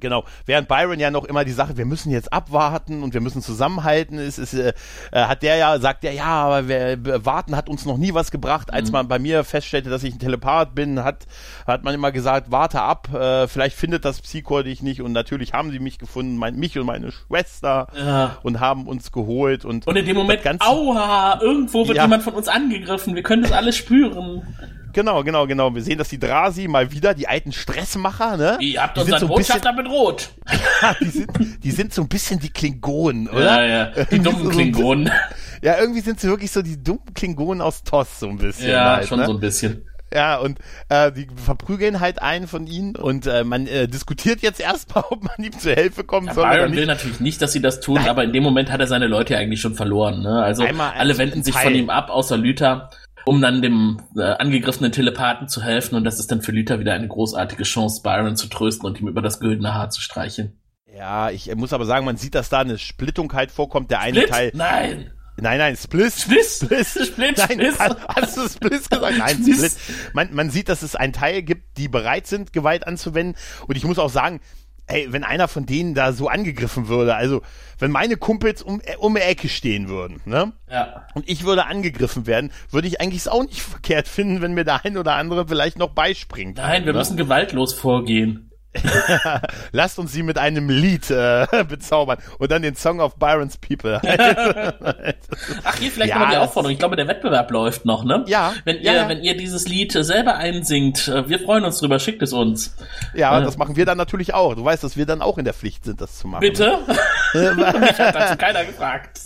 Genau. 0.00 0.24
Während 0.46 0.68
Byron 0.68 0.98
ja 1.00 1.10
noch 1.10 1.24
immer 1.24 1.44
die 1.44 1.52
Sache, 1.52 1.76
wir 1.76 1.84
müssen 1.86 2.10
jetzt 2.10 2.32
abwarten 2.32 3.02
und 3.02 3.14
wir 3.14 3.20
müssen 3.20 3.42
zusammenhalten, 3.42 4.18
ist, 4.18 4.38
ist 4.38 4.54
äh, 4.54 4.72
äh, 5.12 5.24
hat 5.24 5.42
der 5.42 5.56
ja, 5.56 5.78
sagt 5.78 6.04
er, 6.04 6.12
ja, 6.12 6.24
aber 6.26 6.68
wir, 6.68 7.24
warten 7.24 7.56
hat 7.56 7.68
uns 7.68 7.84
noch 7.86 7.96
nie 7.96 8.14
was 8.14 8.30
gebracht. 8.30 8.72
Als 8.72 8.90
man 8.92 9.08
bei 9.08 9.18
mir 9.18 9.44
feststellte, 9.44 9.90
dass 9.90 10.02
ich 10.02 10.14
ein 10.14 10.18
Telepath 10.18 10.74
bin, 10.74 11.02
hat, 11.04 11.26
hat 11.66 11.84
man 11.84 11.94
immer 11.94 12.12
gesagt, 12.12 12.50
warte 12.50 12.80
ab, 12.82 13.12
äh, 13.14 13.46
vielleicht 13.48 13.76
findet 13.76 14.04
das 14.04 14.20
Psychor 14.20 14.62
dich 14.64 14.82
nicht 14.82 15.00
und 15.00 15.12
natürlich 15.12 15.52
haben 15.52 15.70
sie 15.70 15.78
mich 15.78 15.98
gefunden, 15.98 16.36
mein, 16.36 16.56
mich 16.56 16.78
und 16.78 16.86
meine 16.86 17.12
Schwester 17.12 17.88
Ja. 17.96 18.36
und 18.42 18.60
haben 18.60 18.86
uns 18.86 19.12
geholt 19.12 19.64
und 19.64 19.86
Und 19.86 19.96
in 19.96 20.04
dem 20.06 20.16
Moment, 20.16 20.42
Ganze- 20.42 20.66
aua, 20.66 21.38
irgendwo 21.40 21.86
wird 21.86 21.96
Ja. 21.96 22.04
jemand 22.04 22.22
von 22.22 22.34
uns 22.34 22.48
angegriffen. 22.48 23.14
Wir 23.14 23.22
können 23.22 23.42
das 23.42 23.52
alles 23.52 23.76
spüren. 23.76 24.42
Genau, 24.94 25.22
genau, 25.24 25.46
genau. 25.46 25.74
Wir 25.74 25.82
sehen, 25.82 25.98
dass 25.98 26.08
die 26.08 26.18
Drasi 26.18 26.68
mal 26.68 26.90
wieder, 26.92 27.12
die 27.14 27.28
alten 27.28 27.52
Stressmacher, 27.52 28.36
ne? 28.36 28.56
Ihr 28.60 28.82
habt 28.82 28.96
die 28.96 29.02
sind 29.02 29.12
unseren 29.14 29.28
so 29.28 29.34
ein 29.34 29.38
bisschen, 29.38 29.56
Botschafter 29.60 29.72
bedroht. 29.82 30.30
die, 31.00 31.08
sind, 31.10 31.30
die 31.64 31.70
sind 31.70 31.92
so 31.94 32.02
ein 32.02 32.08
bisschen 32.08 32.40
die 32.40 32.50
Klingonen, 32.50 33.26
Ja, 33.26 33.32
oder? 33.32 33.66
ja, 33.66 33.84
die 33.86 33.98
Irgendwie 34.00 34.18
dummen 34.30 34.48
Klingonen. 34.50 35.10
Ja, 35.62 35.78
irgendwie 35.78 36.00
sind 36.00 36.20
sie 36.20 36.28
wirklich 36.28 36.50
so 36.52 36.62
die 36.62 36.82
dummen 36.82 37.12
Klingonen 37.14 37.60
aus 37.60 37.82
TOS, 37.82 38.20
so 38.20 38.28
ein 38.28 38.38
bisschen. 38.38 38.70
Ja, 38.70 38.96
halt, 38.96 39.08
schon 39.08 39.18
ne? 39.18 39.26
so 39.26 39.32
ein 39.32 39.40
bisschen. 39.40 39.84
Ja, 40.12 40.36
und 40.36 40.60
äh, 40.90 41.10
die 41.10 41.26
verprügeln 41.34 41.98
halt 41.98 42.22
einen 42.22 42.46
von 42.46 42.68
ihnen 42.68 42.94
und 42.94 43.26
äh, 43.26 43.42
man 43.42 43.66
äh, 43.66 43.88
diskutiert 43.88 44.42
jetzt 44.42 44.60
erstmal, 44.60 45.02
ob 45.10 45.24
man 45.24 45.44
ihm 45.44 45.58
zur 45.58 45.72
Hilfe 45.74 46.04
kommen 46.04 46.28
Ja, 46.28 46.34
soll 46.34 46.44
oder 46.44 46.54
Byron 46.58 46.76
will 46.76 46.86
natürlich 46.86 47.18
nicht, 47.18 47.42
dass 47.42 47.52
sie 47.52 47.60
das 47.60 47.80
tun, 47.80 47.98
aber 47.98 48.22
in 48.22 48.32
dem 48.32 48.44
Moment 48.44 48.70
hat 48.70 48.78
er 48.80 48.86
seine 48.86 49.08
Leute 49.08 49.32
ja 49.32 49.40
eigentlich 49.40 49.60
schon 49.60 49.74
verloren. 49.74 50.22
Ne? 50.22 50.40
Also 50.40 50.62
Einmal 50.62 50.92
ein- 50.92 51.00
alle 51.00 51.18
wenden 51.18 51.42
sich 51.42 51.52
Teil. 51.54 51.64
von 51.64 51.74
ihm 51.74 51.90
ab, 51.90 52.10
außer 52.10 52.36
Lüther, 52.36 52.90
um 53.24 53.40
dann 53.40 53.62
dem 53.62 54.00
äh, 54.16 54.22
angegriffenen 54.22 54.92
Telepathen 54.92 55.48
zu 55.48 55.62
helfen. 55.62 55.94
Und 55.94 56.04
das 56.04 56.20
ist 56.20 56.30
dann 56.30 56.42
für 56.42 56.52
Lüther 56.52 56.80
wieder 56.80 56.94
eine 56.94 57.08
großartige 57.08 57.64
Chance, 57.64 58.02
Byron 58.02 58.36
zu 58.36 58.48
trösten 58.48 58.86
und 58.86 59.00
ihm 59.00 59.08
über 59.08 59.22
das 59.22 59.40
güldene 59.40 59.74
Haar 59.74 59.90
zu 59.90 60.00
streicheln. 60.00 60.58
Ja, 60.94 61.30
ich 61.30 61.50
äh, 61.50 61.54
muss 61.54 61.72
aber 61.72 61.86
sagen, 61.86 62.06
man 62.06 62.16
sieht, 62.16 62.34
dass 62.34 62.48
da 62.48 62.60
eine 62.60 62.78
Splittung 62.78 63.32
halt 63.32 63.50
vorkommt. 63.50 63.90
Der 63.90 64.00
eine 64.00 64.20
Split? 64.20 64.30
Teil. 64.30 64.50
Nein! 64.54 65.10
Nein, 65.36 65.58
nein, 65.58 65.76
Spliss. 65.76 66.22
Spliss? 66.22 66.58
Spliss. 66.64 66.92
Split, 67.08 67.38
Nein, 67.38 67.50
Spliss. 67.50 67.78
hast, 67.80 67.96
hast 68.06 68.36
du 68.36 68.48
Spliss 68.48 68.88
gesagt? 68.88 69.18
Nein, 69.18 69.36
Spliss. 69.40 69.80
Split. 69.80 70.14
Man, 70.14 70.32
man 70.34 70.50
sieht, 70.50 70.68
dass 70.68 70.82
es 70.82 70.94
einen 70.94 71.12
Teil 71.12 71.42
gibt, 71.42 71.76
die 71.76 71.88
bereit 71.88 72.28
sind, 72.28 72.52
Gewalt 72.52 72.86
anzuwenden. 72.86 73.36
Und 73.66 73.76
ich 73.76 73.84
muss 73.84 73.98
auch 73.98 74.10
sagen, 74.10 74.40
ey, 74.86 75.12
wenn 75.12 75.24
einer 75.24 75.48
von 75.48 75.66
denen 75.66 75.94
da 75.94 76.12
so 76.12 76.28
angegriffen 76.28 76.88
würde, 76.88 77.14
also 77.14 77.42
wenn 77.78 77.90
meine 77.90 78.16
Kumpels 78.16 78.62
um, 78.62 78.80
äh, 78.84 78.96
um 78.96 79.14
die 79.14 79.20
Ecke 79.20 79.48
stehen 79.48 79.88
würden, 79.88 80.20
ne? 80.24 80.52
Ja. 80.70 81.06
Und 81.14 81.28
ich 81.28 81.44
würde 81.44 81.66
angegriffen 81.66 82.26
werden, 82.26 82.52
würde 82.70 82.88
ich 82.88 83.00
eigentlich 83.00 83.20
es 83.20 83.28
auch 83.28 83.42
nicht 83.42 83.62
verkehrt 83.62 84.08
finden, 84.08 84.42
wenn 84.42 84.54
mir 84.54 84.64
der 84.64 84.84
ein 84.84 84.96
oder 84.96 85.14
andere 85.14 85.46
vielleicht 85.48 85.78
noch 85.78 85.90
beispringt. 85.90 86.58
Nein, 86.58 86.84
wir 86.84 86.92
ne? 86.92 86.98
müssen 86.98 87.16
gewaltlos 87.16 87.72
vorgehen. 87.72 88.50
Lasst 89.72 89.98
uns 89.98 90.12
sie 90.12 90.22
mit 90.22 90.38
einem 90.38 90.68
Lied 90.68 91.10
äh, 91.10 91.46
bezaubern 91.68 92.18
und 92.38 92.50
dann 92.50 92.62
den 92.62 92.74
Song 92.76 93.00
of 93.00 93.16
Byron's 93.16 93.56
People. 93.58 94.00
Ach, 95.64 95.76
hier 95.78 95.90
vielleicht 95.90 96.10
Ja, 96.10 96.18
noch 96.18 96.26
mal 96.26 96.30
die 96.32 96.36
Aufforderung. 96.38 96.72
Ich 96.72 96.78
glaube, 96.78 96.96
der 96.96 97.08
Wettbewerb 97.08 97.50
läuft 97.50 97.84
noch, 97.84 98.04
ne? 98.04 98.24
Ja, 98.26 98.52
Wenn 98.64 98.76
ihr, 98.80 98.92
ja. 98.92 99.08
wenn 99.08 99.22
ihr 99.22 99.36
dieses 99.36 99.66
Lied 99.68 99.94
äh, 99.94 100.02
selber 100.04 100.36
einsingt, 100.36 101.08
äh, 101.08 101.28
wir 101.28 101.38
freuen 101.38 101.64
uns 101.64 101.78
drüber, 101.78 101.98
schickt 101.98 102.22
es 102.22 102.32
uns. 102.32 102.76
ja, 103.14 103.32
Ja. 103.38 103.40
das 103.40 103.56
machen 103.56 103.76
wir 103.76 103.86
dann 103.86 103.98
natürlich 103.98 104.34
auch. 104.34 104.54
Du 104.54 104.64
weißt, 104.64 104.82
dass 104.84 104.96
wir 104.96 105.06
dann 105.06 105.22
auch 105.22 105.38
in 105.38 105.44
der 105.44 105.54
Pflicht 105.54 105.84
sind, 105.84 106.00
das 106.00 106.18
zu 106.18 106.28
machen. 106.28 106.40
Bitte? 106.40 106.78
Mich 107.34 107.98
hat 107.98 108.14
dazu 108.14 108.36
keiner 108.36 108.64
gefragt. 108.64 109.20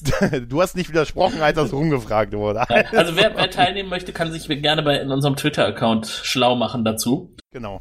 Du 0.48 0.62
hast 0.62 0.76
nicht 0.76 0.88
widersprochen, 0.88 1.40
als 1.42 1.56
das 1.56 1.72
rumgefragt 1.72 2.32
wurde. 2.32 2.68
Also 2.70 3.16
wer, 3.16 3.34
wer 3.36 3.50
teilnehmen 3.50 3.88
möchte, 3.88 4.12
kann 4.12 4.32
sich 4.32 4.48
gerne 4.48 4.82
bei 4.82 4.96
in 4.98 5.10
unserem 5.10 5.36
Twitter-Account 5.36 6.06
schlau 6.06 6.54
machen 6.56 6.84
dazu. 6.84 7.34
Genau. 7.52 7.80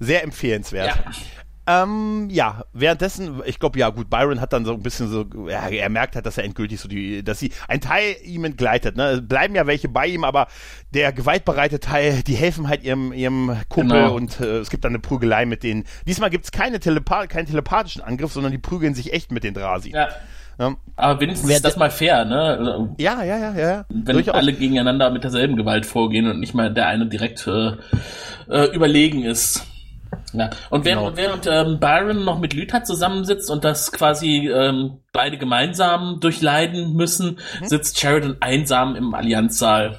Sehr 0.00 0.24
empfehlenswert. 0.24 0.88
Ja. 0.96 1.12
Ähm, 1.66 2.28
ja, 2.30 2.64
währenddessen, 2.72 3.42
ich 3.44 3.60
glaube, 3.60 3.78
ja 3.78 3.90
gut, 3.90 4.10
Byron 4.10 4.40
hat 4.40 4.52
dann 4.52 4.64
so 4.64 4.72
ein 4.72 4.82
bisschen 4.82 5.08
so, 5.08 5.24
ja, 5.48 5.68
er 5.68 5.88
merkt 5.88 6.16
halt, 6.16 6.26
dass 6.26 6.36
er 6.36 6.42
endgültig 6.42 6.80
so 6.80 6.88
die, 6.88 7.22
dass 7.22 7.38
sie, 7.38 7.52
ein 7.68 7.80
Teil 7.80 8.16
ihm 8.24 8.44
entgleitet, 8.44 8.96
ne? 8.96 9.04
Es 9.10 9.28
bleiben 9.28 9.54
ja 9.54 9.68
welche 9.68 9.88
bei 9.88 10.06
ihm, 10.08 10.24
aber 10.24 10.48
der 10.94 11.12
gewaltbereite 11.12 11.78
Teil, 11.78 12.22
die 12.26 12.34
helfen 12.34 12.66
halt 12.68 12.82
ihrem, 12.82 13.12
ihrem 13.12 13.56
Kumpel 13.68 14.00
Genau. 14.02 14.14
und 14.16 14.40
äh, 14.40 14.58
es 14.58 14.70
gibt 14.70 14.84
dann 14.84 14.92
eine 14.92 14.98
Prügelei 14.98 15.44
mit 15.46 15.62
denen. 15.62 15.84
Diesmal 16.08 16.30
gibt's 16.30 16.50
keine 16.50 16.80
Telepa 16.80 17.26
keinen 17.28 17.46
telepathischen 17.46 18.02
Angriff, 18.02 18.32
sondern 18.32 18.50
die 18.50 18.58
prügeln 18.58 18.94
sich 18.94 19.12
echt 19.12 19.30
mit 19.30 19.44
den 19.44 19.54
Drasi. 19.54 19.90
Ja. 19.90 20.08
Ja, 20.58 20.74
Aber 20.96 21.20
wenigstens 21.20 21.48
Wer 21.48 21.56
ist 21.56 21.64
das 21.64 21.76
mal 21.76 21.90
fair, 21.90 22.24
ne? 22.26 22.38
Also, 22.38 22.94
ja, 22.98 23.22
ja, 23.22 23.38
ja. 23.38 23.54
ja. 23.54 23.84
Wenn 23.88 24.16
Durchaus. 24.16 24.34
alle 24.34 24.52
gegeneinander 24.52 25.08
mit 25.10 25.22
derselben 25.24 25.56
Gewalt 25.56 25.86
vorgehen 25.86 26.26
und 26.26 26.38
nicht 26.40 26.52
mal 26.52 26.72
der 26.74 26.86
eine 26.88 27.06
direkt 27.06 27.46
äh, 27.46 27.72
äh, 28.50 28.74
überlegen 28.74 29.22
ist. 29.22 29.66
Ja. 30.32 30.50
Und 30.70 30.84
während, 30.84 31.16
Genau. 31.16 31.16
während 31.16 31.46
ähm, 31.46 31.78
Byron 31.80 32.24
noch 32.24 32.38
mit 32.38 32.52
Lüther 32.54 32.82
zusammensitzt 32.84 33.50
und 33.50 33.64
das 33.64 33.92
quasi 33.92 34.48
ähm, 34.48 34.98
beide 35.12 35.38
gemeinsam 35.38 36.18
durchleiden 36.20 36.94
müssen, 36.94 37.38
Mhm. 37.60 37.66
sitzt 37.66 37.98
Sheridan 37.98 38.36
einsam 38.40 38.96
im 38.96 39.14
Allianzsaal 39.14 39.98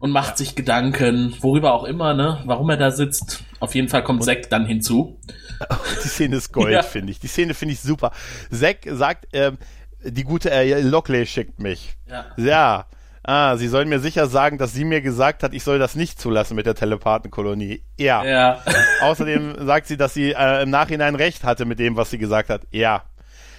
und 0.00 0.10
macht 0.10 0.36
sich 0.38 0.54
Gedanken, 0.54 1.34
worüber 1.40 1.72
auch 1.74 1.84
immer, 1.84 2.14
ne, 2.14 2.40
warum 2.44 2.70
er 2.70 2.76
da 2.76 2.90
sitzt. 2.90 3.44
Auf 3.60 3.74
jeden 3.74 3.88
Fall 3.88 4.02
kommt 4.02 4.24
Zack 4.24 4.50
dann 4.50 4.66
hinzu. 4.66 5.20
Die 6.04 6.08
Szene 6.08 6.36
ist 6.36 6.52
Gold, 6.52 6.72
Ja. 6.72 6.82
finde 6.82 7.12
ich. 7.12 7.20
Die 7.20 7.28
Szene 7.28 7.54
finde 7.54 7.74
ich 7.74 7.80
super. 7.80 8.10
Zack 8.50 8.78
sagt, 8.86 9.28
ähm, 9.32 9.58
die 10.04 10.24
gute 10.24 10.50
äh, 10.50 10.80
Lockley 10.82 11.24
schickt 11.26 11.60
mich. 11.60 11.96
Ja. 12.08 12.24
Ja. 12.36 12.86
Ah, 13.24 13.56
sie 13.56 13.68
sollen 13.68 13.88
mir 13.88 14.00
sicher 14.00 14.26
sagen, 14.26 14.58
dass 14.58 14.72
sie 14.72 14.84
mir 14.84 15.00
gesagt 15.00 15.42
hat, 15.44 15.54
ich 15.54 15.62
soll 15.62 15.78
das 15.78 15.94
nicht 15.94 16.20
zulassen 16.20 16.56
mit 16.56 16.66
der 16.66 16.74
Telepathenkolonie. 16.74 17.82
Ja. 17.96 18.24
Ja. 18.24 18.62
Außerdem 19.02 19.64
sagt 19.64 19.86
sie, 19.86 19.96
dass 19.96 20.12
sie 20.14 20.32
äh, 20.32 20.62
im 20.62 20.70
Nachhinein 20.70 21.14
recht 21.14 21.44
hatte 21.44 21.64
mit 21.64 21.78
dem, 21.78 21.96
was 21.96 22.10
sie 22.10 22.18
gesagt 22.18 22.48
hat. 22.50 22.62
Ja. 22.72 23.04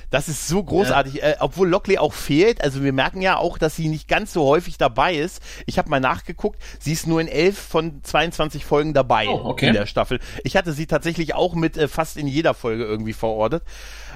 Das 0.09 0.27
ist 0.29 0.47
so 0.47 0.61
großartig, 0.63 1.23
äh, 1.23 1.37
obwohl 1.39 1.67
Lockley 1.67 1.97
auch 1.97 2.13
fehlt. 2.13 2.61
Also 2.63 2.83
wir 2.83 2.93
merken 2.93 3.21
ja 3.23 3.37
auch, 3.37 3.57
dass 3.57 3.75
sie 3.75 3.87
nicht 3.87 4.07
ganz 4.07 4.31
so 4.31 4.43
häufig 4.45 4.77
dabei 4.77 5.15
ist. 5.15 5.41
Ich 5.65 5.79
habe 5.79 5.89
mal 5.89 5.99
nachgeguckt, 5.99 6.61
sie 6.79 6.91
ist 6.93 7.07
nur 7.07 7.19
in 7.19 7.27
11 7.27 7.57
von 7.57 8.03
22 8.03 8.63
Folgen 8.63 8.93
dabei 8.93 9.27
Oh, 9.27 9.41
okay. 9.45 9.69
in 9.69 9.73
der 9.73 9.87
Staffel. 9.87 10.19
Ich 10.43 10.55
hatte 10.55 10.71
sie 10.73 10.85
tatsächlich 10.85 11.33
auch 11.33 11.55
mit 11.55 11.77
äh, 11.77 11.87
fast 11.87 12.17
in 12.17 12.27
jeder 12.27 12.53
Folge 12.53 12.83
irgendwie 12.83 13.13
verortet. 13.13 13.63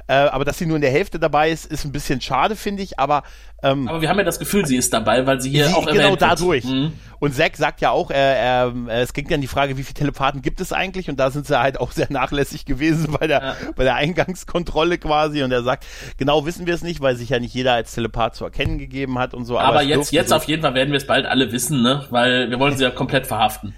Äh, 0.08 0.14
aber 0.14 0.45
dass 0.45 0.58
sie 0.58 0.66
nur 0.66 0.78
in 0.78 0.82
der 0.82 0.91
Hälfte 0.91 1.20
dabei 1.20 1.51
ist, 1.51 1.66
ist 1.66 1.84
ein 1.86 1.91
bisschen 1.91 2.22
schade, 2.22 2.55
finde 2.55 2.82
ich. 2.84 2.97
Aber 2.99 3.24
ähm, 3.62 3.88
Aber 3.88 4.01
wir 4.01 4.10
haben 4.10 4.18
ja 4.20 4.24
das 4.24 4.39
Gefühl, 4.39 4.66
sie 4.66 4.78
ist 4.78 4.93
dabei, 4.93 5.26
weil 5.26 5.41
sie 5.41 5.49
hier 5.49 5.68
Sie- 5.68 5.74
auch 5.74 5.86
genau 5.86 6.16
dadurch. 6.16 6.64
Mhm. 6.64 6.93
und 7.20 7.34
Zack 7.36 7.58
sagt 7.58 7.82
ja 7.82 7.89
auch, 7.91 8.12
er, 8.12 8.38
er, 8.38 8.74
es 9.01 9.14
ging 9.14 9.28
dann 9.28 9.41
die 9.41 9.47
Frage, 9.47 9.78
wie 9.78 9.84
viele 9.84 9.95
Telepathen 9.95 10.41
gibt 10.41 10.62
es 10.62 10.72
eigentlich? 10.72 11.10
Und 11.10 11.20
da 11.20 11.32
sind 11.32 11.47
sie 11.47 11.60
halt 11.60 11.80
auch 11.80 11.91
sehr 11.91 12.08
nachlässig 12.10 12.66
gewesen 12.66 13.16
bei 13.20 13.28
der, 13.28 13.41
ja. 13.41 13.55
bei 13.76 13.84
der 13.84 13.95
Eingangskontrolle 13.95 14.97
quasi. 14.97 15.43
Und 15.43 15.51
er 15.51 15.64
sagt, 15.64 15.86
genau 16.18 16.45
wissen 16.45 16.68
wir 16.68 16.74
es 16.76 16.84
nicht, 16.84 17.01
weil 17.01 17.16
sich 17.16 17.30
ja 17.30 17.39
nicht 17.39 17.53
jeder 17.53 17.74
als 17.74 17.93
Telepath 17.93 18.36
zu 18.36 18.45
erkennen 18.45 18.78
gegeben 18.78 19.18
hat 19.20 19.34
und 19.34 19.45
so. 19.45 19.58
Aber, 19.60 19.70
aber 19.70 19.82
jetzt, 19.84 20.12
jetzt 20.12 20.32
auf 20.32 20.43
jeden 20.45 20.62
Fall 20.62 20.74
werden 20.76 20.91
wir 20.91 20.97
es 20.97 21.08
bald 21.08 21.26
alle 21.26 21.51
wissen, 21.51 21.82
ne? 21.82 22.05
Weil 22.12 22.49
wir 22.49 22.60
wollen 22.60 22.78
sie 22.78 22.84
ja 22.84 22.91
komplett 22.91 23.28
verhaften. 23.28 23.74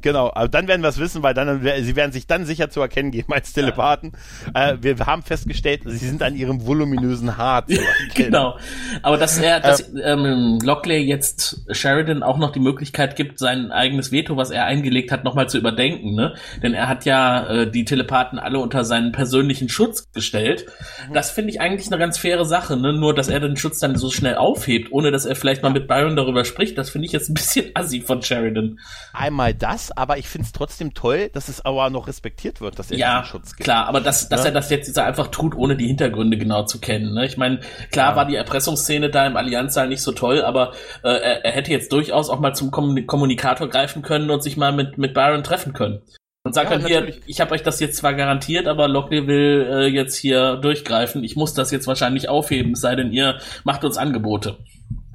Genau, 0.00 0.30
aber 0.34 0.48
dann 0.48 0.68
werden 0.68 0.82
wir 0.82 0.88
es 0.88 0.98
wissen, 0.98 1.22
weil 1.22 1.34
dann 1.34 1.60
sie 1.62 1.96
werden 1.96 2.12
sich 2.12 2.26
dann 2.26 2.44
sicher 2.44 2.70
zu 2.70 2.80
erkennen 2.80 3.10
geben 3.10 3.32
als 3.32 3.52
Telepathen. 3.52 4.12
Ja. 4.54 4.70
Äh, 4.70 4.82
wir 4.82 4.96
haben 5.06 5.22
festgestellt, 5.22 5.82
sie 5.84 6.06
sind 6.06 6.22
an 6.22 6.36
ihrem 6.36 6.66
voluminösen 6.66 7.36
Haar 7.36 7.66
zu 7.66 7.72
erkennen. 8.08 8.12
genau. 8.14 8.58
Aber 9.02 9.16
dass 9.16 9.38
er, 9.38 9.60
dass 9.60 9.80
äh, 9.80 10.00
ähm, 10.00 10.58
Lockley 10.62 10.98
jetzt 10.98 11.64
Sheridan 11.70 12.22
auch 12.22 12.38
noch 12.38 12.52
die 12.52 12.60
Möglichkeit 12.60 13.16
gibt, 13.16 13.38
sein 13.38 13.72
eigenes 13.72 14.12
Veto, 14.12 14.36
was 14.36 14.50
er 14.50 14.66
eingelegt 14.66 15.10
hat, 15.10 15.24
nochmal 15.24 15.48
zu 15.48 15.58
überdenken, 15.58 16.14
ne? 16.14 16.34
Denn 16.62 16.74
er 16.74 16.88
hat 16.88 17.04
ja 17.04 17.46
äh, 17.48 17.70
die 17.70 17.84
Telepathen 17.84 18.38
alle 18.38 18.60
unter 18.60 18.84
seinen 18.84 19.12
persönlichen 19.12 19.68
Schutz 19.68 20.10
gestellt. 20.12 20.66
Mhm. 21.08 21.14
Das 21.14 21.30
finde 21.30 21.50
ich 21.50 21.60
eigentlich 21.60 21.88
eine 21.88 21.98
ganz 21.98 22.18
faire 22.18 22.44
Sache, 22.44 22.76
ne? 22.76 22.92
Nur, 22.92 23.14
dass 23.14 23.28
er 23.28 23.40
den 23.40 23.56
Schutz 23.56 23.80
dann 23.80 23.96
so 23.96 24.10
schnell 24.10 24.36
aufhebt, 24.36 24.92
ohne 24.92 25.10
dass 25.10 25.26
er 25.26 25.34
vielleicht 25.34 25.62
mal 25.62 25.70
mit 25.70 25.88
Byron 25.88 26.14
darüber 26.14 26.44
spricht, 26.44 26.78
das 26.78 26.90
finde 26.90 27.06
ich 27.06 27.12
jetzt 27.12 27.28
ein 27.28 27.34
bisschen 27.34 27.70
assi 27.74 28.00
von 28.00 28.22
Sheridan. 28.22 28.78
Einmal 29.12 29.54
das 29.54 29.87
aber 29.96 30.18
ich 30.18 30.28
finde 30.28 30.46
es 30.46 30.52
trotzdem 30.52 30.94
toll, 30.94 31.30
dass 31.32 31.48
es 31.48 31.64
aber 31.64 31.90
noch 31.90 32.08
respektiert 32.08 32.60
wird, 32.60 32.78
dass 32.78 32.90
er 32.90 32.98
ja, 32.98 33.20
diesen 33.20 33.30
Schutz 33.30 33.56
gibt. 33.56 33.64
klar, 33.64 33.86
aber 33.86 34.00
dass, 34.00 34.28
dass 34.28 34.40
ja? 34.40 34.46
er 34.46 34.52
das 34.52 34.70
jetzt 34.70 34.98
einfach 34.98 35.28
tut, 35.28 35.54
ohne 35.54 35.76
die 35.76 35.86
Hintergründe 35.86 36.36
genau 36.36 36.64
zu 36.64 36.80
kennen. 36.80 37.14
Ne? 37.14 37.26
Ich 37.26 37.36
meine, 37.36 37.60
klar 37.90 38.10
ja. 38.10 38.16
war 38.16 38.26
die 38.26 38.36
Erpressungsszene 38.36 39.10
da 39.10 39.26
im 39.26 39.36
Allianzsaal 39.36 39.88
nicht 39.88 40.02
so 40.02 40.12
toll, 40.12 40.42
aber 40.42 40.72
äh, 41.02 41.08
er, 41.08 41.44
er, 41.44 41.52
hätte 41.52 41.70
jetzt 41.70 41.92
durchaus 41.92 42.30
auch 42.30 42.40
mal 42.40 42.54
zum 42.54 42.70
Kommunikator 42.70 43.68
greifen 43.68 44.02
können 44.02 44.30
und 44.30 44.42
sich 44.42 44.56
mal 44.56 44.72
mit, 44.72 44.98
mit 44.98 45.14
Byron 45.14 45.42
treffen 45.42 45.72
können. 45.72 46.02
Und 46.44 46.54
sagen 46.54 46.68
können, 46.68 46.86
hier, 46.86 47.12
ich 47.26 47.40
habe 47.40 47.52
euch 47.52 47.62
das 47.62 47.80
jetzt 47.80 47.96
zwar 47.98 48.14
garantiert, 48.14 48.68
aber 48.68 48.88
Lockley 48.88 49.26
will 49.26 49.66
äh, 49.70 49.86
jetzt 49.86 50.16
hier 50.16 50.56
durchgreifen. 50.56 51.22
Ich 51.24 51.36
muss 51.36 51.52
das 51.52 51.70
jetzt 51.70 51.86
wahrscheinlich 51.86 52.28
aufheben, 52.28 52.72
es 52.72 52.80
sei 52.80 52.94
denn, 52.94 53.12
ihr 53.12 53.38
macht 53.64 53.84
uns 53.84 53.98
Angebote. 53.98 54.56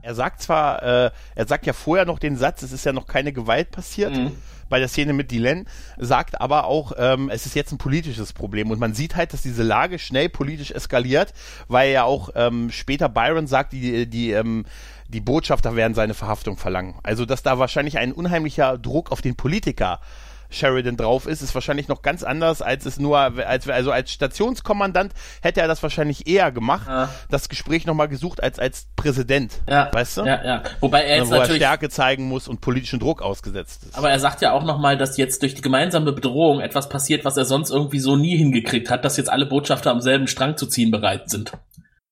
Er 0.04 0.16
sagt 0.16 0.42
zwar, 0.42 0.84
äh, 0.84 1.12
er 1.34 1.48
sagt 1.48 1.66
ja 1.66 1.74
vorher 1.74 2.06
noch 2.06 2.20
den 2.20 2.36
Satz, 2.36 2.62
es 2.62 2.74
ist 2.74 2.86
ja 2.86 2.92
noch 2.92 3.08
keine 3.08 3.32
Gewalt 3.32 3.72
passiert. 3.72 4.16
Mhm 4.16 4.34
bei 4.74 4.80
der 4.80 4.88
Szene 4.88 5.14
mit 5.14 5.30
Dylan, 5.30 5.68
sagt 6.00 6.42
aber 6.42 6.66
auch, 6.66 6.94
ähm, 6.98 7.30
es 7.30 7.46
ist 7.46 7.54
jetzt 7.54 7.72
ein 7.72 7.78
politisches 7.78 8.34
Problem 8.34 8.72
und 8.72 8.80
man 8.80 8.96
sieht 8.96 9.16
halt, 9.16 9.32
dass 9.32 9.44
diese 9.44 9.62
Lage 9.62 10.00
schnell 10.00 10.30
politisch 10.30 10.72
eskaliert, 10.72 11.32
weil 11.68 11.92
ja 11.92 12.06
auch 12.06 12.32
ähm, 12.34 12.72
später 12.72 13.08
Byron 13.08 13.46
sagt, 13.46 13.74
die, 13.74 14.08
die, 14.08 14.32
ähm, 14.32 14.66
die 15.10 15.22
Botschafter 15.22 15.76
werden 15.76 15.94
seine 15.94 16.16
Verhaftung 16.16 16.58
verlangen. 16.58 16.96
Also, 17.04 17.28
dass 17.28 17.44
da 17.44 17.60
wahrscheinlich 17.60 18.00
ein 18.00 18.14
unheimlicher 18.14 18.80
Druck 18.80 19.12
auf 19.12 19.22
den 19.22 19.36
Politiker 19.36 20.00
Sheridan 20.54 20.98
drauf 20.98 21.28
ist, 21.28 21.42
ist 21.42 21.54
wahrscheinlich 21.54 21.88
noch 21.88 22.02
ganz 22.02 22.24
anders, 22.24 22.62
als 22.62 22.86
es 22.86 23.00
nur, 23.00 23.20
als, 23.20 23.68
also 23.68 23.92
als 23.92 24.12
Stationskommandant 24.12 25.14
hätte 25.42 25.62
er 25.62 25.68
das 25.68 25.84
wahrscheinlich 25.84 26.28
eher 26.28 26.52
gemacht, 26.52 26.88
ja. 26.88 27.10
das 27.30 27.50
Gespräch 27.50 27.86
nochmal 27.86 28.08
gesucht 28.08 28.42
als 28.42 28.60
als 28.60 28.88
Präsident. 28.96 29.54
Ja. 29.70 29.90
Weißt 29.92 30.18
du? 30.18 30.26
Ja, 30.26 30.44
ja. 30.44 30.64
Wobei 30.80 31.04
er 31.04 31.18
jetzt 31.18 31.28
wo 31.30 31.36
natürlich. 31.36 31.62
Er 31.62 31.68
Stärke 31.68 31.90
zeigen 31.90 32.28
muss 32.28 32.48
und 32.48 32.62
politischen 32.62 33.00
Druck 33.00 33.22
ausgesetzt 33.22 33.84
ist. 33.84 33.98
Aber 33.98 34.10
er 34.10 34.20
sagt 34.20 34.42
ja 34.42 34.52
auch 34.54 34.64
nochmal, 34.64 34.98
dass 34.98 35.18
jetzt 35.18 35.42
durch 35.42 35.56
die 35.56 35.62
gemeinsame 35.62 36.12
Bedrohung 36.12 36.60
etwas 36.60 36.90
passiert, 36.90 37.26
was 37.26 37.38
er 37.38 37.46
sonst 37.46 37.70
irgendwie 37.70 38.00
so 38.00 38.16
nie 38.16 38.38
hingekriegt 38.38 38.90
hat, 38.90 39.06
dass 39.06 39.18
jetzt 39.18 39.30
alle 39.30 39.46
Botschafter 39.46 39.92
am 39.92 40.02
selben 40.02 40.28
Strang 40.28 40.58
zu 40.58 40.68
ziehen 40.68 40.92
bereit 40.92 41.30
sind. 41.30 41.52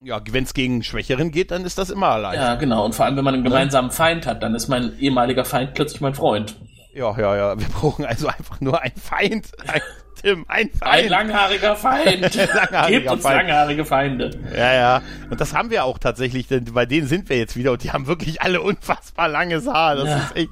Ja, 0.04 0.20
wenn 0.32 0.44
es 0.44 0.56
gegen 0.56 0.82
Schwächeren 0.82 1.30
geht, 1.30 1.52
dann 1.52 1.64
ist 1.64 1.78
das 1.78 1.92
immer 1.92 2.08
allein. 2.08 2.36
Ja, 2.36 2.56
genau. 2.56 2.86
Und 2.86 2.96
vor 2.96 3.06
allem, 3.06 3.18
wenn 3.18 3.24
man 3.24 3.36
einen 3.36 3.44
gemeinsamen 3.44 3.92
Feind 3.92 4.26
hat, 4.26 4.42
dann 4.42 4.56
ist 4.56 4.68
mein 4.68 4.98
ehemaliger 4.98 5.46
Feind 5.46 5.76
plötzlich 5.76 6.02
mein 6.02 6.16
Freund. 6.16 6.56
Ja, 6.94 7.18
ja, 7.18 7.36
ja. 7.36 7.60
Wir 7.60 7.68
brauchen 7.74 8.06
also 8.06 8.28
einfach 8.28 8.60
nur 8.60 8.82
einen 8.82 8.96
Feind. 8.96 9.48
Ein, 9.68 9.82
Tim, 10.22 10.46
ein 10.48 10.70
Feind. 10.70 10.82
Ein 10.82 11.10
langhaariger 11.10 11.76
Feind. 11.76 12.36
langhaariger 12.54 13.00
Gebt 13.00 13.12
uns 13.12 13.24
Feind. 13.24 13.48
langhaarige 13.48 13.86
Feinde. 13.86 14.32
Ja, 14.56 14.74
ja. 14.74 15.02
Und 15.30 15.42
das 15.42 15.54
haben 15.54 15.72
wir 15.72 15.86
auch 15.86 15.98
tatsächlich, 15.98 16.48
denn 16.48 16.66
bei 16.66 16.86
denen 16.86 17.08
sind 17.08 17.30
wir 17.30 17.38
jetzt 17.38 17.56
wieder 17.56 17.72
und 17.72 17.84
die 17.84 17.92
haben 17.92 18.08
wirklich 18.08 18.42
alle 18.42 18.62
unfassbar 18.62 19.30
langes 19.30 19.68
Haar. 19.68 19.96
Das 19.96 20.10
ja. 20.10 20.18
ist 20.18 20.36
echt. 20.36 20.50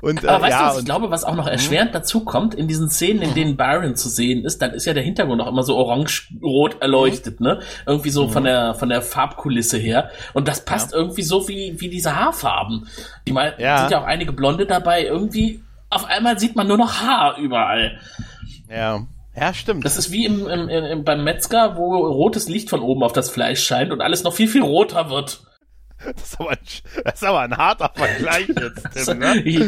Und, 0.00 0.24
Aber 0.24 0.38
äh, 0.38 0.42
weißt 0.42 0.50
ja, 0.50 0.62
du, 0.62 0.66
was 0.66 0.78
ich 0.78 0.84
glaube, 0.84 1.10
was 1.10 1.24
auch 1.24 1.36
noch 1.36 1.46
erschwerend 1.46 1.90
mhm. 1.90 1.94
dazu 1.94 2.24
kommt, 2.24 2.54
in 2.54 2.66
diesen 2.66 2.88
Szenen, 2.88 3.22
in 3.22 3.34
denen 3.34 3.56
Byron 3.56 3.94
zu 3.94 4.08
sehen 4.08 4.44
ist, 4.44 4.60
dann 4.62 4.72
ist 4.72 4.86
ja 4.86 4.94
der 4.94 5.04
Hintergrund 5.04 5.40
auch 5.42 5.48
immer 5.48 5.62
so 5.62 5.76
orange-rot 5.76 6.80
erleuchtet, 6.80 7.40
ne? 7.40 7.60
Irgendwie 7.86 8.10
so 8.10 8.26
mhm. 8.26 8.30
von 8.30 8.44
der, 8.44 8.74
von 8.74 8.88
der 8.88 9.02
Farbkulisse 9.02 9.78
her. 9.78 10.10
Und 10.32 10.48
das 10.48 10.64
passt 10.64 10.92
ja. 10.92 10.98
irgendwie 10.98 11.22
so 11.22 11.46
wie, 11.46 11.76
wie 11.78 11.88
diese 11.88 12.16
Haarfarben. 12.16 12.88
Die 13.28 13.32
mal, 13.32 13.54
ja. 13.58 13.78
sind 13.78 13.92
ja 13.92 14.00
auch 14.00 14.06
einige 14.06 14.32
Blonde 14.32 14.66
dabei, 14.66 15.04
irgendwie 15.04 15.62
auf 15.94 16.04
einmal 16.06 16.38
sieht 16.38 16.56
man 16.56 16.66
nur 16.66 16.78
noch 16.78 17.00
Haar 17.00 17.38
überall. 17.38 17.98
Ja. 18.68 19.06
Ja, 19.36 19.52
stimmt. 19.52 19.84
Das 19.84 19.96
ist 19.96 20.12
wie 20.12 20.26
im, 20.26 20.46
im, 20.46 20.68
im, 20.68 21.04
beim 21.04 21.24
Metzger, 21.24 21.76
wo 21.76 22.06
rotes 22.06 22.48
Licht 22.48 22.70
von 22.70 22.80
oben 22.80 23.02
auf 23.02 23.12
das 23.12 23.30
Fleisch 23.30 23.64
scheint 23.64 23.90
und 23.90 24.00
alles 24.00 24.22
noch 24.22 24.32
viel, 24.32 24.46
viel 24.46 24.62
roter 24.62 25.10
wird. 25.10 25.40
Das 26.14 26.22
ist 26.24 26.40
aber 26.40 26.50
ein, 26.50 26.58
das 27.04 27.14
ist 27.14 27.24
aber 27.24 27.40
ein 27.40 27.56
harter 27.56 27.90
Vergleich 27.94 28.48
jetzt, 28.48 28.88
Tim, 29.06 29.18
ne? 29.18 29.40
ich, 29.42 29.60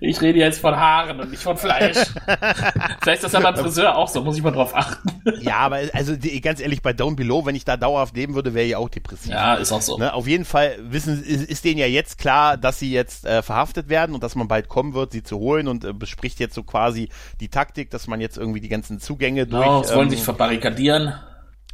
ich, 0.00 0.20
rede 0.20 0.38
jetzt 0.38 0.60
von 0.60 0.74
Haaren 0.74 1.20
und 1.20 1.30
nicht 1.30 1.42
von 1.42 1.56
Fleisch. 1.56 1.96
Vielleicht 3.02 3.22
ist 3.22 3.24
das 3.24 3.32
ja 3.32 3.40
beim 3.40 3.56
Friseur 3.56 3.96
auch 3.96 4.08
so, 4.08 4.22
muss 4.22 4.36
ich 4.36 4.42
mal 4.42 4.50
drauf 4.50 4.74
achten. 4.74 5.08
ja, 5.40 5.56
aber 5.56 5.80
also 5.92 6.16
die, 6.16 6.40
ganz 6.40 6.60
ehrlich, 6.60 6.82
bei 6.82 6.92
Down 6.92 7.16
Below, 7.16 7.44
wenn 7.46 7.54
ich 7.54 7.64
da 7.64 7.76
dauerhaft 7.76 8.16
leben 8.16 8.34
würde, 8.34 8.54
wäre 8.54 8.66
ich 8.66 8.76
auch 8.76 8.88
depressiv. 8.88 9.32
Ja, 9.32 9.54
ist 9.54 9.72
auch 9.72 9.82
so. 9.82 9.98
Ne? 9.98 10.12
Auf 10.12 10.26
jeden 10.26 10.44
Fall 10.44 10.76
wissen, 10.80 11.22
ist, 11.22 11.44
ist 11.48 11.64
denen 11.64 11.78
ja 11.78 11.86
jetzt 11.86 12.18
klar, 12.18 12.56
dass 12.56 12.78
sie 12.78 12.92
jetzt 12.92 13.26
äh, 13.26 13.42
verhaftet 13.42 13.88
werden 13.88 14.14
und 14.14 14.22
dass 14.22 14.34
man 14.34 14.48
bald 14.48 14.68
kommen 14.68 14.94
wird, 14.94 15.12
sie 15.12 15.22
zu 15.22 15.38
holen 15.38 15.68
und 15.68 15.84
äh, 15.84 15.92
bespricht 15.92 16.40
jetzt 16.40 16.54
so 16.54 16.62
quasi 16.62 17.08
die 17.40 17.48
Taktik, 17.48 17.90
dass 17.90 18.06
man 18.06 18.20
jetzt 18.20 18.38
irgendwie 18.38 18.60
die 18.60 18.68
ganzen 18.68 19.00
Zugänge 19.00 19.46
genau, 19.46 19.82
durch. 19.82 19.94
wollen 19.94 20.08
ähm, 20.08 20.10
sich 20.10 20.22
verbarrikadieren 20.22 21.14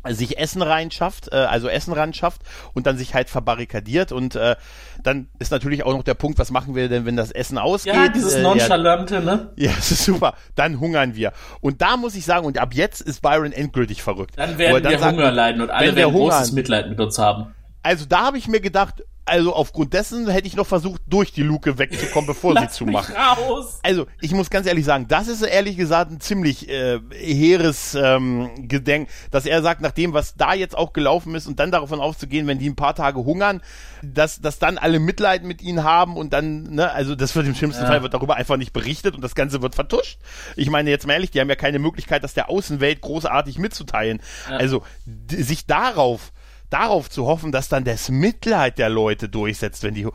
sich 0.09 0.39
Essen 0.39 0.63
reinschafft, 0.63 1.33
äh, 1.33 1.37
also 1.37 1.69
Essen 1.69 1.93
ran 1.93 2.13
schafft 2.13 2.43
und 2.75 2.87
dann 2.87 2.99
sich 2.99 3.15
halt 3.15 3.31
verbarrikadiert 3.31 4.13
und 4.13 4.35
äh, 4.35 4.57
dann 5.03 5.29
ist 5.39 5.53
natürlich 5.53 5.85
auch 5.85 5.93
noch 5.93 6.03
der 6.03 6.15
Punkt, 6.15 6.39
was 6.39 6.51
machen 6.51 6.75
wir 6.75 6.89
denn, 6.89 7.07
wenn 7.07 7.17
das 7.17 7.31
Essen 7.31 7.59
ausgeht? 7.59 7.95
Ja, 7.95 8.09
dieses 8.09 8.35
äh, 8.35 8.43
Nonchalante, 8.43 9.17
ja, 9.17 9.21
ne? 9.21 9.53
Ja, 9.57 9.73
das 9.73 9.91
ist 9.91 10.05
super. 10.05 10.35
Dann 10.55 10.81
hungern 10.81 11.15
wir. 11.15 11.33
Und 11.61 11.83
da 11.83 11.97
muss 11.97 12.15
ich 12.15 12.25
sagen, 12.25 12.47
und 12.47 12.59
ab 12.59 12.75
jetzt 12.75 13.01
ist 13.01 13.23
Byron 13.23 13.53
endgültig 13.53 14.03
verrückt. 14.03 14.35
Dann 14.37 14.59
werden 14.59 14.83
dann 14.83 14.93
wir 14.93 14.99
sagt, 14.99 15.17
Hunger 15.17 15.31
leiden 15.31 15.63
und 15.63 15.71
alle 15.71 15.95
werden 15.95 16.13
großes 16.13 16.53
Mitleid 16.53 16.89
mit 16.89 17.01
uns 17.01 17.19
haben. 17.19 17.55
Also 17.83 18.05
da 18.07 18.23
habe 18.27 18.39
ich 18.39 18.49
mir 18.49 18.61
gedacht, 18.61 19.03
also 19.25 19.55
aufgrund 19.55 19.93
dessen 19.93 20.29
hätte 20.29 20.47
ich 20.47 20.57
noch 20.57 20.67
versucht, 20.67 21.01
durch 21.07 21.33
die 21.33 21.43
Luke 21.43 21.79
wegzukommen, 21.79 22.27
bevor 22.29 22.59
sie 22.59 22.69
zumachen. 22.69 23.15
Raus. 23.15 23.79
Also 23.83 24.07
ich 24.21 24.33
muss 24.33 24.51
ganz 24.51 24.67
ehrlich 24.67 24.85
sagen, 24.85 25.07
das 25.09 25.29
ist 25.29 25.43
ehrlich 25.43 25.77
gesagt 25.77 26.11
ein 26.11 26.21
ziemlich 26.21 26.69
äh, 26.69 26.99
hehres 27.13 27.95
ähm, 27.95 28.51
Gedenk, 28.69 29.09
dass 29.31 29.47
er 29.47 29.63
sagt, 29.63 29.81
nach 29.81 29.93
dem, 29.93 30.13
was 30.13 30.35
da 30.35 30.55
jetzt 30.55 30.77
auch 30.77 30.93
gelaufen 30.93 31.35
ist 31.35 31.47
und 31.47 31.61
dann 31.61 31.71
davon 31.71 32.01
aufzugehen, 32.01 32.47
wenn 32.47 32.59
die 32.59 32.69
ein 32.69 32.77
paar 32.77 32.95
Tage 32.95 33.25
hungern, 33.25 33.63
dass, 34.03 34.41
dass 34.41 34.59
dann 34.59 34.79
alle 34.79 34.99
Mitleid 34.99 35.45
mit 35.45 35.63
ihnen 35.63 35.85
haben 35.85 36.17
und 36.17 36.33
dann, 36.33 36.75
ne, 36.75 36.91
also 36.91 37.15
das 37.15 37.37
wird 37.37 37.47
im 37.47 37.55
schlimmsten 37.55 37.83
ja. 37.83 37.89
Fall 37.89 38.03
wird 38.03 38.15
darüber 38.15 38.37
einfach 38.37 38.57
nicht 38.57 38.73
berichtet 38.73 39.15
und 39.15 39.23
das 39.23 39.35
Ganze 39.35 39.63
wird 39.63 39.75
vertuscht. 39.75 40.19
Ich 40.57 40.69
meine 40.69 40.91
jetzt 40.91 41.07
mal 41.07 41.15
ehrlich, 41.15 41.31
die 41.31 41.41
haben 41.41 41.49
ja 41.49 41.57
keine 41.57 41.79
Möglichkeit, 41.79 42.25
das 42.25 42.35
der 42.35 42.51
Außenwelt 42.51 43.01
großartig 43.01 43.59
mitzuteilen. 43.59 44.21
Ja. 44.51 44.57
Also 44.57 44.83
sich 45.29 45.67
darauf 45.67 46.33
darauf 46.73 47.11
zu 47.11 47.27
hoffen, 47.27 47.53
dass 47.53 47.69
dann 47.69 47.85
das 47.85 48.09
Mitleid 48.09 48.79
der 48.79 48.89
Leute 48.89 49.29
durchsetzt, 49.29 49.83
wenn 49.83 49.95
die 49.95 50.07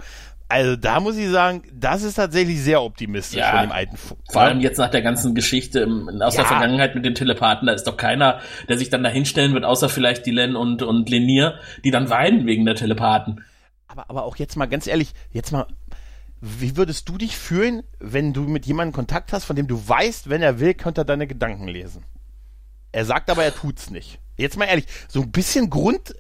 also 0.50 0.78
da 0.78 1.02
muss 1.02 1.18
ich 1.18 1.30
sagen, 1.30 1.64
das 1.74 2.04
ist 2.04 2.16
tatsächlich 2.16 2.62
sehr 2.62 2.82
optimistisch 2.82 3.40
ja, 3.40 3.52
von 3.52 3.68
dem 3.68 3.72
alten. 3.74 3.96
F 3.96 4.16
vor 4.32 4.42
allem 4.42 4.62
jetzt 4.62 4.78
nach 4.78 4.90
der 4.90 5.02
ganzen 5.02 5.36
Geschichte 5.36 5.86
aus 6.22 6.36
ja. 6.36 6.42
der 6.42 6.46
Vergangenheit 6.46 6.96
mit 6.96 7.04
den 7.04 7.16
Telepathen, 7.16 7.68
da 7.68 7.74
ist 7.74 7.84
doch 7.84 7.98
keiner, 7.98 8.40
der 8.70 8.78
sich 8.78 8.90
dann 8.90 9.04
da 9.04 9.10
hinstellen 9.10 9.54
wird, 9.54 9.66
außer 9.66 9.90
vielleicht 9.90 10.26
Dylan 10.26 10.56
und 10.56 10.84
und 10.84 11.10
Lenier, 11.10 11.56
die 11.84 11.92
dann 11.92 12.10
weinen 12.10 12.46
wegen 12.46 12.66
der 12.66 12.76
Telepathen. 12.76 13.44
Aber 13.90 14.10
aber 14.10 14.24
auch 14.24 14.38
jetzt 14.38 14.56
mal 14.56 14.68
ganz 14.68 14.88
ehrlich, 14.88 15.12
jetzt 15.32 15.52
mal 15.52 15.68
wie 16.40 16.78
würdest 16.78 17.10
du 17.10 17.18
dich 17.18 17.36
fühlen, 17.36 17.84
wenn 18.00 18.32
du 18.32 18.44
mit 18.44 18.66
jemandem 18.66 18.94
Kontakt 18.94 19.34
hast, 19.34 19.44
von 19.44 19.56
dem 19.56 19.68
du 19.68 19.90
weißt, 19.90 20.30
wenn 20.30 20.42
er 20.42 20.60
will, 20.60 20.76
könnte 20.76 21.02
er 21.02 21.06
deine 21.06 21.28
Gedanken 21.28 21.68
lesen? 21.68 22.06
Er 22.92 23.06
sagt 23.06 23.30
aber, 23.30 23.44
er 23.44 23.54
tut's 23.54 23.90
nicht. 23.90 24.20
Jetzt 24.38 24.56
mal 24.56 24.66
ehrlich, 24.66 24.86
so 25.08 25.22
ein 25.22 25.32
bisschen 25.32 25.70
Grund 25.70 26.16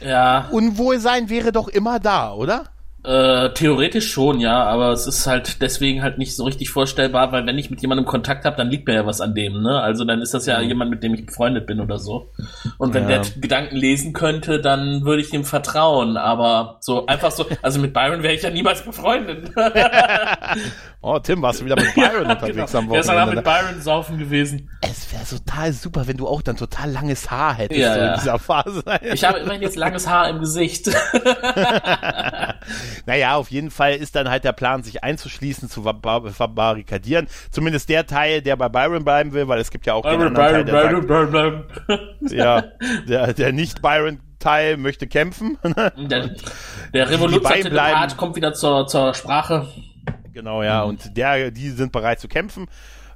ja. 0.00 0.48
Unwohlsein 0.50 1.28
wäre 1.28 1.52
doch 1.52 1.68
immer 1.68 1.98
da, 2.00 2.32
oder? 2.32 2.64
Äh, 3.04 3.52
theoretisch 3.52 4.10
schon, 4.10 4.40
ja, 4.40 4.64
aber 4.64 4.90
es 4.92 5.06
ist 5.06 5.26
halt 5.26 5.60
deswegen 5.60 6.02
halt 6.02 6.16
nicht 6.16 6.34
so 6.34 6.44
richtig 6.44 6.70
vorstellbar, 6.70 7.32
weil 7.32 7.44
wenn 7.44 7.58
ich 7.58 7.68
mit 7.68 7.82
jemandem 7.82 8.06
Kontakt 8.06 8.46
habe, 8.46 8.56
dann 8.56 8.70
liegt 8.70 8.86
mir 8.86 8.94
ja 8.94 9.04
was 9.04 9.20
an 9.20 9.34
dem, 9.34 9.60
ne? 9.60 9.78
Also 9.78 10.06
dann 10.06 10.22
ist 10.22 10.32
das 10.32 10.46
ja 10.46 10.58
mhm. 10.58 10.68
jemand, 10.68 10.90
mit 10.90 11.02
dem 11.02 11.12
ich 11.12 11.26
befreundet 11.26 11.66
bin 11.66 11.80
oder 11.80 11.98
so. 11.98 12.30
Und 12.78 12.94
wenn 12.94 13.02
ja. 13.02 13.18
der 13.18 13.30
Gedanken 13.38 13.76
lesen 13.76 14.14
könnte, 14.14 14.58
dann 14.58 15.04
würde 15.04 15.20
ich 15.20 15.28
dem 15.28 15.44
vertrauen, 15.44 16.16
aber 16.16 16.78
so 16.80 17.04
einfach 17.04 17.30
so, 17.30 17.44
also 17.60 17.78
mit 17.78 17.92
Byron 17.92 18.22
wäre 18.22 18.32
ich 18.32 18.40
ja 18.40 18.48
niemals 18.48 18.80
befreundet. 18.80 19.52
oh, 21.02 21.18
Tim, 21.18 21.42
warst 21.42 21.60
du 21.60 21.66
wieder 21.66 21.76
mit 21.76 21.94
Byron 21.94 22.24
ja, 22.24 22.32
unterwegs 22.32 22.72
genau. 22.72 22.84
am 22.84 22.88
Wochenende? 22.88 23.12
Er 23.12 23.28
ist 23.28 23.34
mit 23.34 23.44
Byron 23.44 23.82
saufen 23.82 24.16
gewesen. 24.16 24.70
Es 24.80 25.12
wäre 25.12 25.24
total 25.28 25.74
super, 25.74 26.06
wenn 26.06 26.16
du 26.16 26.26
auch 26.26 26.40
dann 26.40 26.56
total 26.56 26.90
langes 26.90 27.30
Haar 27.30 27.52
hättest 27.52 27.80
ja, 27.80 27.94
so 27.94 28.00
in 28.00 28.14
dieser 28.14 28.38
Phase. 28.38 28.82
Ich 29.12 29.24
habe 29.24 29.40
immerhin 29.40 29.60
jetzt 29.60 29.76
langes 29.76 30.08
Haar 30.08 30.30
im 30.30 30.40
Gesicht. 30.40 30.88
naja, 33.06 33.36
auf 33.36 33.50
jeden 33.50 33.70
Fall 33.70 33.94
ist 33.94 34.16
dann 34.16 34.28
halt 34.28 34.44
der 34.44 34.52
Plan, 34.52 34.82
sich 34.82 35.04
einzuschließen, 35.04 35.68
zu 35.68 35.82
verbarrikadieren. 35.82 37.28
Zumindest 37.50 37.88
der 37.88 38.06
Teil, 38.06 38.42
der 38.42 38.56
bei 38.56 38.68
Byron 38.68 39.04
bleiben 39.04 39.32
will, 39.32 39.48
weil 39.48 39.60
es 39.60 39.70
gibt 39.70 39.86
ja 39.86 39.94
auch 39.94 40.02
den 40.02 40.12
anderen 40.20 40.34
Teil, 40.34 40.64
der 40.64 40.92
sagt, 40.92 41.06
Byron, 41.06 41.64
ja, 42.30 42.64
der, 43.08 43.32
der 43.32 43.52
nicht 43.52 43.82
Byron 43.82 44.20
Teil 44.38 44.76
möchte 44.76 45.06
kämpfen. 45.06 45.58
der, 45.64 46.34
der 46.92 47.10
Revolutionär 47.10 48.08
kommt 48.16 48.36
wieder 48.36 48.52
zur, 48.52 48.86
zur 48.86 49.14
Sprache. 49.14 49.68
Genau, 50.32 50.62
ja, 50.62 50.82
mhm. 50.82 50.90
und 50.90 51.16
der, 51.16 51.50
die 51.50 51.70
sind 51.70 51.92
bereit 51.92 52.20
zu 52.20 52.28
kämpfen, 52.28 52.66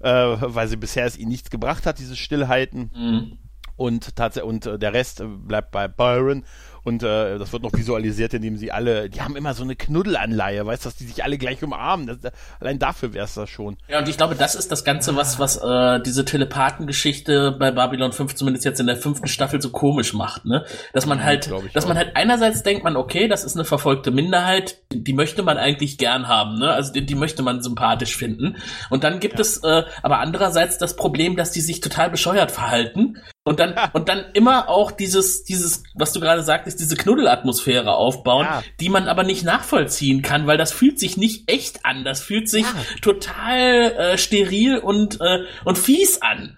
äh, 0.00 0.10
weil 0.10 0.68
sie 0.68 0.76
bisher 0.76 1.04
es 1.04 1.18
ihnen 1.18 1.30
nichts 1.30 1.50
gebracht 1.50 1.84
hat, 1.84 1.98
dieses 1.98 2.18
Stillhalten. 2.18 2.90
Mhm. 2.94 3.38
Und, 3.76 4.16
tatsächlich, 4.16 4.48
und 4.48 4.66
äh, 4.66 4.78
der 4.78 4.92
Rest 4.92 5.22
bleibt 5.24 5.70
bei 5.70 5.86
Byron 5.86 6.44
und 6.88 7.02
äh, 7.02 7.38
das 7.38 7.52
wird 7.52 7.62
noch 7.62 7.72
visualisiert, 7.72 8.34
indem 8.34 8.56
sie 8.56 8.72
alle, 8.72 9.08
die 9.10 9.20
haben 9.20 9.36
immer 9.36 9.54
so 9.54 9.62
eine 9.62 9.76
Knuddelanleihe, 9.76 10.64
weißt 10.64 10.84
du, 10.84 10.88
dass 10.88 10.96
die 10.96 11.04
sich 11.04 11.22
alle 11.22 11.38
gleich 11.38 11.62
umarmen. 11.62 12.06
Das, 12.06 12.32
allein 12.58 12.78
dafür 12.78 13.12
wäre 13.14 13.26
es 13.26 13.34
das 13.34 13.48
schon. 13.50 13.76
Ja, 13.88 13.98
und 13.98 14.08
ich 14.08 14.16
glaube, 14.16 14.34
das 14.34 14.54
ist 14.54 14.72
das 14.72 14.84
Ganze, 14.84 15.14
was, 15.14 15.38
was 15.38 15.58
äh, 15.58 16.00
diese 16.02 16.24
Telepathengeschichte 16.24 17.52
bei 17.58 17.70
Babylon 17.70 18.12
5 18.12 18.34
zumindest 18.34 18.64
jetzt 18.64 18.80
in 18.80 18.86
der 18.86 18.96
fünften 18.96 19.28
Staffel 19.28 19.60
so 19.60 19.70
komisch 19.70 20.14
macht, 20.14 20.46
ne? 20.46 20.64
Dass 20.92 21.06
man 21.06 21.22
halt, 21.22 21.50
dass 21.74 21.84
auch. 21.84 21.88
man 21.88 21.98
halt 21.98 22.12
einerseits 22.14 22.62
denkt 22.62 22.82
man, 22.82 22.96
okay, 22.96 23.28
das 23.28 23.44
ist 23.44 23.54
eine 23.54 23.64
verfolgte 23.64 24.10
Minderheit, 24.10 24.78
die 24.90 25.12
möchte 25.12 25.42
man 25.42 25.58
eigentlich 25.58 25.98
gern 25.98 26.26
haben, 26.26 26.58
ne? 26.58 26.72
Also 26.72 26.92
die, 26.92 27.04
die 27.04 27.14
möchte 27.14 27.42
man 27.42 27.62
sympathisch 27.62 28.16
finden. 28.16 28.56
Und 28.88 29.04
dann 29.04 29.20
gibt 29.20 29.34
ja. 29.34 29.40
es 29.40 29.62
äh, 29.62 29.84
aber 30.02 30.20
andererseits 30.20 30.78
das 30.78 30.96
Problem, 30.96 31.36
dass 31.36 31.50
die 31.50 31.60
sich 31.60 31.80
total 31.80 32.10
bescheuert 32.10 32.50
verhalten 32.50 33.18
und 33.48 33.58
dann, 33.60 33.74
und 33.92 34.08
dann 34.08 34.26
immer 34.34 34.68
auch 34.68 34.90
dieses, 34.92 35.44
dieses, 35.44 35.82
was 35.94 36.12
du 36.12 36.20
gerade 36.20 36.42
sagtest, 36.42 36.78
diese 36.80 36.96
Knuddelatmosphäre 36.96 37.94
aufbauen, 37.94 38.46
ja. 38.46 38.62
die 38.78 38.90
man 38.90 39.08
aber 39.08 39.24
nicht 39.24 39.44
nachvollziehen 39.44 40.22
kann, 40.22 40.46
weil 40.46 40.58
das 40.58 40.72
fühlt 40.72 41.00
sich 41.00 41.16
nicht 41.16 41.50
echt 41.50 41.84
an. 41.84 42.04
Das 42.04 42.20
fühlt 42.20 42.48
sich 42.48 42.64
ja. 42.64 42.74
total 43.00 43.92
äh, 43.92 44.18
steril 44.18 44.78
und, 44.78 45.20
äh, 45.20 45.44
und 45.64 45.78
fies 45.78 46.20
an. 46.20 46.56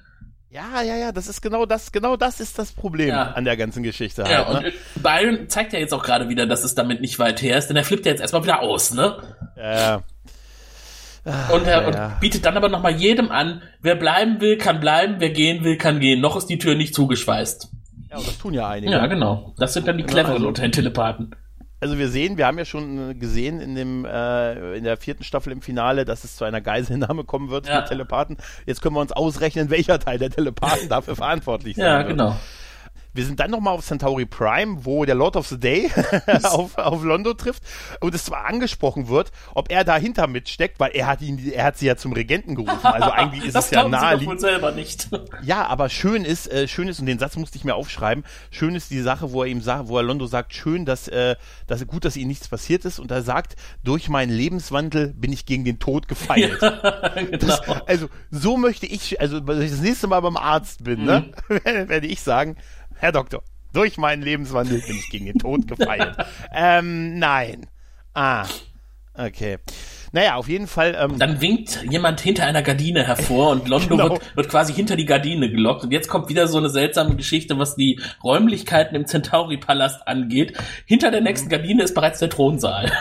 Ja, 0.53 0.83
ja, 0.83 0.97
ja, 0.97 1.13
das 1.13 1.29
ist 1.29 1.43
genau 1.43 1.65
das, 1.65 1.93
genau 1.93 2.17
das 2.17 2.41
ist 2.41 2.59
das 2.59 2.73
Problem 2.73 3.11
ja. 3.11 3.31
an 3.33 3.45
der 3.45 3.57
ganzen 3.57 3.85
Geschichte. 3.85 4.25
Halt, 4.25 4.33
ja, 4.33 4.43
und 4.49 4.63
ne? 4.65 4.73
Byron 4.97 5.49
zeigt 5.49 5.73
ja 5.73 5.79
jetzt 5.79 5.95
auch 5.95 6.03
gerade 6.03 6.29
wieder, 6.29 6.45
dass 6.47 6.65
es 6.65 6.75
damit 6.75 7.01
nicht 7.01 7.21
weit 7.21 7.41
her 7.41 7.57
ist, 7.57 7.69
denn 7.69 7.77
er 7.77 7.85
flippt 7.85 8.05
ja 8.05 8.11
jetzt 8.11 8.21
erstmal 8.21 8.43
wieder 8.43 8.61
aus, 8.61 8.93
ne? 8.93 9.23
Ja. 9.57 10.03
Ach, 11.25 11.51
und 11.51 11.67
er 11.67 11.83
ja. 11.83 11.87
und 11.87 12.21
bietet 12.21 12.47
dann 12.47 12.57
aber 12.57 12.69
nochmal 12.69 12.93
jedem 12.93 13.31
an, 13.31 13.63
wer 13.83 13.95
bleiben 13.95 14.41
will, 14.41 14.57
kann 14.59 14.81
bleiben, 14.81 15.17
wer 15.19 15.31
gehen 15.31 15.65
will, 15.65 15.77
kann 15.77 16.01
gehen. 16.01 16.21
Noch 16.21 16.37
ist 16.37 16.47
die 16.47 16.59
Tür 16.59 16.75
nicht 16.75 16.95
zugeschweißt. 16.95 17.69
Ja, 18.11 18.17
und 18.17 18.27
das 18.27 18.39
tun 18.39 18.55
ja 18.55 18.69
einige. 18.69 18.93
Ja, 18.93 19.07
genau. 19.07 19.55
Das 19.59 19.75
sind 19.75 19.87
dann 19.87 19.99
die 19.99 20.05
cleveren 20.05 20.37
also, 20.37 20.49
unter 20.49 20.63
den 20.63 20.73
Telepathen. 20.73 21.35
Also 21.83 21.97
wir 21.97 22.09
sehen, 22.09 22.37
wir 22.37 22.47
haben 22.47 22.59
ja 22.59 22.67
schon 22.67 23.19
gesehen 23.19 23.61
in 23.61 23.75
dem 23.75 24.05
äh, 24.05 24.77
in 24.77 24.85
der 24.85 24.99
vierten 24.99 25.25
Staffel 25.25 25.51
im 25.51 25.63
Finale, 25.63 26.05
dass 26.05 26.25
es 26.25 26.37
zu 26.37 26.45
einer 26.45 26.61
Geiselnahme 26.61 27.25
kommen 27.25 27.49
wird 27.49 27.69
ja. 27.69 27.81
für 27.81 27.89
Telepathen. 27.89 28.37
Jetzt 28.67 28.83
können 28.83 28.95
wir 28.97 29.01
uns 29.01 29.13
ausrechnen, 29.13 29.71
welcher 29.71 29.99
Teil 29.99 30.19
der 30.19 30.31
Telepathen 30.31 30.89
dafür 30.91 31.17
verantwortlich 31.17 31.77
sein 31.77 31.87
ja, 31.87 31.99
wird. 31.99 32.03
Ja, 32.03 32.09
genau. 32.09 32.37
Wir 33.13 33.25
sind 33.25 33.41
dann 33.41 33.51
nochmal 33.51 33.75
auf 33.75 33.85
Centauri 33.85 34.25
Prime, 34.25 34.85
wo 34.85 35.05
der 35.05 35.15
Lord 35.15 35.37
of 35.37 35.49
the 35.49 35.59
Day 35.59 35.91
auf, 36.45 36.79
auf 36.79 37.03
Londo 37.03 37.35
trifft 37.35 37.63
und 38.01 38.15
es 38.15 38.25
zwar 38.25 38.47
angesprochen 38.47 39.09
wird, 39.09 39.33
ob 39.55 39.71
er 39.71 39.85
dahinter 39.85 40.27
mitsteckt, 40.27 40.79
weil 40.79 40.93
er 40.93 41.07
hat 41.07 41.21
ihn, 41.21 41.51
er 41.53 41.65
hat 41.65 41.79
sie 41.79 41.87
ja 41.87 41.97
zum 41.97 42.13
Regenten 42.13 42.55
gerufen. 42.55 42.87
Also 42.87 43.11
eigentlich 43.13 43.45
ist 43.45 43.57
es 43.57 43.71
ja 43.71 43.89
naheliegend. 43.89 44.41
selber 44.41 44.73
nicht. 44.73 45.09
Ja, 45.43 45.67
aber 45.67 45.89
schön 45.89 46.25
ist, 46.25 46.51
äh, 46.51 46.69
schön 46.69 46.89
ist, 46.89 47.01
und 47.01 47.07
den 47.07 47.19
Satz 47.19 47.37
musste 47.37 47.57
ich 47.57 47.65
mir 47.65 47.75
aufschreiben, 47.75 48.25
schön 48.51 48.75
ist 48.75 48.91
die 48.91 49.01
Sache, 49.01 49.33
wo 49.33 49.43
er 49.43 49.49
ihm 49.49 49.61
sagt, 49.61 49.89
wo 49.89 49.97
er 49.97 50.03
Londo 50.03 50.27
sagt, 50.27 50.55
schön, 50.55 50.85
dass, 50.85 51.09
äh, 51.09 51.37
dass 51.67 51.87
gut, 51.87 52.05
dass 52.05 52.17
ihm 52.17 52.29
nichts 52.29 52.49
passiert 52.49 52.85
ist 52.85 52.99
und 52.99 53.11
er 53.11 53.23
sagt, 53.23 53.57
durch 53.83 54.09
meinen 54.09 54.31
Lebenswandel 54.31 55.15
bin 55.15 55.33
ich 55.33 55.47
gegen 55.47 55.65
den 55.65 55.79
Tod 55.79 56.09
gefeilt. 56.09 56.61
Ja, 56.61 57.09
genau. 57.15 57.39
das, 57.39 57.61
also 57.87 58.09
so 58.31 58.57
möchte 58.57 58.87
ich, 58.87 59.21
also 59.21 59.47
wenn 59.47 59.63
ich 59.63 59.71
das 59.71 59.81
nächste 59.81 60.07
Mal 60.07 60.21
beim 60.21 60.37
Arzt 60.37 60.85
bin, 60.85 61.05
ne, 61.05 61.33
mhm. 61.49 61.61
ne, 61.65 61.89
werde 61.89 62.07
ich 62.07 62.21
sagen, 62.21 62.57
Herr 63.01 63.13
Doktor, 63.13 63.43
durch 63.73 63.97
meinen 63.97 64.23
Lebenswandel 64.23 64.83
bin 64.83 64.97
ich 64.97 65.09
gegen 65.09 65.25
den 65.25 65.39
Tod 65.39 65.67
gefeiert. 65.67 66.19
ähm, 66.55 67.19
nein. 67.19 67.67
Ah, 68.13 68.45
okay. 69.15 69.57
Naja, 70.13 70.35
auf 70.35 70.49
jeden 70.49 70.67
Fall. 70.67 70.97
Ähm, 71.01 71.19
Dann 71.19 71.41
winkt 71.41 71.83
jemand 71.89 72.21
hinter 72.21 72.45
einer 72.45 72.61
Gardine 72.63 73.07
hervor 73.07 73.53
und 73.53 73.69
Londo 73.71 73.97
genau. 73.97 74.11
wird, 74.11 74.37
wird 74.37 74.49
quasi 74.51 74.75
hinter 74.75 74.97
die 74.97 75.07
Gardine 75.07 75.51
gelockt. 75.51 75.85
Und 75.85 75.93
jetzt 75.93 76.09
kommt 76.09 76.29
wieder 76.29 76.47
so 76.47 76.59
eine 76.59 76.69
seltsame 76.69 77.17
Geschichte, 77.17 77.59
was 77.59 77.75
die 77.75 78.01
Räumlichkeiten 78.23 78.95
im 78.97 79.07
Centauri-Palast 79.07 80.07
angeht. 80.07 80.59
Hinter 80.85 81.11
der 81.11 81.21
nächsten 81.21 81.49
Gardine 81.49 81.85
ist 81.85 81.95
bereits 81.95 82.19
der 82.19 82.29
Thronsaal. 82.29 82.93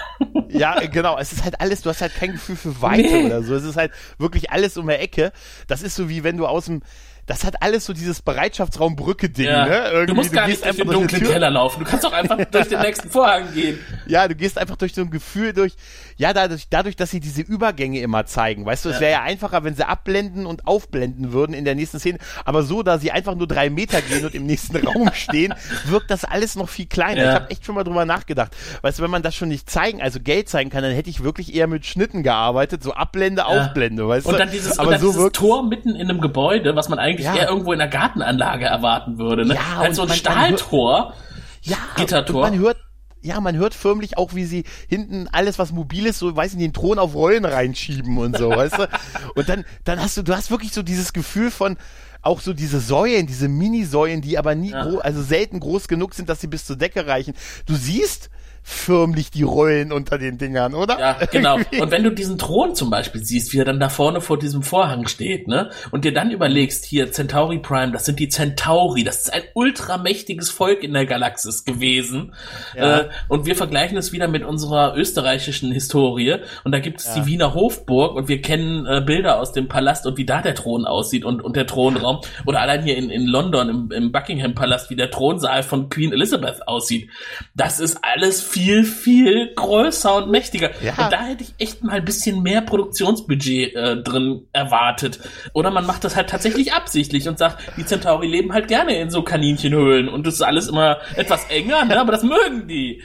Ja, 0.49 0.79
genau. 0.91 1.17
Es 1.17 1.33
ist 1.33 1.43
halt 1.43 1.59
alles, 1.59 1.81
du 1.81 1.89
hast 1.89 2.01
halt 2.01 2.13
kein 2.13 2.33
Gefühl 2.33 2.55
für 2.55 2.81
Weite 2.81 3.01
nee. 3.01 3.25
oder 3.25 3.43
so. 3.43 3.55
Es 3.55 3.63
ist 3.63 3.75
halt 3.75 3.91
wirklich 4.17 4.51
alles 4.51 4.77
um 4.77 4.87
der 4.87 5.01
Ecke. 5.01 5.31
Das 5.67 5.81
ist 5.81 5.95
so 5.95 6.07
wie 6.07 6.23
wenn 6.23 6.37
du 6.37 6.45
aus 6.45 6.65
dem 6.65 6.83
das 7.29 7.43
hat 7.43 7.61
alles 7.61 7.85
so 7.85 7.93
dieses 7.93 8.23
Bereitschaftsraumbrücke-Ding, 8.23 9.45
ja. 9.45 9.67
ne? 9.67 9.89
Irgendwie, 9.91 10.05
du 10.07 10.15
musst 10.15 10.33
gar 10.33 10.45
du 10.45 10.49
nicht 10.49 10.65
durch 10.65 10.77
den 10.77 10.87
dunklen 10.89 11.23
Keller 11.23 11.51
laufen. 11.51 11.83
Du 11.83 11.85
kannst 11.85 12.03
auch 12.03 12.11
einfach 12.11 12.43
durch 12.51 12.69
den 12.69 12.81
nächsten 12.81 13.11
Vorhang 13.11 13.53
gehen. 13.53 13.77
Ja, 14.07 14.27
du 14.27 14.33
gehst 14.33 14.57
einfach 14.57 14.77
durch 14.77 14.95
so 14.95 15.01
ein 15.01 15.11
Gefühl 15.11 15.53
durch, 15.53 15.75
ja, 16.19 16.33
dadurch, 16.33 16.67
dadurch, 16.69 16.97
dass 16.97 17.11
sie 17.11 17.21
diese 17.21 17.41
Übergänge 17.41 18.01
immer 18.01 18.25
zeigen. 18.25 18.65
Weißt 18.65 18.83
du, 18.83 18.89
es 18.89 18.99
wäre 18.99 19.13
ja 19.13 19.21
einfacher, 19.21 19.63
wenn 19.63 19.73
sie 19.73 19.87
abblenden 19.87 20.45
und 20.45 20.67
aufblenden 20.67 21.31
würden 21.31 21.53
in 21.53 21.63
der 21.63 21.75
nächsten 21.75 21.97
Szene. 21.97 22.17
Aber 22.43 22.63
so, 22.63 22.83
da 22.83 22.99
sie 22.99 23.13
einfach 23.13 23.35
nur 23.35 23.47
drei 23.47 23.69
Meter 23.69 24.01
gehen 24.01 24.25
und 24.25 24.35
im 24.35 24.45
nächsten 24.45 24.75
Raum 24.85 25.11
stehen, 25.13 25.53
wirkt 25.85 26.11
das 26.11 26.25
alles 26.25 26.57
noch 26.57 26.67
viel 26.67 26.87
kleiner. 26.87 27.21
Ja. 27.21 27.29
Ich 27.29 27.35
habe 27.35 27.51
echt 27.51 27.65
schon 27.65 27.75
mal 27.75 27.85
drüber 27.85 28.03
nachgedacht. 28.03 28.51
Weißt 28.81 28.99
du, 28.99 29.03
wenn 29.03 29.11
man 29.11 29.23
das 29.23 29.33
schon 29.33 29.47
nicht 29.47 29.69
zeigen, 29.69 30.01
also 30.01 30.19
Geld 30.19 30.49
zeigen 30.49 30.69
kann, 30.69 30.83
dann 30.83 30.91
hätte 30.91 31.09
ich 31.09 31.23
wirklich 31.23 31.55
eher 31.55 31.67
mit 31.67 31.85
Schnitten 31.85 32.21
gearbeitet, 32.21 32.83
so 32.83 32.91
Abblende, 32.91 33.43
ja. 33.43 33.47
Aufblende, 33.47 34.05
weißt 34.05 34.25
und 34.27 34.33
du? 34.33 34.39
Dann 34.39 34.51
dieses, 34.51 34.77
Aber 34.77 34.89
und 34.89 34.93
dann 34.95 35.01
so 35.01 35.13
dieses 35.13 35.31
Tor 35.31 35.63
mitten 35.69 35.95
in 35.95 36.09
einem 36.09 36.19
Gebäude, 36.19 36.75
was 36.75 36.89
man 36.89 36.99
eigentlich 36.99 37.27
ja. 37.27 37.35
eher 37.37 37.47
irgendwo 37.47 37.71
in 37.71 37.79
der 37.79 37.87
Gartenanlage 37.87 38.65
erwarten 38.65 39.19
würde. 39.19 39.45
Ne? 39.45 39.53
Ja, 39.53 39.77
halt 39.77 39.95
so 39.95 40.01
ein 40.01 40.09
Stahltor. 40.09 41.13
Ja, 41.61 41.77
Gittertor. 41.95 42.41
man 42.41 42.59
hört 42.59 42.77
ja, 43.21 43.39
man 43.41 43.55
hört 43.55 43.73
förmlich 43.73 44.17
auch, 44.17 44.33
wie 44.33 44.45
sie 44.45 44.63
hinten 44.87 45.27
alles, 45.31 45.59
was 45.59 45.71
mobil 45.71 46.05
ist, 46.05 46.19
so, 46.19 46.35
weiß 46.35 46.53
ich, 46.53 46.59
den 46.59 46.73
Thron 46.73 46.99
auf 46.99 47.15
Rollen 47.15 47.45
reinschieben 47.45 48.17
und 48.17 48.37
so, 48.37 48.49
weißt 48.49 48.77
du? 48.77 48.87
Und 49.35 49.49
dann, 49.49 49.65
dann 49.83 50.01
hast 50.01 50.17
du, 50.17 50.23
du 50.23 50.35
hast 50.35 50.51
wirklich 50.51 50.71
so 50.71 50.83
dieses 50.83 51.13
Gefühl 51.13 51.51
von, 51.51 51.77
auch 52.21 52.41
so 52.41 52.53
diese 52.53 52.79
Säulen, 52.79 53.27
diese 53.27 53.47
Mini-Säulen, 53.47 54.21
die 54.21 54.37
aber 54.37 54.55
nie, 54.55 54.71
ja. 54.71 54.83
groß, 54.83 55.01
also 55.01 55.21
selten 55.21 55.59
groß 55.59 55.87
genug 55.87 56.13
sind, 56.13 56.29
dass 56.29 56.41
sie 56.41 56.47
bis 56.47 56.65
zur 56.65 56.75
Decke 56.75 57.07
reichen. 57.07 57.33
Du 57.65 57.75
siehst, 57.75 58.29
förmlich 58.63 59.31
die 59.31 59.43
Rollen 59.43 59.91
unter 59.91 60.17
den 60.17 60.37
Dingern, 60.37 60.73
oder? 60.73 60.99
Ja, 60.99 61.13
genau. 61.31 61.55
Und 61.79 61.91
wenn 61.91 62.03
du 62.03 62.11
diesen 62.11 62.37
Thron 62.37 62.75
zum 62.75 62.89
Beispiel 62.89 63.23
siehst, 63.23 63.53
wie 63.53 63.59
er 63.59 63.65
dann 63.65 63.79
da 63.79 63.89
vorne 63.89 64.21
vor 64.21 64.37
diesem 64.37 64.63
Vorhang 64.63 65.07
steht, 65.07 65.47
ne? 65.47 65.69
Und 65.91 66.05
dir 66.05 66.13
dann 66.13 66.31
überlegst, 66.31 66.85
hier 66.85 67.11
Centauri 67.11 67.59
Prime, 67.59 67.91
das 67.91 68.05
sind 68.05 68.19
die 68.19 68.29
Centauri, 68.29 69.03
das 69.03 69.21
ist 69.21 69.33
ein 69.33 69.43
ultramächtiges 69.53 70.49
Volk 70.49 70.83
in 70.83 70.93
der 70.93 71.05
Galaxis 71.05 71.65
gewesen. 71.65 72.33
Ja. 72.75 72.99
Äh, 72.99 73.09
und 73.27 73.45
wir 73.45 73.55
vergleichen 73.55 73.97
es 73.97 74.11
wieder 74.11 74.27
mit 74.27 74.43
unserer 74.43 74.95
österreichischen 74.95 75.71
Historie. 75.71 76.37
Und 76.63 76.71
da 76.71 76.79
gibt 76.79 76.99
es 76.99 77.07
ja. 77.07 77.15
die 77.15 77.25
Wiener 77.25 77.53
Hofburg 77.53 78.15
und 78.15 78.27
wir 78.27 78.41
kennen 78.41 78.85
äh, 78.85 79.01
Bilder 79.05 79.39
aus 79.39 79.51
dem 79.51 79.67
Palast 79.67 80.05
und 80.05 80.17
wie 80.17 80.25
da 80.25 80.41
der 80.41 80.55
Thron 80.55 80.85
aussieht 80.85 81.25
und, 81.25 81.41
und 81.41 81.55
der 81.55 81.67
Thronraum. 81.67 82.21
Oder 82.45 82.61
allein 82.61 82.83
hier 82.83 82.97
in, 82.97 83.09
in 83.09 83.25
London 83.25 83.69
im, 83.69 83.91
im 83.91 84.11
Buckingham 84.11 84.55
Palast, 84.55 84.89
wie 84.89 84.95
der 84.95 85.11
Thronsaal 85.11 85.63
von 85.63 85.89
Queen 85.89 86.11
Elizabeth 86.11 86.67
aussieht. 86.67 87.09
Das 87.55 87.79
ist 87.79 87.99
alles 88.01 88.41
viel, 88.49 88.83
viel 88.83 89.53
größer 89.55 90.15
und 90.15 90.31
mächtiger. 90.31 90.71
Ja. 90.81 90.91
Und 90.91 91.13
da 91.13 91.23
hätte 91.23 91.43
ich 91.43 91.53
echt 91.59 91.83
mal 91.83 91.93
ein 91.93 92.05
bisschen 92.05 92.41
mehr 92.41 92.61
Produktionsbudget 92.61 93.75
äh, 93.75 93.97
drin 94.01 94.47
erwartet. 94.53 95.19
Oder 95.53 95.69
man 95.71 95.85
macht 95.85 96.03
das 96.03 96.15
halt 96.15 96.29
tatsächlich 96.29 96.73
absichtlich 96.79 97.27
und 97.27 97.37
sagt, 97.37 97.59
die 97.77 97.85
Centauri 97.85 98.27
leben 98.27 98.53
halt 98.53 98.67
gerne 98.67 98.99
in 98.99 99.11
so 99.11 99.21
Kaninchenhöhlen 99.21 100.09
und 100.09 100.25
das 100.25 100.35
ist 100.35 100.41
alles 100.41 100.67
immer 100.67 100.97
etwas 101.15 101.45
enger, 101.49 101.85
ne? 101.85 101.99
aber 101.99 102.11
das 102.11 102.23
mögen 102.23 102.67
die. 102.67 103.03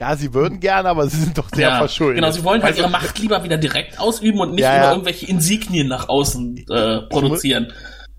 Ja, 0.00 0.14
sie 0.14 0.34
würden 0.34 0.60
gerne, 0.60 0.88
aber 0.88 1.08
sie 1.08 1.16
sind 1.16 1.38
doch 1.38 1.48
sehr 1.54 1.68
ja, 1.68 1.78
verschuldet. 1.78 2.16
Genau, 2.16 2.30
sie 2.30 2.44
wollen 2.44 2.62
halt 2.62 2.76
ihre 2.76 2.90
Macht 2.90 3.18
lieber 3.18 3.42
wieder 3.44 3.56
direkt 3.56 3.98
ausüben 3.98 4.40
und 4.40 4.52
nicht 4.52 4.60
ja, 4.60 4.76
immer 4.76 4.90
irgendwelche 4.90 5.26
Insignien 5.26 5.88
nach 5.88 6.08
außen 6.08 6.64
äh, 6.68 7.02
produzieren 7.02 7.72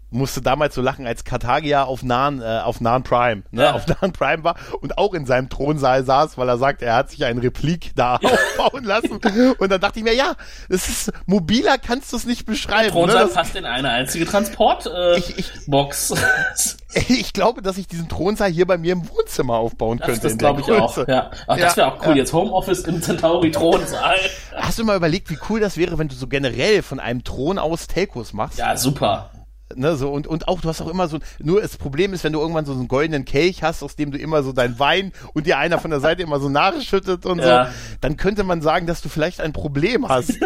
musste 0.09 0.41
damals 0.41 0.75
so 0.75 0.81
lachen, 0.81 1.05
als 1.05 1.23
Karthagia 1.23 1.83
auf 1.83 2.03
Nahen, 2.03 2.41
äh, 2.41 2.59
auf 2.63 2.81
Nahen 2.81 3.03
Prime, 3.03 3.43
ne, 3.51 3.63
ja. 3.63 3.73
auf 3.73 3.87
Nahen 3.87 4.13
Prime 4.13 4.43
war 4.43 4.55
und 4.81 4.97
auch 4.97 5.13
in 5.13 5.25
seinem 5.25 5.49
Thronsaal 5.49 6.03
saß, 6.03 6.37
weil 6.37 6.47
er 6.47 6.57
sagt, 6.57 6.81
er 6.81 6.95
hat 6.95 7.09
sich 7.09 7.25
ein 7.25 7.37
Replik 7.37 7.91
da 7.95 8.15
aufbauen 8.15 8.83
lassen. 8.83 9.19
Und 9.57 9.71
dann 9.71 9.81
dachte 9.81 9.99
ich 9.99 10.05
mir, 10.05 10.15
ja, 10.15 10.35
das 10.69 10.87
ist 10.87 11.11
mobiler, 11.25 11.77
kannst 11.77 12.13
du 12.13 12.17
es 12.17 12.25
nicht 12.25 12.45
beschreiben. 12.45 12.83
Der 12.83 12.91
Thronsaal 12.91 13.25
ne? 13.25 13.31
passt 13.31 13.55
in 13.55 13.65
eine 13.65 13.89
einzige 13.89 14.25
Transportbox. 14.25 14.85
Äh, 14.85 15.17
ich, 15.17 15.37
ich, 15.37 15.51
Box. 15.67 16.13
ich 16.93 17.33
glaube, 17.33 17.61
dass 17.61 17.77
ich 17.77 17.87
diesen 17.87 18.07
Thronsaal 18.07 18.49
hier 18.49 18.65
bei 18.65 18.77
mir 18.77 18.93
im 18.93 19.09
Wohnzimmer 19.09 19.55
aufbauen 19.55 19.99
könnte. 19.99 20.21
Das, 20.21 20.31
das 20.31 20.37
glaube 20.37 20.61
ich 20.61 20.71
auch. 20.71 20.97
Ja. 21.07 21.31
Ach, 21.47 21.57
das 21.57 21.77
wäre 21.77 21.93
auch 21.93 22.01
cool. 22.01 22.11
Ja. 22.11 22.15
Jetzt 22.15 22.33
Homeoffice 22.33 22.81
im 22.81 23.01
Centauri 23.01 23.51
Thronsaal. 23.51 24.17
Hast 24.55 24.79
du 24.79 24.85
mal 24.85 24.95
überlegt, 24.95 25.29
wie 25.29 25.37
cool 25.49 25.59
das 25.59 25.77
wäre, 25.77 25.97
wenn 25.97 26.07
du 26.07 26.15
so 26.15 26.27
generell 26.27 26.81
von 26.81 26.99
einem 26.99 27.23
Thron 27.23 27.59
aus 27.59 27.87
Telcos 27.87 28.33
machst? 28.33 28.57
Ja, 28.57 28.77
super. 28.77 29.31
Ne, 29.76 29.97
so, 29.97 30.09
und, 30.09 30.28
und 30.28 30.47
auch, 30.47 30.61
du 30.61 30.70
hast 30.70 30.82
auch 30.82 30.88
immer 30.88 31.09
so, 31.09 31.20
nur 31.39 31.59
das 31.59 31.76
Problem 31.76 32.13
ist, 32.13 32.24
wenn 32.24 32.32
du 32.32 32.39
irgendwann 32.39 32.65
so 32.65 32.72
einen 32.72 32.88
goldenen 32.88 33.26
Kelch 33.26 33.63
hast, 33.63 33.84
aus 33.84 33.97
dem 33.97 34.11
du 34.11 34.18
immer 34.18 34.41
so 34.41 34.53
dein 34.53 34.80
Wein 34.80 35.11
und 35.34 35.45
dir 35.45 35.57
einer 35.57 35.78
von 35.78 35.91
der 35.91 35.99
Seite 35.99 36.22
immer 36.22 36.39
so 36.39 36.47
nachschüttet 36.47 37.26
und 37.26 37.39
ja. 37.39 37.65
so, 37.65 37.72
dann 37.99 38.15
könnte 38.15 38.45
man 38.45 38.61
sagen, 38.61 38.88
dass 38.88 39.01
du 39.01 39.09
vielleicht 39.09 39.41
ein 39.41 39.51
Problem 39.51 40.07
hast. 40.07 40.39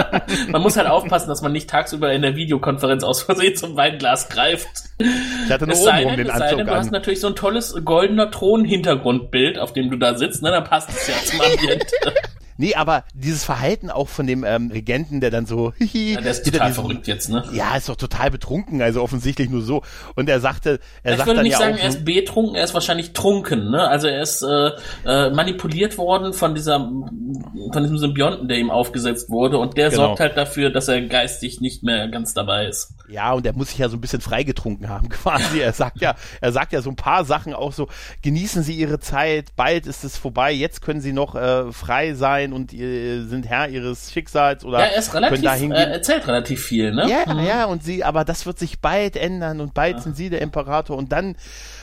man 0.50 0.60
muss 0.60 0.76
halt 0.76 0.88
aufpassen, 0.88 1.28
dass 1.28 1.40
man 1.40 1.52
nicht 1.52 1.70
tagsüber 1.70 2.12
in 2.12 2.20
der 2.20 2.36
Videokonferenz 2.36 3.02
aus 3.02 3.22
Versehen 3.22 3.56
zum 3.56 3.76
Weinglas 3.76 4.28
greift. 4.28 4.68
Ich 4.98 5.50
hatte 5.50 5.66
nur 5.66 5.78
oben 5.78 6.04
um 6.04 6.16
den 6.16 6.30
Anzug 6.30 6.58
denn, 6.58 6.66
Du 6.66 6.74
hast 6.74 6.90
natürlich 6.90 7.20
so 7.20 7.28
ein 7.28 7.34
tolles 7.34 7.74
goldener 7.82 8.30
Thron-Hintergrundbild, 8.30 9.58
auf 9.58 9.72
dem 9.72 9.90
du 9.90 9.96
da 9.96 10.18
sitzt, 10.18 10.42
ne, 10.42 10.50
dann 10.50 10.64
passt 10.64 10.90
es 10.90 11.08
ja 11.08 11.14
zum 11.24 11.40
Ambiente. 11.40 11.86
Nee, 12.58 12.74
aber 12.74 13.04
dieses 13.14 13.44
Verhalten 13.44 13.90
auch 13.90 14.08
von 14.08 14.26
dem 14.26 14.44
ähm, 14.44 14.70
Regenten, 14.70 15.20
der 15.20 15.30
dann 15.30 15.46
so, 15.46 15.72
hihi, 15.78 16.14
ja, 16.14 16.20
der 16.20 16.30
ist 16.32 16.44
total 16.44 16.68
diesen, 16.68 16.82
verrückt 16.82 17.06
jetzt, 17.06 17.28
ne? 17.28 17.44
Ja, 17.52 17.76
ist 17.76 17.88
doch 17.88 17.96
total 17.96 18.30
betrunken, 18.30 18.82
also 18.82 19.02
offensichtlich 19.02 19.50
nur 19.50 19.62
so. 19.62 19.82
Und 20.14 20.28
er 20.28 20.40
sagte, 20.40 20.80
er 21.02 21.12
ich 21.12 21.18
sagt 21.18 21.28
würde 21.28 21.42
nicht 21.42 21.52
ja 21.52 21.58
sagen, 21.58 21.74
auch 21.74 21.80
er 21.80 21.88
ist 21.88 22.04
betrunken, 22.04 22.54
er 22.54 22.64
ist 22.64 22.74
wahrscheinlich 22.74 23.12
trunken, 23.12 23.70
ne? 23.70 23.88
Also 23.88 24.08
er 24.08 24.22
ist 24.22 24.42
äh, 24.42 24.70
äh, 25.04 25.30
manipuliert 25.30 25.98
worden 25.98 26.32
von 26.32 26.54
dieser, 26.54 26.78
von 26.78 27.82
diesem 27.82 27.98
Symbionten, 27.98 28.48
der 28.48 28.58
ihm 28.58 28.70
aufgesetzt 28.70 29.30
wurde, 29.30 29.58
und 29.58 29.76
der 29.76 29.90
genau. 29.90 30.06
sorgt 30.06 30.20
halt 30.20 30.36
dafür, 30.36 30.70
dass 30.70 30.88
er 30.88 31.02
geistig 31.02 31.60
nicht 31.60 31.82
mehr 31.82 32.08
ganz 32.08 32.34
dabei 32.34 32.66
ist. 32.66 32.95
Ja, 33.08 33.32
und 33.32 33.46
er 33.46 33.52
muss 33.52 33.70
sich 33.70 33.78
ja 33.78 33.88
so 33.88 33.96
ein 33.96 34.00
bisschen 34.00 34.20
freigetrunken 34.20 34.88
haben, 34.88 35.08
quasi. 35.10 35.60
Er 35.60 35.72
sagt 35.72 36.00
ja, 36.00 36.14
er 36.40 36.52
sagt 36.52 36.72
ja 36.72 36.82
so 36.82 36.90
ein 36.90 36.96
paar 36.96 37.24
Sachen 37.24 37.54
auch 37.54 37.72
so, 37.72 37.88
genießen 38.22 38.62
Sie 38.62 38.74
Ihre 38.74 38.98
Zeit, 38.98 39.54
bald 39.56 39.86
ist 39.86 40.04
es 40.04 40.16
vorbei, 40.16 40.52
jetzt 40.52 40.82
können 40.82 41.00
Sie 41.00 41.12
noch 41.12 41.34
äh, 41.34 41.72
frei 41.72 42.14
sein 42.14 42.52
und 42.52 42.72
äh, 42.72 43.22
sind 43.24 43.46
Herr 43.46 43.68
Ihres 43.68 44.12
Schicksals 44.12 44.64
oder 44.64 44.80
ja, 44.80 44.86
er 44.86 44.98
ist 44.98 45.14
relativ, 45.14 45.70
äh, 45.70 45.92
erzählt 45.92 46.26
relativ 46.26 46.64
viel, 46.64 46.92
ne? 46.92 47.08
Ja, 47.08 47.32
mhm. 47.32 47.44
ja, 47.44 47.64
und 47.66 47.84
Sie, 47.84 48.04
aber 48.04 48.24
das 48.24 48.46
wird 48.46 48.58
sich 48.58 48.80
bald 48.80 49.16
ändern 49.16 49.60
und 49.60 49.74
bald 49.74 49.96
ja. 49.96 50.02
sind 50.02 50.16
Sie 50.16 50.30
der 50.30 50.42
Imperator 50.42 50.96
und 50.96 51.12
dann, 51.12 51.36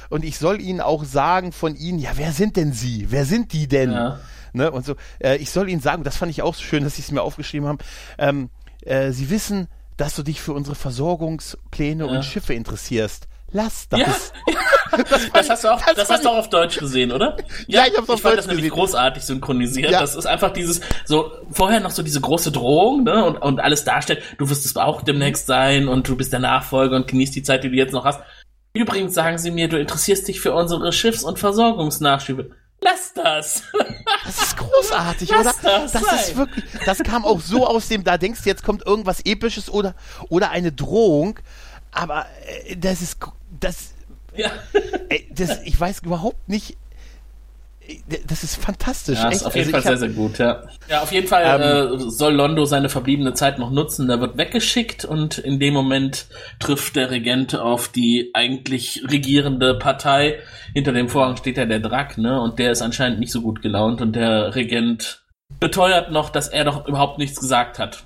und 0.09 0.25
ich 0.25 0.37
soll 0.37 0.61
Ihnen 0.61 0.81
auch 0.81 1.03
sagen 1.05 1.51
von 1.51 1.75
Ihnen, 1.75 1.99
ja, 1.99 2.11
wer 2.15 2.31
sind 2.31 2.57
denn 2.57 2.73
Sie? 2.73 3.07
Wer 3.09 3.25
sind 3.25 3.53
die 3.53 3.67
denn? 3.67 3.91
Ja. 3.91 4.19
Ne, 4.55 4.69
und 4.69 4.85
so, 4.85 4.95
äh, 5.19 5.37
ich 5.37 5.49
soll 5.49 5.67
Ihnen 5.67 5.81
sagen, 5.81 6.03
das 6.03 6.17
fand 6.17 6.29
ich 6.29 6.43
auch 6.43 6.53
so 6.53 6.61
schön, 6.61 6.83
dass 6.83 6.95
Sie 6.95 7.01
es 7.01 7.11
mir 7.11 7.23
aufgeschrieben 7.23 7.67
haben, 7.67 7.79
ähm, 8.19 8.49
äh, 8.85 9.11
Sie 9.11 9.31
wissen, 9.31 9.67
dass 9.97 10.15
du 10.15 10.23
dich 10.23 10.41
für 10.41 10.53
unsere 10.53 10.75
Versorgungspläne 10.75 12.05
ja. 12.05 12.11
und 12.11 12.23
Schiffe 12.23 12.53
interessierst. 12.53 13.27
Lass 13.53 13.87
das. 13.87 13.99
Ja, 13.99 14.15
das, 14.97 15.31
das, 15.33 15.49
hast 15.49 15.63
du 15.63 15.73
auch, 15.73 15.81
das, 15.81 15.95
das 15.95 16.09
hast 16.09 16.25
du 16.25 16.29
auch 16.29 16.37
auf 16.37 16.49
Deutsch 16.49 16.79
gesehen, 16.79 17.11
oder? 17.11 17.37
Ja, 17.67 17.81
ja 17.81 17.91
ich 17.91 17.97
hab's 17.97 18.09
auf 18.09 18.15
ich 18.17 18.21
fand 18.21 18.37
das 18.37 18.47
nämlich 18.47 18.69
großartig 18.71 19.23
synchronisiert. 19.23 19.91
Ja. 19.91 20.01
Das 20.01 20.15
ist 20.15 20.25
einfach 20.25 20.51
dieses, 20.51 20.81
so, 21.05 21.31
vorher 21.51 21.79
noch 21.79 21.91
so 21.91 22.01
diese 22.01 22.19
große 22.19 22.51
Drohung, 22.51 23.03
ne, 23.03 23.23
und, 23.23 23.37
und 23.37 23.59
alles 23.59 23.83
darstellt, 23.83 24.23
du 24.39 24.49
wirst 24.49 24.65
es 24.65 24.75
auch 24.75 25.03
demnächst 25.03 25.45
sein 25.45 25.87
und 25.87 26.07
du 26.07 26.15
bist 26.15 26.33
der 26.33 26.39
Nachfolger 26.39 26.95
und 26.95 27.07
genießt 27.07 27.35
die 27.35 27.43
Zeit, 27.43 27.63
die 27.63 27.69
du 27.69 27.75
jetzt 27.75 27.93
noch 27.93 28.05
hast. 28.05 28.21
Übrigens 28.73 29.13
sagen 29.13 29.37
sie 29.37 29.51
mir, 29.51 29.69
du 29.69 29.79
interessierst 29.79 30.27
dich 30.27 30.41
für 30.41 30.53
unsere 30.53 30.91
Schiffs- 30.91 31.23
und 31.23 31.37
Versorgungsnachschübe. 31.37 32.51
Lass 32.83 33.13
das. 33.13 33.63
Das 34.25 34.41
ist 34.41 34.57
großartig, 34.57 35.29
Lass 35.29 35.59
oder? 35.59 35.79
Das, 35.79 35.91
das 35.91 36.27
ist 36.27 36.35
wirklich, 36.35 36.65
das 36.85 36.99
kam 36.99 37.25
auch 37.25 37.39
so 37.39 37.67
aus 37.67 37.87
dem, 37.87 38.03
da 38.03 38.17
denkst 38.17 38.41
du, 38.43 38.49
jetzt 38.49 38.63
kommt 38.63 38.85
irgendwas 38.85 39.21
Episches 39.25 39.69
oder, 39.69 39.95
oder 40.29 40.51
eine 40.51 40.71
Drohung. 40.71 41.39
Aber 41.91 42.25
äh, 42.65 42.75
das 42.75 43.01
ist, 43.01 43.17
das, 43.59 43.93
ja. 44.35 44.51
ey, 45.09 45.27
das, 45.31 45.61
ich 45.63 45.79
weiß 45.79 45.99
überhaupt 45.99 46.49
nicht, 46.49 46.77
das 48.27 48.43
ist 48.43 48.55
fantastisch. 48.55 49.19
Ja, 49.19 49.29
ist 49.29 49.45
auf 49.45 49.55
jeden 49.55 49.73
also 49.73 49.87
Fall 49.87 49.97
sehr, 49.97 50.09
sehr 50.09 50.15
gut, 50.15 50.37
ja. 50.37 50.63
Ja, 50.89 51.01
auf 51.01 51.11
jeden 51.11 51.27
Fall 51.27 51.43
ähm, 51.43 51.95
äh, 51.95 52.09
soll 52.09 52.33
Londo 52.33 52.65
seine 52.65 52.89
verbliebene 52.89 53.33
Zeit 53.33 53.59
noch 53.59 53.71
nutzen. 53.71 54.07
Der 54.07 54.21
wird 54.21 54.37
weggeschickt 54.37 55.03
und 55.05 55.37
in 55.37 55.59
dem 55.59 55.73
Moment 55.73 56.27
trifft 56.59 56.95
der 56.95 57.11
Regent 57.11 57.55
auf 57.55 57.89
die 57.89 58.31
eigentlich 58.33 59.03
regierende 59.09 59.75
Partei. 59.75 60.39
Hinter 60.73 60.93
dem 60.93 61.09
Vorhang 61.09 61.35
steht 61.37 61.57
ja 61.57 61.65
der 61.65 61.79
Drack, 61.79 62.17
ne? 62.17 62.39
Und 62.39 62.59
der 62.59 62.71
ist 62.71 62.81
anscheinend 62.81 63.19
nicht 63.19 63.31
so 63.31 63.41
gut 63.41 63.61
gelaunt 63.61 64.01
und 64.01 64.15
der 64.15 64.55
Regent 64.55 65.23
beteuert 65.59 66.11
noch, 66.11 66.29
dass 66.29 66.47
er 66.47 66.63
doch 66.63 66.87
überhaupt 66.87 67.17
nichts 67.17 67.39
gesagt 67.39 67.79
hat. 67.79 68.05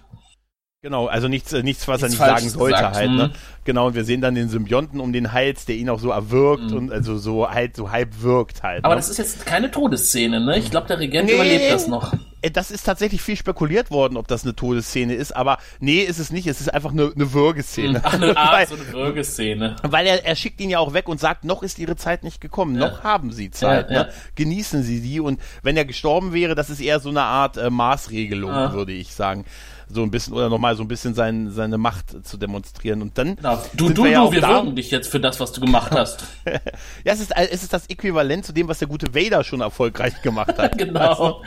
Genau, 0.87 1.07
also 1.07 1.27
nichts, 1.27 1.51
äh, 1.51 1.63
nichts 1.63 1.85
was 1.89 2.01
nichts 2.01 2.17
er 2.17 2.27
nicht 2.27 2.39
sagen 2.39 2.49
sollte 2.49 2.77
gesagt. 2.77 2.95
halt. 2.95 3.11
Ne? 3.11 3.27
Mhm. 3.27 3.31
Genau, 3.65 3.87
und 3.87 3.95
wir 3.95 4.05
sehen 4.05 4.21
dann 4.21 4.35
den 4.35 4.47
Symbionten 4.47 5.01
um 5.01 5.11
den 5.11 5.33
Hals, 5.33 5.65
der 5.65 5.75
ihn 5.75 5.89
auch 5.89 5.99
so 5.99 6.11
erwürgt 6.11 6.71
mhm. 6.71 6.77
und 6.77 6.91
also 6.93 7.17
so 7.17 7.49
halt 7.49 7.75
so 7.75 7.91
halb 7.91 8.21
wirkt 8.21 8.63
halt. 8.63 8.85
Aber 8.85 8.95
ne? 8.95 9.01
das 9.01 9.09
ist 9.09 9.17
jetzt 9.17 9.45
keine 9.45 9.69
Todesszene, 9.69 10.39
ne? 10.39 10.57
Ich 10.57 10.71
glaube, 10.71 10.87
der 10.87 10.99
Regent 10.99 11.27
nee. 11.27 11.33
überlebt 11.33 11.73
das 11.73 11.89
noch. 11.89 12.13
Äh, 12.41 12.51
das 12.51 12.71
ist 12.71 12.83
tatsächlich 12.83 13.21
viel 13.21 13.35
spekuliert 13.35 13.91
worden, 13.91 14.15
ob 14.15 14.29
das 14.29 14.45
eine 14.45 14.55
Todesszene 14.55 15.13
ist, 15.13 15.35
aber 15.35 15.57
nee, 15.81 16.03
ist 16.03 16.19
es 16.19 16.31
nicht. 16.31 16.47
Es 16.47 16.61
ist 16.61 16.73
einfach 16.73 16.91
eine, 16.91 17.11
eine 17.13 17.33
Würgeszene. 17.33 17.99
Ach, 18.01 18.13
eine 18.13 18.37
Art, 18.37 18.53
weil, 18.53 18.67
so 18.67 18.75
eine 18.75 18.93
Würgeszene. 18.93 19.75
Weil 19.83 20.07
er, 20.07 20.25
er 20.25 20.37
schickt 20.37 20.61
ihn 20.61 20.69
ja 20.69 20.79
auch 20.79 20.93
weg 20.93 21.09
und 21.09 21.19
sagt, 21.19 21.43
noch 21.43 21.63
ist 21.63 21.79
ihre 21.79 21.97
Zeit 21.97 22.23
nicht 22.23 22.39
gekommen, 22.39 22.79
ja. 22.79 22.87
noch 22.87 23.03
haben 23.03 23.33
sie 23.33 23.51
Zeit, 23.51 23.91
ja, 23.91 24.03
ne? 24.03 24.09
genießen 24.35 24.83
sie 24.83 25.01
die 25.01 25.19
und 25.19 25.41
wenn 25.63 25.75
er 25.75 25.83
gestorben 25.83 26.31
wäre, 26.31 26.55
das 26.55 26.69
ist 26.69 26.79
eher 26.79 27.01
so 27.01 27.09
eine 27.09 27.23
Art 27.23 27.57
äh, 27.57 27.69
Maßregelung, 27.69 28.51
ah. 28.51 28.71
würde 28.71 28.93
ich 28.93 29.13
sagen 29.13 29.43
so 29.89 30.03
ein 30.03 30.11
bisschen 30.11 30.33
oder 30.33 30.49
nochmal 30.49 30.75
so 30.75 30.83
ein 30.83 30.87
bisschen 30.87 31.13
sein, 31.13 31.49
seine 31.51 31.77
Macht 31.77 32.25
zu 32.25 32.37
demonstrieren. 32.37 33.01
Und 33.01 33.17
dann. 33.17 33.35
Genau. 33.35 33.61
Du, 33.73 33.89
du, 33.89 34.03
wir, 34.03 34.11
ja 34.11 34.25
du, 34.25 34.31
wir 34.31 34.41
würgen 34.41 34.75
dich 34.75 34.91
jetzt 34.91 35.09
für 35.09 35.19
das, 35.19 35.39
was 35.39 35.51
du 35.53 35.61
gemacht 35.61 35.91
hast. 35.95 36.25
ja, 36.45 37.13
es 37.13 37.19
ist, 37.19 37.31
es 37.35 37.63
ist 37.63 37.73
das 37.73 37.87
Äquivalent 37.87 38.45
zu 38.45 38.53
dem, 38.53 38.67
was 38.67 38.79
der 38.79 38.87
gute 38.87 39.13
Vader 39.13 39.43
schon 39.43 39.61
erfolgreich 39.61 40.21
gemacht 40.21 40.57
hat. 40.57 40.77
genau. 40.77 41.41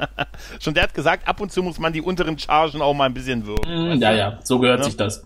schon 0.60 0.74
der 0.74 0.84
hat 0.84 0.94
gesagt, 0.94 1.28
ab 1.28 1.40
und 1.40 1.52
zu 1.52 1.62
muss 1.62 1.78
man 1.78 1.92
die 1.92 2.00
unteren 2.00 2.38
Chargen 2.38 2.80
auch 2.80 2.94
mal 2.94 3.06
ein 3.06 3.14
bisschen 3.14 3.46
würgen. 3.46 3.96
Mm, 3.96 4.00
ja, 4.00 4.12
ja, 4.12 4.38
so 4.42 4.58
gehört 4.58 4.80
ja? 4.80 4.84
sich 4.84 4.96
das. 4.96 5.24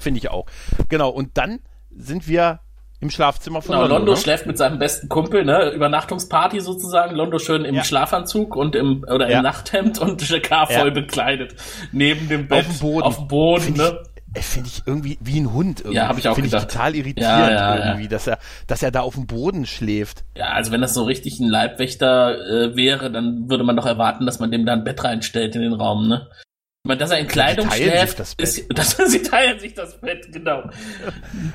Finde 0.00 0.18
ich 0.18 0.30
auch. 0.30 0.46
Genau, 0.88 1.08
und 1.08 1.38
dann 1.38 1.60
sind 1.90 2.28
wir 2.28 2.60
im 3.00 3.10
Schlafzimmer 3.10 3.62
von 3.62 3.76
genau, 3.76 3.82
Londo. 3.82 3.96
Londo 3.96 4.12
ne? 4.12 4.16
schläft 4.18 4.46
mit 4.46 4.58
seinem 4.58 4.78
besten 4.78 5.08
Kumpel, 5.08 5.44
ne? 5.44 5.70
Übernachtungsparty 5.70 6.60
sozusagen. 6.60 7.14
Londo 7.14 7.38
schön 7.38 7.64
im 7.64 7.76
ja. 7.76 7.84
Schlafanzug 7.84 8.56
und 8.56 8.74
im 8.74 9.04
oder 9.04 9.26
im 9.26 9.32
ja. 9.32 9.42
Nachthemd 9.42 9.98
und 9.98 10.20
Jacquard 10.28 10.72
voll 10.72 10.88
ja. 10.88 10.94
bekleidet. 10.94 11.54
Neben 11.92 12.28
dem 12.28 12.48
Bett. 12.48 12.66
Auf 12.66 12.78
dem 12.78 12.78
Boden. 12.80 13.02
Auf 13.02 13.16
dem 13.16 13.28
Boden, 13.28 13.62
Find 13.62 13.78
ne? 13.78 14.02
Ich, 14.36 14.44
Finde 14.44 14.68
ich 14.68 14.82
irgendwie 14.84 15.18
wie 15.20 15.40
ein 15.40 15.52
Hund. 15.52 15.80
Irgendwie. 15.80 15.96
Ja, 15.96 16.08
habe 16.08 16.18
ich 16.18 16.28
auch 16.28 16.34
Finde 16.34 16.54
ich 16.54 16.62
total 16.62 16.94
irritierend 16.94 17.50
irgendwie, 17.50 18.08
dass 18.08 18.26
er, 18.26 18.38
dass 18.66 18.82
er 18.82 18.90
da 18.90 19.00
auf 19.00 19.14
dem 19.14 19.26
Boden 19.26 19.64
schläft. 19.64 20.24
Ja, 20.36 20.48
also 20.50 20.70
wenn 20.70 20.82
das 20.82 20.92
so 20.92 21.04
richtig 21.04 21.40
ein 21.40 21.48
Leibwächter 21.48 22.36
äh, 22.38 22.76
wäre, 22.76 23.10
dann 23.10 23.48
würde 23.48 23.64
man 23.64 23.76
doch 23.76 23.86
erwarten, 23.86 24.26
dass 24.26 24.38
man 24.38 24.50
dem 24.50 24.66
da 24.66 24.74
ein 24.74 24.84
Bett 24.84 25.02
reinstellt 25.02 25.56
in 25.56 25.62
den 25.62 25.72
Raum, 25.72 26.08
ne? 26.08 26.28
Dass 26.84 27.10
er 27.10 27.18
in 27.18 27.26
Kleidung 27.26 27.70
schläft, 27.70 28.18
das 28.18 28.34
ist, 28.34 28.66
dass 28.72 28.96
sie 29.06 29.22
teilen 29.22 29.58
sich 29.58 29.74
das 29.74 30.00
Bett, 30.00 30.32
genau. 30.32 30.70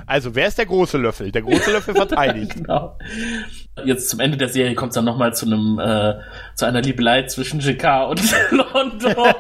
Also, 0.06 0.36
wer 0.36 0.48
ist 0.48 0.58
der 0.58 0.66
große 0.66 0.98
Löffel? 0.98 1.32
Der 1.32 1.42
große 1.42 1.72
Löffel 1.72 1.96
verteidigt. 1.96 2.56
genau. 2.56 2.98
Jetzt 3.84 4.10
zum 4.10 4.20
Ende 4.20 4.38
der 4.38 4.50
Serie 4.50 4.76
kommt 4.76 4.92
es 4.92 4.96
dann 4.96 5.06
nochmal 5.06 5.34
zu 5.34 5.46
einem, 5.48 5.80
äh, 5.80 6.16
zu 6.56 6.66
einer 6.66 6.82
Liebelei 6.82 7.24
zwischen 7.24 7.60
JK 7.60 8.10
und 8.10 8.22
Londo. 8.52 9.34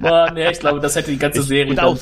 Boah, 0.00 0.30
nee, 0.32 0.50
ich 0.50 0.60
glaube, 0.60 0.80
das 0.80 0.94
hätte 0.94 1.10
die 1.10 1.18
ganze 1.18 1.42
Serie. 1.42 1.72
Ich, 1.72 1.78
und 1.78 1.80
auch, 1.80 1.98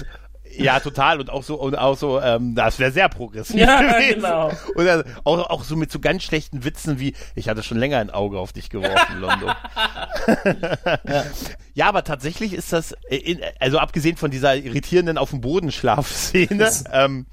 ja, 0.59 0.81
total. 0.81 1.21
Und 1.21 1.31
auch 1.31 1.43
so, 1.43 1.57
und 1.57 1.77
auch 1.77 1.97
so, 1.97 2.21
ähm, 2.21 2.55
das 2.55 2.79
wäre 2.79 2.91
sehr 2.91 3.09
progressiv. 3.09 3.57
Ja, 3.57 3.81
gewesen. 3.81 4.15
genau. 4.17 4.51
Und 4.75 4.85
dann 4.85 5.05
auch, 5.25 5.51
auch 5.51 5.65
so 5.65 5.77
mit 5.77 5.91
so 5.91 6.01
ganz 6.01 6.23
schlechten 6.23 6.65
Witzen 6.65 6.99
wie, 6.99 7.15
ich 7.35 7.49
hatte 7.49 7.63
schon 7.63 7.79
länger 7.79 7.99
ein 7.99 8.11
Auge 8.11 8.39
auf 8.39 8.53
dich 8.53 8.71
geworfen, 8.71 9.17
Londo. 9.21 9.47
ja. 9.47 11.25
ja. 11.75 11.89
aber 11.89 12.05
tatsächlich 12.05 12.53
ist 12.53 12.73
das, 12.73 12.95
in, 13.09 13.41
also 13.61 13.79
abgesehen 13.79 14.17
von 14.17 14.31
dieser 14.31 14.57
irritierenden 14.57 15.19
auf 15.19 15.31
dem 15.31 15.41
Boden 15.41 15.73
Schlafszene, 15.73 16.71
ähm, 16.93 17.27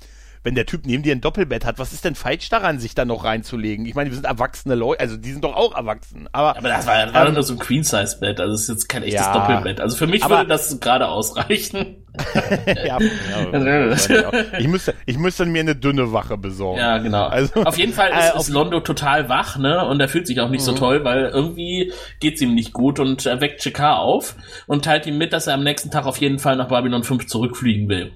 wenn 0.44 0.56
der 0.56 0.66
Typ 0.66 0.86
neben 0.86 1.04
dir 1.04 1.14
ein 1.14 1.22
Doppelbett 1.22 1.66
hat, 1.66 1.80
was 1.80 1.94
ist 1.94 2.04
denn 2.04 2.16
falsch 2.16 2.50
daran, 2.50 2.80
sich 2.80 2.96
da 2.96 3.06
noch 3.06 3.24
reinzulegen? 3.24 3.86
Ich 3.86 3.96
meine, 3.96 4.10
wir 4.10 4.16
sind 4.16 4.26
erwachsene 4.26 4.76
Leute, 4.76 5.00
also 5.00 5.18
die 5.18 5.32
sind 5.32 5.44
doch 5.44 5.56
auch 5.56 5.76
erwachsen. 5.76 6.28
Aber, 6.32 6.58
aber 6.58 6.68
das 6.68 6.86
war, 6.86 7.06
das 7.06 7.14
war 7.14 7.28
ähm, 7.28 7.34
nur 7.34 7.44
so 7.44 7.54
ein 7.54 7.60
Queen-Size-Bett, 7.60 8.40
also 8.40 8.54
es 8.54 8.64
ist 8.64 8.70
jetzt 8.70 8.90
kein 8.90 9.04
echtes 9.04 9.22
ja, 9.22 9.34
Doppelbett. 9.34 9.80
Also 9.80 9.96
für 9.96 10.08
mich 10.08 10.24
aber, 10.24 10.40
würde 10.40 10.50
das 10.50 10.80
gerade 10.80 11.08
ausreichen. 11.08 12.03
ja, 12.86 13.00
ja, 13.00 14.32
ich 14.60 14.68
müsste, 14.68 14.94
ich 15.06 15.18
müsste 15.18 15.46
mir 15.46 15.62
eine 15.62 15.76
dünne 15.76 16.14
Wache 16.14 16.38
besorgen. 16.38 16.80
Ja, 16.80 17.00
genau. 17.00 17.26
Also, 17.26 17.64
auf 17.64 17.78
jeden 17.78 17.94
Fall 17.94 18.12
ist, 18.12 18.36
äh, 18.36 18.38
ist 18.38 18.50
Londo 18.50 18.82
total 18.82 19.30
wach, 19.30 19.58
ne? 19.58 19.86
Und 19.88 20.00
er 20.00 20.08
fühlt 20.08 20.28
sich 20.28 20.40
auch 20.40 20.50
nicht 20.50 20.62
mhm. 20.62 20.66
so 20.66 20.74
toll, 20.74 21.04
weil 21.04 21.26
irgendwie 21.26 21.92
geht's 22.20 22.42
ihm 22.42 22.54
nicht 22.54 22.72
gut 22.72 23.00
und 23.00 23.26
er 23.26 23.42
weckt 23.42 23.62
Chikar 23.62 24.00
auf 24.00 24.36
und 24.68 24.86
teilt 24.86 25.08
ihm 25.08 25.18
mit, 25.18 25.34
dass 25.34 25.48
er 25.48 25.56
am 25.56 25.64
nächsten 25.64 25.90
Tag 25.90 26.06
auf 26.06 26.18
jeden 26.18 26.38
Fall 26.38 26.56
nach 26.56 26.68
Babylon 26.68 27.04
5 27.04 27.26
zurückfliegen 27.26 27.90
will. 27.90 28.12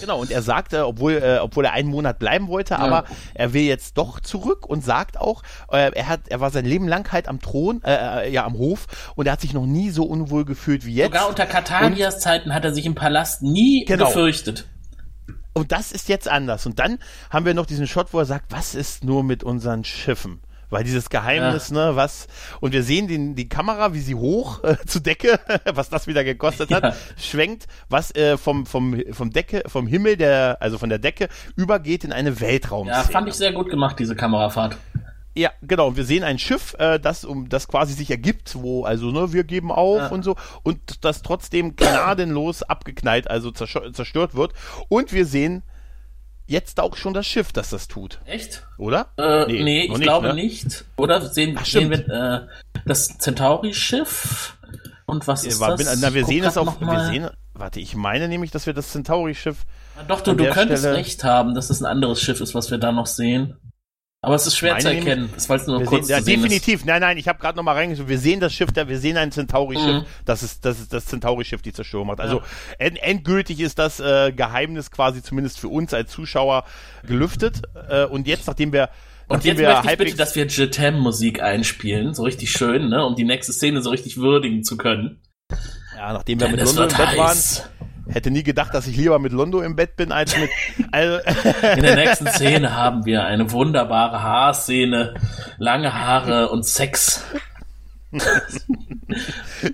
Genau, 0.00 0.20
und 0.20 0.30
er 0.30 0.42
sagte, 0.42 0.86
obwohl, 0.86 1.14
äh, 1.14 1.38
obwohl 1.40 1.64
er 1.64 1.72
einen 1.72 1.88
Monat 1.88 2.18
bleiben 2.18 2.48
wollte, 2.48 2.74
ja. 2.74 2.80
aber 2.80 3.04
er 3.34 3.52
will 3.52 3.62
jetzt 3.62 3.96
doch 3.96 4.20
zurück 4.20 4.66
und 4.66 4.84
sagt 4.84 5.18
auch, 5.18 5.42
äh, 5.70 5.92
er 5.94 6.08
hat, 6.08 6.28
er 6.28 6.40
war 6.40 6.50
sein 6.50 6.64
Leben 6.64 6.88
lang 6.88 7.10
halt 7.12 7.28
am 7.28 7.40
Thron, 7.40 7.82
äh, 7.84 8.26
äh, 8.26 8.32
ja, 8.32 8.44
am 8.44 8.54
Hof 8.54 9.12
und 9.14 9.26
er 9.26 9.32
hat 9.32 9.40
sich 9.40 9.54
noch 9.54 9.66
nie 9.66 9.90
so 9.90 10.04
unwohl 10.04 10.44
gefühlt 10.44 10.84
wie 10.84 10.94
jetzt. 10.94 11.06
Sogar 11.12 11.28
unter 11.28 11.46
Katanias 11.46 12.20
Zeiten 12.20 12.54
hat 12.54 12.64
er 12.64 12.74
sich 12.74 12.86
im 12.86 12.94
Palast 12.94 13.42
nie 13.42 13.84
genau. 13.84 14.06
gefürchtet. 14.06 14.66
Und 15.52 15.70
das 15.70 15.92
ist 15.92 16.08
jetzt 16.08 16.28
anders. 16.28 16.66
Und 16.66 16.80
dann 16.80 16.98
haben 17.30 17.46
wir 17.46 17.54
noch 17.54 17.66
diesen 17.66 17.86
Shot, 17.86 18.12
wo 18.12 18.18
er 18.18 18.24
sagt, 18.24 18.46
was 18.50 18.74
ist 18.74 19.04
nur 19.04 19.22
mit 19.22 19.44
unseren 19.44 19.84
Schiffen? 19.84 20.40
Weil 20.70 20.84
dieses 20.84 21.10
Geheimnis, 21.10 21.70
ja. 21.70 21.90
ne, 21.90 21.96
was, 21.96 22.26
und 22.60 22.72
wir 22.72 22.82
sehen 22.82 23.08
den, 23.08 23.34
die 23.34 23.48
Kamera, 23.48 23.94
wie 23.94 24.00
sie 24.00 24.14
hoch 24.14 24.62
äh, 24.64 24.76
zur 24.86 25.02
Decke, 25.02 25.38
was 25.74 25.88
das 25.88 26.06
wieder 26.06 26.24
gekostet 26.24 26.72
hat, 26.72 26.82
ja. 26.82 26.94
schwenkt, 27.16 27.66
was 27.88 28.14
äh, 28.14 28.36
vom, 28.36 28.66
vom, 28.66 29.00
vom 29.12 29.30
Decke, 29.30 29.62
vom 29.66 29.86
Himmel 29.86 30.16
der, 30.16 30.58
also 30.60 30.78
von 30.78 30.88
der 30.88 30.98
Decke, 30.98 31.28
übergeht 31.56 32.04
in 32.04 32.12
eine 32.12 32.40
Weltraum. 32.40 32.88
Ja, 32.88 33.02
fand 33.02 33.28
ich 33.28 33.34
sehr 33.34 33.52
gut 33.52 33.70
gemacht, 33.70 33.98
diese 33.98 34.16
Kamerafahrt. 34.16 34.76
Ja, 35.36 35.50
genau. 35.62 35.88
Und 35.88 35.96
wir 35.96 36.04
sehen 36.04 36.22
ein 36.22 36.38
Schiff, 36.38 36.74
äh, 36.78 37.00
das 37.00 37.24
um 37.24 37.48
das 37.48 37.66
quasi 37.66 37.92
sich 37.92 38.10
ergibt, 38.10 38.54
wo 38.54 38.84
also 38.84 39.10
ne, 39.10 39.32
wir 39.32 39.44
geben 39.44 39.72
auf 39.72 39.98
ja. 39.98 40.08
und 40.08 40.22
so 40.22 40.36
und 40.62 41.04
das 41.04 41.22
trotzdem 41.22 41.74
gnadenlos 41.74 42.62
abgeknallt, 42.62 43.28
also 43.28 43.50
zerstört 43.50 44.34
wird. 44.34 44.52
Und 44.88 45.12
wir 45.12 45.26
sehen 45.26 45.62
jetzt 46.46 46.80
auch 46.80 46.96
schon 46.96 47.14
das 47.14 47.26
Schiff, 47.26 47.52
das 47.52 47.70
das 47.70 47.88
tut. 47.88 48.20
Echt? 48.24 48.66
Oder? 48.78 49.08
Äh, 49.16 49.46
nee, 49.46 49.62
nee 49.62 49.82
ich 49.84 49.90
nicht, 49.90 50.02
glaube 50.02 50.28
ne? 50.28 50.34
nicht. 50.34 50.84
Oder 50.96 51.20
sehen, 51.20 51.56
Ach, 51.58 51.64
sehen 51.64 51.90
wir 51.90 52.08
äh, 52.08 52.46
das 52.86 53.18
Centauri-Schiff? 53.18 54.56
Und 55.06 55.26
was 55.28 55.44
ist 55.44 55.60
ja, 55.60 55.76
das? 55.76 56.00
Na, 56.00 56.14
wir 56.14 56.24
sehen 56.24 56.44
es 56.44 56.56
auch. 56.56 56.80
Wir 56.80 57.06
sehen, 57.06 57.28
warte, 57.52 57.80
ich 57.80 57.94
meine 57.94 58.28
nämlich, 58.28 58.50
dass 58.50 58.66
wir 58.66 58.72
das 58.72 58.90
Centauri-Schiff. 58.90 59.64
Doch, 60.08 60.22
du, 60.22 60.34
du 60.34 60.50
könntest 60.50 60.82
Stelle, 60.82 60.96
recht 60.96 61.24
haben, 61.24 61.54
dass 61.54 61.70
es 61.70 61.80
ein 61.80 61.86
anderes 61.86 62.20
Schiff 62.20 62.40
ist, 62.40 62.54
was 62.54 62.70
wir 62.70 62.78
da 62.78 62.90
noch 62.90 63.06
sehen. 63.06 63.56
Aber 64.24 64.34
es 64.34 64.46
ist 64.46 64.56
schwer 64.56 64.78
zu 64.78 64.88
erkennen, 64.88 65.30
das 65.34 65.48
war 65.48 65.60
nur 65.66 65.84
kurz 65.84 66.06
sehen, 66.06 66.16
ja, 66.16 66.20
definitiv. 66.24 66.80
Ist. 66.80 66.86
Nein, 66.86 67.00
nein, 67.00 67.18
ich 67.18 67.28
habe 67.28 67.38
gerade 67.38 67.56
noch 67.56 67.62
mal 67.62 67.74
reingeschaut. 67.74 68.08
Wir 68.08 68.18
sehen 68.18 68.40
das 68.40 68.52
Schiff, 68.52 68.72
da, 68.72 68.88
wir 68.88 68.98
sehen 68.98 69.16
ein 69.16 69.32
Centauri-Schiff. 69.32 70.02
Mhm. 70.02 70.06
Das 70.24 70.42
ist 70.42 70.64
das, 70.64 70.80
ist 70.80 70.92
das 70.92 71.06
Centauri-Schiff, 71.06 71.62
die 71.62 71.72
Zerstörung 71.72 72.08
macht. 72.08 72.20
Also 72.20 72.38
ja. 72.38 72.44
end, 72.78 73.02
endgültig 73.02 73.60
ist 73.60 73.78
das 73.78 74.00
äh, 74.00 74.32
Geheimnis 74.32 74.90
quasi 74.90 75.22
zumindest 75.22 75.58
für 75.58 75.68
uns 75.68 75.94
als 75.94 76.10
Zuschauer 76.10 76.64
gelüftet. 77.06 77.62
Äh, 77.88 78.04
und 78.06 78.26
jetzt, 78.26 78.46
nachdem 78.46 78.72
wir 78.72 78.90
und 79.26 79.44
jetzt 79.44 79.60
möchte 79.60 79.90
ich 79.90 79.98
bitte, 79.98 80.16
dass 80.16 80.36
wir 80.36 80.46
Jetem-Musik 80.46 81.42
einspielen, 81.42 82.14
so 82.14 82.24
richtig 82.24 82.50
schön, 82.50 82.90
ne, 82.90 83.06
um 83.06 83.14
die 83.14 83.24
nächste 83.24 83.52
Szene 83.52 83.80
so 83.80 83.90
richtig 83.90 84.18
würdigen 84.18 84.64
zu 84.64 84.76
können. 84.76 85.22
Ja, 85.96 86.12
nachdem 86.12 86.40
wir 86.40 86.48
Denn 86.48 86.56
mit 86.56 86.64
London 86.64 86.90
im 86.90 86.96
Bett 86.96 87.16
waren. 87.16 87.38
Hätte 88.08 88.30
nie 88.30 88.42
gedacht, 88.42 88.74
dass 88.74 88.86
ich 88.86 88.96
lieber 88.96 89.18
mit 89.18 89.32
Londo 89.32 89.60
im 89.62 89.76
Bett 89.76 89.96
bin 89.96 90.12
als 90.12 90.36
mit. 90.36 90.50
Also 90.92 91.18
In 91.76 91.82
der 91.82 91.96
nächsten 91.96 92.26
Szene 92.28 92.74
haben 92.76 93.04
wir 93.04 93.24
eine 93.24 93.50
wunderbare 93.50 94.22
Haarszene, 94.22 95.14
lange 95.58 95.94
Haare 95.94 96.50
und 96.50 96.64
Sex. 96.64 97.24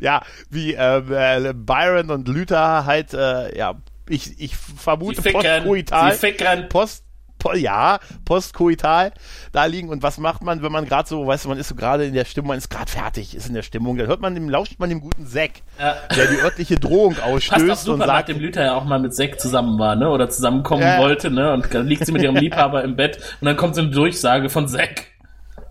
ja, 0.00 0.22
wie 0.48 0.74
äh, 0.74 1.52
Byron 1.54 2.10
und 2.10 2.28
Luther 2.28 2.86
halt, 2.86 3.12
äh, 3.12 3.56
ja, 3.56 3.74
ich, 4.08 4.40
ich 4.40 4.56
vermute 4.56 5.22
postkoital. 5.22 6.10
Post, 6.68 7.04
ja, 7.54 7.98
postkoital 8.24 9.12
da 9.52 9.64
liegen. 9.64 9.88
Und 9.88 10.02
was 10.02 10.18
macht 10.18 10.42
man, 10.42 10.62
wenn 10.62 10.72
man 10.72 10.86
gerade 10.86 11.08
so, 11.08 11.26
weißt 11.26 11.44
du, 11.44 11.48
man 11.48 11.58
ist 11.58 11.68
so 11.68 11.74
gerade 11.74 12.04
in 12.04 12.14
der 12.14 12.24
Stimmung, 12.24 12.48
man 12.48 12.58
ist 12.58 12.70
gerade 12.70 12.90
fertig, 12.90 13.34
ist 13.34 13.48
in 13.48 13.54
der 13.54 13.62
Stimmung, 13.62 13.96
dann 13.96 14.06
hört 14.06 14.20
man 14.20 14.34
dem, 14.34 14.48
lauscht 14.48 14.78
man 14.78 14.88
dem 14.88 15.00
guten 15.00 15.26
Zack, 15.26 15.62
ja. 15.78 15.96
der 16.16 16.26
die 16.26 16.38
örtliche 16.38 16.76
Drohung 16.76 17.16
ausstößt 17.18 17.66
Passt 17.66 17.84
super, 17.84 18.02
und 18.02 18.06
sagt, 18.06 18.28
dem 18.28 18.38
Lüther 18.38 18.64
ja 18.64 18.74
auch 18.74 18.84
mal 18.84 18.98
mit 18.98 19.14
Zack 19.14 19.40
zusammen 19.40 19.78
war, 19.78 19.96
ne, 19.96 20.08
oder 20.08 20.28
zusammenkommen 20.28 20.82
ja. 20.82 20.98
wollte, 20.98 21.30
ne, 21.30 21.52
und 21.52 21.72
dann 21.72 21.86
liegt 21.86 22.06
sie 22.06 22.12
mit 22.12 22.22
ihrem 22.22 22.36
Liebhaber 22.36 22.82
im 22.84 22.96
Bett 22.96 23.18
und 23.40 23.46
dann 23.46 23.56
kommt 23.56 23.74
so 23.74 23.82
eine 23.82 23.90
Durchsage 23.90 24.48
von 24.48 24.68
Zack. 24.68 25.06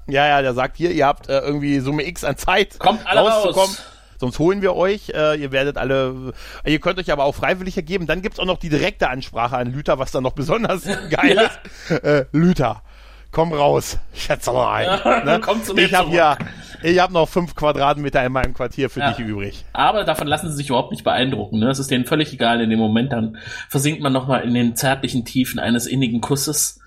Ja, 0.08 0.28
ja, 0.28 0.42
der 0.42 0.54
sagt 0.54 0.78
hier, 0.78 0.92
ihr 0.92 1.06
habt 1.06 1.30
äh, 1.30 1.40
irgendwie 1.40 1.80
Summe 1.80 2.08
X 2.08 2.24
an 2.24 2.36
Zeit, 2.38 2.80
kommt 2.80 3.06
alle 3.06 3.22
rauszukommen. 3.22 3.70
Raus 3.70 3.86
sonst 4.20 4.40
holen 4.40 4.62
wir 4.62 4.76
euch. 4.76 5.10
Äh, 5.10 5.42
ihr 5.42 5.52
werdet 5.52 5.78
alle, 5.78 6.34
äh, 6.64 6.72
ihr 6.72 6.80
könnt 6.80 7.00
euch 7.00 7.12
aber 7.12 7.24
auch 7.24 7.36
freiwillig 7.36 7.78
ergeben. 7.78 8.06
Dann 8.06 8.22
gibt's 8.22 8.40
auch 8.40 8.46
noch 8.46 8.58
die 8.58 8.70
direkte 8.70 9.10
Ansprache 9.10 9.58
an 9.58 9.72
Lüther, 9.72 9.98
was 10.00 10.12
dann 10.12 10.24
noch 10.24 10.34
besonders 10.34 10.84
geil 11.10 11.36
ja. 11.36 11.42
ist. 11.90 12.04
Äh, 12.04 12.26
Lüther, 12.32 12.82
komm 13.32 13.54
raus, 13.54 13.98
Schätzerei. 14.14 14.84
Ja, 14.84 15.24
ne? 15.24 15.40
komm 15.44 15.64
zu 15.64 15.74
mir 15.74 15.86
ich 15.86 15.94
habe 15.94 16.14
ja, 16.16 16.38
ich 16.84 17.00
habe 17.00 17.14
noch 17.14 17.28
fünf 17.28 17.56
Quadratmeter 17.56 18.24
in 18.26 18.32
meinem 18.32 18.54
Quartier 18.54 18.90
für 18.90 19.00
ja. 19.00 19.12
dich 19.12 19.26
übrig. 19.26 19.66
Aber 19.74 20.04
davon 20.04 20.28
lassen 20.28 20.50
sie 20.50 20.58
sich 20.58 20.70
überhaupt 20.70 20.92
nicht 20.92 21.04
beeindrucken. 21.04 21.60
Ne? 21.60 21.70
Es 21.70 21.80
ist 21.80 21.92
denen 21.92 22.06
völlig 22.06 22.34
egal 22.34 22.62
in 22.62 22.70
dem 22.70 22.80
Moment. 22.80 23.12
Dann 23.12 23.38
versinkt 23.70 24.02
man 24.02 24.14
nochmal 24.14 24.44
in 24.44 24.54
den 24.54 24.76
zärtlichen 24.76 25.26
Tiefen 25.26 25.60
eines 25.60 25.88
innigen 25.88 26.22
Kusses. 26.22 26.80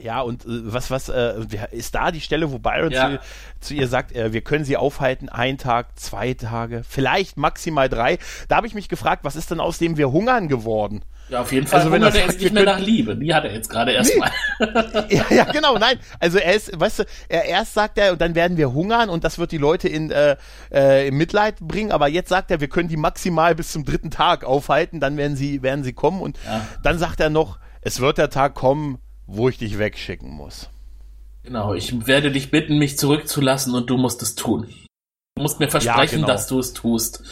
Ja, 0.00 0.20
und 0.20 0.44
äh, 0.44 0.72
was, 0.72 0.90
was, 0.90 1.08
äh, 1.08 1.34
ist 1.72 1.94
da 1.94 2.12
die 2.12 2.20
Stelle, 2.20 2.52
wo 2.52 2.58
Byron 2.58 2.92
ja. 2.92 3.10
zu, 3.10 3.20
zu, 3.60 3.74
ihr 3.74 3.88
sagt, 3.88 4.14
äh, 4.14 4.32
wir 4.32 4.42
können 4.42 4.64
sie 4.64 4.76
aufhalten, 4.76 5.28
ein 5.28 5.58
Tag, 5.58 5.98
zwei 5.98 6.34
Tage, 6.34 6.84
vielleicht 6.88 7.36
maximal 7.36 7.88
drei. 7.88 8.18
Da 8.46 8.56
habe 8.56 8.68
ich 8.68 8.74
mich 8.74 8.88
gefragt, 8.88 9.24
was 9.24 9.34
ist 9.34 9.50
denn 9.50 9.60
aus 9.60 9.78
dem 9.78 9.96
wir 9.96 10.12
hungern 10.12 10.48
geworden? 10.48 11.02
Ja, 11.28 11.42
auf 11.42 11.52
jeden 11.52 11.66
Fall 11.66 11.80
also, 11.80 11.92
wenn 11.92 12.02
er 12.02 12.14
jetzt 12.14 12.40
nicht 12.40 12.54
mehr 12.54 12.64
nach 12.64 12.78
Liebe. 12.78 13.14
Die 13.16 13.34
hat 13.34 13.44
er 13.44 13.52
jetzt 13.52 13.68
gerade 13.68 13.92
erstmal. 13.92 14.30
Nee. 14.60 14.66
ja, 15.16 15.24
ja, 15.30 15.44
genau, 15.44 15.76
nein. 15.76 15.98
Also 16.20 16.38
er 16.38 16.54
ist, 16.54 16.78
weißt 16.78 17.00
du, 17.00 17.04
er 17.28 17.44
erst 17.44 17.74
sagt 17.74 17.98
er, 17.98 18.12
und 18.12 18.20
dann 18.20 18.34
werden 18.34 18.56
wir 18.56 18.72
hungern 18.72 19.10
und 19.10 19.24
das 19.24 19.38
wird 19.38 19.52
die 19.52 19.58
Leute 19.58 19.88
in, 19.88 20.10
äh, 20.10 20.36
äh, 20.72 21.08
in 21.08 21.16
Mitleid 21.16 21.56
bringen, 21.60 21.92
aber 21.92 22.08
jetzt 22.08 22.30
sagt 22.30 22.50
er, 22.50 22.60
wir 22.60 22.68
können 22.68 22.88
die 22.88 22.96
maximal 22.96 23.54
bis 23.54 23.72
zum 23.72 23.84
dritten 23.84 24.10
Tag 24.10 24.44
aufhalten, 24.44 25.00
dann 25.00 25.16
werden 25.16 25.36
sie, 25.36 25.62
werden 25.62 25.84
sie 25.84 25.92
kommen 25.92 26.22
und 26.22 26.38
ja. 26.46 26.66
dann 26.82 26.98
sagt 26.98 27.20
er 27.20 27.30
noch, 27.30 27.58
es 27.82 28.00
wird 28.00 28.16
der 28.16 28.30
Tag 28.30 28.54
kommen, 28.54 28.98
wo 29.28 29.48
ich 29.48 29.58
dich 29.58 29.78
wegschicken 29.78 30.30
muss. 30.30 30.70
Genau, 31.44 31.74
ich 31.74 32.06
werde 32.06 32.32
dich 32.32 32.50
bitten, 32.50 32.78
mich 32.78 32.98
zurückzulassen 32.98 33.74
und 33.74 33.88
du 33.88 33.96
musst 33.96 34.22
es 34.22 34.34
tun. 34.34 34.66
Du 35.36 35.42
musst 35.42 35.60
mir 35.60 35.68
versprechen, 35.68 35.96
ja, 35.96 36.06
genau. 36.06 36.26
dass 36.26 36.48
du 36.48 36.58
es 36.58 36.72
tust. 36.72 37.22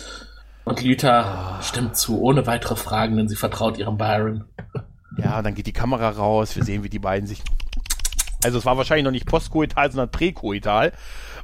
Und 0.65 0.81
Lita 0.83 1.59
stimmt 1.63 1.97
zu, 1.97 2.21
ohne 2.21 2.47
weitere 2.47 2.77
Fragen, 2.77 3.17
denn 3.17 3.29
sie 3.29 3.37
vertraut 3.37 3.79
ihrem 3.79 3.97
Byron. 3.97 4.45
Ja, 5.17 5.41
dann 5.41 5.55
geht 5.55 5.67
die 5.67 5.73
Kamera 5.73 6.11
raus, 6.11 6.55
wir 6.55 6.65
sehen, 6.65 6.85
wie 6.85 6.89
die 6.89 6.99
beiden 6.99 7.27
sich. 7.27 7.43
Also 8.45 8.59
es 8.59 8.67
war 8.67 8.77
wahrscheinlich 8.77 9.05
noch 9.05 9.11
nicht 9.11 9.27
postkoital, 9.27 9.91
sondern 9.91 10.11
präkoital. 10.11 10.93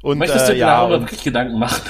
Und, 0.02 0.18
Möchtest 0.18 0.48
du 0.48 0.52
äh, 0.52 0.54
dir 0.56 0.60
ja, 0.60 0.80
darüber 0.80 1.00
wirklich 1.00 1.22
Gedanken 1.24 1.58
machen? 1.58 1.80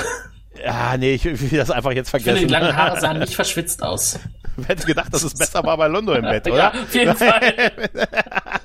Ja, 0.64 0.96
nee, 0.96 1.14
ich 1.14 1.24
will 1.24 1.58
das 1.58 1.70
einfach 1.70 1.92
jetzt 1.92 2.10
vergessen. 2.10 2.36
Ich 2.36 2.40
finde, 2.42 2.54
die 2.54 2.60
langen 2.60 2.76
Haare 2.76 3.00
sahen 3.00 3.18
nicht 3.20 3.34
verschwitzt 3.34 3.82
aus. 3.82 4.20
Wer 4.56 4.68
hätte 4.68 4.86
gedacht, 4.86 5.12
dass 5.12 5.22
es 5.22 5.34
besser 5.34 5.62
war 5.64 5.76
bei 5.76 5.88
Londo 5.88 6.12
im 6.12 6.22
Bett, 6.22 6.46
oder? 6.46 6.56
Ja, 6.56 6.68
auf 6.70 6.94
jeden 6.94 7.16
Fall. 7.16 7.40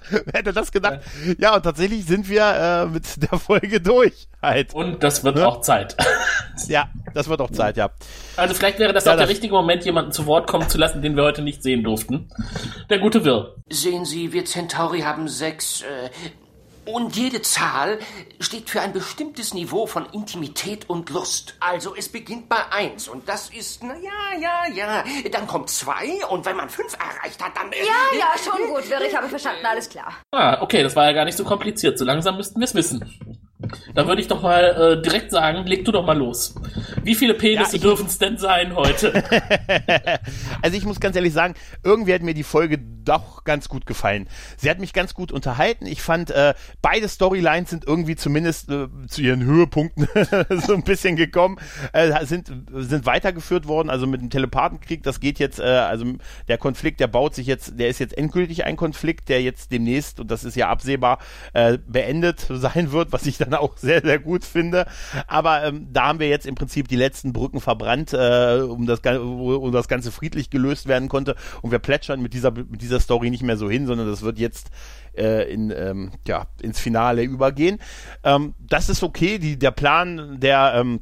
Wer 0.10 0.34
hätte 0.34 0.54
das 0.54 0.72
gedacht? 0.72 1.00
Ja, 1.38 1.56
und 1.56 1.64
tatsächlich 1.64 2.06
sind 2.06 2.28
wir 2.30 2.44
äh, 2.44 2.86
mit 2.86 3.22
der 3.22 3.40
Folge 3.40 3.82
durch. 3.82 4.28
Halt. 4.42 4.74
Und 4.74 5.04
das 5.04 5.24
wird 5.24 5.36
ne? 5.36 5.48
auch 5.48 5.62
Zeit. 5.62 5.96
ja, 6.68 6.90
das 7.14 7.28
wird 7.28 7.42
auch 7.42 7.52
Zeit, 7.52 7.78
ja. 7.78 7.90
Also 8.36 8.54
vielleicht 8.54 8.80
wäre 8.80 8.94
das 8.94 9.06
ja, 9.06 9.14
auch 9.14 9.18
der 9.18 9.30
richtige 9.30 9.54
Moment, 9.54 9.84
jemanden 9.86 10.12
zu 10.12 10.26
Wort 10.26 10.48
kommen 10.48 10.70
zu 10.70 10.78
lassen, 10.78 11.02
den 11.02 11.16
wir 11.16 11.24
heute 11.24 11.42
nicht 11.42 11.64
sehen 11.64 11.84
durften. 11.84 12.30
Der 12.90 13.00
gute 13.00 13.26
Wirr. 13.26 13.56
Sehen 13.70 14.06
Sie, 14.06 14.34
wir 14.34 14.46
Centauri 14.46 15.02
haben 15.02 15.28
sechs 15.28 15.82
äh, 15.82 16.10
und 16.88 17.16
jede 17.16 17.42
Zahl 17.42 18.00
steht 18.40 18.70
für 18.70 18.82
ein 18.82 18.94
bestimmtes 18.94 19.54
Niveau 19.54 19.86
von 19.86 20.06
Intimität 20.14 20.90
und 20.90 21.10
Lust. 21.10 21.56
Also 21.60 21.96
es 21.96 22.10
beginnt 22.10 22.50
bei 22.50 22.72
eins 22.72 23.08
und 23.08 23.28
das 23.28 23.50
ist, 23.50 23.84
na 23.84 23.96
ja, 23.98 24.40
ja, 24.40 24.74
ja. 24.74 25.04
Dann 25.32 25.48
kommt 25.48 25.70
zwei 25.70 26.26
und 26.30 26.46
wenn 26.46 26.56
man 26.56 26.70
fünf 26.70 26.94
erreicht 26.94 27.44
hat, 27.44 27.56
dann... 27.58 27.72
Äh, 27.72 27.80
ja, 27.80 28.18
ja, 28.18 28.34
schon 28.44 28.68
gut, 28.68 28.90
Wirr, 28.90 29.02
ich 29.02 29.16
habe 29.16 29.28
verstanden, 29.28 29.66
alles 29.66 29.90
klar. 29.90 30.14
Ah, 30.32 30.62
okay, 30.62 30.84
das 30.84 30.96
war 30.96 31.06
ja 31.06 31.14
gar 31.14 31.26
nicht 31.26 31.38
so 31.38 31.44
kompliziert. 31.44 31.98
So 31.98 32.06
langsam 32.06 32.38
müssten 32.38 32.60
wir 32.60 32.66
es 32.66 32.76
wissen. 32.76 33.47
Dann 33.96 34.08
würde 34.08 34.22
ich 34.22 34.28
doch 34.28 34.44
mal 34.44 34.98
äh, 35.00 35.02
direkt 35.02 35.32
sagen, 35.32 35.66
leg 35.66 35.84
du 35.84 35.92
doch 35.92 36.06
mal 36.06 36.18
los. 36.18 36.54
Wie 37.04 37.16
viele 37.16 37.34
Penisse 37.34 37.78
ja, 37.78 37.82
dürfen 37.82 38.06
es 38.06 38.20
denn 38.20 38.38
sein 38.38 38.76
heute? 38.76 39.12
also 40.62 40.78
ich 40.78 40.86
muss 40.86 41.00
ganz 41.00 41.16
ehrlich 41.16 41.34
sagen, 41.34 41.56
irgendwie 41.84 42.14
hat 42.14 42.22
mir 42.22 42.36
die 42.36 42.44
Folge 42.44 42.78
doch 42.78 43.46
ganz 43.46 43.68
gut 43.68 43.88
gefallen. 43.88 44.28
Sie 44.58 44.70
hat 44.70 44.80
mich 44.80 44.94
ganz 44.94 45.16
gut 45.16 45.32
unterhalten. 45.32 45.88
Ich 45.88 46.04
fand, 46.04 46.30
äh, 46.30 46.54
beide 46.84 47.10
Storylines 47.10 47.72
sind 47.72 47.88
irgendwie 47.88 48.16
zumindest 48.16 48.70
äh, 48.70 48.88
zu 49.08 49.22
ihren 49.22 49.44
Höhepunkten 49.44 50.08
so 50.66 50.74
ein 50.74 50.84
bisschen 50.84 51.16
gekommen, 51.16 51.58
äh, 51.94 52.26
sind, 52.26 52.52
sind 52.72 53.06
weitergeführt 53.08 53.68
worden. 53.68 53.90
Also 53.90 54.06
mit 54.06 54.22
dem 54.22 54.30
Telepathenkrieg, 54.30 55.02
das 55.02 55.20
geht 55.20 55.40
jetzt, 55.40 55.60
äh, 55.60 55.64
also 55.64 56.06
der 56.48 56.60
Konflikt, 56.60 57.00
der 57.00 57.08
baut 57.08 57.34
sich 57.34 57.48
jetzt, 57.48 57.80
der 57.80 57.88
ist 57.88 58.00
jetzt 58.00 58.16
endgültig 58.16 58.66
ein 58.66 58.76
Konflikt, 58.76 59.30
der 59.30 59.42
jetzt 59.42 59.72
demnächst, 59.72 60.20
und 60.20 60.30
das 60.30 60.44
ist 60.44 60.56
ja 60.56 60.70
absehbar, 60.70 61.18
äh, 61.54 61.80
beendet 61.88 62.46
sein 62.50 62.92
wird, 62.92 63.14
was 63.14 63.26
ich 63.26 63.38
dann 63.50 63.60
auch 63.60 63.78
sehr, 63.78 64.02
sehr 64.02 64.20
gut 64.20 64.46
finde. 64.46 64.86
Aber 65.28 65.64
ähm, 65.64 65.88
da 65.92 66.08
haben 66.08 66.20
wir 66.20 66.30
jetzt 66.30 66.46
im 66.46 66.56
Prinzip 66.56 66.88
die 66.88 66.96
letzten 66.96 67.34
Brücken 67.34 67.62
verbrannt, 67.62 68.14
äh, 68.14 68.62
um, 68.62 68.86
das, 68.86 69.00
um 69.00 69.72
das 69.72 69.88
Ganze 69.88 70.12
friedlich 70.12 70.50
gelöst 70.50 70.88
werden 70.88 71.10
konnte. 71.10 71.36
Und 71.62 71.72
wir 71.72 71.80
plätschern 71.80 72.22
mit 72.22 72.34
dieser, 72.34 72.52
mit 72.52 72.82
dieser 72.82 73.00
Story 73.00 73.30
nicht 73.30 73.44
mehr 73.44 73.58
so 73.58 73.70
hin, 73.70 73.88
sondern 73.88 74.08
das 74.08 74.22
wird 74.22 74.40
jetzt 74.40 74.70
äh, 75.18 75.52
in, 75.52 75.72
ähm, 75.72 76.12
ja, 76.28 76.48
ins 76.62 76.80
Finale 76.80 77.24
übergehen. 77.24 77.80
Ähm, 78.24 78.54
das 78.60 78.90
ist 78.90 79.04
okay. 79.04 79.40
Die, 79.40 79.58
der 79.58 79.72
Plan 79.72 80.40
der 80.40 80.74
ähm, 80.76 81.02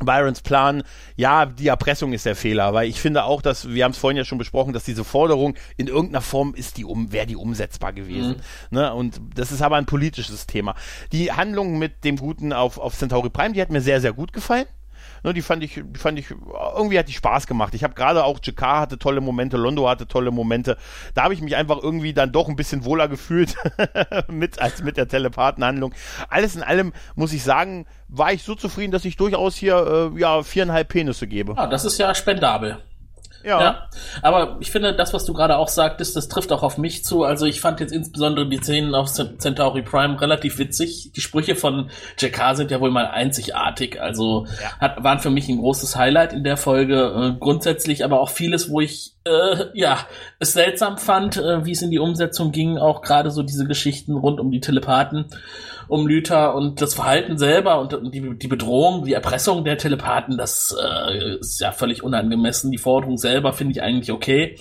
Byrons 0.00 0.40
Plan, 0.40 0.82
ja, 1.16 1.46
die 1.46 1.68
Erpressung 1.68 2.12
ist 2.12 2.26
der 2.26 2.36
Fehler, 2.36 2.74
weil 2.74 2.88
ich 2.88 3.00
finde 3.00 3.24
auch, 3.24 3.42
dass, 3.42 3.68
wir 3.68 3.84
haben 3.84 3.92
es 3.92 3.98
vorhin 3.98 4.16
ja 4.16 4.24
schon 4.24 4.38
besprochen, 4.38 4.72
dass 4.72 4.84
diese 4.84 5.04
Forderung 5.04 5.54
in 5.76 5.86
irgendeiner 5.86 6.22
Form 6.22 6.54
ist 6.54 6.76
die 6.76 6.84
um, 6.84 7.12
wäre 7.12 7.26
die 7.26 7.36
umsetzbar 7.36 7.92
gewesen. 7.92 8.42
Mhm. 8.70 8.78
Ne? 8.78 8.94
Und 8.94 9.20
das 9.34 9.52
ist 9.52 9.62
aber 9.62 9.76
ein 9.76 9.86
politisches 9.86 10.46
Thema. 10.46 10.74
Die 11.12 11.32
Handlung 11.32 11.78
mit 11.78 12.04
dem 12.04 12.16
Guten 12.16 12.52
auf, 12.52 12.78
auf 12.78 12.96
Centauri 12.96 13.30
Prime, 13.30 13.52
die 13.52 13.60
hat 13.60 13.70
mir 13.70 13.80
sehr, 13.80 14.00
sehr 14.00 14.12
gut 14.12 14.32
gefallen. 14.32 14.66
Ne, 15.22 15.34
die 15.34 15.42
fand 15.42 15.62
ich, 15.62 15.82
die 15.84 15.98
fand 15.98 16.18
ich, 16.18 16.30
irgendwie 16.30 16.98
hat 16.98 17.08
die 17.08 17.12
Spaß 17.12 17.46
gemacht. 17.46 17.74
Ich 17.74 17.84
habe 17.84 17.94
gerade 17.94 18.24
auch 18.24 18.38
Jakar 18.42 18.80
hatte 18.80 18.98
tolle 18.98 19.20
Momente, 19.20 19.56
Londo 19.56 19.88
hatte 19.88 20.06
tolle 20.06 20.30
Momente. 20.30 20.76
Da 21.14 21.24
habe 21.24 21.34
ich 21.34 21.40
mich 21.40 21.56
einfach 21.56 21.78
irgendwie 21.82 22.12
dann 22.12 22.32
doch 22.32 22.48
ein 22.48 22.56
bisschen 22.56 22.84
wohler 22.84 23.08
gefühlt 23.08 23.56
mit 24.28 24.60
als 24.60 24.82
mit 24.82 24.96
der 24.96 25.08
Telepathenhandlung. 25.08 25.94
Alles 26.28 26.56
in 26.56 26.62
allem 26.62 26.92
muss 27.14 27.32
ich 27.32 27.42
sagen, 27.42 27.86
war 28.08 28.32
ich 28.32 28.42
so 28.42 28.54
zufrieden, 28.54 28.92
dass 28.92 29.04
ich 29.04 29.16
durchaus 29.16 29.56
hier 29.56 30.12
äh, 30.14 30.20
ja 30.20 30.42
viereinhalb 30.42 30.88
Penisse 30.88 31.26
gebe. 31.26 31.54
Ja, 31.56 31.66
das 31.66 31.84
ist 31.84 31.98
ja 31.98 32.14
spendabel. 32.14 32.78
Ja. 33.44 33.60
ja. 33.60 33.88
Aber 34.22 34.56
ich 34.60 34.70
finde, 34.70 34.94
das, 34.94 35.12
was 35.14 35.24
du 35.24 35.32
gerade 35.32 35.56
auch 35.56 35.68
sagtest, 35.68 36.16
das 36.16 36.28
trifft 36.28 36.52
auch 36.52 36.62
auf 36.62 36.78
mich 36.78 37.04
zu. 37.04 37.24
Also 37.24 37.46
ich 37.46 37.60
fand 37.60 37.80
jetzt 37.80 37.92
insbesondere 37.92 38.48
die 38.48 38.58
Szenen 38.58 38.94
auf 38.94 39.10
Centauri 39.10 39.82
Prime 39.82 40.20
relativ 40.20 40.58
witzig. 40.58 41.12
Die 41.14 41.20
Sprüche 41.20 41.56
von 41.56 41.90
Jakar 42.18 42.56
sind 42.56 42.70
ja 42.70 42.80
wohl 42.80 42.90
mal 42.90 43.06
einzigartig. 43.06 44.00
Also 44.00 44.46
ja. 44.62 44.78
hat, 44.78 45.02
waren 45.02 45.20
für 45.20 45.30
mich 45.30 45.48
ein 45.48 45.58
großes 45.58 45.96
Highlight 45.96 46.32
in 46.32 46.44
der 46.44 46.56
Folge. 46.56 47.34
Äh, 47.36 47.38
grundsätzlich 47.38 48.04
aber 48.04 48.20
auch 48.20 48.30
vieles, 48.30 48.70
wo 48.70 48.80
ich 48.80 49.14
äh, 49.30 49.66
ja 49.74 49.98
es 50.38 50.52
seltsam 50.52 50.98
fand, 50.98 51.36
äh, 51.36 51.64
wie 51.64 51.72
es 51.72 51.82
in 51.82 51.90
die 51.90 51.98
Umsetzung 51.98 52.52
ging. 52.52 52.78
Auch 52.78 53.02
gerade 53.02 53.30
so 53.30 53.42
diese 53.42 53.66
Geschichten 53.66 54.16
rund 54.16 54.40
um 54.40 54.50
die 54.50 54.60
Telepathen 54.60 55.26
um 55.90 56.06
Lüther 56.06 56.54
und 56.54 56.80
das 56.80 56.94
Verhalten 56.94 57.36
selber 57.36 57.80
und 57.80 58.14
die, 58.14 58.38
die 58.38 58.48
Bedrohung, 58.48 59.04
die 59.04 59.12
Erpressung 59.12 59.64
der 59.64 59.76
Telepathen, 59.76 60.38
das 60.38 60.74
äh, 60.80 61.38
ist 61.40 61.60
ja 61.60 61.72
völlig 61.72 62.04
unangemessen. 62.04 62.70
Die 62.70 62.78
Forderung 62.78 63.18
selber 63.18 63.52
finde 63.52 63.72
ich 63.72 63.82
eigentlich 63.82 64.12
okay. 64.12 64.56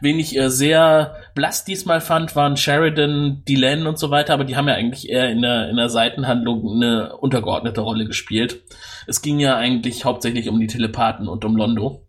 Wen 0.00 0.18
ich 0.18 0.36
äh, 0.36 0.50
sehr 0.50 1.14
blass 1.36 1.64
diesmal 1.64 2.00
fand, 2.00 2.34
waren 2.34 2.56
Sheridan, 2.56 3.44
Dylan 3.48 3.86
und 3.86 3.98
so 3.98 4.10
weiter, 4.10 4.34
aber 4.34 4.44
die 4.44 4.56
haben 4.56 4.66
ja 4.66 4.74
eigentlich 4.74 5.08
eher 5.08 5.30
in 5.30 5.42
der, 5.42 5.70
in 5.70 5.76
der 5.76 5.88
Seitenhandlung 5.88 6.68
eine 6.68 7.16
untergeordnete 7.16 7.80
Rolle 7.80 8.04
gespielt. 8.04 8.62
Es 9.06 9.22
ging 9.22 9.38
ja 9.38 9.56
eigentlich 9.56 10.04
hauptsächlich 10.04 10.48
um 10.48 10.58
die 10.58 10.66
Telepathen 10.66 11.28
und 11.28 11.44
um 11.44 11.56
Londo. 11.56 12.04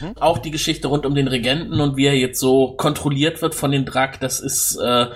Mhm. 0.00 0.16
Auch 0.18 0.38
die 0.38 0.50
Geschichte 0.50 0.88
rund 0.88 1.06
um 1.06 1.14
den 1.14 1.28
Regenten 1.28 1.80
und 1.80 1.96
wie 1.96 2.06
er 2.06 2.16
jetzt 2.16 2.40
so 2.40 2.72
kontrolliert 2.76 3.42
wird 3.42 3.54
von 3.54 3.70
den 3.70 3.84
Drak, 3.84 4.20
das 4.20 4.40
ist 4.40 4.76
äh, 4.76 5.06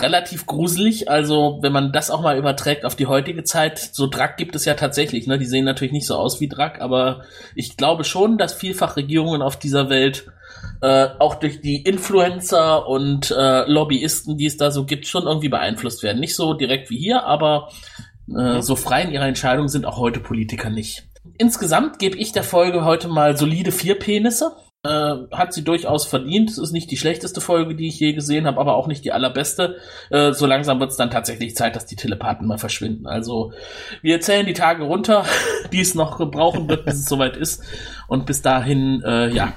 relativ 0.00 0.46
gruselig. 0.46 1.08
Also, 1.08 1.58
wenn 1.62 1.72
man 1.72 1.92
das 1.92 2.10
auch 2.10 2.22
mal 2.22 2.36
überträgt 2.36 2.84
auf 2.84 2.96
die 2.96 3.06
heutige 3.06 3.44
Zeit, 3.44 3.78
so 3.78 4.06
Drack 4.06 4.36
gibt 4.36 4.54
es 4.54 4.64
ja 4.64 4.74
tatsächlich, 4.74 5.26
ne? 5.26 5.38
Die 5.38 5.46
sehen 5.46 5.64
natürlich 5.64 5.92
nicht 5.92 6.06
so 6.06 6.16
aus 6.16 6.40
wie 6.40 6.48
Drack, 6.48 6.80
aber 6.80 7.22
ich 7.54 7.76
glaube 7.76 8.04
schon, 8.04 8.38
dass 8.38 8.52
vielfach 8.52 8.96
Regierungen 8.96 9.42
auf 9.42 9.58
dieser 9.58 9.88
Welt 9.88 10.26
äh, 10.80 11.08
auch 11.18 11.36
durch 11.36 11.60
die 11.60 11.82
Influencer 11.82 12.86
und 12.88 13.30
äh, 13.30 13.64
Lobbyisten, 13.70 14.36
die 14.36 14.46
es 14.46 14.56
da 14.56 14.70
so 14.70 14.84
gibt, 14.84 15.06
schon 15.06 15.24
irgendwie 15.24 15.48
beeinflusst 15.48 16.02
werden. 16.02 16.20
Nicht 16.20 16.34
so 16.34 16.54
direkt 16.54 16.90
wie 16.90 16.98
hier, 16.98 17.24
aber 17.24 17.68
äh, 18.28 18.56
mhm. 18.56 18.62
so 18.62 18.76
frei 18.76 19.02
in 19.02 19.12
ihrer 19.12 19.26
Entscheidung 19.26 19.68
sind 19.68 19.86
auch 19.86 19.98
heute 19.98 20.20
Politiker 20.20 20.70
nicht. 20.70 21.04
Insgesamt 21.38 21.98
gebe 21.98 22.16
ich 22.16 22.32
der 22.32 22.42
Folge 22.42 22.84
heute 22.84 23.08
mal 23.08 23.36
solide 23.36 23.72
vier 23.72 23.98
Penisse. 23.98 24.56
Äh, 24.84 25.14
hat 25.30 25.52
sie 25.52 25.62
durchaus 25.62 26.06
verdient. 26.06 26.50
Es 26.50 26.58
ist 26.58 26.72
nicht 26.72 26.90
die 26.90 26.96
schlechteste 26.96 27.40
Folge, 27.40 27.76
die 27.76 27.86
ich 27.86 28.00
je 28.00 28.14
gesehen 28.14 28.46
habe, 28.46 28.60
aber 28.60 28.74
auch 28.74 28.88
nicht 28.88 29.04
die 29.04 29.12
allerbeste. 29.12 29.76
Äh, 30.10 30.32
so 30.32 30.46
langsam 30.46 30.80
wird 30.80 30.90
es 30.90 30.96
dann 30.96 31.10
tatsächlich 31.10 31.54
Zeit, 31.54 31.76
dass 31.76 31.86
die 31.86 31.94
Telepathen 31.94 32.48
mal 32.48 32.58
verschwinden. 32.58 33.06
Also 33.06 33.52
wir 34.02 34.20
zählen 34.20 34.46
die 34.46 34.54
Tage 34.54 34.82
runter, 34.82 35.24
die 35.72 35.80
es 35.80 35.94
noch 35.94 36.18
brauchen 36.30 36.68
wird, 36.68 36.84
bis 36.84 36.96
es 36.96 37.04
soweit 37.04 37.36
ist. 37.36 37.62
Und 38.08 38.26
bis 38.26 38.42
dahin, 38.42 39.02
äh, 39.06 39.28
ja, 39.28 39.52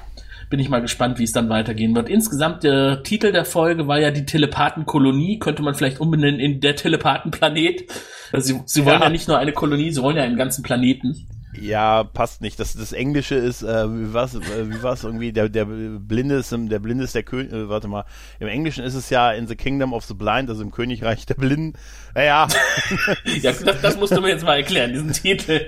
bin 0.48 0.60
ich 0.60 0.68
mal 0.68 0.80
gespannt, 0.80 1.18
wie 1.18 1.24
es 1.24 1.32
dann 1.32 1.48
weitergehen 1.48 1.96
wird. 1.96 2.08
Insgesamt 2.08 2.62
der 2.62 3.02
Titel 3.02 3.32
der 3.32 3.44
Folge 3.44 3.88
war 3.88 3.98
ja 3.98 4.12
die 4.12 4.26
Telepathenkolonie, 4.26 5.40
könnte 5.40 5.64
man 5.64 5.74
vielleicht 5.74 5.98
umbenennen 5.98 6.38
in 6.38 6.60
der 6.60 6.76
Telepathenplanet. 6.76 7.90
Also 8.32 8.54
sie, 8.54 8.62
sie 8.64 8.84
wollen 8.84 9.00
ja. 9.00 9.06
ja 9.06 9.10
nicht 9.10 9.26
nur 9.26 9.38
eine 9.38 9.52
Kolonie, 9.52 9.90
sie 9.90 10.02
wollen 10.02 10.16
ja 10.16 10.22
einen 10.22 10.36
ganzen 10.36 10.62
Planeten. 10.62 11.26
Ja, 11.60 12.04
passt 12.04 12.40
nicht. 12.40 12.58
Das, 12.60 12.74
das 12.74 12.92
Englische 12.92 13.34
ist, 13.34 13.62
äh, 13.62 13.90
wie 13.90 14.12
war's, 14.12 14.34
äh, 14.34 14.70
wie 14.70 14.82
war's 14.82 15.04
irgendwie, 15.04 15.32
der, 15.32 15.48
der 15.48 15.64
Blinde 15.64 16.36
ist, 16.36 16.52
der 16.52 16.78
Blinde 16.78 17.04
ist 17.04 17.14
der 17.14 17.22
König, 17.22 17.52
äh, 17.52 17.68
warte 17.68 17.88
mal, 17.88 18.04
im 18.40 18.48
Englischen 18.48 18.84
ist 18.84 18.94
es 18.94 19.10
ja 19.10 19.32
in 19.32 19.46
the 19.46 19.56
Kingdom 19.56 19.92
of 19.92 20.04
the 20.04 20.14
Blind, 20.14 20.48
also 20.48 20.62
im 20.62 20.70
Königreich 20.70 21.26
der 21.26 21.34
Blinden. 21.34 21.74
Naja. 22.14 22.48
ja, 23.24 23.52
das, 23.52 23.80
das 23.80 23.96
musst 23.96 24.16
du 24.16 24.20
mir 24.20 24.28
jetzt 24.28 24.44
mal 24.44 24.56
erklären, 24.56 24.92
diesen 24.92 25.12
Titel. 25.12 25.66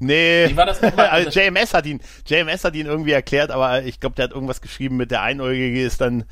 Nee, 0.00 0.48
Wie 0.48 0.56
war 0.56 0.66
das 0.66 0.80
nochmal? 0.80 1.08
also 1.08 1.28
JMS 1.28 1.74
hat 1.74 1.86
ihn, 1.86 2.00
JMS 2.26 2.64
hat 2.64 2.74
ihn 2.76 2.86
irgendwie 2.86 3.12
erklärt, 3.12 3.50
aber 3.50 3.82
ich 3.82 3.98
glaube, 3.98 4.14
der 4.14 4.26
hat 4.26 4.32
irgendwas 4.32 4.60
geschrieben 4.60 4.96
mit 4.96 5.10
der 5.10 5.22
Einäugige 5.22 5.82
ist 5.82 6.00
dann 6.00 6.24